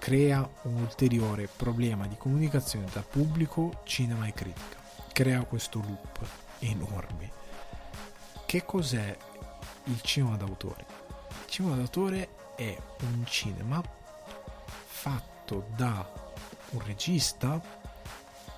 crea 0.06 0.48
un 0.66 0.82
ulteriore 0.82 1.48
problema 1.48 2.06
di 2.06 2.16
comunicazione 2.16 2.86
tra 2.86 3.02
pubblico, 3.02 3.82
cinema 3.86 4.28
e 4.28 4.34
critica. 4.34 4.78
Crea 5.12 5.44
questo 5.46 5.80
loop 5.80 6.20
enorme. 6.60 7.32
Che 8.46 8.64
cos'è 8.66 9.18
il 9.86 10.00
cinema 10.02 10.38
d'autore? 10.38 10.86
Il 11.28 11.50
cinema 11.50 11.76
d'autore 11.78 12.54
è 12.56 12.78
un 13.00 13.26
cinema 13.26 13.82
fatto 14.86 15.70
da 15.76 16.08
un 16.70 16.82
regista 16.86 17.60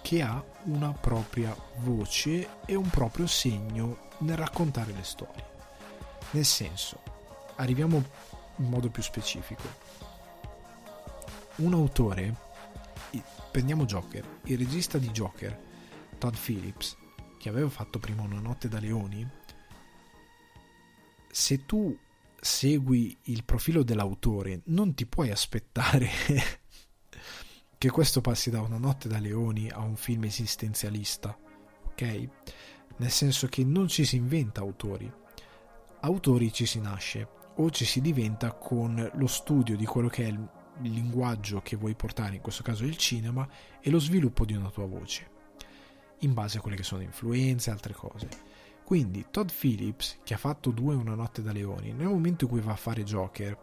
che 0.01 0.21
ha 0.21 0.43
una 0.63 0.91
propria 0.91 1.55
voce 1.77 2.45
e 2.65 2.75
un 2.75 2.89
proprio 2.89 3.25
segno 3.25 4.09
nel 4.17 4.35
raccontare 4.35 4.91
le 4.91 5.03
storie. 5.03 5.45
Nel 6.31 6.43
senso, 6.43 6.99
arriviamo 7.55 8.03
in 8.57 8.67
modo 8.67 8.89
più 8.89 9.01
specifico 9.01 9.86
un 11.57 11.73
autore, 11.73 12.35
prendiamo 13.51 13.85
Joker, 13.85 14.39
il 14.43 14.57
regista 14.57 14.97
di 14.97 15.09
Joker, 15.09 15.59
Todd 16.17 16.35
Phillips, 16.35 16.95
che 17.39 17.49
aveva 17.49 17.69
fatto 17.69 17.99
prima 17.99 18.23
Una 18.23 18.39
notte 18.39 18.67
da 18.67 18.79
leoni, 18.79 19.27
se 21.31 21.65
tu 21.65 21.97
segui 22.39 23.17
il 23.23 23.43
profilo 23.43 23.83
dell'autore, 23.83 24.61
non 24.65 24.93
ti 24.93 25.05
puoi 25.05 25.31
aspettare 25.31 26.09
che 27.77 27.89
questo 27.89 28.21
passi 28.21 28.49
da 28.49 28.61
una 28.61 28.77
notte 28.77 29.07
da 29.07 29.19
leoni 29.19 29.69
a 29.69 29.79
un 29.79 29.95
film 29.95 30.25
esistenzialista, 30.25 31.37
ok? 31.85 32.29
Nel 32.97 33.11
senso 33.11 33.47
che 33.47 33.63
non 33.63 33.87
ci 33.87 34.05
si 34.05 34.15
inventa 34.15 34.61
autori, 34.61 35.11
autori 36.01 36.53
ci 36.53 36.65
si 36.65 36.79
nasce 36.79 37.27
o 37.55 37.71
ci 37.71 37.85
si 37.85 38.01
diventa 38.01 38.53
con 38.53 39.09
lo 39.13 39.27
studio 39.27 39.75
di 39.75 39.85
quello 39.85 40.09
che 40.09 40.23
è 40.23 40.27
il 40.27 40.56
linguaggio 40.81 41.61
che 41.61 41.75
vuoi 41.75 41.95
portare, 41.95 42.35
in 42.35 42.41
questo 42.41 42.63
caso 42.63 42.83
il 42.83 42.97
cinema, 42.97 43.47
e 43.79 43.89
lo 43.89 43.99
sviluppo 43.99 44.45
di 44.45 44.55
una 44.55 44.69
tua 44.69 44.85
voce, 44.85 45.29
in 46.19 46.33
base 46.33 46.57
a 46.57 46.61
quelle 46.61 46.77
che 46.77 46.83
sono 46.83 47.01
influenze 47.01 47.69
e 47.69 47.73
altre 47.73 47.93
cose. 47.93 48.29
Quindi 48.83 49.25
Todd 49.29 49.49
Phillips, 49.49 50.19
che 50.23 50.33
ha 50.33 50.37
fatto 50.37 50.71
due 50.71 50.95
Una 50.95 51.15
notte 51.15 51.41
da 51.41 51.51
leoni, 51.51 51.91
nel 51.91 52.07
momento 52.07 52.45
in 52.45 52.49
cui 52.49 52.61
va 52.61 52.71
a 52.71 52.77
fare 52.77 53.03
Joker, 53.03 53.57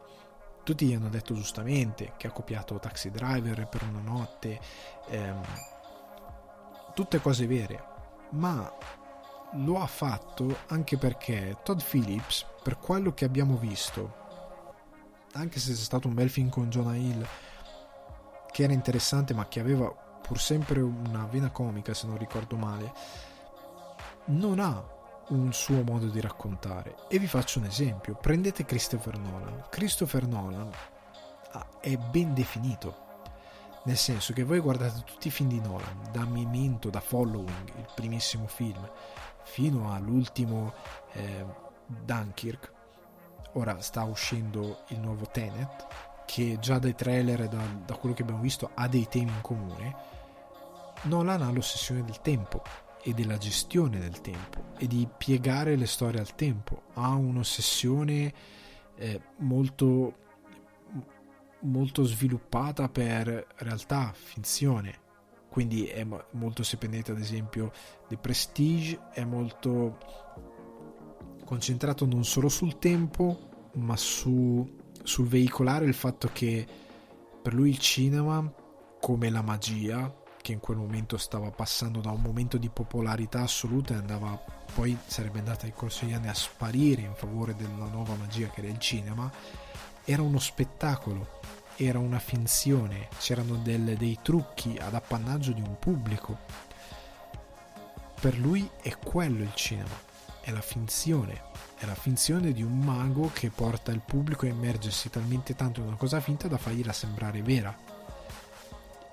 tutti 0.64 0.86
gli 0.86 0.94
hanno 0.94 1.08
detto 1.08 1.34
giustamente 1.34 2.12
che 2.16 2.26
ha 2.26 2.32
copiato 2.32 2.78
Taxi 2.78 3.10
Driver 3.10 3.66
per 3.68 3.82
una 3.84 4.00
notte, 4.00 4.60
ehm, 5.08 5.42
tutte 6.94 7.20
cose 7.20 7.46
vere, 7.46 7.84
ma 8.30 8.70
lo 9.54 9.80
ha 9.80 9.86
fatto 9.86 10.58
anche 10.68 10.96
perché 10.96 11.58
Todd 11.62 11.80
Phillips, 11.80 12.46
per 12.62 12.78
quello 12.78 13.14
che 13.14 13.24
abbiamo 13.24 13.56
visto, 13.56 14.23
anche 15.34 15.60
se 15.60 15.72
c'è 15.72 15.78
stato 15.78 16.08
un 16.08 16.14
bel 16.14 16.30
film 16.30 16.48
con 16.48 16.70
Jonah 16.70 16.96
Hill, 16.96 17.26
che 18.50 18.62
era 18.62 18.72
interessante 18.72 19.34
ma 19.34 19.46
che 19.46 19.60
aveva 19.60 19.88
pur 19.88 20.40
sempre 20.40 20.80
una 20.80 21.26
vena 21.26 21.50
comica 21.50 21.92
se 21.92 22.06
non 22.06 22.16
ricordo 22.16 22.56
male, 22.56 22.92
non 24.26 24.58
ha 24.58 24.92
un 25.28 25.52
suo 25.52 25.82
modo 25.82 26.08
di 26.08 26.20
raccontare. 26.20 26.96
E 27.08 27.18
vi 27.18 27.26
faccio 27.26 27.58
un 27.58 27.66
esempio. 27.66 28.14
Prendete 28.14 28.64
Christopher 28.64 29.18
Nolan. 29.18 29.64
Christopher 29.70 30.26
Nolan 30.26 30.70
è 31.80 31.96
ben 31.96 32.34
definito. 32.34 33.02
Nel 33.84 33.96
senso 33.98 34.32
che 34.32 34.44
voi 34.44 34.60
guardate 34.60 35.02
tutti 35.04 35.28
i 35.28 35.30
film 35.30 35.50
di 35.50 35.60
Nolan, 35.60 36.08
da 36.10 36.24
Memento, 36.24 36.88
da 36.88 37.00
Following, 37.00 37.68
il 37.76 37.88
primissimo 37.94 38.46
film, 38.46 38.88
fino 39.42 39.92
all'ultimo 39.92 40.72
eh, 41.12 41.44
Dunkirk. 41.86 42.72
Ora 43.54 43.80
sta 43.80 44.02
uscendo 44.04 44.82
il 44.88 45.00
nuovo 45.00 45.26
Tenet, 45.26 45.86
che 46.26 46.58
già 46.60 46.78
dai 46.78 46.94
trailer 46.94 47.42
e 47.42 47.48
da, 47.48 47.62
da 47.84 47.94
quello 47.96 48.14
che 48.14 48.22
abbiamo 48.22 48.40
visto 48.40 48.70
ha 48.74 48.88
dei 48.88 49.06
temi 49.08 49.30
in 49.30 49.40
comune. 49.40 49.96
Nolan 51.02 51.42
ha 51.42 51.50
l'ossessione 51.50 52.04
del 52.04 52.20
tempo 52.20 52.62
e 53.02 53.12
della 53.12 53.36
gestione 53.36 53.98
del 53.98 54.20
tempo 54.20 54.72
e 54.78 54.86
di 54.86 55.06
piegare 55.16 55.76
le 55.76 55.86
storie 55.86 56.18
al 56.18 56.34
tempo. 56.34 56.82
Ha 56.94 57.10
un'ossessione 57.10 58.32
eh, 58.96 59.20
molto, 59.38 60.14
molto 61.60 62.02
sviluppata 62.04 62.88
per 62.88 63.46
realtà, 63.56 64.12
finzione. 64.14 65.02
Quindi 65.48 65.86
è 65.86 66.04
molto, 66.32 66.64
se 66.64 66.76
prendete 66.76 67.12
ad 67.12 67.20
esempio 67.20 67.70
The 68.08 68.16
Prestige, 68.16 68.98
è 69.12 69.22
molto 69.22 69.98
concentrato 71.44 72.06
non 72.06 72.24
solo 72.24 72.48
sul 72.48 72.78
tempo, 72.78 73.68
ma 73.74 73.96
su, 73.96 74.68
sul 75.02 75.26
veicolare 75.28 75.84
il 75.84 75.94
fatto 75.94 76.30
che 76.32 76.66
per 77.42 77.54
lui 77.54 77.70
il 77.70 77.78
cinema, 77.78 78.52
come 79.00 79.30
la 79.30 79.42
magia, 79.42 80.12
che 80.40 80.52
in 80.52 80.60
quel 80.60 80.76
momento 80.76 81.16
stava 81.16 81.50
passando 81.50 82.00
da 82.00 82.10
un 82.10 82.20
momento 82.20 82.58
di 82.58 82.68
popolarità 82.68 83.42
assoluta 83.42 83.94
e 83.94 83.96
andava 83.96 84.38
poi 84.74 84.96
sarebbe 85.06 85.38
andata 85.38 85.64
nel 85.64 85.72
corso 85.72 86.04
degli 86.04 86.12
anni 86.12 86.28
a 86.28 86.34
sparire 86.34 87.00
in 87.00 87.14
favore 87.14 87.54
della 87.56 87.86
nuova 87.86 88.14
magia 88.16 88.48
che 88.48 88.60
era 88.60 88.68
il 88.68 88.78
cinema 88.78 89.32
era 90.04 90.20
uno 90.20 90.38
spettacolo 90.38 91.40
era 91.76 91.98
una 91.98 92.18
finzione 92.18 93.08
c'erano 93.18 93.56
del, 93.56 93.96
dei 93.96 94.18
trucchi 94.22 94.76
ad 94.78 94.94
appannaggio 94.94 95.52
di 95.52 95.60
un 95.60 95.76
pubblico. 95.78 96.38
Per 98.20 98.38
lui 98.38 98.68
è 98.80 98.96
quello 98.98 99.42
il 99.42 99.54
cinema 99.54 100.12
è 100.44 100.50
la 100.50 100.60
finzione 100.60 101.52
è 101.76 101.86
la 101.86 101.94
finzione 101.94 102.52
di 102.52 102.62
un 102.62 102.78
mago 102.78 103.30
che 103.32 103.50
porta 103.50 103.90
il 103.90 104.00
pubblico 104.00 104.46
a 104.46 104.48
immergersi 104.48 105.10
talmente 105.10 105.54
tanto 105.54 105.80
in 105.80 105.86
una 105.86 105.96
cosa 105.96 106.20
finta 106.20 106.48
da 106.48 106.56
fargliela 106.56 106.92
sembrare 106.92 107.42
vera. 107.42 107.76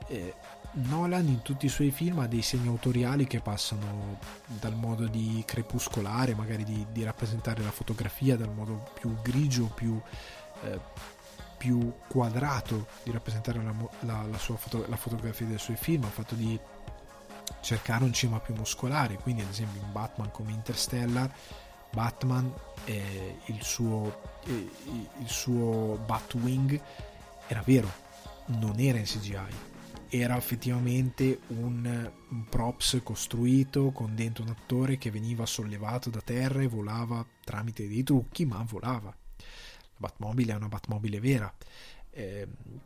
E 0.08 0.34
Nolan 0.74 1.28
in 1.28 1.42
tutti 1.42 1.66
i 1.66 1.70
suoi 1.70 1.92
film 1.92 2.20
ha 2.20 2.28
dei 2.28 2.42
segni 2.42 2.68
autoriali 2.68 3.28
che 3.28 3.42
passano 3.42 4.20
dal 4.46 4.76
modo 4.76 5.08
di 5.08 5.44
crepuscolare, 5.46 6.34
magari 6.34 6.64
di, 6.64 6.86
di 6.92 7.04
rappresentare 7.04 7.62
la 7.62 7.72
fotografia, 7.72 8.38
dal 8.38 8.54
modo 8.54 8.90
più 8.94 9.16
grigio, 9.22 9.66
più, 9.66 10.00
eh, 10.64 10.80
più 11.58 11.94
quadrato 12.08 12.88
di 13.04 13.12
rappresentare 13.12 13.62
la, 13.62 13.74
la, 14.02 14.26
la, 14.30 14.38
foto, 14.38 14.86
la, 14.88 14.96
fotografia 14.96 15.46
dei 15.46 15.60
suoi 15.60 15.76
film, 15.76 16.06
ha 16.06 16.10
fatto 16.10 16.36
di 16.36 16.58
cercare 17.62 18.04
un 18.04 18.14
cinema 18.14 18.40
più 18.40 18.54
muscolare, 18.56 19.16
quindi 19.16 19.42
ad 19.42 19.50
esempio 19.50 19.82
in 19.82 19.92
Batman 19.92 20.32
come 20.32 20.52
Interstellar, 20.52 21.34
Batman 21.92 22.52
e 22.86 23.38
il 23.46 23.62
suo, 23.62 24.22
il 24.46 25.28
suo 25.28 25.98
Batwing 26.06 26.82
era 27.48 27.62
vero, 27.66 27.92
non 28.46 28.80
era 28.80 28.98
in 28.98 29.06
CGI 29.06 29.70
era 30.14 30.36
effettivamente 30.36 31.40
un, 31.48 32.12
un, 32.30 32.46
props 32.50 33.00
costruito 33.02 33.92
con 33.92 34.14
dentro 34.14 34.44
un 34.44 34.50
attore 34.50 34.98
che 34.98 35.10
veniva 35.10 35.46
sollevato 35.46 36.10
da 36.10 36.20
terra 36.20 36.62
e 36.62 36.68
volava 36.68 37.26
tramite 37.46 37.88
dei 37.88 38.04
trucchi, 38.04 38.46
ma 38.46 38.62
volava. 38.68 39.08
La 39.08 39.96
Batmobile 39.96 40.52
è 40.52 40.56
una 40.58 40.68
Batmobile 40.68 41.22
vera. 41.22 41.54
Eh, 42.14 42.46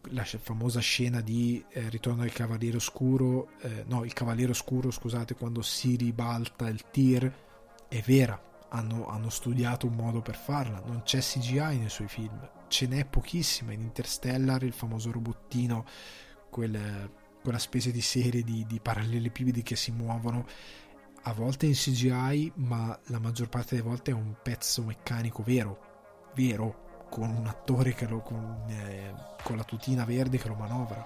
la 0.10 0.24
famosa 0.24 0.80
scena 0.80 1.20
di 1.20 1.64
eh, 1.70 1.90
Ritorno 1.90 2.22
del 2.22 2.32
Cavaliere 2.32 2.78
Oscuro, 2.78 3.50
eh, 3.62 3.84
no, 3.88 4.04
il 4.06 4.14
Cavaliere 4.14 4.52
Oscuro, 4.52 4.92
scusate, 4.92 5.34
quando 5.34 5.62
si 5.62 5.96
ribalta 5.96 6.68
il 6.70 6.84
tir, 6.92 7.34
è 7.88 8.02
vera. 8.02 8.42
Hanno, 8.70 9.08
hanno 9.08 9.30
studiato 9.30 9.88
un 9.88 9.96
modo 9.96 10.22
per 10.22 10.36
farla. 10.36 10.82
Non 10.86 11.04
c'è 11.04 11.20
CGI 11.20 11.78
nei 11.78 11.90
suoi 11.90 12.08
film, 12.08 12.50
ce 12.68 12.88
n'è 12.88 13.06
pochissima. 13.06 13.72
In 13.72 13.82
Interstellar, 13.82 14.64
il 14.64 14.74
famoso 14.74 15.12
robottino 15.12 15.86
quel, 16.50 17.10
quella 17.42 17.60
specie 17.60 17.92
di 17.92 18.02
serie 18.02 18.44
di, 18.44 18.66
di 18.68 18.80
parallelepipedi 18.80 19.64
che 19.64 19.76
si 19.76 19.92
muovono 19.92 20.46
a 21.28 21.34
volte 21.34 21.66
in 21.66 21.74
CGI, 21.74 22.52
ma 22.56 22.98
la 23.06 23.20
maggior 23.20 23.50
parte 23.50 23.76
delle 23.76 23.88
volte 23.88 24.12
è 24.12 24.14
un 24.14 24.36
pezzo 24.42 24.84
meccanico 24.84 25.42
vero, 25.42 26.32
vero, 26.36 26.85
con 27.16 27.30
un 27.30 27.48
attore 27.48 27.94
che 27.94 28.08
lo, 28.08 28.20
con, 28.20 28.66
eh, 28.68 29.14
con 29.42 29.56
la 29.56 29.64
tutina 29.64 30.04
verde 30.04 30.38
che 30.38 30.50
lo 30.50 30.56
manovra. 30.56 31.06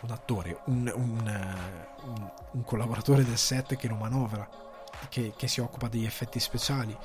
Un 0.00 0.10
attore, 0.10 0.62
un, 0.64 0.92
un, 0.92 1.56
un, 2.02 2.30
un 2.50 2.64
collaboratore 2.64 3.24
del 3.24 3.38
set 3.38 3.76
che 3.76 3.86
lo 3.86 3.94
manovra, 3.94 4.48
che, 5.08 5.32
che, 5.36 5.46
si 5.46 5.60
occupa 5.60 5.86
degli 5.86 6.04
effetti 6.04 6.40
speciali. 6.40 6.96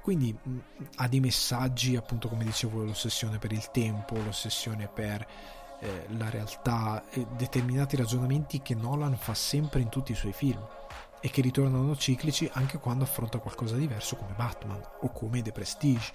Quindi 0.00 0.36
mh, 0.36 0.58
ha 0.96 1.06
dei 1.06 1.20
messaggi, 1.20 1.94
appunto, 1.94 2.28
come 2.28 2.42
dicevo, 2.42 2.82
l'ossessione 2.82 3.38
per 3.38 3.52
il 3.52 3.70
tempo, 3.70 4.16
l'ossessione 4.16 4.88
per 4.88 5.24
eh, 5.78 6.06
la 6.18 6.28
realtà 6.28 7.04
e 7.08 7.24
determinati 7.36 7.94
ragionamenti 7.94 8.62
che 8.62 8.74
Nolan 8.74 9.16
fa 9.16 9.34
sempre 9.34 9.80
in 9.80 9.90
tutti 9.90 10.10
i 10.10 10.16
suoi 10.16 10.32
film 10.32 10.66
e 11.24 11.30
che 11.30 11.40
ritornano 11.40 11.96
ciclici 11.96 12.50
anche 12.52 12.76
quando 12.76 13.04
affronta 13.04 13.38
qualcosa 13.38 13.76
di 13.76 13.80
diverso 13.80 14.14
come 14.14 14.34
Batman 14.36 14.78
o 15.00 15.10
come 15.10 15.40
The 15.40 15.52
Prestige. 15.52 16.12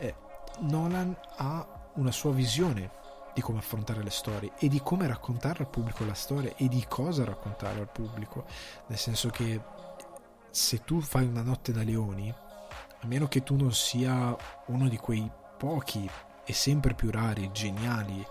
Eh, 0.00 0.14
Nolan 0.60 1.14
ha 1.36 1.90
una 1.94 2.10
sua 2.10 2.32
visione 2.32 2.90
di 3.34 3.42
come 3.42 3.58
affrontare 3.58 4.02
le 4.02 4.10
storie 4.10 4.52
e 4.58 4.68
di 4.68 4.80
come 4.80 5.06
raccontare 5.06 5.64
al 5.64 5.68
pubblico 5.68 6.04
la 6.04 6.14
storia 6.14 6.54
e 6.56 6.68
di 6.68 6.84
cosa 6.88 7.24
raccontare 7.24 7.80
al 7.80 7.90
pubblico, 7.90 8.46
nel 8.86 8.98
senso 8.98 9.28
che 9.28 9.60
se 10.50 10.82
tu 10.84 11.00
fai 11.00 11.26
una 11.26 11.42
notte 11.42 11.72
da 11.72 11.82
leoni, 11.82 12.28
a 12.30 13.06
meno 13.06 13.28
che 13.28 13.42
tu 13.42 13.56
non 13.56 13.72
sia 13.72 14.34
uno 14.66 14.88
di 14.88 14.96
quei 14.96 15.30
pochi 15.58 16.08
e 16.44 16.52
sempre 16.52 16.94
più 16.94 17.10
rari, 17.10 17.52
geniali 17.52 18.26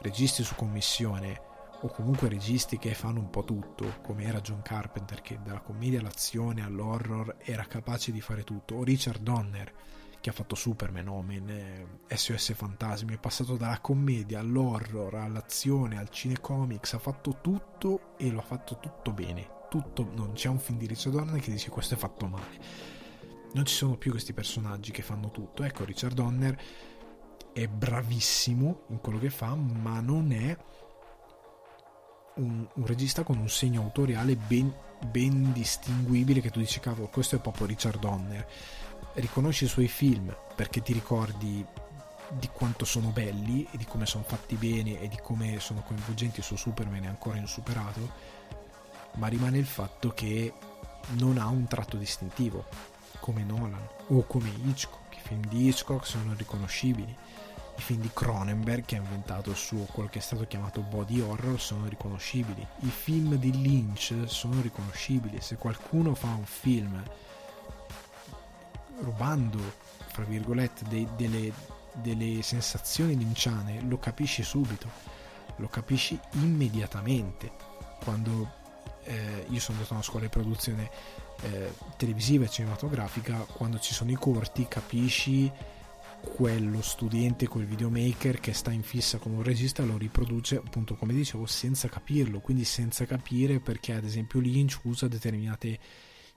registi 0.00 0.42
su 0.42 0.54
commissione 0.54 1.48
o 1.82 1.88
comunque 1.88 2.28
registi 2.28 2.78
che 2.78 2.94
fanno 2.94 3.20
un 3.20 3.30
po' 3.30 3.44
tutto, 3.44 4.00
come 4.02 4.24
era 4.24 4.40
John 4.40 4.60
Carpenter 4.60 5.22
che 5.22 5.40
dalla 5.42 5.60
commedia 5.60 5.98
all'azione 5.98 6.62
all'horror 6.62 7.36
era 7.38 7.64
capace 7.64 8.12
di 8.12 8.20
fare 8.20 8.44
tutto, 8.44 8.74
o 8.74 8.84
Richard 8.84 9.22
Donner 9.22 9.72
che 10.20 10.30
ha 10.30 10.32
fatto 10.32 10.54
Superman, 10.54 11.08
Omen, 11.08 11.48
eh, 11.48 12.16
SOS 12.16 12.52
Fantasmi, 12.54 13.14
è 13.14 13.18
passato 13.18 13.56
dalla 13.56 13.80
commedia 13.80 14.40
all'horror, 14.40 15.14
all'azione, 15.14 15.98
al 15.98 16.10
cinecomics, 16.10 16.94
ha 16.94 16.98
fatto 16.98 17.38
tutto 17.40 18.16
e 18.16 18.30
lo 18.30 18.40
ha 18.40 18.42
fatto 18.42 18.78
tutto 18.78 19.12
bene. 19.12 19.58
Tutto, 19.70 20.10
non 20.14 20.32
c'è 20.32 20.48
un 20.48 20.58
film 20.58 20.78
di 20.78 20.86
Richard 20.86 21.14
Donner 21.14 21.40
che 21.40 21.50
dice 21.50 21.70
questo 21.70 21.94
è 21.94 21.96
fatto 21.96 22.26
male. 22.26 22.58
Non 23.52 23.64
ci 23.64 23.74
sono 23.74 23.96
più 23.96 24.10
questi 24.10 24.32
personaggi 24.32 24.92
che 24.92 25.02
fanno 25.02 25.30
tutto. 25.30 25.62
Ecco, 25.62 25.84
Richard 25.84 26.14
Donner 26.14 26.60
è 27.52 27.66
bravissimo 27.66 28.82
in 28.88 29.00
quello 29.00 29.18
che 29.18 29.30
fa, 29.30 29.54
ma 29.54 30.00
non 30.00 30.32
è 30.32 30.56
un, 32.36 32.68
un 32.74 32.86
regista 32.86 33.22
con 33.22 33.38
un 33.38 33.48
segno 33.48 33.82
autoriale 33.82 34.36
ben 34.36 34.88
ben 35.06 35.52
distinguibile 35.52 36.40
che 36.40 36.50
tu 36.50 36.58
dici 36.58 36.78
cavolo 36.78 37.08
questo 37.08 37.36
è 37.36 37.38
proprio 37.38 37.66
Richard 37.66 37.98
Donner 37.98 38.46
riconosci 39.20 39.64
i 39.64 39.68
suoi 39.68 39.88
film 39.88 40.34
perché 40.54 40.82
ti 40.82 40.92
ricordi 40.92 41.64
di 42.32 42.48
quanto 42.52 42.84
sono 42.84 43.08
belli 43.08 43.66
e 43.72 43.76
di 43.76 43.84
come 43.84 44.06
sono 44.06 44.24
fatti 44.24 44.54
bene 44.54 45.00
e 45.00 45.08
di 45.08 45.18
come 45.20 45.58
sono 45.58 45.82
coinvolgenti 45.82 46.42
su 46.42 46.56
Superman 46.56 47.04
è 47.04 47.08
ancora 47.08 47.38
insuperato 47.38 48.38
ma 49.14 49.26
rimane 49.26 49.58
il 49.58 49.66
fatto 49.66 50.10
che 50.10 50.52
non 51.18 51.38
ha 51.38 51.48
un 51.48 51.66
tratto 51.66 51.96
distintivo 51.96 52.64
come 53.18 53.42
Nolan 53.42 53.88
o 54.08 54.24
come 54.26 54.48
Hitchcock. 54.48 55.16
I 55.16 55.20
film 55.20 55.44
di 55.46 55.68
Hitchcock 55.68 56.06
sono 56.06 56.34
riconoscibili. 56.36 57.16
I 57.76 57.82
film 57.82 58.00
di 58.00 58.10
Cronenberg 58.12 58.84
che 58.84 58.96
ha 58.96 59.00
inventato 59.00 59.50
il 59.50 59.56
suo 59.56 59.84
quello 59.84 60.08
che 60.08 60.18
è 60.18 60.22
stato 60.22 60.46
chiamato 60.46 60.82
body 60.82 61.20
horror 61.20 61.60
sono 61.60 61.86
riconoscibili. 61.86 62.66
I 62.80 62.88
film 62.88 63.34
di 63.36 63.52
Lynch 63.52 64.14
sono 64.26 64.60
riconoscibili. 64.60 65.40
Se 65.40 65.56
qualcuno 65.56 66.14
fa 66.14 66.28
un 66.28 66.44
film 66.44 67.02
rubando 69.00 69.58
fra 70.12 70.24
virgolette 70.24 70.84
dei, 70.88 71.06
delle, 71.16 71.52
delle 71.94 72.42
sensazioni 72.42 73.16
linciane 73.16 73.80
lo 73.82 73.98
capisci 73.98 74.42
subito 74.42 75.18
lo 75.60 75.68
capisci 75.68 76.18
immediatamente. 76.32 77.52
Quando 78.02 78.58
eh, 79.04 79.46
io 79.48 79.60
sono 79.60 79.76
andato 79.76 79.92
a 79.92 79.96
una 79.96 80.04
scuola 80.04 80.24
di 80.24 80.30
produzione 80.30 80.90
eh, 81.42 81.72
televisiva 81.96 82.44
e 82.44 82.48
cinematografica 82.48 83.38
quando 83.38 83.78
ci 83.78 83.94
sono 83.94 84.10
i 84.10 84.14
corti 84.14 84.66
capisci 84.66 85.50
quello 86.20 86.82
studente, 86.82 87.48
quel 87.48 87.64
videomaker 87.64 88.40
che 88.40 88.52
sta 88.52 88.70
in 88.70 88.82
fissa 88.82 89.16
con 89.16 89.32
un 89.32 89.42
regista 89.42 89.84
lo 89.84 89.96
riproduce 89.96 90.56
appunto 90.56 90.94
come 90.94 91.14
dicevo 91.14 91.46
senza 91.46 91.88
capirlo, 91.88 92.40
quindi 92.40 92.64
senza 92.64 93.06
capire 93.06 93.60
perché 93.60 93.94
ad 93.94 94.04
esempio 94.04 94.40
Lynch 94.40 94.80
usa 94.82 95.08
determinate 95.08 95.78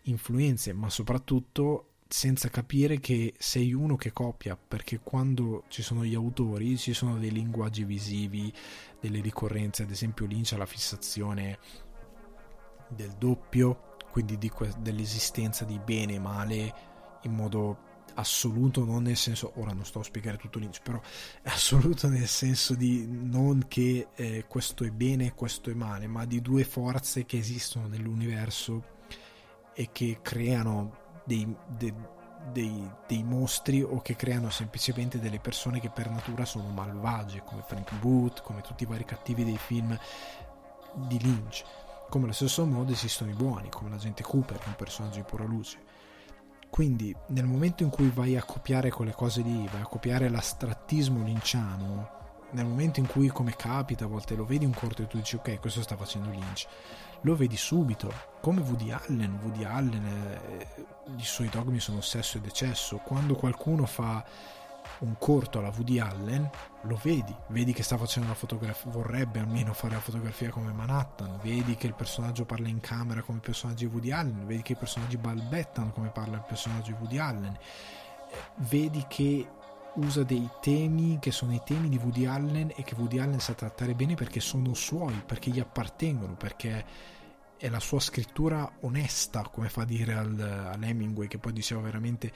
influenze, 0.04 0.72
ma 0.72 0.90
soprattutto 0.90 1.93
senza 2.14 2.48
capire 2.50 3.00
che 3.00 3.34
sei 3.40 3.74
uno 3.74 3.96
che 3.96 4.14
copia, 4.14 4.56
perché 4.56 5.00
quando 5.00 5.64
ci 5.68 5.82
sono 5.82 6.06
gli 6.06 6.14
autori 6.14 6.78
ci 6.78 6.94
sono 6.94 7.18
dei 7.18 7.32
linguaggi 7.32 7.84
visivi, 7.86 8.54
delle 9.00 9.20
ricorrenze, 9.20 9.82
ad 9.82 9.90
esempio 9.90 10.28
Lynch 10.28 10.54
ha 10.54 10.58
la 10.58 10.68
fissazione 10.68 11.58
del 12.90 13.16
doppio, 13.18 13.96
quindi 14.12 14.38
di 14.38 14.48
que- 14.50 14.76
dell'esistenza 14.78 15.66
di 15.66 15.80
bene 15.84 16.14
e 16.14 16.20
male 16.20 16.74
in 17.24 17.34
modo 17.34 17.80
assoluto, 18.14 18.86
non 18.86 19.02
nel 19.02 19.18
senso, 19.18 19.54
ora 19.56 19.74
non 19.74 19.84
sto 19.84 20.02
a 20.02 20.04
spiegare 20.04 20.38
tutto 20.38 20.60
Lynch, 20.60 20.84
però 20.84 21.02
assoluto 21.46 22.10
nel 22.10 22.28
senso 22.28 22.76
di 22.76 23.08
non 23.10 23.66
che 23.68 24.10
eh, 24.14 24.46
questo 24.48 24.84
è 24.84 24.92
bene 24.92 25.26
e 25.26 25.34
questo 25.34 25.72
è 25.72 25.74
male, 25.74 26.06
ma 26.06 26.26
di 26.26 26.42
due 26.44 26.64
forze 26.64 27.26
che 27.26 27.40
esistono 27.40 27.88
nell'universo 27.88 28.92
e 29.74 29.90
che 29.92 30.20
creano 30.22 31.02
dei, 31.24 31.56
dei, 31.68 31.94
dei, 32.52 32.92
dei 33.08 33.24
mostri 33.24 33.82
o 33.82 34.02
che 34.02 34.16
creano 34.16 34.50
semplicemente 34.50 35.20
delle 35.20 35.40
persone 35.40 35.80
che 35.80 35.90
per 35.90 36.10
natura 36.10 36.46
sono 36.46 36.68
malvagie, 36.70 37.44
come 37.44 37.64
Frank 37.66 37.94
Booth, 37.96 38.42
come 38.42 38.62
tutti 38.62 38.84
i 38.84 38.88
vari 38.88 39.06
cattivi 39.06 39.44
dei 39.44 39.58
film 39.58 39.98
di 40.94 41.20
Lynch. 41.20 41.64
Come 42.10 42.26
allo 42.26 42.34
stesso 42.34 42.66
modo 42.66 42.92
esistono 42.92 43.32
i 43.32 43.36
buoni, 43.36 43.70
come 43.70 43.90
l'agente 43.90 44.22
Cooper, 44.22 44.60
un 44.66 44.76
personaggio 44.76 45.16
di 45.16 45.24
pura 45.24 45.46
luce 45.46 46.02
quindi 46.74 47.16
nel 47.28 47.46
momento 47.46 47.84
in 47.84 47.92
cui 47.92 48.10
vai 48.10 48.36
a 48.36 48.42
copiare 48.42 48.90
quelle 48.90 49.14
cose 49.14 49.44
lì, 49.44 49.68
vai 49.72 49.82
a 49.82 49.86
copiare 49.86 50.28
l'astrattismo 50.28 51.24
linciano, 51.24 52.10
nel 52.54 52.66
momento 52.66 53.00
in 53.00 53.06
cui 53.06 53.28
come 53.28 53.56
capita 53.56 54.06
a 54.06 54.08
volte 54.08 54.36
lo 54.36 54.44
vedi 54.44 54.66
un 54.66 54.74
corto 54.74 55.04
e 55.04 55.08
tu 55.08 55.18
dici 55.18 55.36
ok 55.36 55.60
questo 55.60 55.84
sta 55.84 55.96
facendo 55.96 56.32
Lynch, 56.32 56.66
lo 57.24 57.36
vedi 57.36 57.58
subito, 57.58 58.12
come 58.42 58.62
Woody 58.62 58.92
Allen, 58.92 59.40
Woody 59.42 59.64
Allen, 59.64 60.06
eh, 60.06 60.86
i 61.18 61.24
suoi 61.24 61.50
dogmi 61.50 61.80
sono 61.80 62.02
sesso 62.02 62.38
ed 62.38 62.46
eccesso, 62.46 62.98
quando 62.98 63.36
qualcuno 63.36 63.86
fa 63.86 64.24
un 65.00 65.16
corto 65.18 65.60
alla 65.60 65.72
Woody 65.74 66.00
Allen, 66.00 66.50
lo 66.82 67.00
vedi, 67.02 67.34
vedi 67.48 67.74
che 67.74 67.84
sta 67.84 67.98
facendo 67.98 68.28
la 68.28 68.36
fotografia, 68.36 68.92
vorrebbe 68.92 69.40
almeno 69.40 69.74
fare 69.74 69.94
la 69.96 70.02
fotografia 70.02 70.50
come 70.50 70.72
Manhattan, 70.74 71.40
vedi 71.42 71.76
che 71.76 71.88
il 71.88 71.94
personaggio 71.94 72.46
parla 72.46 72.68
in 72.68 72.80
camera 72.80 73.22
come 73.22 73.38
i 73.38 73.42
personaggi 73.42 73.88
di 73.88 73.92
Woody 73.92 74.12
Allen, 74.12 74.46
vedi 74.46 74.62
che 74.62 74.74
i 74.74 74.78
personaggi 74.78 75.18
balbettano 75.18 75.92
come 75.92 76.10
parla 76.10 76.36
il 76.36 76.46
personaggio 76.46 76.92
di 76.92 76.98
Woody 77.00 77.18
Allen, 77.18 77.58
vedi 78.56 79.06
che 79.08 79.48
usa 79.96 80.24
dei 80.24 80.50
temi 80.60 81.20
che 81.20 81.32
sono 81.32 81.54
i 81.54 81.62
temi 81.64 81.90
di 81.90 81.98
Woody 81.98 82.26
Allen 82.26 82.72
e 82.76 82.84
che 82.84 82.96
Woody 82.96 83.20
Allen 83.20 83.40
sa 83.40 83.54
trattare 83.54 83.94
bene 83.94 84.16
perché 84.16 84.40
sono 84.40 84.74
suoi, 84.74 85.22
perché 85.26 85.52
gli 85.52 85.60
appartengono, 85.60 86.34
perché 86.34 86.86
è 87.64 87.70
la 87.70 87.80
sua 87.80 88.02
scrittura 88.02 88.70
onesta, 88.82 89.44
come 89.44 89.70
fa 89.70 89.84
a 89.84 89.86
dire 89.86 90.16
al, 90.16 90.38
all'Hemingway, 90.38 91.30
che 91.30 91.38
poi 91.38 91.54
diceva 91.54 91.80
veramente 91.80 92.30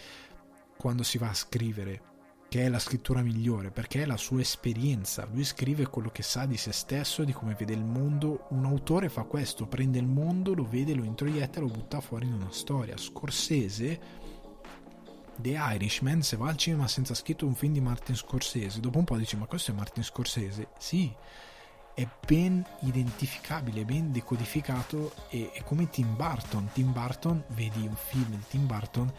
quando 0.77 1.03
si 1.03 1.17
va 1.17 1.27
a 1.27 1.33
scrivere 1.33 2.01
che 2.47 2.63
è 2.63 2.69
la 2.69 2.79
scrittura 2.79 3.21
migliore, 3.21 3.69
perché 3.69 4.03
è 4.03 4.05
la 4.05 4.15
sua 4.15 4.39
esperienza. 4.39 5.27
Lui 5.29 5.43
scrive 5.43 5.87
quello 5.87 6.11
che 6.11 6.23
sa 6.23 6.45
di 6.45 6.55
se 6.55 6.71
stesso, 6.71 7.25
di 7.25 7.33
come 7.33 7.55
vede 7.55 7.73
il 7.73 7.83
mondo. 7.83 8.45
Un 8.51 8.63
autore 8.63 9.09
fa 9.09 9.23
questo, 9.23 9.67
prende 9.67 9.99
il 9.99 10.07
mondo, 10.07 10.53
lo 10.53 10.63
vede, 10.63 10.95
lo 10.95 11.03
introietta 11.03 11.57
e 11.57 11.61
lo 11.61 11.67
butta 11.67 11.99
fuori 11.99 12.25
in 12.25 12.31
una 12.31 12.51
storia. 12.51 12.95
Scorsese, 12.95 13.99
The 15.35 15.57
Irishman, 15.59 16.21
se 16.21 16.37
va 16.37 16.47
al 16.47 16.55
cinema 16.55 16.87
senza 16.87 17.13
scritto 17.13 17.45
un 17.45 17.53
film 17.53 17.73
di 17.73 17.81
Martin 17.81 18.15
Scorsese, 18.15 18.79
dopo 18.79 18.97
un 18.97 19.03
po' 19.03 19.17
dice 19.17 19.35
ma 19.35 19.45
questo 19.45 19.71
è 19.71 19.73
Martin 19.73 20.03
Scorsese? 20.03 20.69
Sì, 20.77 21.13
è 21.97 22.07
ben 22.27 22.63
identificabile, 22.81 23.83
ben 23.83 24.11
decodificato 24.11 25.13
e 25.29 25.49
è 25.51 25.63
come 25.63 25.89
Tim 25.89 26.15
Burton. 26.15 26.69
Tim 26.71 26.93
Burton, 26.93 27.43
vedi 27.47 27.87
un 27.87 27.95
film 27.95 28.35
di 28.35 28.43
Tim 28.47 28.67
Burton 28.67 29.11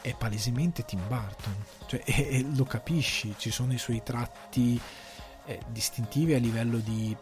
è 0.00 0.12
palesemente 0.16 0.84
Tim 0.84 1.06
Burton, 1.06 1.54
cioè, 1.86 2.02
e, 2.04 2.38
e 2.38 2.46
lo 2.56 2.64
capisci, 2.64 3.36
ci 3.38 3.52
sono 3.52 3.72
i 3.72 3.78
suoi 3.78 4.02
tratti 4.02 4.80
eh, 5.44 5.60
distintivi 5.68 6.34
a 6.34 6.38
livello 6.38 6.78
di, 6.78 7.16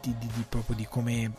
di, 0.00 0.14
di, 0.18 0.26
di, 0.34 0.44
proprio 0.48 0.74
di 0.74 0.86
come 0.86 1.32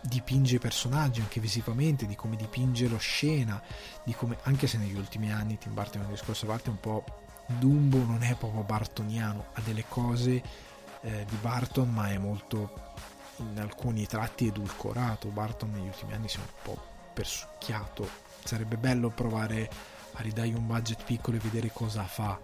dipinge 0.00 0.56
i 0.56 0.58
personaggi 0.58 1.20
anche 1.20 1.38
visivamente, 1.38 2.06
di 2.06 2.16
come 2.16 2.36
dipinge 2.36 2.88
lo 2.88 2.98
scena, 2.98 3.62
di 4.04 4.14
come, 4.14 4.38
anche 4.44 4.66
se 4.66 4.78
negli 4.78 4.96
ultimi 4.96 5.30
anni 5.30 5.58
Tim 5.58 5.74
Burton 5.74 6.00
è 6.00 6.04
un 6.06 6.12
discorso 6.12 6.46
a 6.46 6.48
parte 6.48 6.70
un 6.70 6.80
po' 6.80 7.04
Dumbo 7.44 7.98
non 7.98 8.22
è 8.22 8.36
proprio 8.36 8.62
bartoniano, 8.62 9.48
ha 9.52 9.60
delle 9.60 9.84
cose 9.86 10.70
eh, 11.02 11.24
di 11.28 11.36
Barton 11.36 11.90
ma 11.90 12.10
è 12.10 12.18
molto 12.18 12.92
in 13.36 13.58
alcuni 13.58 14.06
tratti 14.06 14.46
edulcorato, 14.46 15.28
Barton 15.28 15.70
negli 15.72 15.86
ultimi 15.86 16.12
anni 16.12 16.28
si 16.28 16.36
è 16.36 16.40
un 16.40 16.46
po' 16.62 16.80
persucchiato. 17.12 18.08
Sarebbe 18.44 18.76
bello 18.76 19.10
provare 19.10 19.70
a 20.12 20.22
ridargli 20.22 20.54
un 20.54 20.66
budget 20.66 21.04
piccolo 21.04 21.36
e 21.36 21.40
vedere 21.40 21.70
cosa 21.72 22.04
fa 22.04 22.38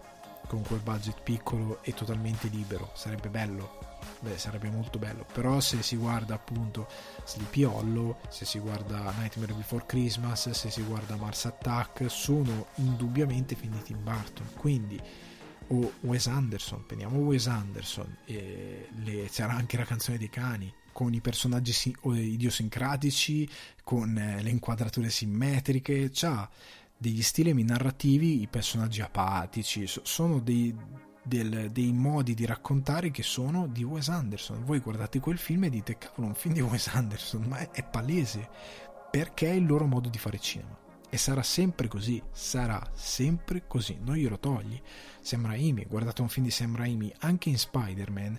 con 0.46 0.62
quel 0.62 0.80
budget 0.80 1.20
piccolo 1.22 1.82
e 1.82 1.92
totalmente 1.92 2.48
libero. 2.48 2.90
Sarebbe 2.94 3.28
bello. 3.28 3.86
Beh 4.20 4.38
sarebbe 4.38 4.70
molto 4.70 4.98
bello. 4.98 5.24
Però 5.32 5.60
se 5.60 5.82
si 5.82 5.96
guarda 5.96 6.34
appunto 6.34 6.88
Sleepy 7.24 7.64
Hollow 7.64 8.16
se 8.28 8.44
si 8.44 8.58
guarda 8.58 9.12
Nightmare 9.18 9.52
Before 9.52 9.84
Christmas 9.86 10.50
se 10.50 10.70
si 10.70 10.82
guarda 10.82 11.16
Mars 11.16 11.44
Attack 11.44 12.10
sono 12.10 12.66
indubbiamente 12.76 13.54
film 13.54 13.74
di 13.74 13.82
Tim 13.82 14.02
Burton 14.02 14.48
quindi 14.56 15.00
o 15.68 15.92
Wes 16.00 16.26
Anderson 16.26 16.84
prendiamo 16.86 17.18
Wes 17.18 17.46
Anderson 17.46 18.16
le, 18.24 19.28
c'era 19.30 19.52
anche 19.52 19.76
la 19.76 19.84
canzone 19.84 20.18
dei 20.18 20.30
cani 20.30 20.72
con 20.98 21.14
i 21.14 21.20
personaggi 21.20 21.72
si- 21.72 21.94
idiosincratici, 22.02 23.48
con 23.84 24.18
eh, 24.18 24.42
le 24.42 24.50
inquadrature 24.50 25.10
simmetriche, 25.10 26.10
ha 26.22 26.50
degli 26.96 27.22
stilemi 27.22 27.62
narrativi, 27.62 28.42
i 28.42 28.48
personaggi 28.48 29.00
apatici, 29.00 29.86
so- 29.86 30.00
sono 30.02 30.40
dei, 30.40 30.74
del, 31.22 31.70
dei 31.70 31.92
modi 31.92 32.34
di 32.34 32.44
raccontare 32.44 33.12
che 33.12 33.22
sono 33.22 33.68
di 33.68 33.84
Wes 33.84 34.08
Anderson. 34.08 34.64
Voi 34.64 34.80
guardate 34.80 35.20
quel 35.20 35.38
film 35.38 35.62
e 35.62 35.70
dite, 35.70 35.98
cavolo, 35.98 36.26
un 36.26 36.34
film 36.34 36.54
di 36.54 36.62
Wes 36.62 36.88
Anderson, 36.88 37.42
ma 37.42 37.58
è, 37.58 37.70
è 37.70 37.84
palese, 37.84 38.48
perché 39.08 39.50
è 39.50 39.54
il 39.54 39.66
loro 39.66 39.86
modo 39.86 40.08
di 40.08 40.18
fare 40.18 40.40
cinema. 40.40 40.76
E 41.10 41.16
sarà 41.16 41.42
sempre 41.42 41.88
così, 41.88 42.22
sarà 42.30 42.82
sempre 42.92 43.66
così, 43.66 43.98
non 44.02 44.16
glielo 44.16 44.38
togli. 44.38 44.80
Sam 45.20 45.46
Raimi, 45.46 45.86
guardate 45.86 46.20
un 46.20 46.28
film 46.28 46.46
di 46.46 46.52
Sam 46.52 46.76
Raimi, 46.76 47.12
anche 47.20 47.48
in 47.48 47.58
Spider-Man, 47.58 48.38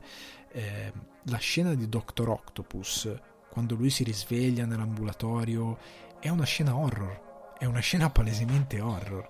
eh, 0.51 0.93
la 1.23 1.37
scena 1.37 1.73
di 1.73 1.89
Dr. 1.89 2.29
Octopus, 2.29 3.11
quando 3.49 3.75
lui 3.75 3.89
si 3.89 4.03
risveglia 4.03 4.65
nell'ambulatorio, 4.65 5.77
è 6.19 6.29
una 6.29 6.45
scena 6.45 6.75
horror, 6.75 7.55
è 7.57 7.65
una 7.65 7.79
scena 7.79 8.09
palesemente 8.09 8.79
horror. 8.79 9.29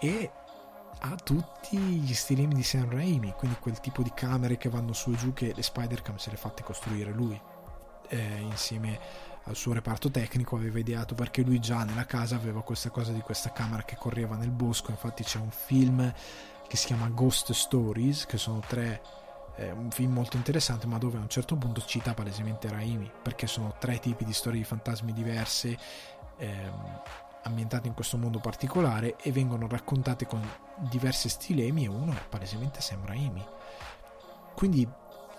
E 0.00 0.30
ha 1.02 1.14
tutti 1.16 1.78
gli 1.78 2.12
stilemi 2.12 2.54
di 2.54 2.62
Sam 2.62 2.90
Raimi, 2.90 3.32
quindi 3.36 3.56
quel 3.58 3.80
tipo 3.80 4.02
di 4.02 4.12
camere 4.14 4.58
che 4.58 4.68
vanno 4.68 4.92
su 4.92 5.12
e 5.12 5.16
giù 5.16 5.32
che 5.32 5.52
le 5.54 5.62
Spider-Cam 5.62 6.16
se 6.16 6.30
le 6.30 6.36
fatte 6.36 6.62
costruire 6.62 7.10
lui, 7.10 7.40
eh, 8.08 8.40
insieme 8.40 8.98
al 9.44 9.56
suo 9.56 9.72
reparto 9.72 10.10
tecnico 10.10 10.56
aveva 10.56 10.78
ideato 10.78 11.14
perché 11.14 11.42
lui 11.42 11.58
già 11.58 11.84
nella 11.84 12.06
casa 12.06 12.36
aveva 12.36 12.62
questa 12.62 12.90
cosa 12.90 13.12
di 13.12 13.20
questa 13.20 13.52
camera 13.52 13.82
che 13.82 13.96
correva 13.96 14.36
nel 14.36 14.50
bosco, 14.50 14.90
infatti 14.90 15.24
c'è 15.24 15.38
un 15.38 15.50
film 15.50 16.12
che 16.68 16.76
si 16.76 16.86
chiama 16.86 17.08
Ghost 17.08 17.52
Stories, 17.52 18.26
che 18.26 18.38
sono 18.38 18.60
tre 18.60 19.02
è 19.60 19.70
un 19.70 19.90
film 19.90 20.12
molto 20.12 20.36
interessante, 20.36 20.86
ma 20.86 20.96
dove 20.96 21.18
a 21.18 21.20
un 21.20 21.28
certo 21.28 21.54
punto 21.56 21.82
cita 21.82 22.14
palesemente 22.14 22.68
Raimi, 22.70 23.10
perché 23.22 23.46
sono 23.46 23.74
tre 23.78 23.98
tipi 23.98 24.24
di 24.24 24.32
storie 24.32 24.58
di 24.58 24.64
fantasmi 24.64 25.12
diverse, 25.12 25.76
ehm, 26.38 27.02
ambientate 27.42 27.86
in 27.86 27.94
questo 27.94 28.16
mondo 28.16 28.38
particolare 28.38 29.16
e 29.16 29.32
vengono 29.32 29.66
raccontate 29.68 30.26
con 30.26 30.40
diversi 30.76 31.28
stilemi 31.28 31.84
e 31.84 31.88
uno 31.88 32.12
è 32.12 32.22
palesemente 32.28 32.80
Sam 32.80 33.04
Raimi. 33.04 33.44
Quindi 34.54 34.88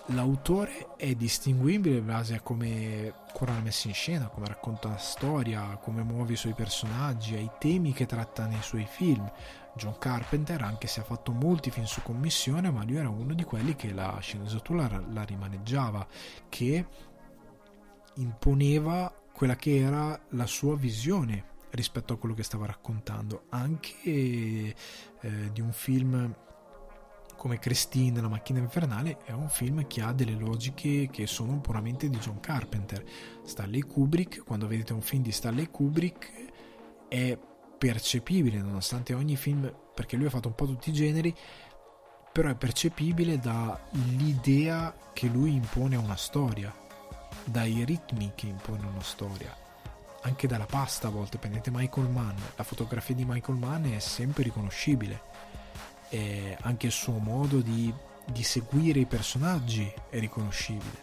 l'autore 0.06 0.94
è 0.96 1.14
distinguibile 1.14 1.98
in 1.98 2.06
base 2.06 2.34
a 2.34 2.40
come 2.40 3.14
cura 3.32 3.54
la 3.54 3.60
messa 3.60 3.88
in 3.88 3.94
scena, 3.94 4.26
come 4.26 4.46
racconta 4.46 4.88
la 4.88 4.96
storia, 4.96 5.78
come 5.80 6.02
muove 6.02 6.32
i 6.32 6.36
suoi 6.36 6.54
personaggi, 6.54 7.34
ai 7.34 7.50
temi 7.58 7.92
che 7.92 8.06
tratta 8.06 8.46
nei 8.46 8.62
suoi 8.62 8.86
film. 8.88 9.30
John 9.74 9.96
Carpenter, 9.98 10.60
anche 10.62 10.86
se 10.86 11.00
ha 11.00 11.04
fatto 11.04 11.32
molti 11.32 11.70
film 11.70 11.86
su 11.86 12.02
commissione, 12.02 12.70
ma 12.70 12.84
lui 12.84 12.96
era 12.96 13.08
uno 13.08 13.32
di 13.32 13.44
quelli 13.44 13.74
che 13.74 13.92
la 13.92 14.18
sceneggiatura 14.20 14.88
la, 14.88 15.02
la 15.12 15.22
rimaneggiava, 15.22 16.06
che 16.48 16.86
imponeva 18.16 19.12
quella 19.32 19.56
che 19.56 19.78
era 19.78 20.20
la 20.30 20.46
sua 20.46 20.76
visione 20.76 21.50
rispetto 21.70 22.12
a 22.12 22.18
quello 22.18 22.34
che 22.34 22.42
stava 22.42 22.66
raccontando, 22.66 23.44
anche 23.48 24.02
eh, 24.04 24.74
di 25.52 25.60
un 25.62 25.72
film 25.72 26.34
come 27.42 27.58
Christine, 27.58 28.20
la 28.20 28.28
macchina 28.28 28.60
infernale, 28.60 29.18
è 29.24 29.32
un 29.32 29.48
film 29.48 29.88
che 29.88 30.00
ha 30.00 30.12
delle 30.12 30.34
logiche 30.34 31.08
che 31.10 31.26
sono 31.26 31.58
puramente 31.58 32.08
di 32.08 32.16
John 32.18 32.38
Carpenter. 32.38 33.04
Stanley 33.42 33.80
Kubrick, 33.80 34.44
quando 34.44 34.68
vedete 34.68 34.92
un 34.92 35.00
film 35.00 35.24
di 35.24 35.32
Stanley 35.32 35.68
Kubrick, 35.68 36.30
è 37.08 37.36
percepibile, 37.78 38.58
nonostante 38.58 39.12
ogni 39.12 39.34
film, 39.34 39.74
perché 39.92 40.14
lui 40.14 40.26
ha 40.26 40.30
fatto 40.30 40.46
un 40.46 40.54
po' 40.54 40.66
tutti 40.66 40.90
i 40.90 40.92
generi, 40.92 41.34
però 42.30 42.48
è 42.48 42.54
percepibile 42.54 43.40
dall'idea 43.40 44.94
che 45.12 45.26
lui 45.26 45.52
impone 45.52 45.96
a 45.96 45.98
una 45.98 46.14
storia, 46.14 46.72
dai 47.42 47.84
ritmi 47.84 48.30
che 48.36 48.46
impone 48.46 48.86
una 48.86 49.02
storia, 49.02 49.52
anche 50.20 50.46
dalla 50.46 50.66
pasta 50.66 51.08
a 51.08 51.10
volte, 51.10 51.38
prendete 51.38 51.72
Michael 51.72 52.08
Mann, 52.08 52.36
la 52.54 52.62
fotografia 52.62 53.16
di 53.16 53.24
Michael 53.24 53.58
Mann 53.58 53.86
è 53.86 53.98
sempre 53.98 54.44
riconoscibile 54.44 55.31
e 56.12 56.58
anche 56.60 56.84
il 56.84 56.92
suo 56.92 57.16
modo 57.16 57.62
di, 57.62 57.90
di 58.26 58.42
seguire 58.42 59.00
i 59.00 59.06
personaggi 59.06 59.90
è 60.10 60.18
riconoscibile. 60.18 61.00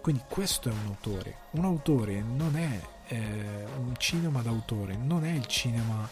Quindi 0.00 0.24
questo 0.28 0.68
è 0.68 0.72
un 0.72 0.86
autore. 0.86 1.36
Un 1.52 1.64
autore 1.64 2.20
non 2.20 2.56
è 2.56 2.80
eh, 3.06 3.64
un 3.78 3.94
cinema 3.96 4.42
d'autore, 4.42 4.96
non 4.96 5.24
è 5.24 5.30
il 5.30 5.46
cinema 5.46 6.10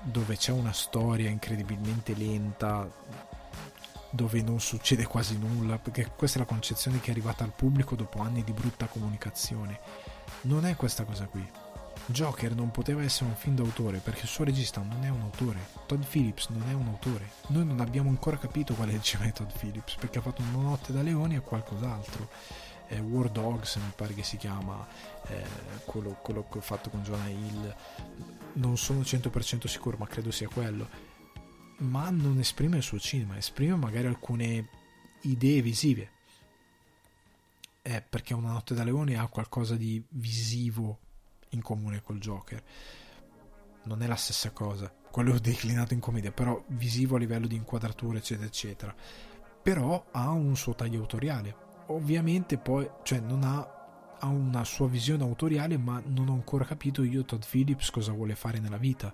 dove 0.00 0.38
c'è 0.38 0.52
una 0.52 0.72
storia 0.72 1.28
incredibilmente 1.28 2.14
lenta, 2.14 2.90
dove 4.08 4.40
non 4.40 4.58
succede 4.58 5.04
quasi 5.04 5.36
nulla, 5.36 5.78
perché 5.78 6.10
questa 6.16 6.38
è 6.38 6.40
la 6.40 6.48
concezione 6.48 7.00
che 7.00 7.08
è 7.08 7.10
arrivata 7.10 7.44
al 7.44 7.52
pubblico 7.54 7.96
dopo 7.96 8.20
anni 8.20 8.42
di 8.42 8.52
brutta 8.52 8.86
comunicazione. 8.86 9.78
Non 10.42 10.64
è 10.64 10.74
questa 10.74 11.04
cosa 11.04 11.26
qui. 11.26 11.46
Joker 12.06 12.54
non 12.54 12.70
poteva 12.70 13.02
essere 13.02 13.30
un 13.30 13.34
film 13.34 13.54
d'autore 13.54 13.98
perché 13.98 14.22
il 14.22 14.28
suo 14.28 14.44
regista 14.44 14.82
non 14.82 15.04
è 15.04 15.08
un 15.08 15.22
autore. 15.22 15.58
Todd 15.86 16.02
Phillips 16.02 16.48
non 16.48 16.68
è 16.68 16.74
un 16.74 16.86
autore. 16.88 17.30
Noi 17.48 17.64
non 17.64 17.80
abbiamo 17.80 18.10
ancora 18.10 18.36
capito 18.36 18.74
qual 18.74 18.90
è 18.90 18.92
il 18.92 19.02
cinema 19.02 19.30
di 19.30 19.32
Todd 19.32 19.50
Phillips 19.50 19.94
perché 19.94 20.18
ha 20.18 20.22
fatto 20.22 20.42
una 20.42 20.62
notte 20.62 20.92
da 20.92 21.00
leoni 21.00 21.36
e 21.36 21.40
qualcos'altro. 21.40 22.28
Eh, 22.88 22.98
War 23.00 23.30
Dogs 23.30 23.76
mi 23.76 23.90
pare 23.96 24.12
che 24.12 24.22
si 24.22 24.36
chiama 24.36 24.86
eh, 25.28 25.42
quello, 25.86 26.18
quello 26.20 26.46
che 26.46 26.58
ho 26.58 26.60
fatto 26.60 26.90
con 26.90 27.02
Jonah 27.02 27.28
Hill. 27.28 27.74
Non 28.54 28.76
sono 28.76 29.00
100% 29.00 29.66
sicuro, 29.66 29.96
ma 29.96 30.06
credo 30.06 30.30
sia 30.30 30.48
quello. 30.48 30.88
Ma 31.78 32.10
non 32.10 32.38
esprime 32.38 32.76
il 32.76 32.82
suo 32.82 32.98
cinema, 32.98 33.38
esprime 33.38 33.76
magari 33.76 34.06
alcune 34.06 34.68
idee 35.22 35.62
visive. 35.62 36.10
Eh, 37.80 38.02
perché 38.02 38.34
una 38.34 38.52
notte 38.52 38.74
da 38.74 38.84
leoni 38.84 39.16
ha 39.16 39.26
qualcosa 39.26 39.76
di 39.76 40.02
visivo 40.10 40.98
in 41.54 41.62
comune 41.62 42.02
col 42.02 42.18
Joker. 42.18 42.62
Non 43.84 44.02
è 44.02 44.06
la 44.06 44.16
stessa 44.16 44.50
cosa, 44.50 44.92
quello 45.10 45.38
declinato 45.38 45.94
in 45.94 46.00
commedia, 46.00 46.32
però 46.32 46.62
visivo 46.68 47.16
a 47.16 47.18
livello 47.18 47.46
di 47.46 47.56
inquadratura, 47.56 48.18
eccetera, 48.18 48.46
eccetera. 48.46 48.94
Però 49.62 50.06
ha 50.10 50.30
un 50.30 50.56
suo 50.56 50.74
taglio 50.74 51.00
autoriale. 51.00 51.56
Ovviamente 51.86 52.58
poi, 52.58 52.88
cioè 53.02 53.20
non 53.20 53.44
ha, 53.44 54.16
ha 54.18 54.26
una 54.26 54.64
sua 54.64 54.88
visione 54.88 55.22
autoriale, 55.22 55.76
ma 55.76 56.02
non 56.06 56.28
ho 56.28 56.32
ancora 56.32 56.64
capito 56.64 57.02
io 57.02 57.24
Todd 57.24 57.42
Phillips 57.48 57.90
cosa 57.90 58.12
vuole 58.12 58.34
fare 58.34 58.58
nella 58.58 58.78
vita 58.78 59.12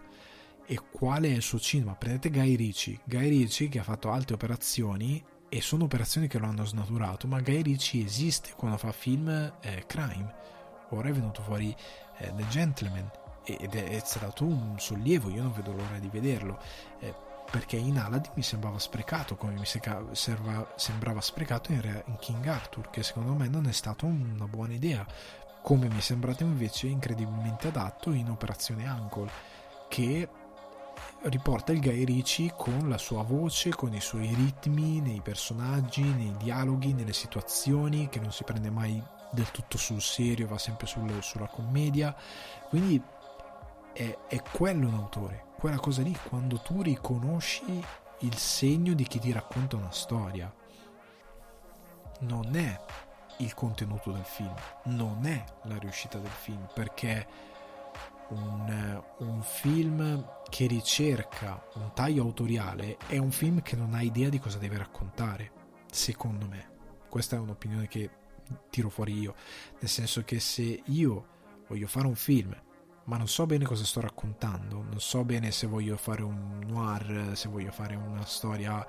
e 0.70 0.78
quale 0.90 1.28
è 1.28 1.34
il 1.34 1.42
suo 1.42 1.58
cinema. 1.58 1.96
Prendete 1.96 2.30
Guy 2.30 2.54
Ritchie, 2.54 3.00
Guy 3.04 3.28
Ritchie 3.28 3.68
che 3.68 3.80
ha 3.80 3.82
fatto 3.82 4.12
altre 4.12 4.34
operazioni 4.34 5.20
e 5.48 5.60
sono 5.60 5.82
operazioni 5.82 6.28
che 6.28 6.38
lo 6.38 6.46
hanno 6.46 6.64
snaturato, 6.64 7.26
ma 7.26 7.40
Guy 7.40 7.62
Ritchie 7.62 8.04
esiste 8.04 8.52
quando 8.56 8.76
fa 8.76 8.92
film 8.92 9.28
eh, 9.60 9.84
crime. 9.86 10.32
Ora 10.90 11.08
è 11.08 11.12
venuto 11.12 11.42
fuori 11.42 11.74
eh, 12.18 12.32
The 12.34 12.46
Gentleman 12.48 13.10
ed 13.44 13.74
è, 13.74 13.88
è, 13.88 14.02
stato 14.04 14.44
un 14.44 14.78
sollievo, 14.78 15.30
io 15.30 15.42
non 15.42 15.52
vedo 15.52 15.72
l'ora 15.72 15.98
di 15.98 16.08
vederlo. 16.08 16.58
Eh, 17.00 17.28
perché 17.50 17.76
in 17.76 17.98
Aladdin 17.98 18.30
mi 18.36 18.42
sembrava 18.42 18.78
sprecato, 18.78 19.36
come 19.36 19.54
mi 19.54 19.64
serva, 19.64 20.72
sembrava 20.76 21.20
sprecato 21.20 21.72
in, 21.72 22.02
in, 22.06 22.16
King 22.20 22.46
Arthur, 22.46 22.90
che 22.90 23.02
secondo 23.02 23.34
me 23.34 23.48
non 23.48 23.66
è 23.66 23.72
stata 23.72 24.06
una 24.06 24.46
buona 24.46 24.74
idea, 24.74 25.04
come 25.62 25.88
mi 25.88 25.98
è 25.98 26.00
sembrato 26.00 26.44
invece 26.44 26.86
incredibilmente 26.86 27.68
adatto 27.68 28.12
in 28.12 28.30
Operazione 28.30 28.88
Uncle, 28.88 29.30
che 29.88 30.28
riporta 31.22 31.72
il 31.72 31.80
Guy 31.80 32.04
Ritchie 32.04 32.54
con 32.56 32.88
la 32.88 32.98
sua 32.98 33.22
voce, 33.22 33.70
con 33.70 33.92
i 33.94 34.00
suoi 34.00 34.32
ritmi, 34.32 35.00
nei 35.00 35.20
personaggi, 35.20 36.02
nei 36.02 36.34
dialoghi, 36.38 36.92
nelle 36.92 37.12
situazioni, 37.12 38.08
che 38.08 38.20
non 38.20 38.30
si 38.30 38.44
prende 38.44 38.70
mai 38.70 39.02
del 39.30 39.50
tutto 39.50 39.78
sul 39.78 40.00
serio, 40.00 40.46
va 40.46 40.58
sempre 40.58 40.86
sul, 40.86 41.22
sulla 41.22 41.48
commedia. 41.48 42.14
Quindi 42.68 43.02
è, 43.92 44.18
è 44.28 44.42
quello 44.42 44.88
un 44.88 44.94
autore, 44.94 45.46
quella 45.58 45.78
cosa 45.78 46.02
lì, 46.02 46.16
quando 46.28 46.60
tu 46.60 46.82
riconosci 46.82 47.84
il 48.20 48.36
segno 48.36 48.92
di 48.94 49.04
chi 49.04 49.18
ti 49.18 49.32
racconta 49.32 49.76
una 49.76 49.90
storia. 49.92 50.52
Non 52.20 52.54
è 52.54 52.80
il 53.38 53.54
contenuto 53.54 54.12
del 54.12 54.24
film, 54.24 54.54
non 54.84 55.24
è 55.24 55.42
la 55.62 55.78
riuscita 55.78 56.18
del 56.18 56.30
film, 56.30 56.68
perché 56.74 57.26
un, 58.28 59.02
un, 59.18 59.42
film 59.42 60.24
che 60.48 60.66
ricerca 60.66 61.64
un 61.74 61.92
taglio 61.94 62.22
autoriale 62.22 62.96
è 63.06 63.18
un 63.18 63.32
film 63.32 63.60
che 63.62 63.74
non 63.74 63.94
ha 63.94 64.02
idea 64.02 64.28
di 64.28 64.38
cosa 64.38 64.58
deve 64.58 64.76
raccontare, 64.76 65.50
secondo 65.90 66.46
me. 66.46 66.68
Questa 67.08 67.36
è 67.36 67.38
un'opinione 67.40 67.88
che 67.88 68.10
tiro 68.70 68.88
fuori 68.88 69.18
io, 69.18 69.34
nel 69.78 69.88
senso 69.88 70.22
che 70.22 70.40
se 70.40 70.82
io 70.84 71.26
voglio 71.68 71.86
fare 71.86 72.06
un 72.06 72.16
film 72.16 72.54
ma 73.04 73.16
non 73.16 73.26
so 73.26 73.44
bene 73.44 73.64
cosa 73.64 73.84
sto 73.84 74.00
raccontando, 74.00 74.84
non 74.88 75.00
so 75.00 75.24
bene 75.24 75.50
se 75.50 75.66
voglio 75.66 75.96
fare 75.96 76.22
un 76.22 76.60
noir, 76.64 77.32
se 77.34 77.48
voglio 77.48 77.72
fare 77.72 77.96
una 77.96 78.24
storia 78.24 78.86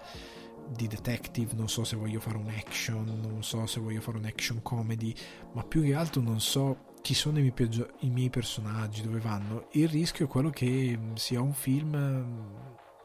di 0.70 0.88
detective, 0.88 1.56
non 1.56 1.68
so 1.68 1.84
se 1.84 1.96
voglio 1.96 2.20
fare 2.20 2.38
un 2.38 2.48
action, 2.48 3.04
non 3.20 3.44
so 3.44 3.66
se 3.66 3.80
voglio 3.80 4.00
fare 4.00 4.18
un 4.18 4.26
action 4.26 4.62
comedy, 4.62 5.14
ma 5.54 5.64
più 5.64 5.82
che 5.82 5.96
altro 5.96 6.22
non 6.22 6.40
so 6.40 6.94
chi 7.02 7.16
sono 7.16 7.40
i 7.40 7.42
miei, 7.42 7.86
i 8.02 8.10
miei 8.10 8.30
personaggi, 8.30 9.02
dove 9.02 9.20
vanno. 9.20 9.68
Il 9.72 9.90
rischio 9.90 10.26
è 10.26 10.30
quello 10.30 10.52
che 10.52 11.00
sia 11.16 11.42
un 11.42 11.54
film 11.54 12.54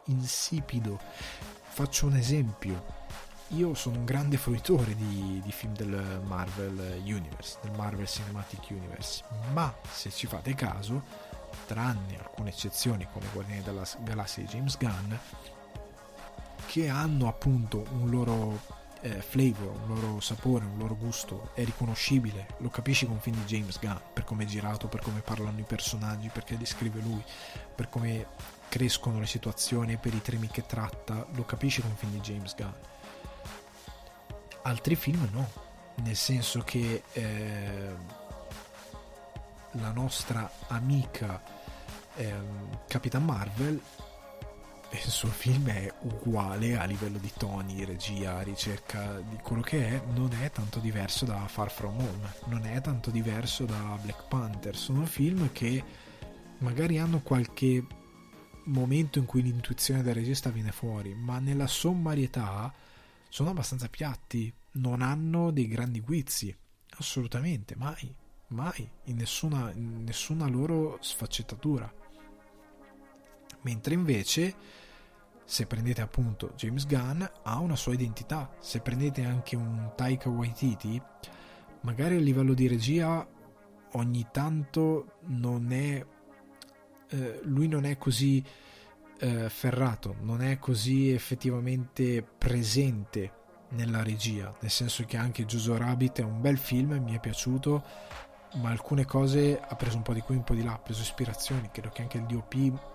insipido. 0.06 1.00
Faccio 1.68 2.06
un 2.06 2.16
esempio 2.16 2.95
io 3.50 3.74
sono 3.74 3.98
un 3.98 4.04
grande 4.04 4.36
fruitore 4.38 4.96
di, 4.96 5.40
di, 5.44 5.52
film 5.52 5.72
del 5.74 6.20
Marvel 6.24 7.00
Universe, 7.04 7.58
del 7.62 7.72
Marvel 7.76 8.06
Cinematic 8.06 8.70
Universe, 8.70 9.22
ma 9.52 9.72
se 9.88 10.10
ci 10.10 10.26
fate 10.26 10.54
caso, 10.54 11.02
tranne 11.66 12.18
alcune 12.18 12.50
eccezioni 12.50 13.06
come 13.12 13.26
Guardiani 13.32 13.62
della 13.62 13.86
Galassia 14.00 14.42
di 14.42 14.48
James 14.48 14.76
Gunn, 14.76 15.12
che 16.66 16.88
hanno 16.88 17.28
appunto 17.28 17.84
un 17.92 18.10
loro 18.10 18.60
eh, 19.02 19.20
flavor, 19.20 19.80
un 19.86 19.94
loro 19.94 20.20
sapore, 20.20 20.64
un 20.64 20.78
loro 20.78 20.96
gusto, 20.96 21.50
è 21.54 21.64
riconoscibile, 21.64 22.48
lo 22.58 22.68
capisci 22.68 23.06
con 23.06 23.20
film 23.20 23.36
di 23.36 23.44
James 23.44 23.78
Gunn, 23.78 23.96
per 24.12 24.24
come 24.24 24.42
è 24.42 24.46
girato, 24.46 24.88
per 24.88 25.02
come 25.02 25.20
parlano 25.20 25.60
i 25.60 25.64
personaggi, 25.64 26.30
perché 26.32 26.56
li 26.56 26.66
scrive 26.66 27.00
lui, 27.00 27.22
per 27.76 27.88
come 27.88 28.26
crescono 28.68 29.20
le 29.20 29.26
situazioni, 29.26 29.96
per 29.98 30.14
i 30.14 30.20
temi 30.20 30.48
che 30.48 30.66
tratta, 30.66 31.24
lo 31.34 31.44
capisci 31.44 31.80
con 31.80 31.94
film 31.94 32.10
di 32.10 32.20
James 32.20 32.56
Gunn 32.56 32.85
altri 34.66 34.96
film 34.96 35.28
no, 35.32 35.48
nel 36.02 36.16
senso 36.16 36.60
che 36.60 37.02
eh, 37.12 37.94
la 39.72 39.92
nostra 39.92 40.50
amica 40.68 41.40
eh, 42.16 42.34
Capitan 42.88 43.24
Marvel 43.24 43.80
il 44.90 45.10
suo 45.10 45.28
film 45.28 45.68
è 45.68 45.92
uguale 46.02 46.78
a 46.78 46.84
livello 46.84 47.18
di 47.18 47.30
toni, 47.36 47.84
regia, 47.84 48.40
ricerca 48.42 49.20
di 49.20 49.36
quello 49.42 49.60
che 49.60 49.88
è, 49.88 50.02
non 50.14 50.32
è 50.32 50.50
tanto 50.50 50.78
diverso 50.78 51.24
da 51.24 51.46
Far 51.48 51.70
From 51.70 51.98
Home, 51.98 52.32
non 52.46 52.64
è 52.64 52.80
tanto 52.80 53.10
diverso 53.10 53.64
da 53.64 53.98
Black 54.00 54.26
Panther, 54.28 54.76
sono 54.76 55.04
film 55.04 55.50
che 55.52 55.82
magari 56.58 56.98
hanno 56.98 57.20
qualche 57.20 57.84
momento 58.64 59.18
in 59.18 59.26
cui 59.26 59.42
l'intuizione 59.42 60.02
del 60.02 60.14
regista 60.14 60.50
viene 60.50 60.72
fuori, 60.72 61.14
ma 61.14 61.40
nella 61.40 61.66
sommarietà 61.66 62.72
sono 63.28 63.50
abbastanza 63.50 63.88
piatti, 63.88 64.52
non 64.72 65.02
hanno 65.02 65.50
dei 65.50 65.66
grandi 65.66 66.00
guizzi, 66.00 66.54
assolutamente, 66.98 67.76
mai, 67.76 68.14
mai, 68.48 68.88
in 69.04 69.16
nessuna, 69.16 69.72
in 69.72 70.04
nessuna 70.04 70.46
loro 70.48 70.98
sfaccettatura. 71.00 71.92
Mentre 73.62 73.94
invece, 73.94 74.54
se 75.44 75.66
prendete 75.66 76.00
appunto 76.00 76.52
James 76.56 76.86
Gunn, 76.86 77.22
ha 77.42 77.58
una 77.58 77.76
sua 77.76 77.94
identità. 77.94 78.54
Se 78.60 78.80
prendete 78.80 79.24
anche 79.24 79.56
un 79.56 79.92
Taika 79.96 80.28
Waititi, 80.28 81.00
magari 81.82 82.16
a 82.16 82.20
livello 82.20 82.54
di 82.54 82.68
regia 82.68 83.26
ogni 83.92 84.26
tanto 84.30 85.18
non 85.26 85.72
è 85.72 86.04
eh, 87.08 87.40
lui 87.44 87.68
non 87.68 87.84
è 87.84 87.96
così 87.96 88.44
eh, 89.18 89.48
ferrato, 89.48 90.16
non 90.20 90.42
è 90.42 90.58
così 90.58 91.10
effettivamente 91.10 92.22
presente 92.22 93.32
nella 93.70 94.02
regia, 94.02 94.54
nel 94.60 94.70
senso 94.70 95.04
che 95.04 95.16
anche 95.16 95.44
Jojo 95.44 95.76
Rabbit 95.76 96.20
è 96.20 96.24
un 96.24 96.40
bel 96.40 96.58
film, 96.58 96.92
mi 97.02 97.14
è 97.14 97.20
piaciuto, 97.20 97.82
ma 98.54 98.70
alcune 98.70 99.04
cose 99.04 99.60
ha 99.60 99.74
preso 99.74 99.96
un 99.96 100.02
po' 100.02 100.12
di 100.12 100.20
qui, 100.20 100.36
un 100.36 100.44
po' 100.44 100.54
di 100.54 100.62
là, 100.62 100.74
ha 100.74 100.78
preso 100.78 101.02
ispirazioni, 101.02 101.70
credo 101.72 101.90
che 101.90 102.02
anche 102.02 102.18
il 102.18 102.24
DOP 102.24 102.94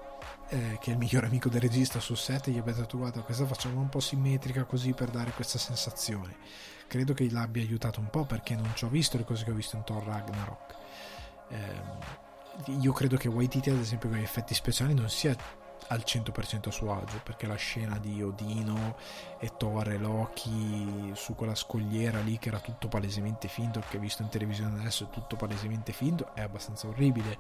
eh, 0.49 0.77
che 0.79 0.89
è 0.89 0.93
il 0.93 0.99
migliore 0.99 1.27
amico 1.27 1.49
del 1.49 1.61
regista 1.61 1.99
sul 1.99 2.17
set 2.17 2.49
gli 2.49 2.57
abbia 2.57 2.73
detto 2.73 2.97
guarda 2.97 3.21
questa 3.21 3.45
facciamo 3.45 3.79
un 3.79 3.89
po' 3.89 3.99
simmetrica 3.99 4.65
così 4.65 4.93
per 4.93 5.09
dare 5.09 5.31
questa 5.31 5.57
sensazione. 5.57 6.35
Credo 6.87 7.13
che 7.13 7.29
l'abbia 7.31 7.61
aiutato 7.61 8.01
un 8.01 8.09
po' 8.09 8.25
perché 8.25 8.55
non 8.55 8.69
ci 8.75 8.83
ho 8.83 8.89
visto 8.89 9.17
le 9.17 9.23
cose 9.23 9.45
che 9.45 9.51
ho 9.51 9.55
visto 9.55 9.77
in 9.77 9.83
Thor 9.83 10.03
Ragnarok. 10.03 10.75
Eh, 11.49 12.71
io 12.79 12.91
credo 12.91 13.15
che 13.15 13.29
Waititi 13.29 13.69
ad 13.69 13.77
esempio 13.77 14.09
con 14.09 14.17
gli 14.17 14.23
effetti 14.23 14.53
speciali 14.53 14.93
non 14.93 15.09
sia 15.09 15.35
al 15.87 16.03
100% 16.05 16.67
a 16.67 16.71
suo 16.71 16.93
agio 16.93 17.19
perché 17.23 17.47
la 17.47 17.55
scena 17.55 17.97
di 17.97 18.21
Odino 18.21 18.95
e 19.39 19.51
Thor 19.57 19.89
e 19.89 19.97
Loki 19.97 21.11
su 21.13 21.35
quella 21.35 21.55
scogliera 21.55 22.19
lì 22.19 22.37
che 22.37 22.49
era 22.49 22.59
tutto 22.59 22.87
palesemente 22.87 23.47
finto 23.47 23.83
che 23.89 23.97
visto 23.97 24.21
in 24.21 24.29
televisione 24.29 24.79
adesso 24.79 25.05
è 25.05 25.09
tutto 25.09 25.35
palesemente 25.35 25.91
finto 25.91 26.33
è 26.33 26.41
abbastanza 26.41 26.87
orribile. 26.87 27.37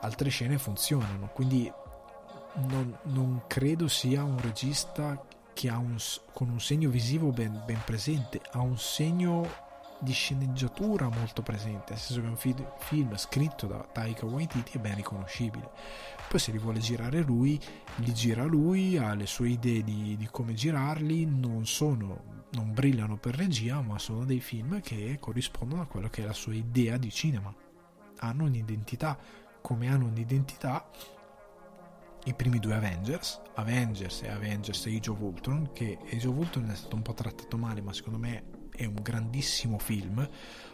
Altre 0.00 0.28
scene 0.28 0.58
funzionano 0.58 1.30
quindi 1.32 1.72
non, 2.54 2.96
non 3.04 3.42
credo 3.46 3.88
sia 3.88 4.22
un 4.22 4.40
regista 4.40 5.20
che 5.52 5.68
ha 5.68 5.78
un, 5.78 5.96
con 6.32 6.50
un 6.50 6.60
segno 6.60 6.90
visivo 6.90 7.30
ben, 7.30 7.62
ben 7.64 7.80
presente 7.84 8.40
ha 8.52 8.60
un 8.60 8.76
segno 8.76 9.63
di 10.04 10.12
sceneggiatura 10.12 11.08
molto 11.08 11.42
presente, 11.42 11.92
nel 11.92 11.98
senso 11.98 12.20
che 12.20 12.26
è 12.26 12.30
un 12.30 12.36
fi- 12.36 12.66
film 12.78 13.16
scritto 13.16 13.66
da 13.66 13.78
Taika 13.78 14.26
Waititi 14.26 14.76
è 14.76 14.80
ben 14.80 14.94
riconoscibile. 14.94 15.70
Poi 16.28 16.38
se 16.38 16.52
li 16.52 16.58
vuole 16.58 16.78
girare 16.78 17.20
lui, 17.22 17.60
li 17.96 18.14
gira 18.14 18.44
lui, 18.44 18.96
ha 18.96 19.14
le 19.14 19.26
sue 19.26 19.48
idee 19.48 19.82
di, 19.82 20.16
di 20.16 20.28
come 20.30 20.54
girarli, 20.54 21.24
non 21.26 21.66
sono, 21.66 22.44
non 22.52 22.72
brillano 22.72 23.16
per 23.16 23.34
regia, 23.34 23.80
ma 23.80 23.98
sono 23.98 24.24
dei 24.24 24.40
film 24.40 24.80
che 24.80 25.16
corrispondono 25.18 25.82
a 25.82 25.86
quello 25.86 26.08
che 26.08 26.22
è 26.22 26.26
la 26.26 26.32
sua 26.32 26.54
idea 26.54 26.96
di 26.96 27.10
cinema. 27.10 27.52
Hanno 28.18 28.44
un'identità, 28.44 29.18
come 29.60 29.88
hanno 29.88 30.06
un'identità 30.06 30.88
i 32.26 32.34
primi 32.34 32.58
due 32.58 32.74
Avengers, 32.74 33.40
Avengers 33.54 34.22
e 34.22 34.28
Avengers 34.28 34.86
Age 34.86 35.10
of 35.10 35.20
Ultron, 35.20 35.70
che 35.72 35.98
Age 36.10 36.26
of 36.26 36.36
Ultron 36.36 36.70
è 36.70 36.74
stato 36.74 36.96
un 36.96 37.02
po' 37.02 37.12
trattato 37.12 37.58
male, 37.58 37.82
ma 37.82 37.92
secondo 37.92 38.18
me 38.18 38.63
è 38.74 38.84
un 38.84 38.98
grandissimo 39.00 39.78
film, 39.78 40.28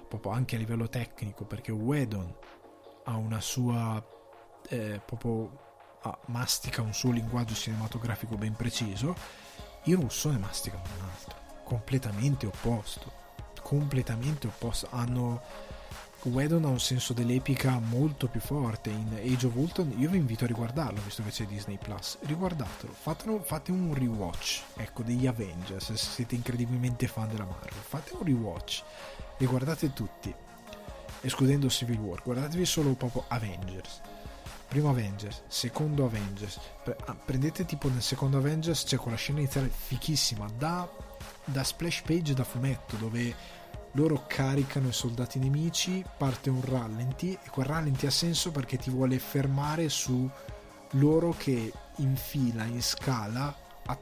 proprio 0.09 0.33
anche 0.33 0.57
a 0.57 0.59
livello 0.59 0.89
tecnico, 0.89 1.45
perché 1.45 1.73
Whedon 1.73 2.35
ha 3.05 3.17
una 3.17 3.41
sua 3.41 4.05
eh, 4.69 5.01
proprio 5.05 5.99
ah, 6.03 6.19
mastica 6.27 6.83
un 6.83 6.93
suo 6.93 7.13
linguaggio 7.13 7.55
cinematografico 7.55 8.37
ben 8.37 8.55
preciso, 8.55 9.15
il 9.85 9.97
russo 9.97 10.31
ne 10.31 10.39
mastica 10.39 10.77
un 10.77 11.05
altro, 11.05 11.37
completamente 11.65 12.47
opposto, 12.47 13.13
completamente 13.63 14.47
opposto. 14.47 14.89
Hanno 14.91 15.43
Whedon 16.23 16.65
ha 16.65 16.69
un 16.69 16.81
senso 16.81 17.13
dell'epica 17.13 17.79
molto 17.79 18.29
più 18.29 18.41
forte. 18.41 18.91
In 18.91 19.19
Age 19.23 19.47
of 19.47 19.55
Ultron 19.55 19.95
io 19.97 20.11
vi 20.11 20.19
invito 20.19 20.45
a 20.45 20.47
riguardarlo 20.47 21.01
visto 21.03 21.23
che 21.23 21.31
c'è 21.31 21.47
Disney 21.47 21.79
Plus. 21.79 22.19
Riguardatelo 22.21 22.93
fatelo, 22.93 23.41
fate 23.43 23.73
un 23.73 23.95
rewatch 23.95 24.63
ecco 24.77 25.03
degli 25.03 25.27
Avengers 25.27 25.93
se 25.93 25.97
siete 25.97 26.35
incredibilmente 26.35 27.07
fan 27.07 27.29
della 27.29 27.45
Marvel. 27.45 27.73
Fate 27.73 28.13
un 28.15 28.25
rewatch 28.25 28.83
riguardate 29.39 29.93
tutti 29.93 30.35
escludendo 31.23 31.71
Civil 31.71 31.99
War. 31.99 32.23
Guardatevi 32.23 32.67
solo 32.67 32.93
proprio 32.93 33.25
Avengers 33.29 34.01
primo 34.71 34.91
Avengers 34.91 35.43
secondo 35.49 36.05
Avengers. 36.05 36.61
Ah, 37.07 37.15
prendete 37.15 37.65
tipo 37.65 37.89
nel 37.89 38.03
secondo 38.03 38.37
Avengers 38.37 38.85
c'è 38.85 38.97
quella 38.99 39.17
scena 39.17 39.41
iniziale 39.41 39.69
fichissima 39.69 40.49
da, 40.57 40.89
da 41.45 41.65
splash 41.65 42.03
page 42.03 42.35
da 42.35 42.45
fumetto 42.45 42.95
dove 42.97 43.35
loro 43.93 44.25
caricano 44.27 44.89
i 44.89 44.93
soldati 44.93 45.39
nemici, 45.39 46.05
parte 46.17 46.51
un 46.51 46.63
rallenti 46.65 47.33
e 47.33 47.51
quel 47.51 47.67
rallenti 47.67 48.07
ha 48.07 48.11
senso 48.11 48.51
perché 48.51 48.77
ti 48.77 48.91
vuole 48.91 49.19
fermare 49.19 49.89
su 49.89 50.29
loro 50.93 51.35
che 51.37 51.73
in 51.97 52.17
fila, 52.17 52.65
in 52.65 52.83
scala, 52.83 53.55
a- 53.87 53.99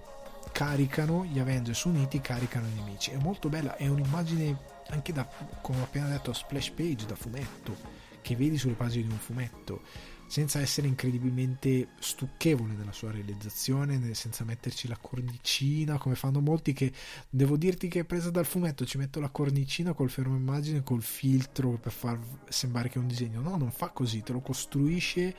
caricano 0.52 1.24
gli 1.24 1.38
Avengers 1.38 1.84
uniti, 1.84 2.20
caricano 2.20 2.66
i 2.66 2.74
nemici. 2.74 3.10
È 3.10 3.16
molto 3.16 3.48
bella, 3.48 3.76
è 3.76 3.86
un'immagine 3.86 4.56
anche 4.90 5.12
da, 5.12 5.26
come 5.60 5.80
ho 5.80 5.84
appena 5.84 6.08
detto, 6.08 6.32
splash 6.32 6.70
page 6.70 7.06
da 7.06 7.14
fumetto, 7.14 7.76
che 8.20 8.36
vedi 8.36 8.58
sulle 8.58 8.74
pagine 8.74 9.06
di 9.06 9.12
un 9.12 9.18
fumetto 9.18 9.82
senza 10.28 10.60
essere 10.60 10.86
incredibilmente 10.86 11.88
stucchevole 11.98 12.74
nella 12.74 12.92
sua 12.92 13.10
realizzazione, 13.10 14.14
senza 14.14 14.44
metterci 14.44 14.86
la 14.86 14.98
cornicina 15.00 15.96
come 15.96 16.14
fanno 16.14 16.40
molti 16.40 16.74
che 16.74 16.92
devo 17.30 17.56
dirti 17.56 17.88
che 17.88 18.00
è 18.00 18.04
presa 18.04 18.30
dal 18.30 18.44
fumetto, 18.44 18.84
ci 18.84 18.98
metto 18.98 19.20
la 19.20 19.30
cornicina 19.30 19.94
col 19.94 20.10
fermo 20.10 20.36
immagine, 20.36 20.82
col 20.82 21.02
filtro 21.02 21.78
per 21.78 21.92
far 21.92 22.18
sembrare 22.48 22.90
che 22.90 22.98
è 22.98 23.00
un 23.00 23.08
disegno. 23.08 23.40
No, 23.40 23.56
non 23.56 23.70
fa 23.70 23.88
così, 23.88 24.22
te 24.22 24.32
lo 24.32 24.40
costruisce 24.40 25.34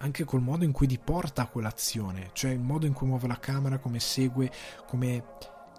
anche 0.00 0.24
col 0.24 0.42
modo 0.42 0.64
in 0.64 0.72
cui 0.72 0.86
ti 0.86 0.98
porta 0.98 1.42
a 1.42 1.46
quell'azione, 1.46 2.30
cioè 2.34 2.50
il 2.50 2.60
modo 2.60 2.84
in 2.84 2.92
cui 2.92 3.06
muove 3.06 3.26
la 3.26 3.38
camera, 3.40 3.78
come 3.78 3.98
segue, 3.98 4.50
come 4.86 5.24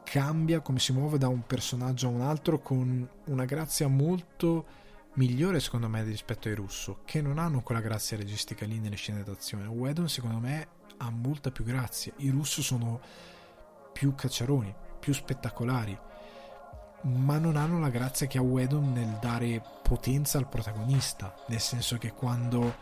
cambia, 0.03 0.59
come 0.61 0.79
si 0.79 0.91
muove 0.91 1.19
da 1.19 1.27
un 1.27 1.45
personaggio 1.45 2.07
a 2.07 2.09
un 2.09 2.21
altro 2.21 2.59
con 2.59 3.07
una 3.25 3.45
grazia 3.45 3.87
molto 3.87 4.65
migliore 5.13 5.59
secondo 5.59 5.87
me 5.89 6.03
rispetto 6.03 6.47
ai 6.47 6.55
russo, 6.55 7.01
che 7.05 7.21
non 7.21 7.37
hanno 7.39 7.61
quella 7.61 7.81
grazia 7.81 8.17
registica 8.17 8.65
lì 8.65 8.79
nelle 8.79 8.95
scene 8.95 9.23
d'azione. 9.23 9.65
Wedon 9.67 10.07
secondo 10.09 10.39
me 10.39 10.67
ha 10.97 11.09
molta 11.09 11.51
più 11.51 11.63
grazia. 11.63 12.13
I 12.17 12.29
russo 12.29 12.61
sono 12.61 12.99
più 13.91 14.15
cacciaroni, 14.15 14.73
più 14.99 15.13
spettacolari, 15.13 15.97
ma 17.01 17.37
non 17.37 17.55
hanno 17.55 17.79
la 17.79 17.89
grazia 17.89 18.27
che 18.27 18.37
ha 18.37 18.41
Wedon 18.41 18.91
nel 18.91 19.17
dare 19.21 19.61
potenza 19.81 20.37
al 20.37 20.47
protagonista, 20.47 21.33
nel 21.47 21.59
senso 21.59 21.97
che 21.97 22.13
quando 22.13 22.75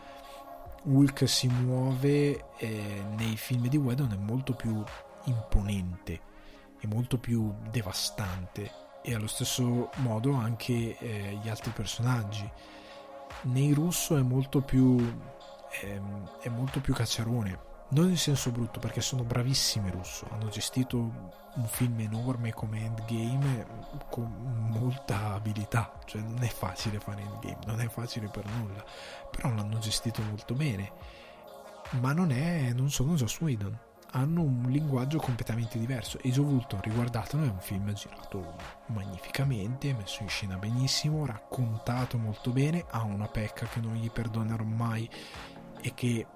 Hulk 0.84 1.28
si 1.28 1.48
muove 1.48 2.56
eh, 2.56 3.04
nei 3.16 3.36
film 3.36 3.68
di 3.68 3.76
Wedon 3.76 4.12
è 4.12 4.16
molto 4.16 4.54
più 4.54 4.82
imponente, 5.24 6.20
è 6.78 6.86
molto 6.86 7.18
più 7.18 7.54
devastante 7.70 8.86
e 9.08 9.14
allo 9.14 9.26
stesso 9.26 9.88
modo 9.96 10.34
anche 10.34 10.98
eh, 10.98 11.38
gli 11.42 11.48
altri 11.48 11.70
personaggi. 11.70 12.48
Nei 13.42 13.72
russo 13.72 14.18
è 14.18 14.22
molto 14.22 14.60
più 14.60 14.98
ehm, 15.82 16.40
è 16.40 16.48
molto 16.50 16.80
più 16.80 16.92
cacciarone, 16.92 17.58
non 17.90 18.10
in 18.10 18.18
senso 18.18 18.50
brutto 18.50 18.80
perché 18.80 19.00
sono 19.00 19.24
bravissimi 19.24 19.90
russo, 19.90 20.26
hanno 20.30 20.48
gestito 20.50 20.98
un 21.54 21.66
film 21.66 22.00
enorme 22.00 22.52
come 22.52 22.84
Endgame 22.84 23.66
con 24.10 24.30
molta 24.70 25.32
abilità, 25.32 25.90
cioè 26.04 26.20
non 26.20 26.42
è 26.42 26.48
facile 26.48 27.00
fare 27.00 27.22
Endgame, 27.22 27.64
non 27.64 27.80
è 27.80 27.88
facile 27.88 28.28
per 28.28 28.44
nulla, 28.44 28.84
però 29.30 29.54
l'hanno 29.54 29.78
gestito 29.78 30.20
molto 30.22 30.54
bene. 30.54 30.92
Ma 32.00 32.12
non 32.12 32.30
è 32.30 32.74
non 32.74 32.90
sono 32.90 33.14
Joss 33.14 33.40
Whedon 33.40 33.86
hanno 34.10 34.42
un 34.42 34.64
linguaggio 34.68 35.18
completamente 35.18 35.78
diverso. 35.78 36.18
Ultron, 36.22 36.80
riguardatelo, 36.80 37.44
è 37.44 37.48
un 37.48 37.60
film 37.60 37.92
girato 37.92 38.54
magnificamente, 38.86 39.92
messo 39.94 40.22
in 40.22 40.28
scena 40.28 40.56
benissimo, 40.56 41.26
raccontato 41.26 42.16
molto 42.16 42.50
bene, 42.50 42.84
ha 42.90 43.02
una 43.02 43.28
pecca 43.28 43.66
che 43.66 43.80
non 43.80 43.94
gli 43.94 44.10
perdonerò 44.10 44.64
mai 44.64 45.08
e 45.80 45.94
che 45.94 46.26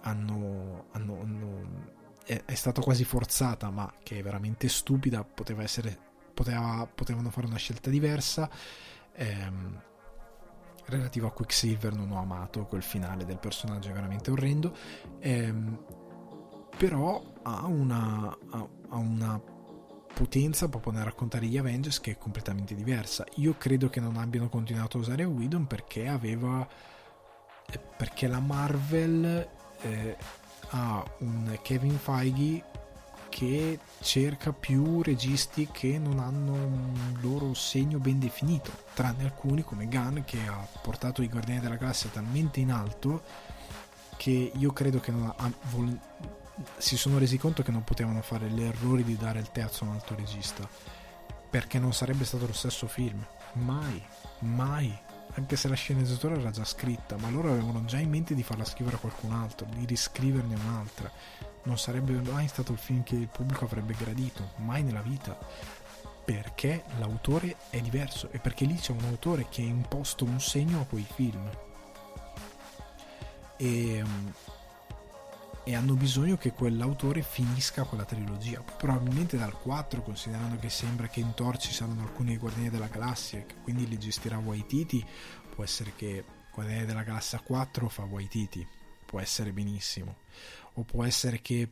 hanno, 0.00 0.86
hanno, 0.92 1.20
hanno 1.20 1.90
è, 2.24 2.42
è, 2.44 2.54
stata 2.54 2.80
quasi 2.80 3.04
forzata, 3.04 3.70
ma 3.70 3.92
che 4.02 4.18
è 4.18 4.22
veramente 4.22 4.68
stupida, 4.68 5.24
poteva 5.24 5.62
essere, 5.62 5.96
poteva, 6.34 6.88
potevano 6.92 7.30
fare 7.30 7.46
una 7.46 7.56
scelta 7.56 7.90
diversa. 7.90 8.50
Ehm, 9.14 9.80
relativo 10.86 11.26
a 11.26 11.32
Quicksilver 11.32 11.94
non 11.94 12.10
ho 12.10 12.18
amato 12.18 12.66
quel 12.66 12.82
finale 12.82 13.24
del 13.24 13.38
personaggio 13.38 13.90
è 13.90 13.92
veramente 13.92 14.32
orrendo 14.32 14.76
ehm, 15.20 15.84
però 16.76 17.22
ha 17.42 17.66
una, 17.66 18.36
ha 18.50 18.96
una 18.96 19.40
potenza 20.12 20.68
proprio 20.68 20.92
nel 20.92 21.04
raccontare 21.04 21.46
gli 21.46 21.56
Avengers 21.56 22.00
che 22.00 22.12
è 22.12 22.18
completamente 22.18 22.74
diversa. 22.74 23.24
Io 23.36 23.56
credo 23.56 23.88
che 23.88 24.00
non 24.00 24.16
abbiano 24.16 24.48
continuato 24.48 24.98
a 24.98 25.00
usare 25.00 25.24
Whedon 25.24 25.66
perché 25.66 26.08
aveva 26.08 26.66
eh, 27.66 27.78
perché 27.96 28.26
la 28.26 28.40
Marvel 28.40 29.48
eh, 29.80 30.16
ha 30.70 31.04
un 31.18 31.58
Kevin 31.62 31.98
Feige 31.98 32.64
che 33.28 33.78
cerca 34.00 34.52
più 34.52 35.00
registi 35.00 35.68
che 35.72 35.98
non 35.98 36.18
hanno 36.18 36.52
un 36.52 37.16
loro 37.22 37.54
segno 37.54 37.98
ben 37.98 38.18
definito, 38.18 38.70
tranne 38.92 39.24
alcuni 39.24 39.62
come 39.62 39.86
Gunn 39.86 40.20
che 40.26 40.38
ha 40.46 40.66
portato 40.82 41.22
i 41.22 41.28
Guardiani 41.28 41.60
della 41.60 41.76
Galassia 41.76 42.10
talmente 42.10 42.60
in 42.60 42.70
alto 42.70 43.22
che 44.18 44.52
io 44.54 44.72
credo 44.72 45.00
che 45.00 45.12
ha, 45.12 45.50
vol- 45.70 45.98
si 46.76 46.96
sono 46.96 47.18
resi 47.18 47.38
conto 47.38 47.62
che 47.62 47.70
non 47.70 47.84
potevano 47.84 48.22
fare 48.22 48.48
l'errore 48.48 49.04
di 49.04 49.16
dare 49.16 49.38
il 49.38 49.50
terzo 49.50 49.84
a 49.84 49.88
un 49.88 49.94
altro 49.94 50.16
regista 50.16 50.68
perché 51.52 51.78
non 51.78 51.92
sarebbe 51.92 52.24
stato 52.24 52.46
lo 52.46 52.54
stesso 52.54 52.86
film. 52.86 53.22
Mai, 53.54 54.02
mai. 54.38 54.98
Anche 55.34 55.56
se 55.56 55.68
la 55.68 55.74
sceneggiatura 55.74 56.34
era 56.34 56.50
già 56.50 56.64
scritta 56.64 57.18
ma 57.18 57.28
loro 57.28 57.50
avevano 57.50 57.84
già 57.84 57.98
in 57.98 58.08
mente 58.08 58.34
di 58.34 58.42
farla 58.42 58.64
scrivere 58.64 58.96
a 58.96 58.98
qualcun 58.98 59.32
altro 59.32 59.66
di 59.66 59.84
riscriverne 59.84 60.54
un'altra. 60.54 61.12
Non 61.64 61.76
sarebbe 61.76 62.12
mai 62.22 62.48
stato 62.48 62.72
il 62.72 62.78
film 62.78 63.02
che 63.02 63.16
il 63.16 63.28
pubblico 63.28 63.66
avrebbe 63.66 63.94
gradito 63.94 64.52
mai 64.56 64.82
nella 64.82 65.02
vita. 65.02 65.38
Perché 66.24 66.84
l'autore 66.98 67.56
è 67.68 67.80
diverso 67.82 68.30
e 68.30 68.38
perché 68.38 68.64
lì 68.64 68.76
c'è 68.76 68.92
un 68.92 69.04
autore 69.04 69.46
che 69.50 69.60
ha 69.60 69.66
imposto 69.66 70.24
un 70.24 70.40
segno 70.40 70.80
a 70.80 70.86
quei 70.86 71.06
film. 71.14 71.50
E, 73.58 74.04
e 75.64 75.76
hanno 75.76 75.94
bisogno 75.94 76.36
che 76.36 76.52
quell'autore 76.52 77.22
finisca 77.22 77.84
quella 77.84 78.04
trilogia. 78.04 78.62
Probabilmente 78.62 79.36
dal 79.36 79.56
4, 79.58 80.02
considerando 80.02 80.56
che 80.56 80.68
sembra 80.68 81.06
che 81.06 81.20
in 81.20 81.34
Thor 81.34 81.56
ci 81.56 81.72
saranno 81.72 82.02
alcuni 82.02 82.36
Guardiani 82.36 82.70
della 82.70 82.88
Galassia, 82.88 83.44
che 83.44 83.54
quindi 83.62 83.86
li 83.86 83.98
gestirà 83.98 84.38
Waititi, 84.38 85.04
può 85.54 85.62
essere 85.62 85.92
che 85.94 86.24
Guardiani 86.52 86.86
della 86.86 87.04
Galassia 87.04 87.38
4 87.40 87.88
fa 87.88 88.02
Waititi, 88.02 88.66
può 89.06 89.20
essere 89.20 89.52
benissimo, 89.52 90.16
o 90.74 90.82
può 90.82 91.04
essere 91.04 91.40
che 91.40 91.70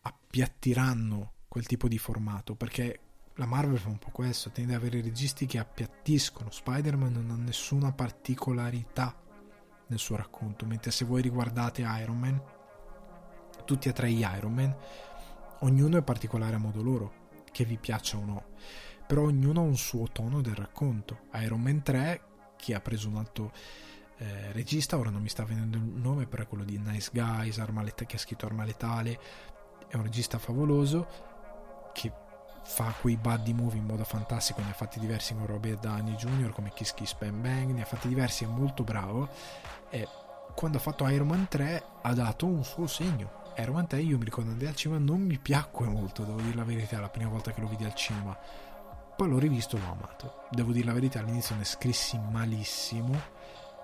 appiattiranno 0.00 1.32
quel 1.46 1.66
tipo 1.66 1.86
di 1.86 1.98
formato, 1.98 2.56
perché 2.56 3.00
la 3.34 3.46
Marvel 3.46 3.78
fa 3.78 3.88
un 3.88 3.98
po' 3.98 4.10
questo, 4.10 4.50
tende 4.50 4.74
ad 4.74 4.80
avere 4.80 5.00
registi 5.00 5.46
che 5.46 5.58
appiattiscono, 5.58 6.50
Spider-Man 6.50 7.12
non 7.12 7.30
ha 7.30 7.36
nessuna 7.36 7.92
particolarità 7.92 9.16
nel 9.86 9.98
suo 9.98 10.16
racconto, 10.16 10.66
mentre 10.66 10.90
se 10.90 11.04
voi 11.04 11.22
riguardate 11.22 11.82
Iron 11.82 12.18
Man, 12.18 12.42
tutti 13.70 13.88
e 13.88 13.92
tre 13.92 14.10
gli 14.10 14.26
Iron 14.36 14.52
Man, 14.52 14.74
ognuno 15.60 15.96
è 15.96 16.02
particolare 16.02 16.56
a 16.56 16.58
modo 16.58 16.82
loro, 16.82 17.12
che 17.52 17.64
vi 17.64 17.76
piaccia 17.76 18.16
o 18.16 18.24
no, 18.24 18.44
però 19.06 19.22
ognuno 19.22 19.60
ha 19.60 19.62
un 19.62 19.76
suo 19.76 20.08
tono 20.10 20.40
del 20.40 20.56
racconto. 20.56 21.20
Iron 21.34 21.60
Man 21.60 21.80
3, 21.80 22.20
che 22.56 22.74
ha 22.74 22.80
preso 22.80 23.06
un 23.06 23.18
altro 23.18 23.52
eh, 24.16 24.50
regista, 24.50 24.98
ora 24.98 25.10
non 25.10 25.22
mi 25.22 25.28
sta 25.28 25.44
venendo 25.44 25.76
il 25.76 25.84
nome, 25.84 26.26
però 26.26 26.42
è 26.42 26.48
quello 26.48 26.64
di 26.64 26.78
Nice 26.78 27.10
Guys, 27.12 27.58
Arma 27.58 27.84
Let- 27.84 28.06
che 28.06 28.16
ha 28.16 28.18
scritto 28.18 28.46
Arma 28.46 28.64
Letale, 28.64 29.20
è 29.86 29.94
un 29.94 30.02
regista 30.02 30.38
favoloso 30.38 31.06
che 31.92 32.12
fa 32.64 32.92
quei 33.00 33.16
buddy 33.16 33.52
movie 33.52 33.78
in 33.78 33.86
modo 33.86 34.02
fantastico, 34.02 34.62
ne 34.62 34.70
ha 34.70 34.74
fatti 34.74 34.98
diversi 34.98 35.32
con 35.32 35.46
Robert 35.46 35.78
Downey 35.78 36.16
Jr. 36.16 36.50
come 36.50 36.72
Kiss 36.72 36.92
Kiss 36.92 37.14
Bang 37.14 37.40
Bang, 37.40 37.70
ne 37.70 37.82
ha 37.82 37.86
fatti 37.86 38.08
diversi, 38.08 38.42
è 38.42 38.48
molto 38.48 38.82
bravo 38.82 39.28
e 39.90 40.08
quando 40.56 40.78
ha 40.78 40.80
fatto 40.80 41.06
Iron 41.06 41.28
Man 41.28 41.46
3 41.46 41.84
ha 42.02 42.12
dato 42.14 42.46
un 42.46 42.64
suo 42.64 42.88
segno. 42.88 43.39
Iron 43.58 43.74
Man 43.74 43.86
3 43.86 44.00
io 44.00 44.18
mi 44.18 44.24
ricordo 44.24 44.50
andai 44.50 44.68
al 44.68 44.74
cinema, 44.74 45.00
non 45.00 45.20
mi 45.20 45.38
piacque 45.38 45.86
molto, 45.86 46.24
devo 46.24 46.40
dire 46.40 46.56
la 46.56 46.64
verità, 46.64 47.00
la 47.00 47.08
prima 47.08 47.28
volta 47.28 47.52
che 47.52 47.60
lo 47.60 47.66
vidi 47.66 47.84
al 47.84 47.94
cinema. 47.94 48.36
Poi 49.16 49.28
l'ho 49.28 49.38
rivisto 49.38 49.76
e 49.76 49.80
l'ho 49.80 49.92
amato. 49.92 50.44
Devo 50.50 50.72
dire 50.72 50.86
la 50.86 50.92
verità, 50.92 51.20
all'inizio 51.20 51.54
ne 51.56 51.64
scrissi 51.64 52.18
malissimo 52.30 53.18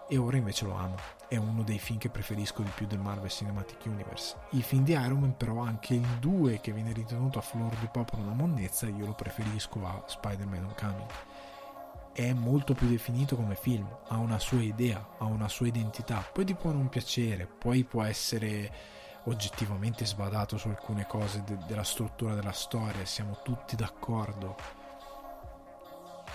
e 0.09 0.16
ora 0.16 0.36
invece 0.36 0.64
lo 0.64 0.74
amo. 0.74 0.97
È 1.28 1.36
uno 1.36 1.62
dei 1.62 1.78
film 1.78 1.98
che 1.98 2.09
preferisco 2.09 2.62
di 2.62 2.70
più 2.74 2.86
del 2.86 3.01
Marvel 3.01 3.28
Cinematic 3.28 3.84
Universe. 3.86 4.36
I 4.51 4.62
film 4.62 4.84
di 4.84 4.93
Iron 4.93 5.18
Man, 5.18 5.36
però, 5.36 5.59
anche 5.59 5.94
il 5.94 6.06
2 6.20 6.60
che 6.60 6.72
viene 6.72 6.93
ritenuto 6.93 7.38
a 7.38 7.43
flor 7.43 7.74
di 7.76 7.88
popolo 7.90 8.22
una 8.22 8.32
monnezza, 8.32 8.86
io 8.86 9.06
lo 9.06 9.14
preferisco 9.14 9.84
a 9.84 10.02
Spider-Man 10.06 10.64
Homecoming 10.64 11.10
è 12.16 12.32
molto 12.32 12.72
più 12.72 12.88
definito 12.88 13.36
come 13.36 13.56
film, 13.56 13.86
ha 14.09 14.16
una 14.16 14.38
sua 14.38 14.62
idea, 14.62 15.06
ha 15.18 15.26
una 15.26 15.48
sua 15.48 15.66
identità, 15.66 16.26
poi 16.32 16.47
ti 16.47 16.55
può 16.55 16.72
non 16.72 16.88
piacere, 16.88 17.47
poi 17.47 17.84
può 17.84 18.02
essere 18.02 18.72
oggettivamente 19.27 20.05
sbadato 20.05 20.57
su 20.57 20.69
alcune 20.69 21.07
cose 21.07 21.43
de- 21.44 21.59
della 21.66 21.85
struttura 21.85 22.35
della 22.35 22.53
storia, 22.53 23.05
siamo 23.05 23.40
tutti 23.43 23.77
d'accordo, 23.77 24.57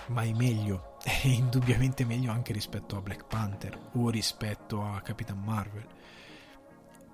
ma 0.06 0.22
è 0.22 0.32
meglio, 0.32 0.96
è 1.02 1.26
indubbiamente 1.26 2.04
meglio 2.04 2.32
anche 2.32 2.52
rispetto 2.52 2.96
a 2.96 3.00
Black 3.00 3.26
Panther 3.26 3.78
o 3.92 4.10
rispetto 4.10 4.82
a 4.82 5.00
Capitan 5.00 5.38
Marvel, 5.38 5.86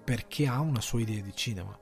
perché 0.04 0.46
ha 0.46 0.60
una 0.60 0.80
sua 0.80 1.00
idea 1.00 1.22
di 1.22 1.34
cinema. 1.34 1.78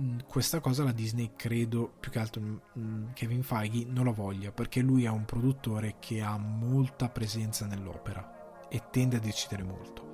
Mm, 0.00 0.18
questa 0.28 0.60
cosa 0.60 0.84
la 0.84 0.92
Disney 0.92 1.32
credo 1.34 1.92
più 1.98 2.12
che 2.12 2.18
altro 2.20 2.40
mm, 2.40 3.12
Kevin 3.14 3.42
Feige 3.42 3.84
non 3.88 4.04
la 4.04 4.12
voglia 4.12 4.52
perché 4.52 4.80
lui 4.80 5.04
è 5.04 5.08
un 5.08 5.24
produttore 5.24 5.96
che 5.98 6.22
ha 6.22 6.36
molta 6.38 7.08
presenza 7.08 7.66
nell'opera 7.66 8.68
e 8.68 8.84
tende 8.90 9.16
a 9.16 9.20
decidere 9.20 9.64
molto. 9.64 10.06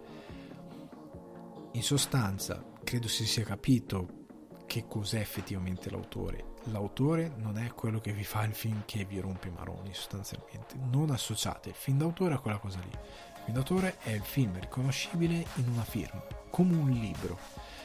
In 1.72 1.82
sostanza 1.82 2.72
credo 2.84 3.08
si 3.08 3.26
sia 3.26 3.42
capito 3.42 4.22
che 4.66 4.86
cos'è 4.86 5.18
effettivamente 5.18 5.90
l'autore. 5.90 6.52
L'autore 6.64 7.32
non 7.36 7.58
è 7.58 7.72
quello 7.74 8.00
che 8.00 8.12
vi 8.12 8.24
fa 8.24 8.44
il 8.44 8.54
film 8.54 8.82
che 8.84 9.04
vi 9.04 9.18
rompe 9.18 9.48
i 9.48 9.52
maroni 9.52 9.92
sostanzialmente. 9.92 10.76
Non 10.90 11.10
associate 11.10 11.70
il 11.70 11.74
film 11.74 11.98
d'autore 11.98 12.34
a 12.34 12.38
quella 12.38 12.58
cosa 12.58 12.78
lì. 12.78 12.90
Il 12.90 13.42
film 13.44 13.54
d'autore 13.54 13.98
è 13.98 14.10
il 14.10 14.22
film 14.22 14.58
riconoscibile 14.58 15.44
in 15.56 15.68
una 15.68 15.84
firma 15.84 16.22
come 16.50 16.76
un 16.76 16.90
libro. 16.90 17.38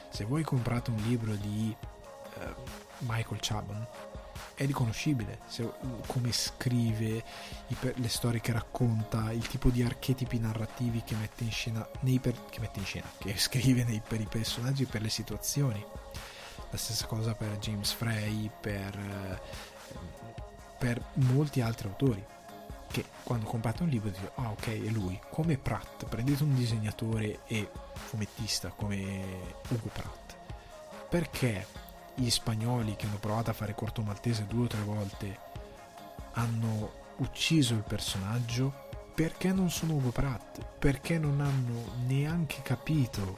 Se 0.10 0.26
voi 0.26 0.44
comprate 0.44 0.92
un 0.92 0.98
libro 0.98 1.34
di 1.36 1.76
uh, 2.36 2.54
Michael 3.00 3.40
Chabon 3.42 3.88
è 4.56 4.66
riconoscibile 4.66 5.40
se, 5.48 5.70
come 6.06 6.32
scrive 6.32 7.24
le 7.82 8.08
storie 8.10 8.42
che 8.42 8.52
racconta 8.52 9.32
il 9.32 9.48
tipo 9.48 9.70
di 9.70 9.84
archetipi 9.84 10.40
narrativi 10.40 11.04
che 11.04 11.16
mette 11.16 11.44
in 11.44 11.52
scena, 11.52 11.82
per, 12.22 12.36
che, 12.50 12.60
mette 12.60 12.80
in 12.80 12.86
scena 12.86 13.08
che 13.18 13.36
scrive 13.40 13.84
nei, 13.84 14.02
per 14.06 14.20
i 14.20 14.28
personaggi 14.28 14.84
e 14.84 14.88
per 14.88 15.02
le 15.02 15.10
situazioni. 15.10 15.84
La 16.72 16.78
stessa 16.78 17.08
cosa 17.08 17.34
per 17.34 17.58
James 17.58 17.92
Frey 17.92 18.50
per, 18.60 19.42
per 20.78 21.04
molti 21.14 21.62
altri 21.62 21.88
autori 21.88 22.24
che 22.92 23.06
quando 23.24 23.46
comprate 23.46 23.84
un 23.84 23.90
libro 23.90 24.10
dite 24.10 24.32
ah 24.36 24.50
ok 24.52 24.68
è 24.68 24.90
lui. 24.90 25.20
Come 25.30 25.58
Pratt 25.58 26.06
prendete 26.06 26.44
un 26.44 26.56
disegnatore 26.56 27.42
e 27.46 27.70
fumettista 27.94 28.70
come 28.70 29.22
Ugo 29.70 29.90
Pratt. 29.94 30.36
Perché 31.10 31.66
gli 32.20 32.30
spagnoli 32.30 32.96
che 32.96 33.06
hanno 33.06 33.18
provato 33.18 33.50
a 33.50 33.54
fare 33.54 33.74
corto 33.74 34.02
maltese 34.02 34.46
due 34.46 34.66
o 34.66 34.68
tre 34.68 34.82
volte 34.82 35.40
hanno 36.34 36.92
ucciso 37.18 37.74
il 37.74 37.84
personaggio 37.84 38.88
perché 39.16 39.52
non 39.52 39.70
sono 39.70 39.94
Ugo 39.96 40.12
Pratt 40.12 40.64
perché 40.78 41.18
non 41.18 41.42
hanno 41.42 41.94
neanche 42.06 42.62
capito 42.62 43.38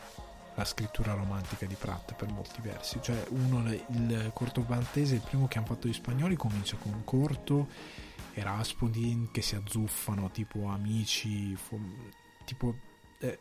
la 0.55 0.65
scrittura 0.65 1.13
romantica 1.13 1.65
di 1.65 1.75
Pratt 1.75 2.13
per 2.13 2.29
molti 2.29 2.61
versi. 2.61 2.99
Cioè 3.01 3.25
uno 3.29 3.71
il 3.71 4.31
corto 4.33 4.65
maltese 4.67 5.15
il 5.15 5.21
primo 5.21 5.47
che 5.47 5.57
hanno 5.57 5.67
fatto 5.67 5.87
gli 5.87 5.93
spagnoli 5.93 6.35
comincia 6.35 6.75
con 6.77 6.93
un 6.93 7.03
corto 7.03 7.69
e 8.33 8.43
Rasputin 8.43 9.29
che 9.31 9.41
si 9.41 9.55
azzuffano 9.55 10.29
tipo 10.31 10.67
amici 10.67 11.57
tipo 12.45 12.75
eh, 13.19 13.37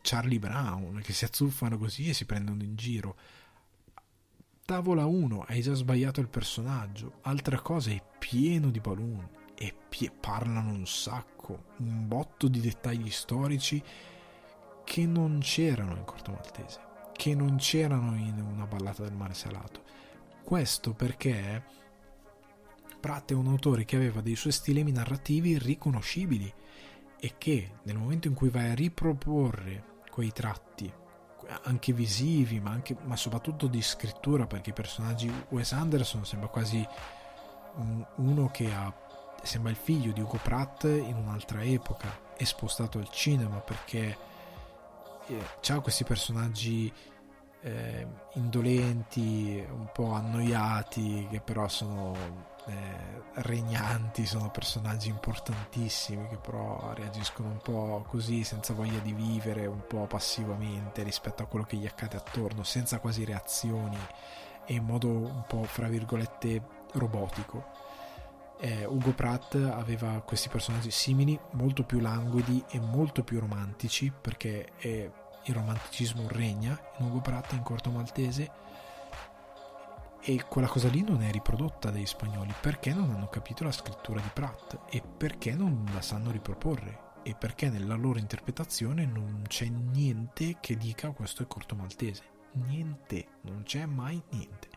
Charlie 0.00 0.38
Brown 0.38 1.00
che 1.02 1.12
si 1.12 1.24
azzuffano 1.24 1.78
così 1.78 2.08
e 2.08 2.14
si 2.14 2.24
prendono 2.24 2.62
in 2.62 2.76
giro 2.76 3.16
tavola 4.66 5.06
1 5.06 5.44
hai 5.46 5.62
già 5.62 5.74
sbagliato 5.74 6.20
il 6.20 6.28
personaggio. 6.28 7.20
Altra 7.22 7.60
cosa 7.60 7.90
è 7.92 8.02
pieno 8.18 8.68
di 8.68 8.80
balloon 8.80 9.28
e 9.54 9.72
pie- 9.88 10.10
parlano 10.10 10.72
un 10.72 10.86
sacco 10.86 11.66
un 11.76 12.08
botto 12.08 12.48
di 12.48 12.60
dettagli 12.60 13.08
storici 13.10 13.80
che 14.84 15.06
non 15.06 15.38
c'erano 15.40 15.94
in 15.96 16.04
Corto 16.04 16.32
Maltese 16.32 16.84
che 17.12 17.34
non 17.34 17.56
c'erano 17.56 18.14
in 18.16 18.38
una 18.40 18.66
ballata 18.66 19.02
del 19.02 19.14
mare 19.14 19.32
salato. 19.32 19.82
Questo 20.42 20.92
perché 20.92 21.64
Pratt 23.00 23.30
è 23.30 23.34
un 23.34 23.46
autore 23.46 23.86
che 23.86 23.96
aveva 23.96 24.20
dei 24.20 24.36
suoi 24.36 24.52
stilemi 24.52 24.92
narrativi 24.92 25.58
riconoscibili 25.58 26.52
e 27.18 27.34
che 27.38 27.78
nel 27.84 27.96
momento 27.96 28.28
in 28.28 28.34
cui 28.34 28.50
vai 28.50 28.70
a 28.70 28.74
riproporre 28.74 30.02
quei 30.10 30.30
tratti 30.32 30.92
anche 31.62 31.92
visivi 31.92 32.60
ma, 32.60 32.70
anche, 32.70 32.96
ma 33.04 33.16
soprattutto 33.16 33.66
di 33.66 33.82
scrittura 33.82 34.46
perché 34.46 34.70
i 34.70 34.74
personaggi 34.74 35.32
Wes 35.50 35.72
Anderson 35.72 36.24
sembra 36.24 36.48
quasi 36.48 36.86
uno 38.16 38.48
che 38.50 38.72
ha 38.72 38.92
sembra 39.42 39.70
il 39.70 39.76
figlio 39.76 40.12
di 40.12 40.20
Ugo 40.20 40.38
Pratt 40.42 40.84
in 40.84 41.14
un'altra 41.14 41.62
epoca 41.62 42.08
è 42.36 42.44
spostato 42.44 42.98
al 42.98 43.08
cinema 43.10 43.58
perché 43.58 44.16
eh, 45.26 45.72
ha 45.72 45.80
questi 45.80 46.04
personaggi 46.04 46.92
eh, 47.60 48.06
indolenti 48.34 49.64
un 49.68 49.88
po' 49.92 50.12
annoiati 50.12 51.28
che 51.30 51.40
però 51.40 51.68
sono 51.68 52.54
eh, 52.66 53.22
regnanti, 53.42 54.26
sono 54.26 54.50
personaggi 54.50 55.08
importantissimi 55.08 56.26
che 56.28 56.36
però 56.36 56.92
reagiscono 56.94 57.48
un 57.48 57.58
po' 57.58 58.04
così, 58.08 58.42
senza 58.44 58.74
voglia 58.74 58.98
di 58.98 59.12
vivere, 59.12 59.66
un 59.66 59.86
po' 59.86 60.06
passivamente 60.06 61.02
rispetto 61.02 61.42
a 61.42 61.46
quello 61.46 61.64
che 61.64 61.76
gli 61.76 61.86
accade 61.86 62.16
attorno, 62.16 62.62
senza 62.64 62.98
quasi 62.98 63.24
reazioni. 63.24 63.98
e 64.68 64.74
in 64.74 64.84
modo 64.84 65.08
un 65.08 65.44
po' 65.46 65.62
fra 65.62 65.86
virgolette 65.86 66.60
robotico. 66.94 67.70
Eh, 68.58 68.84
Ugo 68.84 69.12
Pratt 69.12 69.54
aveva 69.54 70.20
questi 70.22 70.48
personaggi 70.48 70.90
simili, 70.90 71.38
molto 71.52 71.84
più 71.84 72.00
languidi 72.00 72.64
e 72.70 72.80
molto 72.80 73.22
più 73.22 73.38
romantici, 73.38 74.10
perché 74.10 74.72
eh, 74.78 75.12
il 75.44 75.54
romanticismo 75.54 76.26
regna 76.26 76.76
in 76.98 77.06
Ugo 77.06 77.20
Pratt 77.20 77.52
in 77.52 77.62
Corto 77.62 77.90
Maltese 77.90 78.50
e 80.28 80.42
quella 80.48 80.66
cosa 80.66 80.88
lì 80.88 81.02
non 81.02 81.22
è 81.22 81.30
riprodotta 81.30 81.90
dagli 81.90 82.04
spagnoli. 82.04 82.52
Perché 82.60 82.92
non 82.92 83.10
hanno 83.10 83.28
capito 83.28 83.62
la 83.62 83.70
scrittura 83.70 84.20
di 84.20 84.28
Pratt? 84.32 84.76
E 84.90 85.00
perché 85.00 85.54
non 85.54 85.88
la 85.94 86.02
sanno 86.02 86.32
riproporre? 86.32 87.12
E 87.22 87.36
perché 87.36 87.68
nella 87.68 87.94
loro 87.94 88.18
interpretazione 88.18 89.06
non 89.06 89.44
c'è 89.46 89.66
niente 89.66 90.56
che 90.60 90.76
dica 90.76 91.12
questo 91.12 91.44
è 91.44 91.46
corto 91.46 91.76
maltese? 91.76 92.24
Niente, 92.54 93.26
non 93.42 93.62
c'è 93.62 93.86
mai 93.86 94.20
niente. 94.30 94.68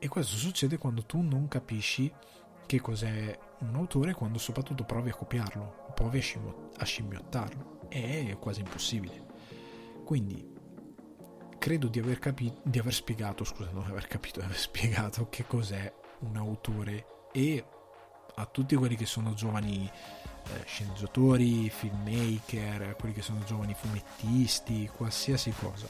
E 0.00 0.08
questo 0.08 0.36
succede 0.36 0.78
quando 0.78 1.04
tu 1.04 1.20
non 1.20 1.46
capisci 1.46 2.12
che 2.66 2.80
cos'è 2.80 3.38
un 3.58 3.74
autore 3.76 4.14
quando 4.14 4.38
soprattutto 4.38 4.82
provi 4.82 5.10
a 5.10 5.14
copiarlo 5.14 5.92
provi 5.94 6.18
a 6.76 6.84
scimmiottarlo 6.84 7.88
è 7.88 8.36
quasi 8.40 8.60
impossibile. 8.60 9.26
Quindi 10.04 10.58
credo 11.60 11.88
di 11.88 11.98
aver, 11.98 12.18
capito, 12.18 12.60
di 12.64 12.78
aver 12.78 12.94
spiegato, 12.94 13.44
scusa, 13.44 13.70
non 13.70 13.84
aver 13.86 14.08
capito, 14.08 14.40
di 14.40 14.46
aver 14.46 14.56
spiegato 14.58 15.28
che 15.28 15.46
cos'è 15.46 15.92
un 16.20 16.36
autore 16.36 17.28
e 17.32 17.64
a 18.34 18.46
tutti 18.46 18.74
quelli 18.74 18.96
che 18.96 19.06
sono 19.06 19.34
giovani 19.34 19.84
eh, 19.86 20.64
sceneggiatori, 20.64 21.68
filmmaker, 21.68 22.96
quelli 22.96 23.14
che 23.14 23.22
sono 23.22 23.44
giovani 23.44 23.74
fumettisti, 23.74 24.90
qualsiasi 24.92 25.52
cosa. 25.52 25.86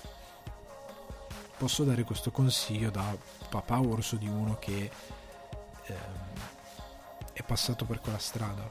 Posso 1.57 1.85
dare 1.85 2.03
questo 2.03 2.31
consiglio 2.31 2.91
da 2.91 3.17
papà 3.49 3.81
orso 3.81 4.17
di 4.17 4.27
uno 4.27 4.59
che 4.59 4.91
eh, 5.85 5.95
è 7.33 7.43
passato 7.45 7.85
per 7.85 8.01
quella 8.01 8.19
strada. 8.19 8.69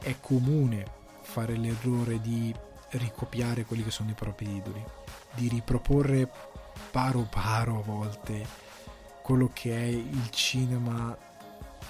È 0.00 0.14
comune 0.20 0.86
fare 1.22 1.56
l'errore 1.56 2.20
di 2.20 2.54
ricopiare 2.90 3.64
quelli 3.64 3.84
che 3.84 3.90
sono 3.90 4.10
i 4.10 4.14
propri 4.14 4.56
idoli 4.56 4.84
di 5.34 5.48
riproporre 5.48 6.30
paro 6.90 7.26
paro 7.30 7.78
a 7.78 7.82
volte 7.82 8.46
quello 9.22 9.50
che 9.52 9.76
è 9.76 9.84
il 9.84 10.30
cinema 10.30 11.16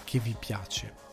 che 0.04 0.18
vi 0.18 0.34
piace. 0.38 1.06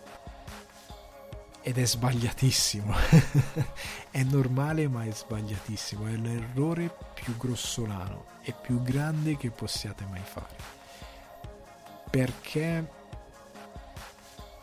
Ed 1.62 1.78
è 1.78 1.86
sbagliatissimo. 1.86 2.94
È 4.10 4.24
normale 4.24 4.88
ma 4.88 5.04
è 5.04 5.12
sbagliatissimo. 5.12 6.08
È 6.08 6.12
l'errore 6.12 6.96
più 7.14 7.36
grossolano 7.38 8.26
e 8.42 8.54
più 8.54 8.82
grande 8.82 9.36
che 9.36 9.52
possiate 9.52 10.06
mai 10.06 10.22
fare. 10.24 10.56
Perché 12.10 12.88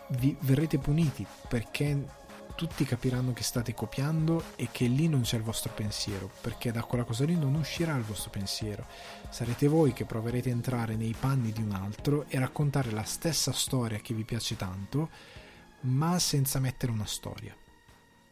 vi 0.08 0.36
verrete 0.40 0.78
puniti 0.78 1.26
perché 1.48 2.06
tutti 2.54 2.84
capiranno 2.84 3.32
che 3.32 3.42
state 3.42 3.74
copiando 3.74 4.44
e 4.56 4.68
che 4.70 4.86
lì 4.86 5.08
non 5.08 5.22
c'è 5.22 5.36
il 5.36 5.42
vostro 5.42 5.72
pensiero, 5.72 6.30
perché 6.40 6.70
da 6.72 6.82
quella 6.82 7.04
cosa 7.04 7.24
lì 7.24 7.36
non 7.36 7.54
uscirà 7.54 7.96
il 7.96 8.02
vostro 8.02 8.30
pensiero. 8.30 8.86
Sarete 9.28 9.68
voi 9.68 9.92
che 9.92 10.04
proverete 10.04 10.48
a 10.48 10.52
entrare 10.52 10.96
nei 10.96 11.14
panni 11.18 11.52
di 11.52 11.62
un 11.62 11.72
altro 11.72 12.26
e 12.28 12.38
raccontare 12.38 12.90
la 12.90 13.04
stessa 13.04 13.52
storia 13.52 13.98
che 13.98 14.14
vi 14.14 14.24
piace 14.24 14.56
tanto, 14.56 15.10
ma 15.82 16.18
senza 16.18 16.58
mettere 16.60 16.92
una 16.92 17.06
storia. 17.06 17.56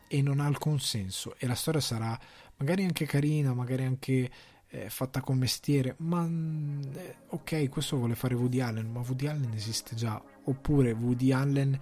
E 0.08 0.22
non 0.22 0.40
ha 0.40 0.46
alcun 0.46 0.80
senso. 0.80 1.34
E 1.38 1.46
la 1.46 1.54
storia 1.54 1.80
sarà 1.80 2.18
magari 2.56 2.84
anche 2.84 3.06
carina, 3.06 3.54
magari 3.54 3.84
anche 3.84 4.30
eh, 4.68 4.88
fatta 4.88 5.20
con 5.20 5.36
mestiere, 5.36 5.94
ma 5.98 6.24
eh, 6.26 7.16
ok, 7.28 7.68
questo 7.68 7.96
vuole 7.96 8.14
fare 8.14 8.34
Woody 8.34 8.60
Allen, 8.60 8.90
ma 8.90 9.00
Woody 9.00 9.26
Allen 9.26 9.52
esiste 9.52 9.94
già. 9.96 10.22
Oppure 10.44 10.92
Woody 10.92 11.32
Allen 11.32 11.78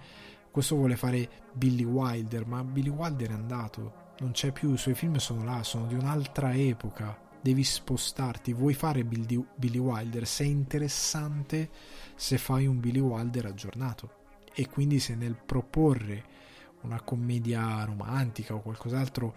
questo 0.51 0.75
vuole 0.75 0.95
fare 0.95 1.29
Billy 1.53 1.83
Wilder, 1.83 2.45
ma 2.45 2.63
Billy 2.63 2.89
Wilder 2.89 3.29
è 3.29 3.33
andato, 3.33 4.07
non 4.19 4.31
c'è 4.31 4.51
più, 4.51 4.73
i 4.73 4.77
suoi 4.77 4.95
film 4.95 5.15
sono 5.17 5.43
là, 5.43 5.63
sono 5.63 5.85
di 5.85 5.93
un'altra 5.93 6.53
epoca, 6.53 7.17
devi 7.41 7.63
spostarti, 7.63 8.53
vuoi 8.53 8.73
fare 8.73 9.03
Billy, 9.03 9.77
Wilder, 9.77 10.27
sei 10.27 10.49
interessante 10.49 11.69
se 12.15 12.37
fai 12.37 12.67
un 12.67 12.79
Billy 12.79 12.99
Wilder 12.99 13.45
aggiornato. 13.45 14.17
E 14.53 14.67
quindi 14.67 14.99
se 14.99 15.15
nel 15.15 15.35
proporre 15.35 16.37
una 16.81 17.01
commedia 17.01 17.83
romantica 17.85 18.53
o 18.55 18.61
qualcos'altro 18.61 19.35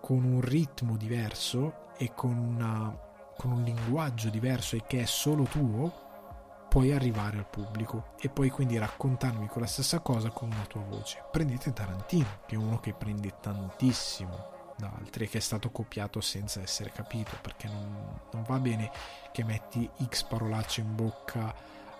con 0.00 0.24
un 0.24 0.40
ritmo 0.40 0.96
diverso 0.96 1.90
e 1.96 2.12
con, 2.14 2.36
una, 2.36 2.96
con 3.36 3.52
un 3.52 3.62
linguaggio 3.62 4.28
diverso 4.28 4.76
e 4.76 4.84
che 4.86 5.02
è 5.02 5.06
solo 5.06 5.44
tuo, 5.44 6.10
puoi 6.72 6.90
arrivare 6.90 7.36
al 7.36 7.44
pubblico 7.44 8.14
e 8.18 8.30
poi 8.30 8.48
quindi 8.48 8.78
raccontarmi 8.78 9.46
quella 9.46 9.66
stessa 9.66 10.00
cosa 10.00 10.30
con 10.30 10.50
una 10.50 10.64
tua 10.64 10.80
voce. 10.80 11.22
Prendete 11.30 11.74
Tarantino, 11.74 12.38
che 12.46 12.54
è 12.54 12.58
uno 12.58 12.80
che 12.80 12.94
prende 12.94 13.34
tantissimo 13.42 14.72
da 14.78 14.90
altri 14.96 15.24
e 15.24 15.28
che 15.28 15.36
è 15.36 15.42
stato 15.42 15.70
copiato 15.70 16.22
senza 16.22 16.62
essere 16.62 16.90
capito, 16.90 17.36
perché 17.42 17.68
non, 17.68 18.20
non 18.32 18.42
va 18.44 18.58
bene 18.58 18.90
che 19.32 19.44
metti 19.44 19.86
X 20.02 20.22
parolacce 20.22 20.80
in 20.80 20.94
bocca 20.94 21.54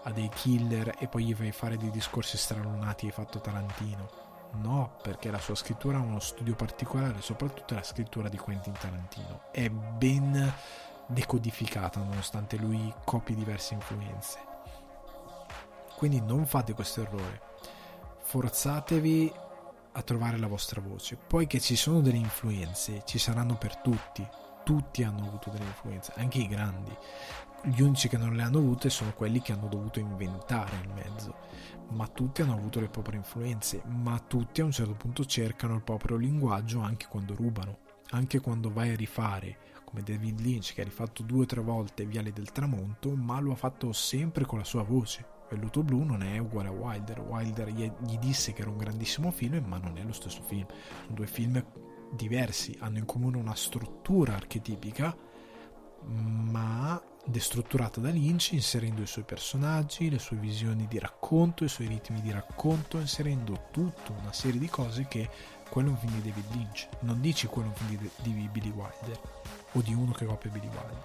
a 0.04 0.10
dei 0.10 0.30
killer 0.30 0.94
e 0.98 1.06
poi 1.06 1.24
gli 1.24 1.34
fai 1.34 1.52
fare 1.52 1.76
dei 1.76 1.90
discorsi 1.90 2.38
stralunati 2.38 3.04
hai 3.04 3.12
fatto 3.12 3.42
Tarantino. 3.42 4.08
No, 4.52 4.96
perché 5.02 5.30
la 5.30 5.38
sua 5.38 5.54
scrittura 5.54 5.98
ha 5.98 6.00
uno 6.00 6.18
studio 6.18 6.54
particolare, 6.54 7.20
soprattutto 7.20 7.74
la 7.74 7.82
scrittura 7.82 8.30
di 8.30 8.38
Quentin 8.38 8.72
Tarantino. 8.72 9.52
È 9.52 9.68
ben 9.68 10.50
decodificata 11.08 12.00
nonostante 12.00 12.56
lui 12.56 12.90
copi 13.04 13.34
diverse 13.34 13.74
influenze. 13.74 14.51
Quindi 16.02 16.20
non 16.20 16.46
fate 16.46 16.72
questo 16.72 17.02
errore. 17.02 17.40
Forzatevi 18.22 19.32
a 19.92 20.02
trovare 20.02 20.36
la 20.36 20.48
vostra 20.48 20.80
voce. 20.80 21.16
Poi 21.16 21.46
che 21.46 21.60
ci 21.60 21.76
sono 21.76 22.00
delle 22.00 22.16
influenze, 22.16 23.02
ci 23.04 23.20
saranno 23.20 23.54
per 23.54 23.76
tutti. 23.76 24.26
Tutti 24.64 25.04
hanno 25.04 25.28
avuto 25.28 25.50
delle 25.50 25.66
influenze, 25.66 26.12
anche 26.16 26.38
i 26.38 26.48
grandi. 26.48 26.90
Gli 27.62 27.82
unici 27.82 28.08
che 28.08 28.16
non 28.16 28.34
le 28.34 28.42
hanno 28.42 28.58
avute 28.58 28.90
sono 28.90 29.12
quelli 29.12 29.40
che 29.40 29.52
hanno 29.52 29.68
dovuto 29.68 30.00
inventare 30.00 30.74
il 30.82 30.92
mezzo. 30.92 31.36
Ma 31.90 32.08
tutti 32.08 32.42
hanno 32.42 32.54
avuto 32.54 32.80
le 32.80 32.88
proprie 32.88 33.18
influenze, 33.18 33.80
ma 33.84 34.18
tutti 34.18 34.60
a 34.60 34.64
un 34.64 34.72
certo 34.72 34.94
punto 34.94 35.24
cercano 35.24 35.76
il 35.76 35.82
proprio 35.82 36.16
linguaggio 36.16 36.80
anche 36.80 37.06
quando 37.08 37.36
rubano. 37.36 37.78
Anche 38.10 38.40
quando 38.40 38.72
vai 38.72 38.90
a 38.90 38.96
rifare 38.96 39.56
come 39.84 40.02
David 40.02 40.40
Lynch 40.40 40.74
che 40.74 40.80
ha 40.80 40.84
rifatto 40.84 41.22
due 41.22 41.42
o 41.42 41.46
tre 41.46 41.60
volte 41.60 42.06
Viale 42.06 42.32
del 42.32 42.50
Tramonto, 42.50 43.14
ma 43.14 43.38
lo 43.38 43.52
ha 43.52 43.56
fatto 43.56 43.92
sempre 43.92 44.44
con 44.44 44.58
la 44.58 44.64
sua 44.64 44.82
voce. 44.82 45.31
Velluto 45.52 45.82
Blu 45.82 46.02
non 46.02 46.22
è 46.22 46.38
uguale 46.38 46.68
a 46.68 46.72
Wilder. 46.72 47.20
Wilder 47.20 47.68
gli, 47.68 47.90
gli 48.06 48.16
disse 48.16 48.54
che 48.54 48.62
era 48.62 48.70
un 48.70 48.78
grandissimo 48.78 49.30
film, 49.30 49.62
ma 49.66 49.76
non 49.76 49.98
è 49.98 50.02
lo 50.02 50.12
stesso 50.12 50.42
film. 50.42 50.66
Sono 51.02 51.14
due 51.14 51.26
film 51.26 51.62
diversi, 52.10 52.74
hanno 52.80 52.98
in 52.98 53.04
comune 53.04 53.36
una 53.36 53.54
struttura 53.54 54.34
archetipica, 54.34 55.14
ma 56.04 57.00
destrutturata 57.24 58.00
da 58.00 58.08
Lynch, 58.08 58.52
inserendo 58.52 59.02
i 59.02 59.06
suoi 59.06 59.24
personaggi, 59.24 60.08
le 60.08 60.18
sue 60.18 60.38
visioni 60.38 60.86
di 60.88 60.98
racconto, 60.98 61.64
i 61.64 61.68
suoi 61.68 61.86
ritmi 61.86 62.22
di 62.22 62.32
racconto, 62.32 62.98
inserendo 62.98 63.68
tutta 63.70 64.12
una 64.12 64.32
serie 64.32 64.58
di 64.58 64.68
cose 64.68 65.06
che 65.06 65.28
quello 65.68 65.88
è 65.88 65.90
un 65.92 65.98
film 65.98 66.14
di 66.14 66.30
David 66.30 66.54
Lynch. 66.54 66.88
Non 67.00 67.20
dici 67.20 67.46
quello 67.46 67.68
è 67.68 67.70
un 67.78 67.86
film 67.86 68.10
di, 68.22 68.32
di 68.32 68.48
Billy 68.48 68.70
Wilder 68.70 69.20
o 69.72 69.82
di 69.82 69.92
uno 69.92 70.12
che 70.12 70.24
copia 70.24 70.50
Billy 70.50 70.68
Wilder, 70.68 71.04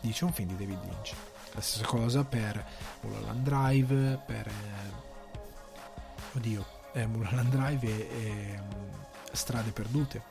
dici 0.00 0.22
un 0.22 0.32
film 0.32 0.48
di 0.48 0.56
David 0.56 0.84
Lynch. 0.84 1.14
La 1.54 1.60
stessa 1.60 1.84
cosa 1.84 2.24
per 2.24 2.64
Mulholland 3.02 3.42
Drive, 3.42 4.22
per... 4.24 4.46
Eh, 4.46 6.36
oddio, 6.36 6.66
eh, 6.92 7.06
Mulholland 7.06 7.50
Drive 7.50 7.86
e, 7.86 8.08
e 8.10 8.58
um, 8.58 8.90
Strade 9.32 9.70
Perdute, 9.70 10.22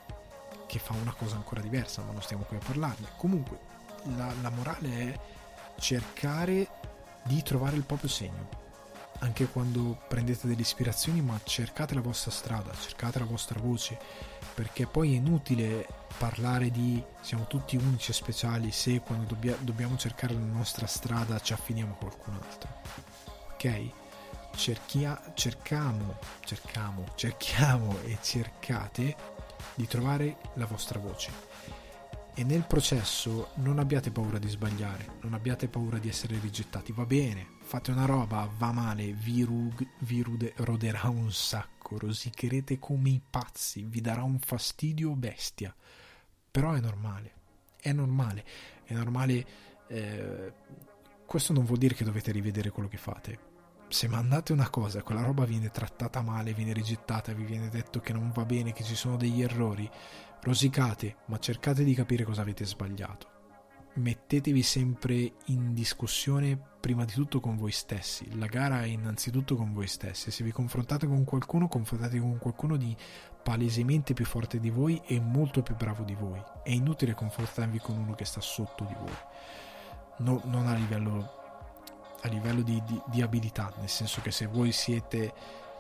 che 0.68 0.80
fa 0.80 0.94
una 0.94 1.14
cosa 1.14 1.36
ancora 1.36 1.62
diversa, 1.62 2.02
ma 2.02 2.12
non 2.12 2.22
stiamo 2.22 2.44
qui 2.44 2.58
a 2.58 2.62
parlarne. 2.66 3.08
Comunque, 3.18 3.60
la, 4.16 4.34
la 4.42 4.50
morale 4.50 4.90
è 4.90 5.20
cercare 5.80 6.68
di 7.24 7.42
trovare 7.44 7.76
il 7.76 7.84
proprio 7.84 8.10
segno. 8.10 8.50
Anche 9.24 9.46
quando 9.46 10.00
prendete 10.08 10.48
delle 10.48 10.62
ispirazioni, 10.62 11.22
ma 11.22 11.40
cercate 11.44 11.94
la 11.94 12.02
vostra 12.02 12.32
strada, 12.32 12.72
cercate 12.74 13.20
la 13.20 13.26
vostra 13.26 13.60
voce, 13.60 13.98
perché 14.56 14.88
poi 14.88 15.14
è 15.14 15.18
inutile 15.18 15.88
parlare 16.18 16.72
di 16.72 17.02
siamo 17.22 17.46
tutti 17.46 17.76
unici 17.76 18.12
e 18.12 18.14
speciali 18.16 18.72
se 18.72 19.00
quando 19.02 19.26
dobbia, 19.26 19.56
dobbiamo 19.60 19.96
cercare 19.96 20.34
la 20.34 20.40
nostra 20.40 20.88
strada 20.88 21.40
ci 21.40 21.54
affiniamo 21.54 21.94
a 21.94 21.98
qualcun 21.98 22.34
altro. 22.34 22.70
Ok? 23.54 23.90
Cerchia, 24.56 25.22
cerchiamo, 25.36 26.18
cerchiamo, 26.44 27.06
cerchiamo 27.14 28.00
e 28.04 28.18
cercate 28.22 29.16
di 29.76 29.86
trovare 29.88 30.38
la 30.56 30.66
vostra 30.66 31.00
voce. 31.00 31.81
E 32.34 32.44
nel 32.44 32.64
processo 32.64 33.50
non 33.56 33.78
abbiate 33.80 34.12
paura 34.12 34.40
di 34.40 34.48
sbagliare, 34.48 35.18
non 35.22 35.34
abbiate 35.34 35.68
paura 35.68 35.98
di 35.98 36.10
essere 36.10 36.40
rigettati. 36.40 36.92
Va 36.92 37.06
bene, 37.06 37.58
fate 37.62 37.92
una 37.92 38.06
roba, 38.06 38.50
va 38.58 38.72
male, 38.72 39.12
vi, 39.12 39.44
rug, 39.44 39.86
vi 40.00 40.22
rude, 40.22 40.54
roderà 40.58 41.10
un 41.10 41.32
sacco, 41.32 41.98
rosicherete 41.98 42.80
come 42.80 43.10
i 43.10 43.22
pazzi, 43.30 43.84
vi 43.84 44.02
darà 44.02 44.24
un 44.24 44.40
fastidio 44.40 45.16
bestia 45.16 45.76
però 46.52 46.74
è 46.74 46.82
normale, 46.82 47.32
è 47.80 47.94
normale, 47.94 48.44
è 48.84 48.94
normale 48.94 49.46
eh, 49.88 50.54
questo 51.26 51.54
non 51.54 51.64
vuol 51.64 51.78
dire 51.78 51.96
che 51.96 52.04
dovete 52.04 52.34
rivedere 52.34 52.72
quello 52.72 52.90
che 52.90 52.98
fate. 52.98 53.50
Se 53.88 54.08
mandate 54.10 54.52
una 54.52 54.70
cosa, 54.70 55.02
quella 55.02 55.24
roba 55.24 55.46
viene 55.46 55.70
trattata 55.70 56.22
male, 56.22 56.54
viene 56.54 56.74
rigettata, 56.74 57.32
vi 57.32 57.44
viene 57.44 57.70
detto 57.70 58.02
che 58.02 58.12
non 58.12 58.32
va 58.34 58.44
bene, 58.44 58.74
che 58.74 58.84
ci 58.84 58.96
sono 58.96 59.16
degli 59.16 59.42
errori, 59.42 59.90
rosicate, 60.42 61.18
ma 61.28 61.38
cercate 61.40 61.84
di 61.84 61.94
capire 61.94 62.24
cosa 62.24 62.42
avete 62.42 62.66
sbagliato. 62.66 63.30
Mettetevi 63.94 64.64
sempre 64.64 65.34
in 65.48 65.74
discussione 65.74 66.58
prima 66.80 67.04
di 67.04 67.12
tutto 67.12 67.40
con 67.40 67.58
voi 67.58 67.72
stessi. 67.72 68.38
La 68.38 68.46
gara 68.46 68.84
è 68.84 68.88
innanzitutto 68.88 69.56
con 69.56 69.74
voi 69.74 69.88
stessi. 69.88 70.32
Se 70.32 70.44
vi 70.44 70.52
confrontate 70.52 71.08
con 71.08 71.24
qualcuno, 71.26 71.68
confrontatevi 71.68 72.20
con 72.20 72.38
qualcuno 72.38 72.78
di 72.78 72.96
palesemente 73.44 74.14
più 74.14 74.26
forte 74.26 74.60
di 74.60 74.70
voi 74.70 75.02
e 75.06 75.20
molto 75.20 75.62
più 75.62 75.76
bravo 75.76 76.04
di 76.04 76.16
voi. 76.16 76.42
È 76.64 76.72
inutile 76.72 77.14
confrontarvi 77.14 77.80
con 77.80 77.98
uno 77.98 78.14
che 78.16 78.26
sta 78.26 78.40
sotto 78.40 78.86
di 78.86 78.96
voi. 78.98 79.16
No, 80.20 80.42
non 80.46 80.68
a 80.68 80.74
livello, 80.74 81.32
a 82.22 82.28
livello 82.30 82.62
di, 82.62 82.82
di, 82.86 83.02
di, 83.08 83.22
abilità, 83.22 83.74
nel 83.80 83.90
senso 83.90 84.22
che 84.22 84.32
se 84.32 84.46
voi 84.46 84.72
siete 84.72 85.34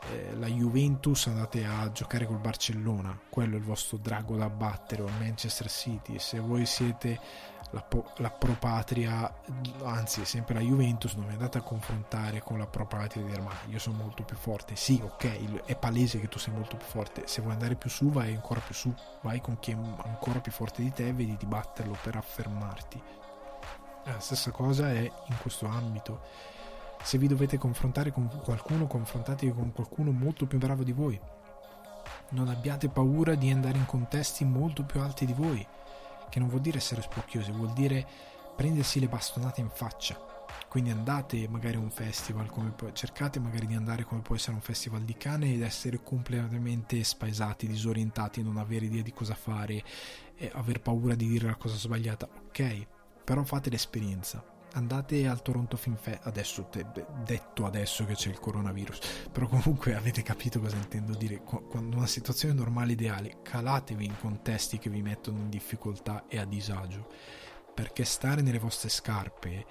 eh, 0.09 0.35
la 0.35 0.47
Juventus 0.47 1.27
andate 1.27 1.65
a 1.65 1.91
giocare 1.91 2.25
col 2.25 2.39
Barcellona, 2.39 3.17
quello 3.29 3.55
è 3.55 3.57
il 3.59 3.63
vostro 3.63 3.97
drago 3.97 4.35
da 4.35 4.49
battere, 4.49 5.03
o 5.03 5.07
il 5.07 5.13
Manchester 5.19 5.69
City, 5.69 6.19
se 6.19 6.39
voi 6.39 6.65
siete 6.65 7.19
la, 7.71 7.85
la 8.17 8.29
pro 8.29 8.53
patria, 8.53 9.33
anzi 9.83 10.25
sempre 10.25 10.55
la 10.55 10.59
Juventus, 10.59 11.13
non 11.13 11.27
vi 11.27 11.33
andate 11.33 11.59
a 11.59 11.61
confrontare 11.61 12.41
con 12.41 12.57
la 12.57 12.67
pro 12.67 12.85
patria 12.85 13.23
e 13.23 13.27
dire 13.27 13.41
ma 13.41 13.51
io 13.67 13.79
sono 13.79 13.97
molto 13.97 14.23
più 14.23 14.35
forte. 14.35 14.75
Sì, 14.75 14.99
ok, 15.01 15.63
è 15.65 15.75
palese 15.75 16.19
che 16.19 16.27
tu 16.27 16.37
sei 16.37 16.53
molto 16.53 16.75
più 16.75 16.85
forte. 16.85 17.27
Se 17.27 17.41
vuoi 17.41 17.53
andare 17.53 17.75
più 17.75 17.89
su, 17.89 18.09
vai 18.09 18.33
ancora 18.33 18.59
più 18.59 18.73
su, 18.73 18.93
vai 19.21 19.39
con 19.39 19.59
chi 19.59 19.71
è 19.71 19.75
ancora 19.75 20.39
più 20.39 20.51
forte 20.51 20.81
di 20.81 20.91
te 20.91 21.07
e 21.07 21.13
vedi 21.13 21.37
di 21.37 21.45
batterlo 21.45 21.97
per 22.01 22.17
affermarti. 22.17 23.01
La 24.05 24.19
stessa 24.19 24.51
cosa 24.51 24.91
è 24.91 24.99
in 24.99 25.37
questo 25.41 25.67
ambito. 25.67 26.21
Se 27.03 27.17
vi 27.17 27.27
dovete 27.27 27.57
confrontare 27.57 28.11
con 28.11 28.29
qualcuno, 28.43 28.87
confrontatevi 28.87 29.51
con 29.51 29.71
qualcuno 29.73 30.11
molto 30.11 30.45
più 30.45 30.57
bravo 30.57 30.83
di 30.83 30.91
voi. 30.91 31.19
Non 32.29 32.47
abbiate 32.47 32.89
paura 32.89 33.35
di 33.35 33.49
andare 33.49 33.77
in 33.77 33.85
contesti 33.85 34.45
molto 34.45 34.83
più 34.83 35.01
alti 35.01 35.25
di 35.25 35.33
voi 35.33 35.67
che 36.29 36.39
non 36.39 36.47
vuol 36.47 36.61
dire 36.61 36.77
essere 36.77 37.01
spocchiosi, 37.01 37.51
vuol 37.51 37.73
dire 37.73 38.07
prendersi 38.55 38.99
le 38.99 39.07
bastonate 39.07 39.59
in 39.59 39.69
faccia. 39.69 40.29
Quindi 40.69 40.91
andate 40.91 41.47
magari 41.49 41.75
a 41.75 41.79
un 41.79 41.91
festival, 41.91 42.49
può, 42.73 42.91
cercate 42.93 43.39
magari 43.39 43.67
di 43.67 43.75
andare 43.75 44.05
come 44.05 44.21
può 44.21 44.35
essere 44.35 44.53
un 44.53 44.61
festival 44.61 45.01
di 45.01 45.17
cane 45.17 45.53
ed 45.53 45.61
essere 45.61 46.01
completamente 46.01 47.03
spaesati, 47.03 47.67
disorientati, 47.67 48.41
non 48.41 48.55
avere 48.55 48.85
idea 48.85 49.01
di 49.01 49.11
cosa 49.11 49.35
fare, 49.35 49.83
aver 50.53 50.79
paura 50.79 51.15
di 51.15 51.27
dire 51.27 51.47
la 51.47 51.55
cosa 51.55 51.75
sbagliata. 51.75 52.29
Ok, 52.47 52.87
però 53.25 53.43
fate 53.43 53.69
l'esperienza 53.69 54.50
andate 54.73 55.27
al 55.27 55.41
Toronto 55.41 55.77
Film 55.77 55.95
Fest 55.95 56.19
adesso 56.23 56.65
te, 56.65 56.85
detto 57.23 57.65
adesso 57.65 58.05
che 58.05 58.13
c'è 58.13 58.29
il 58.29 58.39
coronavirus 58.39 59.29
però 59.31 59.47
comunque 59.47 59.95
avete 59.95 60.21
capito 60.21 60.59
cosa 60.59 60.75
intendo 60.75 61.13
dire. 61.13 61.41
Quando 61.41 61.97
una 61.97 62.07
situazione 62.07 62.53
normale 62.53 62.93
ideale 62.93 63.37
calatevi 63.41 64.05
in 64.05 64.17
contesti 64.19 64.77
che 64.77 64.89
vi 64.89 65.01
mettono 65.01 65.39
in 65.39 65.49
difficoltà 65.49 66.25
e 66.27 66.37
a 66.37 66.45
disagio. 66.45 67.07
Perché 67.73 68.03
stare 68.03 68.41
nelle 68.41 68.59
vostre 68.59 68.89
scarpe 68.89 69.65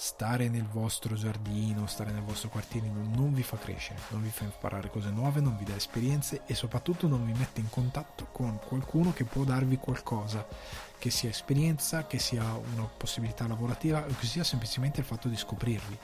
stare 0.00 0.48
nel 0.48 0.68
vostro 0.68 1.16
giardino 1.16 1.88
stare 1.88 2.12
nel 2.12 2.22
vostro 2.22 2.50
quartierino 2.50 3.16
non 3.16 3.34
vi 3.34 3.42
fa 3.42 3.56
crescere 3.56 3.98
non 4.10 4.22
vi 4.22 4.28
fa 4.28 4.44
imparare 4.44 4.90
cose 4.90 5.10
nuove 5.10 5.40
non 5.40 5.56
vi 5.56 5.64
dà 5.64 5.74
esperienze 5.74 6.42
e 6.46 6.54
soprattutto 6.54 7.08
non 7.08 7.26
vi 7.26 7.36
mette 7.36 7.58
in 7.58 7.68
contatto 7.68 8.28
con 8.30 8.60
qualcuno 8.64 9.12
che 9.12 9.24
può 9.24 9.42
darvi 9.42 9.76
qualcosa 9.78 10.46
che 10.98 11.10
sia 11.10 11.30
esperienza, 11.30 12.06
che 12.06 12.18
sia 12.18 12.42
una 12.74 12.84
possibilità 12.84 13.46
lavorativa 13.46 14.04
o 14.04 14.14
che 14.18 14.26
sia 14.26 14.44
semplicemente 14.44 15.00
il 15.00 15.06
fatto 15.06 15.28
di 15.28 15.36
scoprirli. 15.36 15.98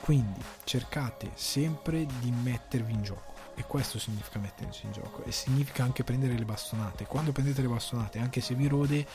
Quindi 0.00 0.42
cercate 0.64 1.30
sempre 1.34 2.06
di 2.18 2.30
mettervi 2.30 2.92
in 2.92 3.02
gioco 3.02 3.32
e 3.54 3.64
questo 3.64 3.98
significa 3.98 4.38
mettersi 4.38 4.86
in 4.86 4.92
gioco 4.92 5.22
e 5.24 5.30
significa 5.30 5.84
anche 5.84 6.02
prendere 6.02 6.36
le 6.36 6.44
bastonate. 6.44 7.06
Quando 7.06 7.32
prendete 7.32 7.62
le 7.62 7.68
bastonate, 7.68 8.18
anche 8.18 8.40
se 8.40 8.54
vi 8.54 8.66
rode, 8.66 9.06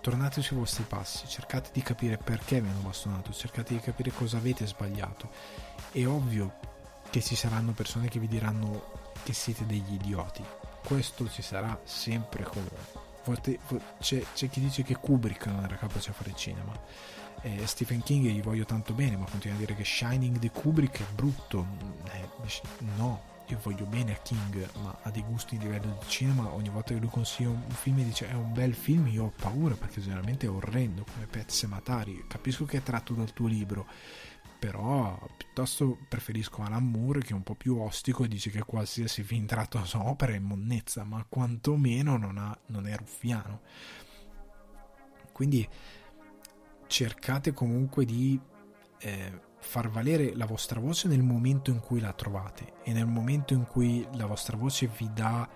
tornate 0.00 0.42
sui 0.42 0.56
vostri 0.56 0.84
passi, 0.84 1.26
cercate 1.26 1.70
di 1.72 1.82
capire 1.82 2.18
perché 2.18 2.60
vi 2.60 2.68
hanno 2.68 2.80
bastonato, 2.80 3.32
cercate 3.32 3.74
di 3.74 3.80
capire 3.80 4.12
cosa 4.12 4.36
avete 4.36 4.66
sbagliato. 4.66 5.30
È 5.90 6.06
ovvio 6.06 6.54
che 7.10 7.22
ci 7.22 7.34
saranno 7.34 7.72
persone 7.72 8.08
che 8.08 8.18
vi 8.18 8.28
diranno 8.28 9.10
che 9.22 9.32
siete 9.32 9.66
degli 9.66 9.94
idioti. 9.94 10.44
Questo 10.84 11.28
ci 11.28 11.42
sarà 11.42 11.80
sempre 11.84 12.44
comunque 12.44 13.01
c'è, 14.00 14.24
c'è, 14.34 14.48
chi 14.48 14.60
dice 14.60 14.82
che 14.82 14.96
Kubrick 14.96 15.46
non 15.46 15.64
era 15.64 15.76
capace 15.76 16.10
a 16.10 16.12
fare 16.12 16.32
cinema. 16.34 16.72
Eh, 17.42 17.66
Stephen 17.66 18.02
King 18.02 18.26
gli 18.26 18.42
voglio 18.42 18.64
tanto 18.64 18.92
bene, 18.92 19.16
ma 19.16 19.26
continua 19.28 19.56
a 19.56 19.60
dire 19.60 19.74
che 19.74 19.84
Shining 19.84 20.38
di 20.38 20.50
Kubrick 20.50 21.00
è 21.00 21.12
brutto. 21.14 21.66
Eh, 22.12 22.28
no, 22.96 23.22
io 23.46 23.58
voglio 23.62 23.84
bene 23.84 24.12
a 24.12 24.16
King, 24.16 24.68
ma 24.82 24.96
ha 25.02 25.10
dei 25.10 25.22
gusti 25.22 25.58
di 25.58 25.64
livello 25.64 25.96
di 26.00 26.08
cinema. 26.08 26.52
Ogni 26.52 26.68
volta 26.68 26.94
che 26.94 27.00
lui 27.00 27.10
consiglia 27.10 27.50
un 27.50 27.62
film 27.68 27.98
e 27.98 28.04
dice 28.04 28.28
è 28.28 28.34
un 28.34 28.52
bel 28.52 28.74
film, 28.74 29.06
io 29.08 29.24
ho 29.24 29.32
paura 29.34 29.74
perché 29.74 30.00
generalmente 30.00 30.46
è 30.46 30.50
orrendo 30.50 31.04
come 31.12 31.26
Pet 31.26 31.50
Sematari. 31.50 32.24
Capisco 32.26 32.64
che 32.64 32.78
è 32.78 32.82
tratto 32.82 33.12
dal 33.14 33.32
tuo 33.32 33.46
libro 33.46 33.86
però 34.62 35.18
piuttosto 35.36 35.98
preferisco 36.08 36.62
Alan 36.62 36.88
Moore 36.88 37.18
che 37.18 37.30
è 37.30 37.34
un 37.34 37.42
po' 37.42 37.56
più 37.56 37.80
ostico 37.80 38.22
e 38.22 38.28
dice 38.28 38.48
che 38.48 38.62
qualsiasi 38.62 39.24
film 39.24 39.44
tratto 39.44 39.76
da 39.76 39.84
sua 39.84 40.08
opera 40.08 40.34
è 40.34 40.38
monnezza 40.38 41.02
ma 41.02 41.26
quantomeno 41.28 42.16
non, 42.16 42.38
ha, 42.38 42.56
non 42.66 42.86
è 42.86 42.96
ruffiano. 42.96 43.62
Quindi 45.32 45.68
cercate 46.86 47.52
comunque 47.52 48.04
di 48.04 48.38
eh, 49.00 49.40
far 49.58 49.88
valere 49.88 50.32
la 50.36 50.46
vostra 50.46 50.78
voce 50.78 51.08
nel 51.08 51.24
momento 51.24 51.72
in 51.72 51.80
cui 51.80 51.98
la 51.98 52.12
trovate 52.12 52.74
e 52.84 52.92
nel 52.92 53.08
momento 53.08 53.54
in 53.54 53.66
cui 53.66 54.06
la 54.12 54.26
vostra 54.26 54.56
voce 54.56 54.86
vi 54.96 55.10
dà 55.12 55.48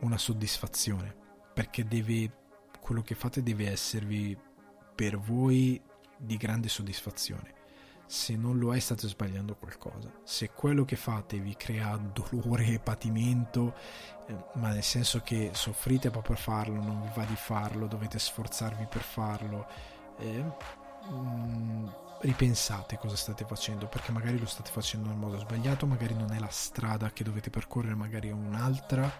una 0.00 0.18
soddisfazione 0.18 1.16
perché 1.54 1.86
deve 1.86 2.30
quello 2.82 3.00
che 3.00 3.14
fate 3.14 3.42
deve 3.42 3.70
esservi 3.70 4.36
per 4.94 5.18
voi 5.18 5.80
di 6.18 6.36
grande 6.36 6.68
soddisfazione 6.68 7.53
se 8.06 8.36
non 8.36 8.58
lo 8.58 8.74
è 8.74 8.78
state 8.78 9.08
sbagliando 9.08 9.56
qualcosa. 9.56 10.12
Se 10.22 10.50
quello 10.50 10.84
che 10.84 10.96
fate 10.96 11.38
vi 11.38 11.54
crea 11.56 11.96
dolore 11.96 12.66
e 12.66 12.78
patimento, 12.78 13.74
eh, 14.26 14.36
ma 14.54 14.70
nel 14.70 14.82
senso 14.82 15.20
che 15.20 15.50
soffrite 15.52 16.10
proprio 16.10 16.34
per 16.34 16.42
farlo, 16.42 16.82
non 16.82 17.02
vi 17.02 17.10
va 17.14 17.24
di 17.24 17.36
farlo, 17.36 17.86
dovete 17.86 18.18
sforzarvi 18.18 18.86
per 18.86 19.02
farlo, 19.02 19.66
eh, 20.18 20.44
mh, 21.08 21.14
mm, 21.14 21.86
ripensate 22.20 22.98
cosa 22.98 23.16
state 23.16 23.44
facendo, 23.44 23.86
perché 23.86 24.12
magari 24.12 24.38
lo 24.38 24.46
state 24.46 24.70
facendo 24.70 25.08
nel 25.08 25.18
modo 25.18 25.38
sbagliato, 25.38 25.86
magari 25.86 26.14
non 26.14 26.32
è 26.32 26.38
la 26.38 26.48
strada 26.50 27.10
che 27.10 27.24
dovete 27.24 27.50
percorrere, 27.50 27.94
magari 27.94 28.28
è 28.28 28.32
un'altra. 28.32 29.10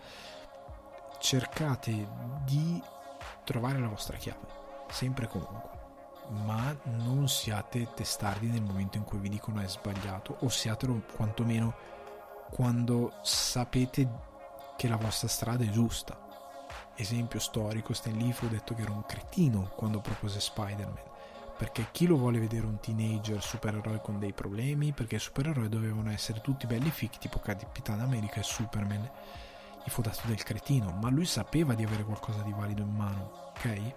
Cercate 1.19 2.09
di 2.45 2.83
trovare 3.45 3.79
la 3.79 3.89
vostra 3.89 4.17
chiave, 4.17 4.47
sempre 4.91 5.25
e 5.25 5.29
comunque 5.29 5.74
ma 6.29 6.75
non 6.85 7.29
siate 7.29 7.89
testardi 7.95 8.49
nel 8.49 8.63
momento 8.63 8.97
in 8.97 9.05
cui 9.05 9.19
vi 9.19 9.29
dicono 9.29 9.61
è 9.61 9.69
sbagliato 9.69 10.37
o 10.41 10.49
siatelo 10.49 11.03
quantomeno 11.15 11.75
quando 12.51 13.13
sapete 13.23 14.09
che 14.77 14.89
la 14.89 14.97
vostra 14.97 15.29
strada 15.29 15.65
è 15.65 15.69
giusta. 15.69 16.19
Esempio 16.97 17.41
storico, 17.41 17.93
Stan 17.93 18.17
Lee 18.17 18.33
fu 18.33 18.47
detto 18.49 18.75
che 18.75 18.83
era 18.83 18.93
un 18.93 19.05
cretino 19.05 19.71
quando 19.75 20.01
propose 20.01 20.39
Spider-Man, 20.41 21.03
perché 21.57 21.89
chi 21.91 22.07
lo 22.07 22.17
vuole 22.17 22.39
vedere 22.39 22.67
un 22.67 22.79
teenager 22.79 23.43
supereroe 23.43 24.01
con 24.01 24.19
dei 24.19 24.33
problemi, 24.33 24.93
perché 24.93 25.17
i 25.17 25.21
supereroi 25.21 25.69
dovevano 25.69 26.11
essere 26.11 26.41
tutti 26.41 26.67
belli 26.67 26.91
fichi 26.91 27.19
tipo 27.19 27.41
Capitan 27.41 28.01
America 28.01 28.41
e 28.41 28.45
Superman, 28.45 29.11
gli 29.85 29.91
fu 29.91 30.03
dato 30.03 30.21
del 30.27 30.43
cretino, 30.43 30.93
ma 30.93 31.11
lui 31.11 31.27
sapeva 31.27 31.75
di 31.75 31.85
avere 31.85 32.05
qualcosa 32.05 32.43
di 32.43 32.53
valido 32.53 32.83
in 32.83 32.95
mano, 32.95 33.53
ok? 33.57 33.95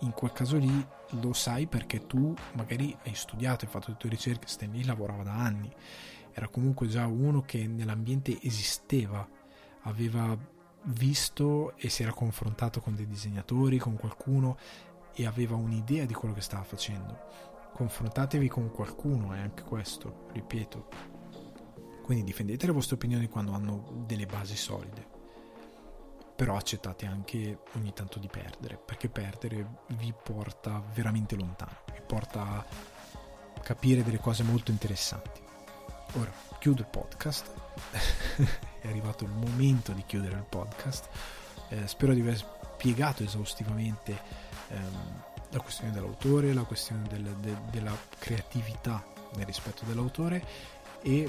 In 0.00 0.12
quel 0.12 0.32
caso 0.32 0.56
lì 0.56 0.86
lo 1.20 1.32
sai 1.32 1.66
perché 1.66 2.06
tu 2.06 2.34
magari 2.52 2.96
hai 3.04 3.14
studiato, 3.14 3.64
hai 3.64 3.70
fatto 3.70 3.90
le 3.90 3.96
tue 3.96 4.10
ricerche, 4.10 4.46
Stan 4.46 4.70
Lee 4.70 4.84
lavorava 4.84 5.22
da 5.22 5.34
anni, 5.34 5.70
era 6.32 6.48
comunque 6.48 6.86
già 6.86 7.06
uno 7.06 7.42
che 7.42 7.66
nell'ambiente 7.66 8.38
esisteva, 8.42 9.26
aveva 9.82 10.36
visto 10.84 11.76
e 11.76 11.88
si 11.88 12.02
era 12.02 12.12
confrontato 12.12 12.80
con 12.80 12.94
dei 12.94 13.06
disegnatori, 13.06 13.78
con 13.78 13.96
qualcuno 13.96 14.56
e 15.14 15.26
aveva 15.26 15.56
un'idea 15.56 16.04
di 16.04 16.14
quello 16.14 16.34
che 16.34 16.40
stava 16.40 16.62
facendo. 16.62 17.18
Confrontatevi 17.72 18.48
con 18.48 18.70
qualcuno, 18.70 19.32
è 19.32 19.40
anche 19.40 19.62
questo, 19.62 20.26
ripeto. 20.32 20.88
Quindi 22.02 22.24
difendete 22.24 22.66
le 22.66 22.72
vostre 22.72 22.94
opinioni 22.94 23.28
quando 23.28 23.52
hanno 23.52 24.04
delle 24.06 24.26
basi 24.26 24.56
solide 24.56 25.17
però 26.38 26.54
accettate 26.54 27.04
anche 27.04 27.62
ogni 27.74 27.92
tanto 27.92 28.20
di 28.20 28.28
perdere, 28.28 28.76
perché 28.76 29.08
perdere 29.08 29.80
vi 29.88 30.14
porta 30.22 30.80
veramente 30.94 31.34
lontano, 31.34 31.78
vi 31.92 32.00
porta 32.06 32.42
a 32.42 32.64
capire 33.60 34.04
delle 34.04 34.20
cose 34.20 34.44
molto 34.44 34.70
interessanti. 34.70 35.40
Ora, 36.12 36.30
chiudo 36.60 36.82
il 36.82 36.86
podcast, 36.86 37.52
è 38.78 38.86
arrivato 38.86 39.24
il 39.24 39.30
momento 39.30 39.90
di 39.90 40.04
chiudere 40.06 40.36
il 40.36 40.46
podcast, 40.48 41.08
eh, 41.70 41.88
spero 41.88 42.14
di 42.14 42.20
aver 42.20 42.36
spiegato 42.36 43.24
esaustivamente 43.24 44.16
ehm, 44.68 45.22
la 45.50 45.60
questione 45.60 45.90
dell'autore, 45.90 46.52
la 46.52 46.62
questione 46.62 47.02
del, 47.08 47.24
de, 47.40 47.56
della 47.72 47.96
creatività 48.16 49.04
nel 49.34 49.44
rispetto 49.44 49.84
dell'autore 49.84 50.76
e 51.02 51.28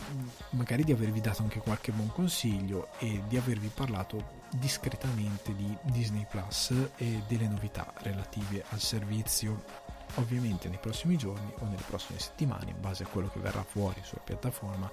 magari 0.52 0.84
di 0.84 0.92
avervi 0.92 1.20
dato 1.20 1.42
anche 1.42 1.62
qualche 1.62 1.92
buon 1.92 2.12
consiglio 2.12 2.90
e 3.00 3.24
di 3.28 3.38
avervi 3.38 3.72
parlato 3.74 4.39
discretamente 4.52 5.56
di 5.56 5.76
Disney 5.84 6.26
Plus 6.30 6.74
e 6.98 7.24
delle 7.28 7.48
novità 7.48 7.92
relative 7.98 8.64
al 8.70 8.80
servizio. 8.80 9.64
Ovviamente 10.16 10.70
nei 10.70 10.80
prossimi 10.80 11.18
giorni 11.18 11.52
o 11.60 11.66
nelle 11.66 11.84
prossime 11.86 12.20
settimane 12.20 12.72
in 12.72 12.80
base 12.82 13.04
a 13.04 13.08
quello 13.08 13.30
che 13.30 13.40
verrà 13.40 13.64
fuori 13.64 14.02
sulla 14.04 14.22
piattaforma 14.24 14.90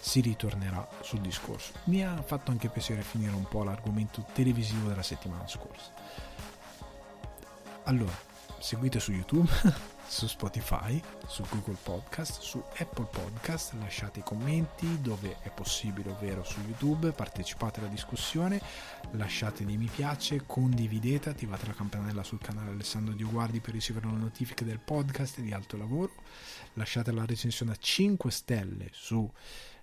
si 0.00 0.20
ritornerà 0.20 0.86
sul 1.00 1.20
discorso. 1.20 1.72
Mi 1.84 2.04
ha 2.04 2.20
fatto 2.22 2.50
anche 2.50 2.68
piacere 2.68 3.02
finire 3.02 3.34
un 3.34 3.46
po' 3.46 3.64
l'argomento 3.64 4.24
televisivo 4.32 4.88
della 4.88 5.02
settimana 5.02 5.46
scorsa. 5.46 5.92
Allora 7.84 8.26
seguite 8.58 9.00
su 9.00 9.12
youtube 9.12 9.48
su 10.08 10.26
Spotify, 10.26 11.00
su 11.26 11.44
Google 11.50 11.76
Podcast, 11.82 12.40
su 12.40 12.62
Apple 12.78 13.08
Podcast, 13.10 13.74
lasciate 13.74 14.20
i 14.20 14.22
commenti 14.22 15.00
dove 15.02 15.36
è 15.42 15.50
possibile, 15.50 16.10
ovvero 16.10 16.42
su 16.42 16.60
YouTube, 16.60 17.12
partecipate 17.12 17.80
alla 17.80 17.90
discussione, 17.90 18.60
lasciate 19.12 19.66
dei 19.66 19.76
mi 19.76 19.90
piace, 19.94 20.44
condividete, 20.46 21.28
attivate 21.28 21.66
la 21.66 21.74
campanella 21.74 22.22
sul 22.22 22.40
canale 22.40 22.70
Alessandro 22.70 23.12
Dioguardi 23.12 23.60
per 23.60 23.74
ricevere 23.74 24.06
le 24.06 24.16
notifiche 24.16 24.64
del 24.64 24.80
podcast 24.80 25.40
di 25.40 25.52
alto 25.52 25.76
lavoro, 25.76 26.12
lasciate 26.74 27.12
la 27.12 27.26
recensione 27.26 27.72
a 27.72 27.76
5 27.78 28.30
stelle 28.30 28.88
su 28.92 29.30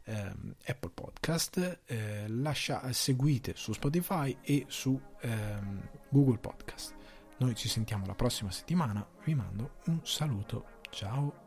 ehm, 0.06 0.56
Apple 0.66 0.92
Podcast, 0.92 1.82
eh, 1.86 2.26
lascia, 2.28 2.92
seguite 2.94 3.54
su 3.56 3.74
Spotify 3.74 4.36
e 4.42 4.66
su 4.68 5.00
ehm, 5.22 5.88
Google 6.10 6.40
Podcast. 6.40 7.05
Noi 7.38 7.54
ci 7.54 7.68
sentiamo 7.68 8.06
la 8.06 8.16
prossima 8.16 8.50
settimana, 8.50 9.06
vi 9.26 9.36
mando 9.36 9.76
un 9.88 10.00
saluto, 10.04 10.80
ciao! 10.90 11.45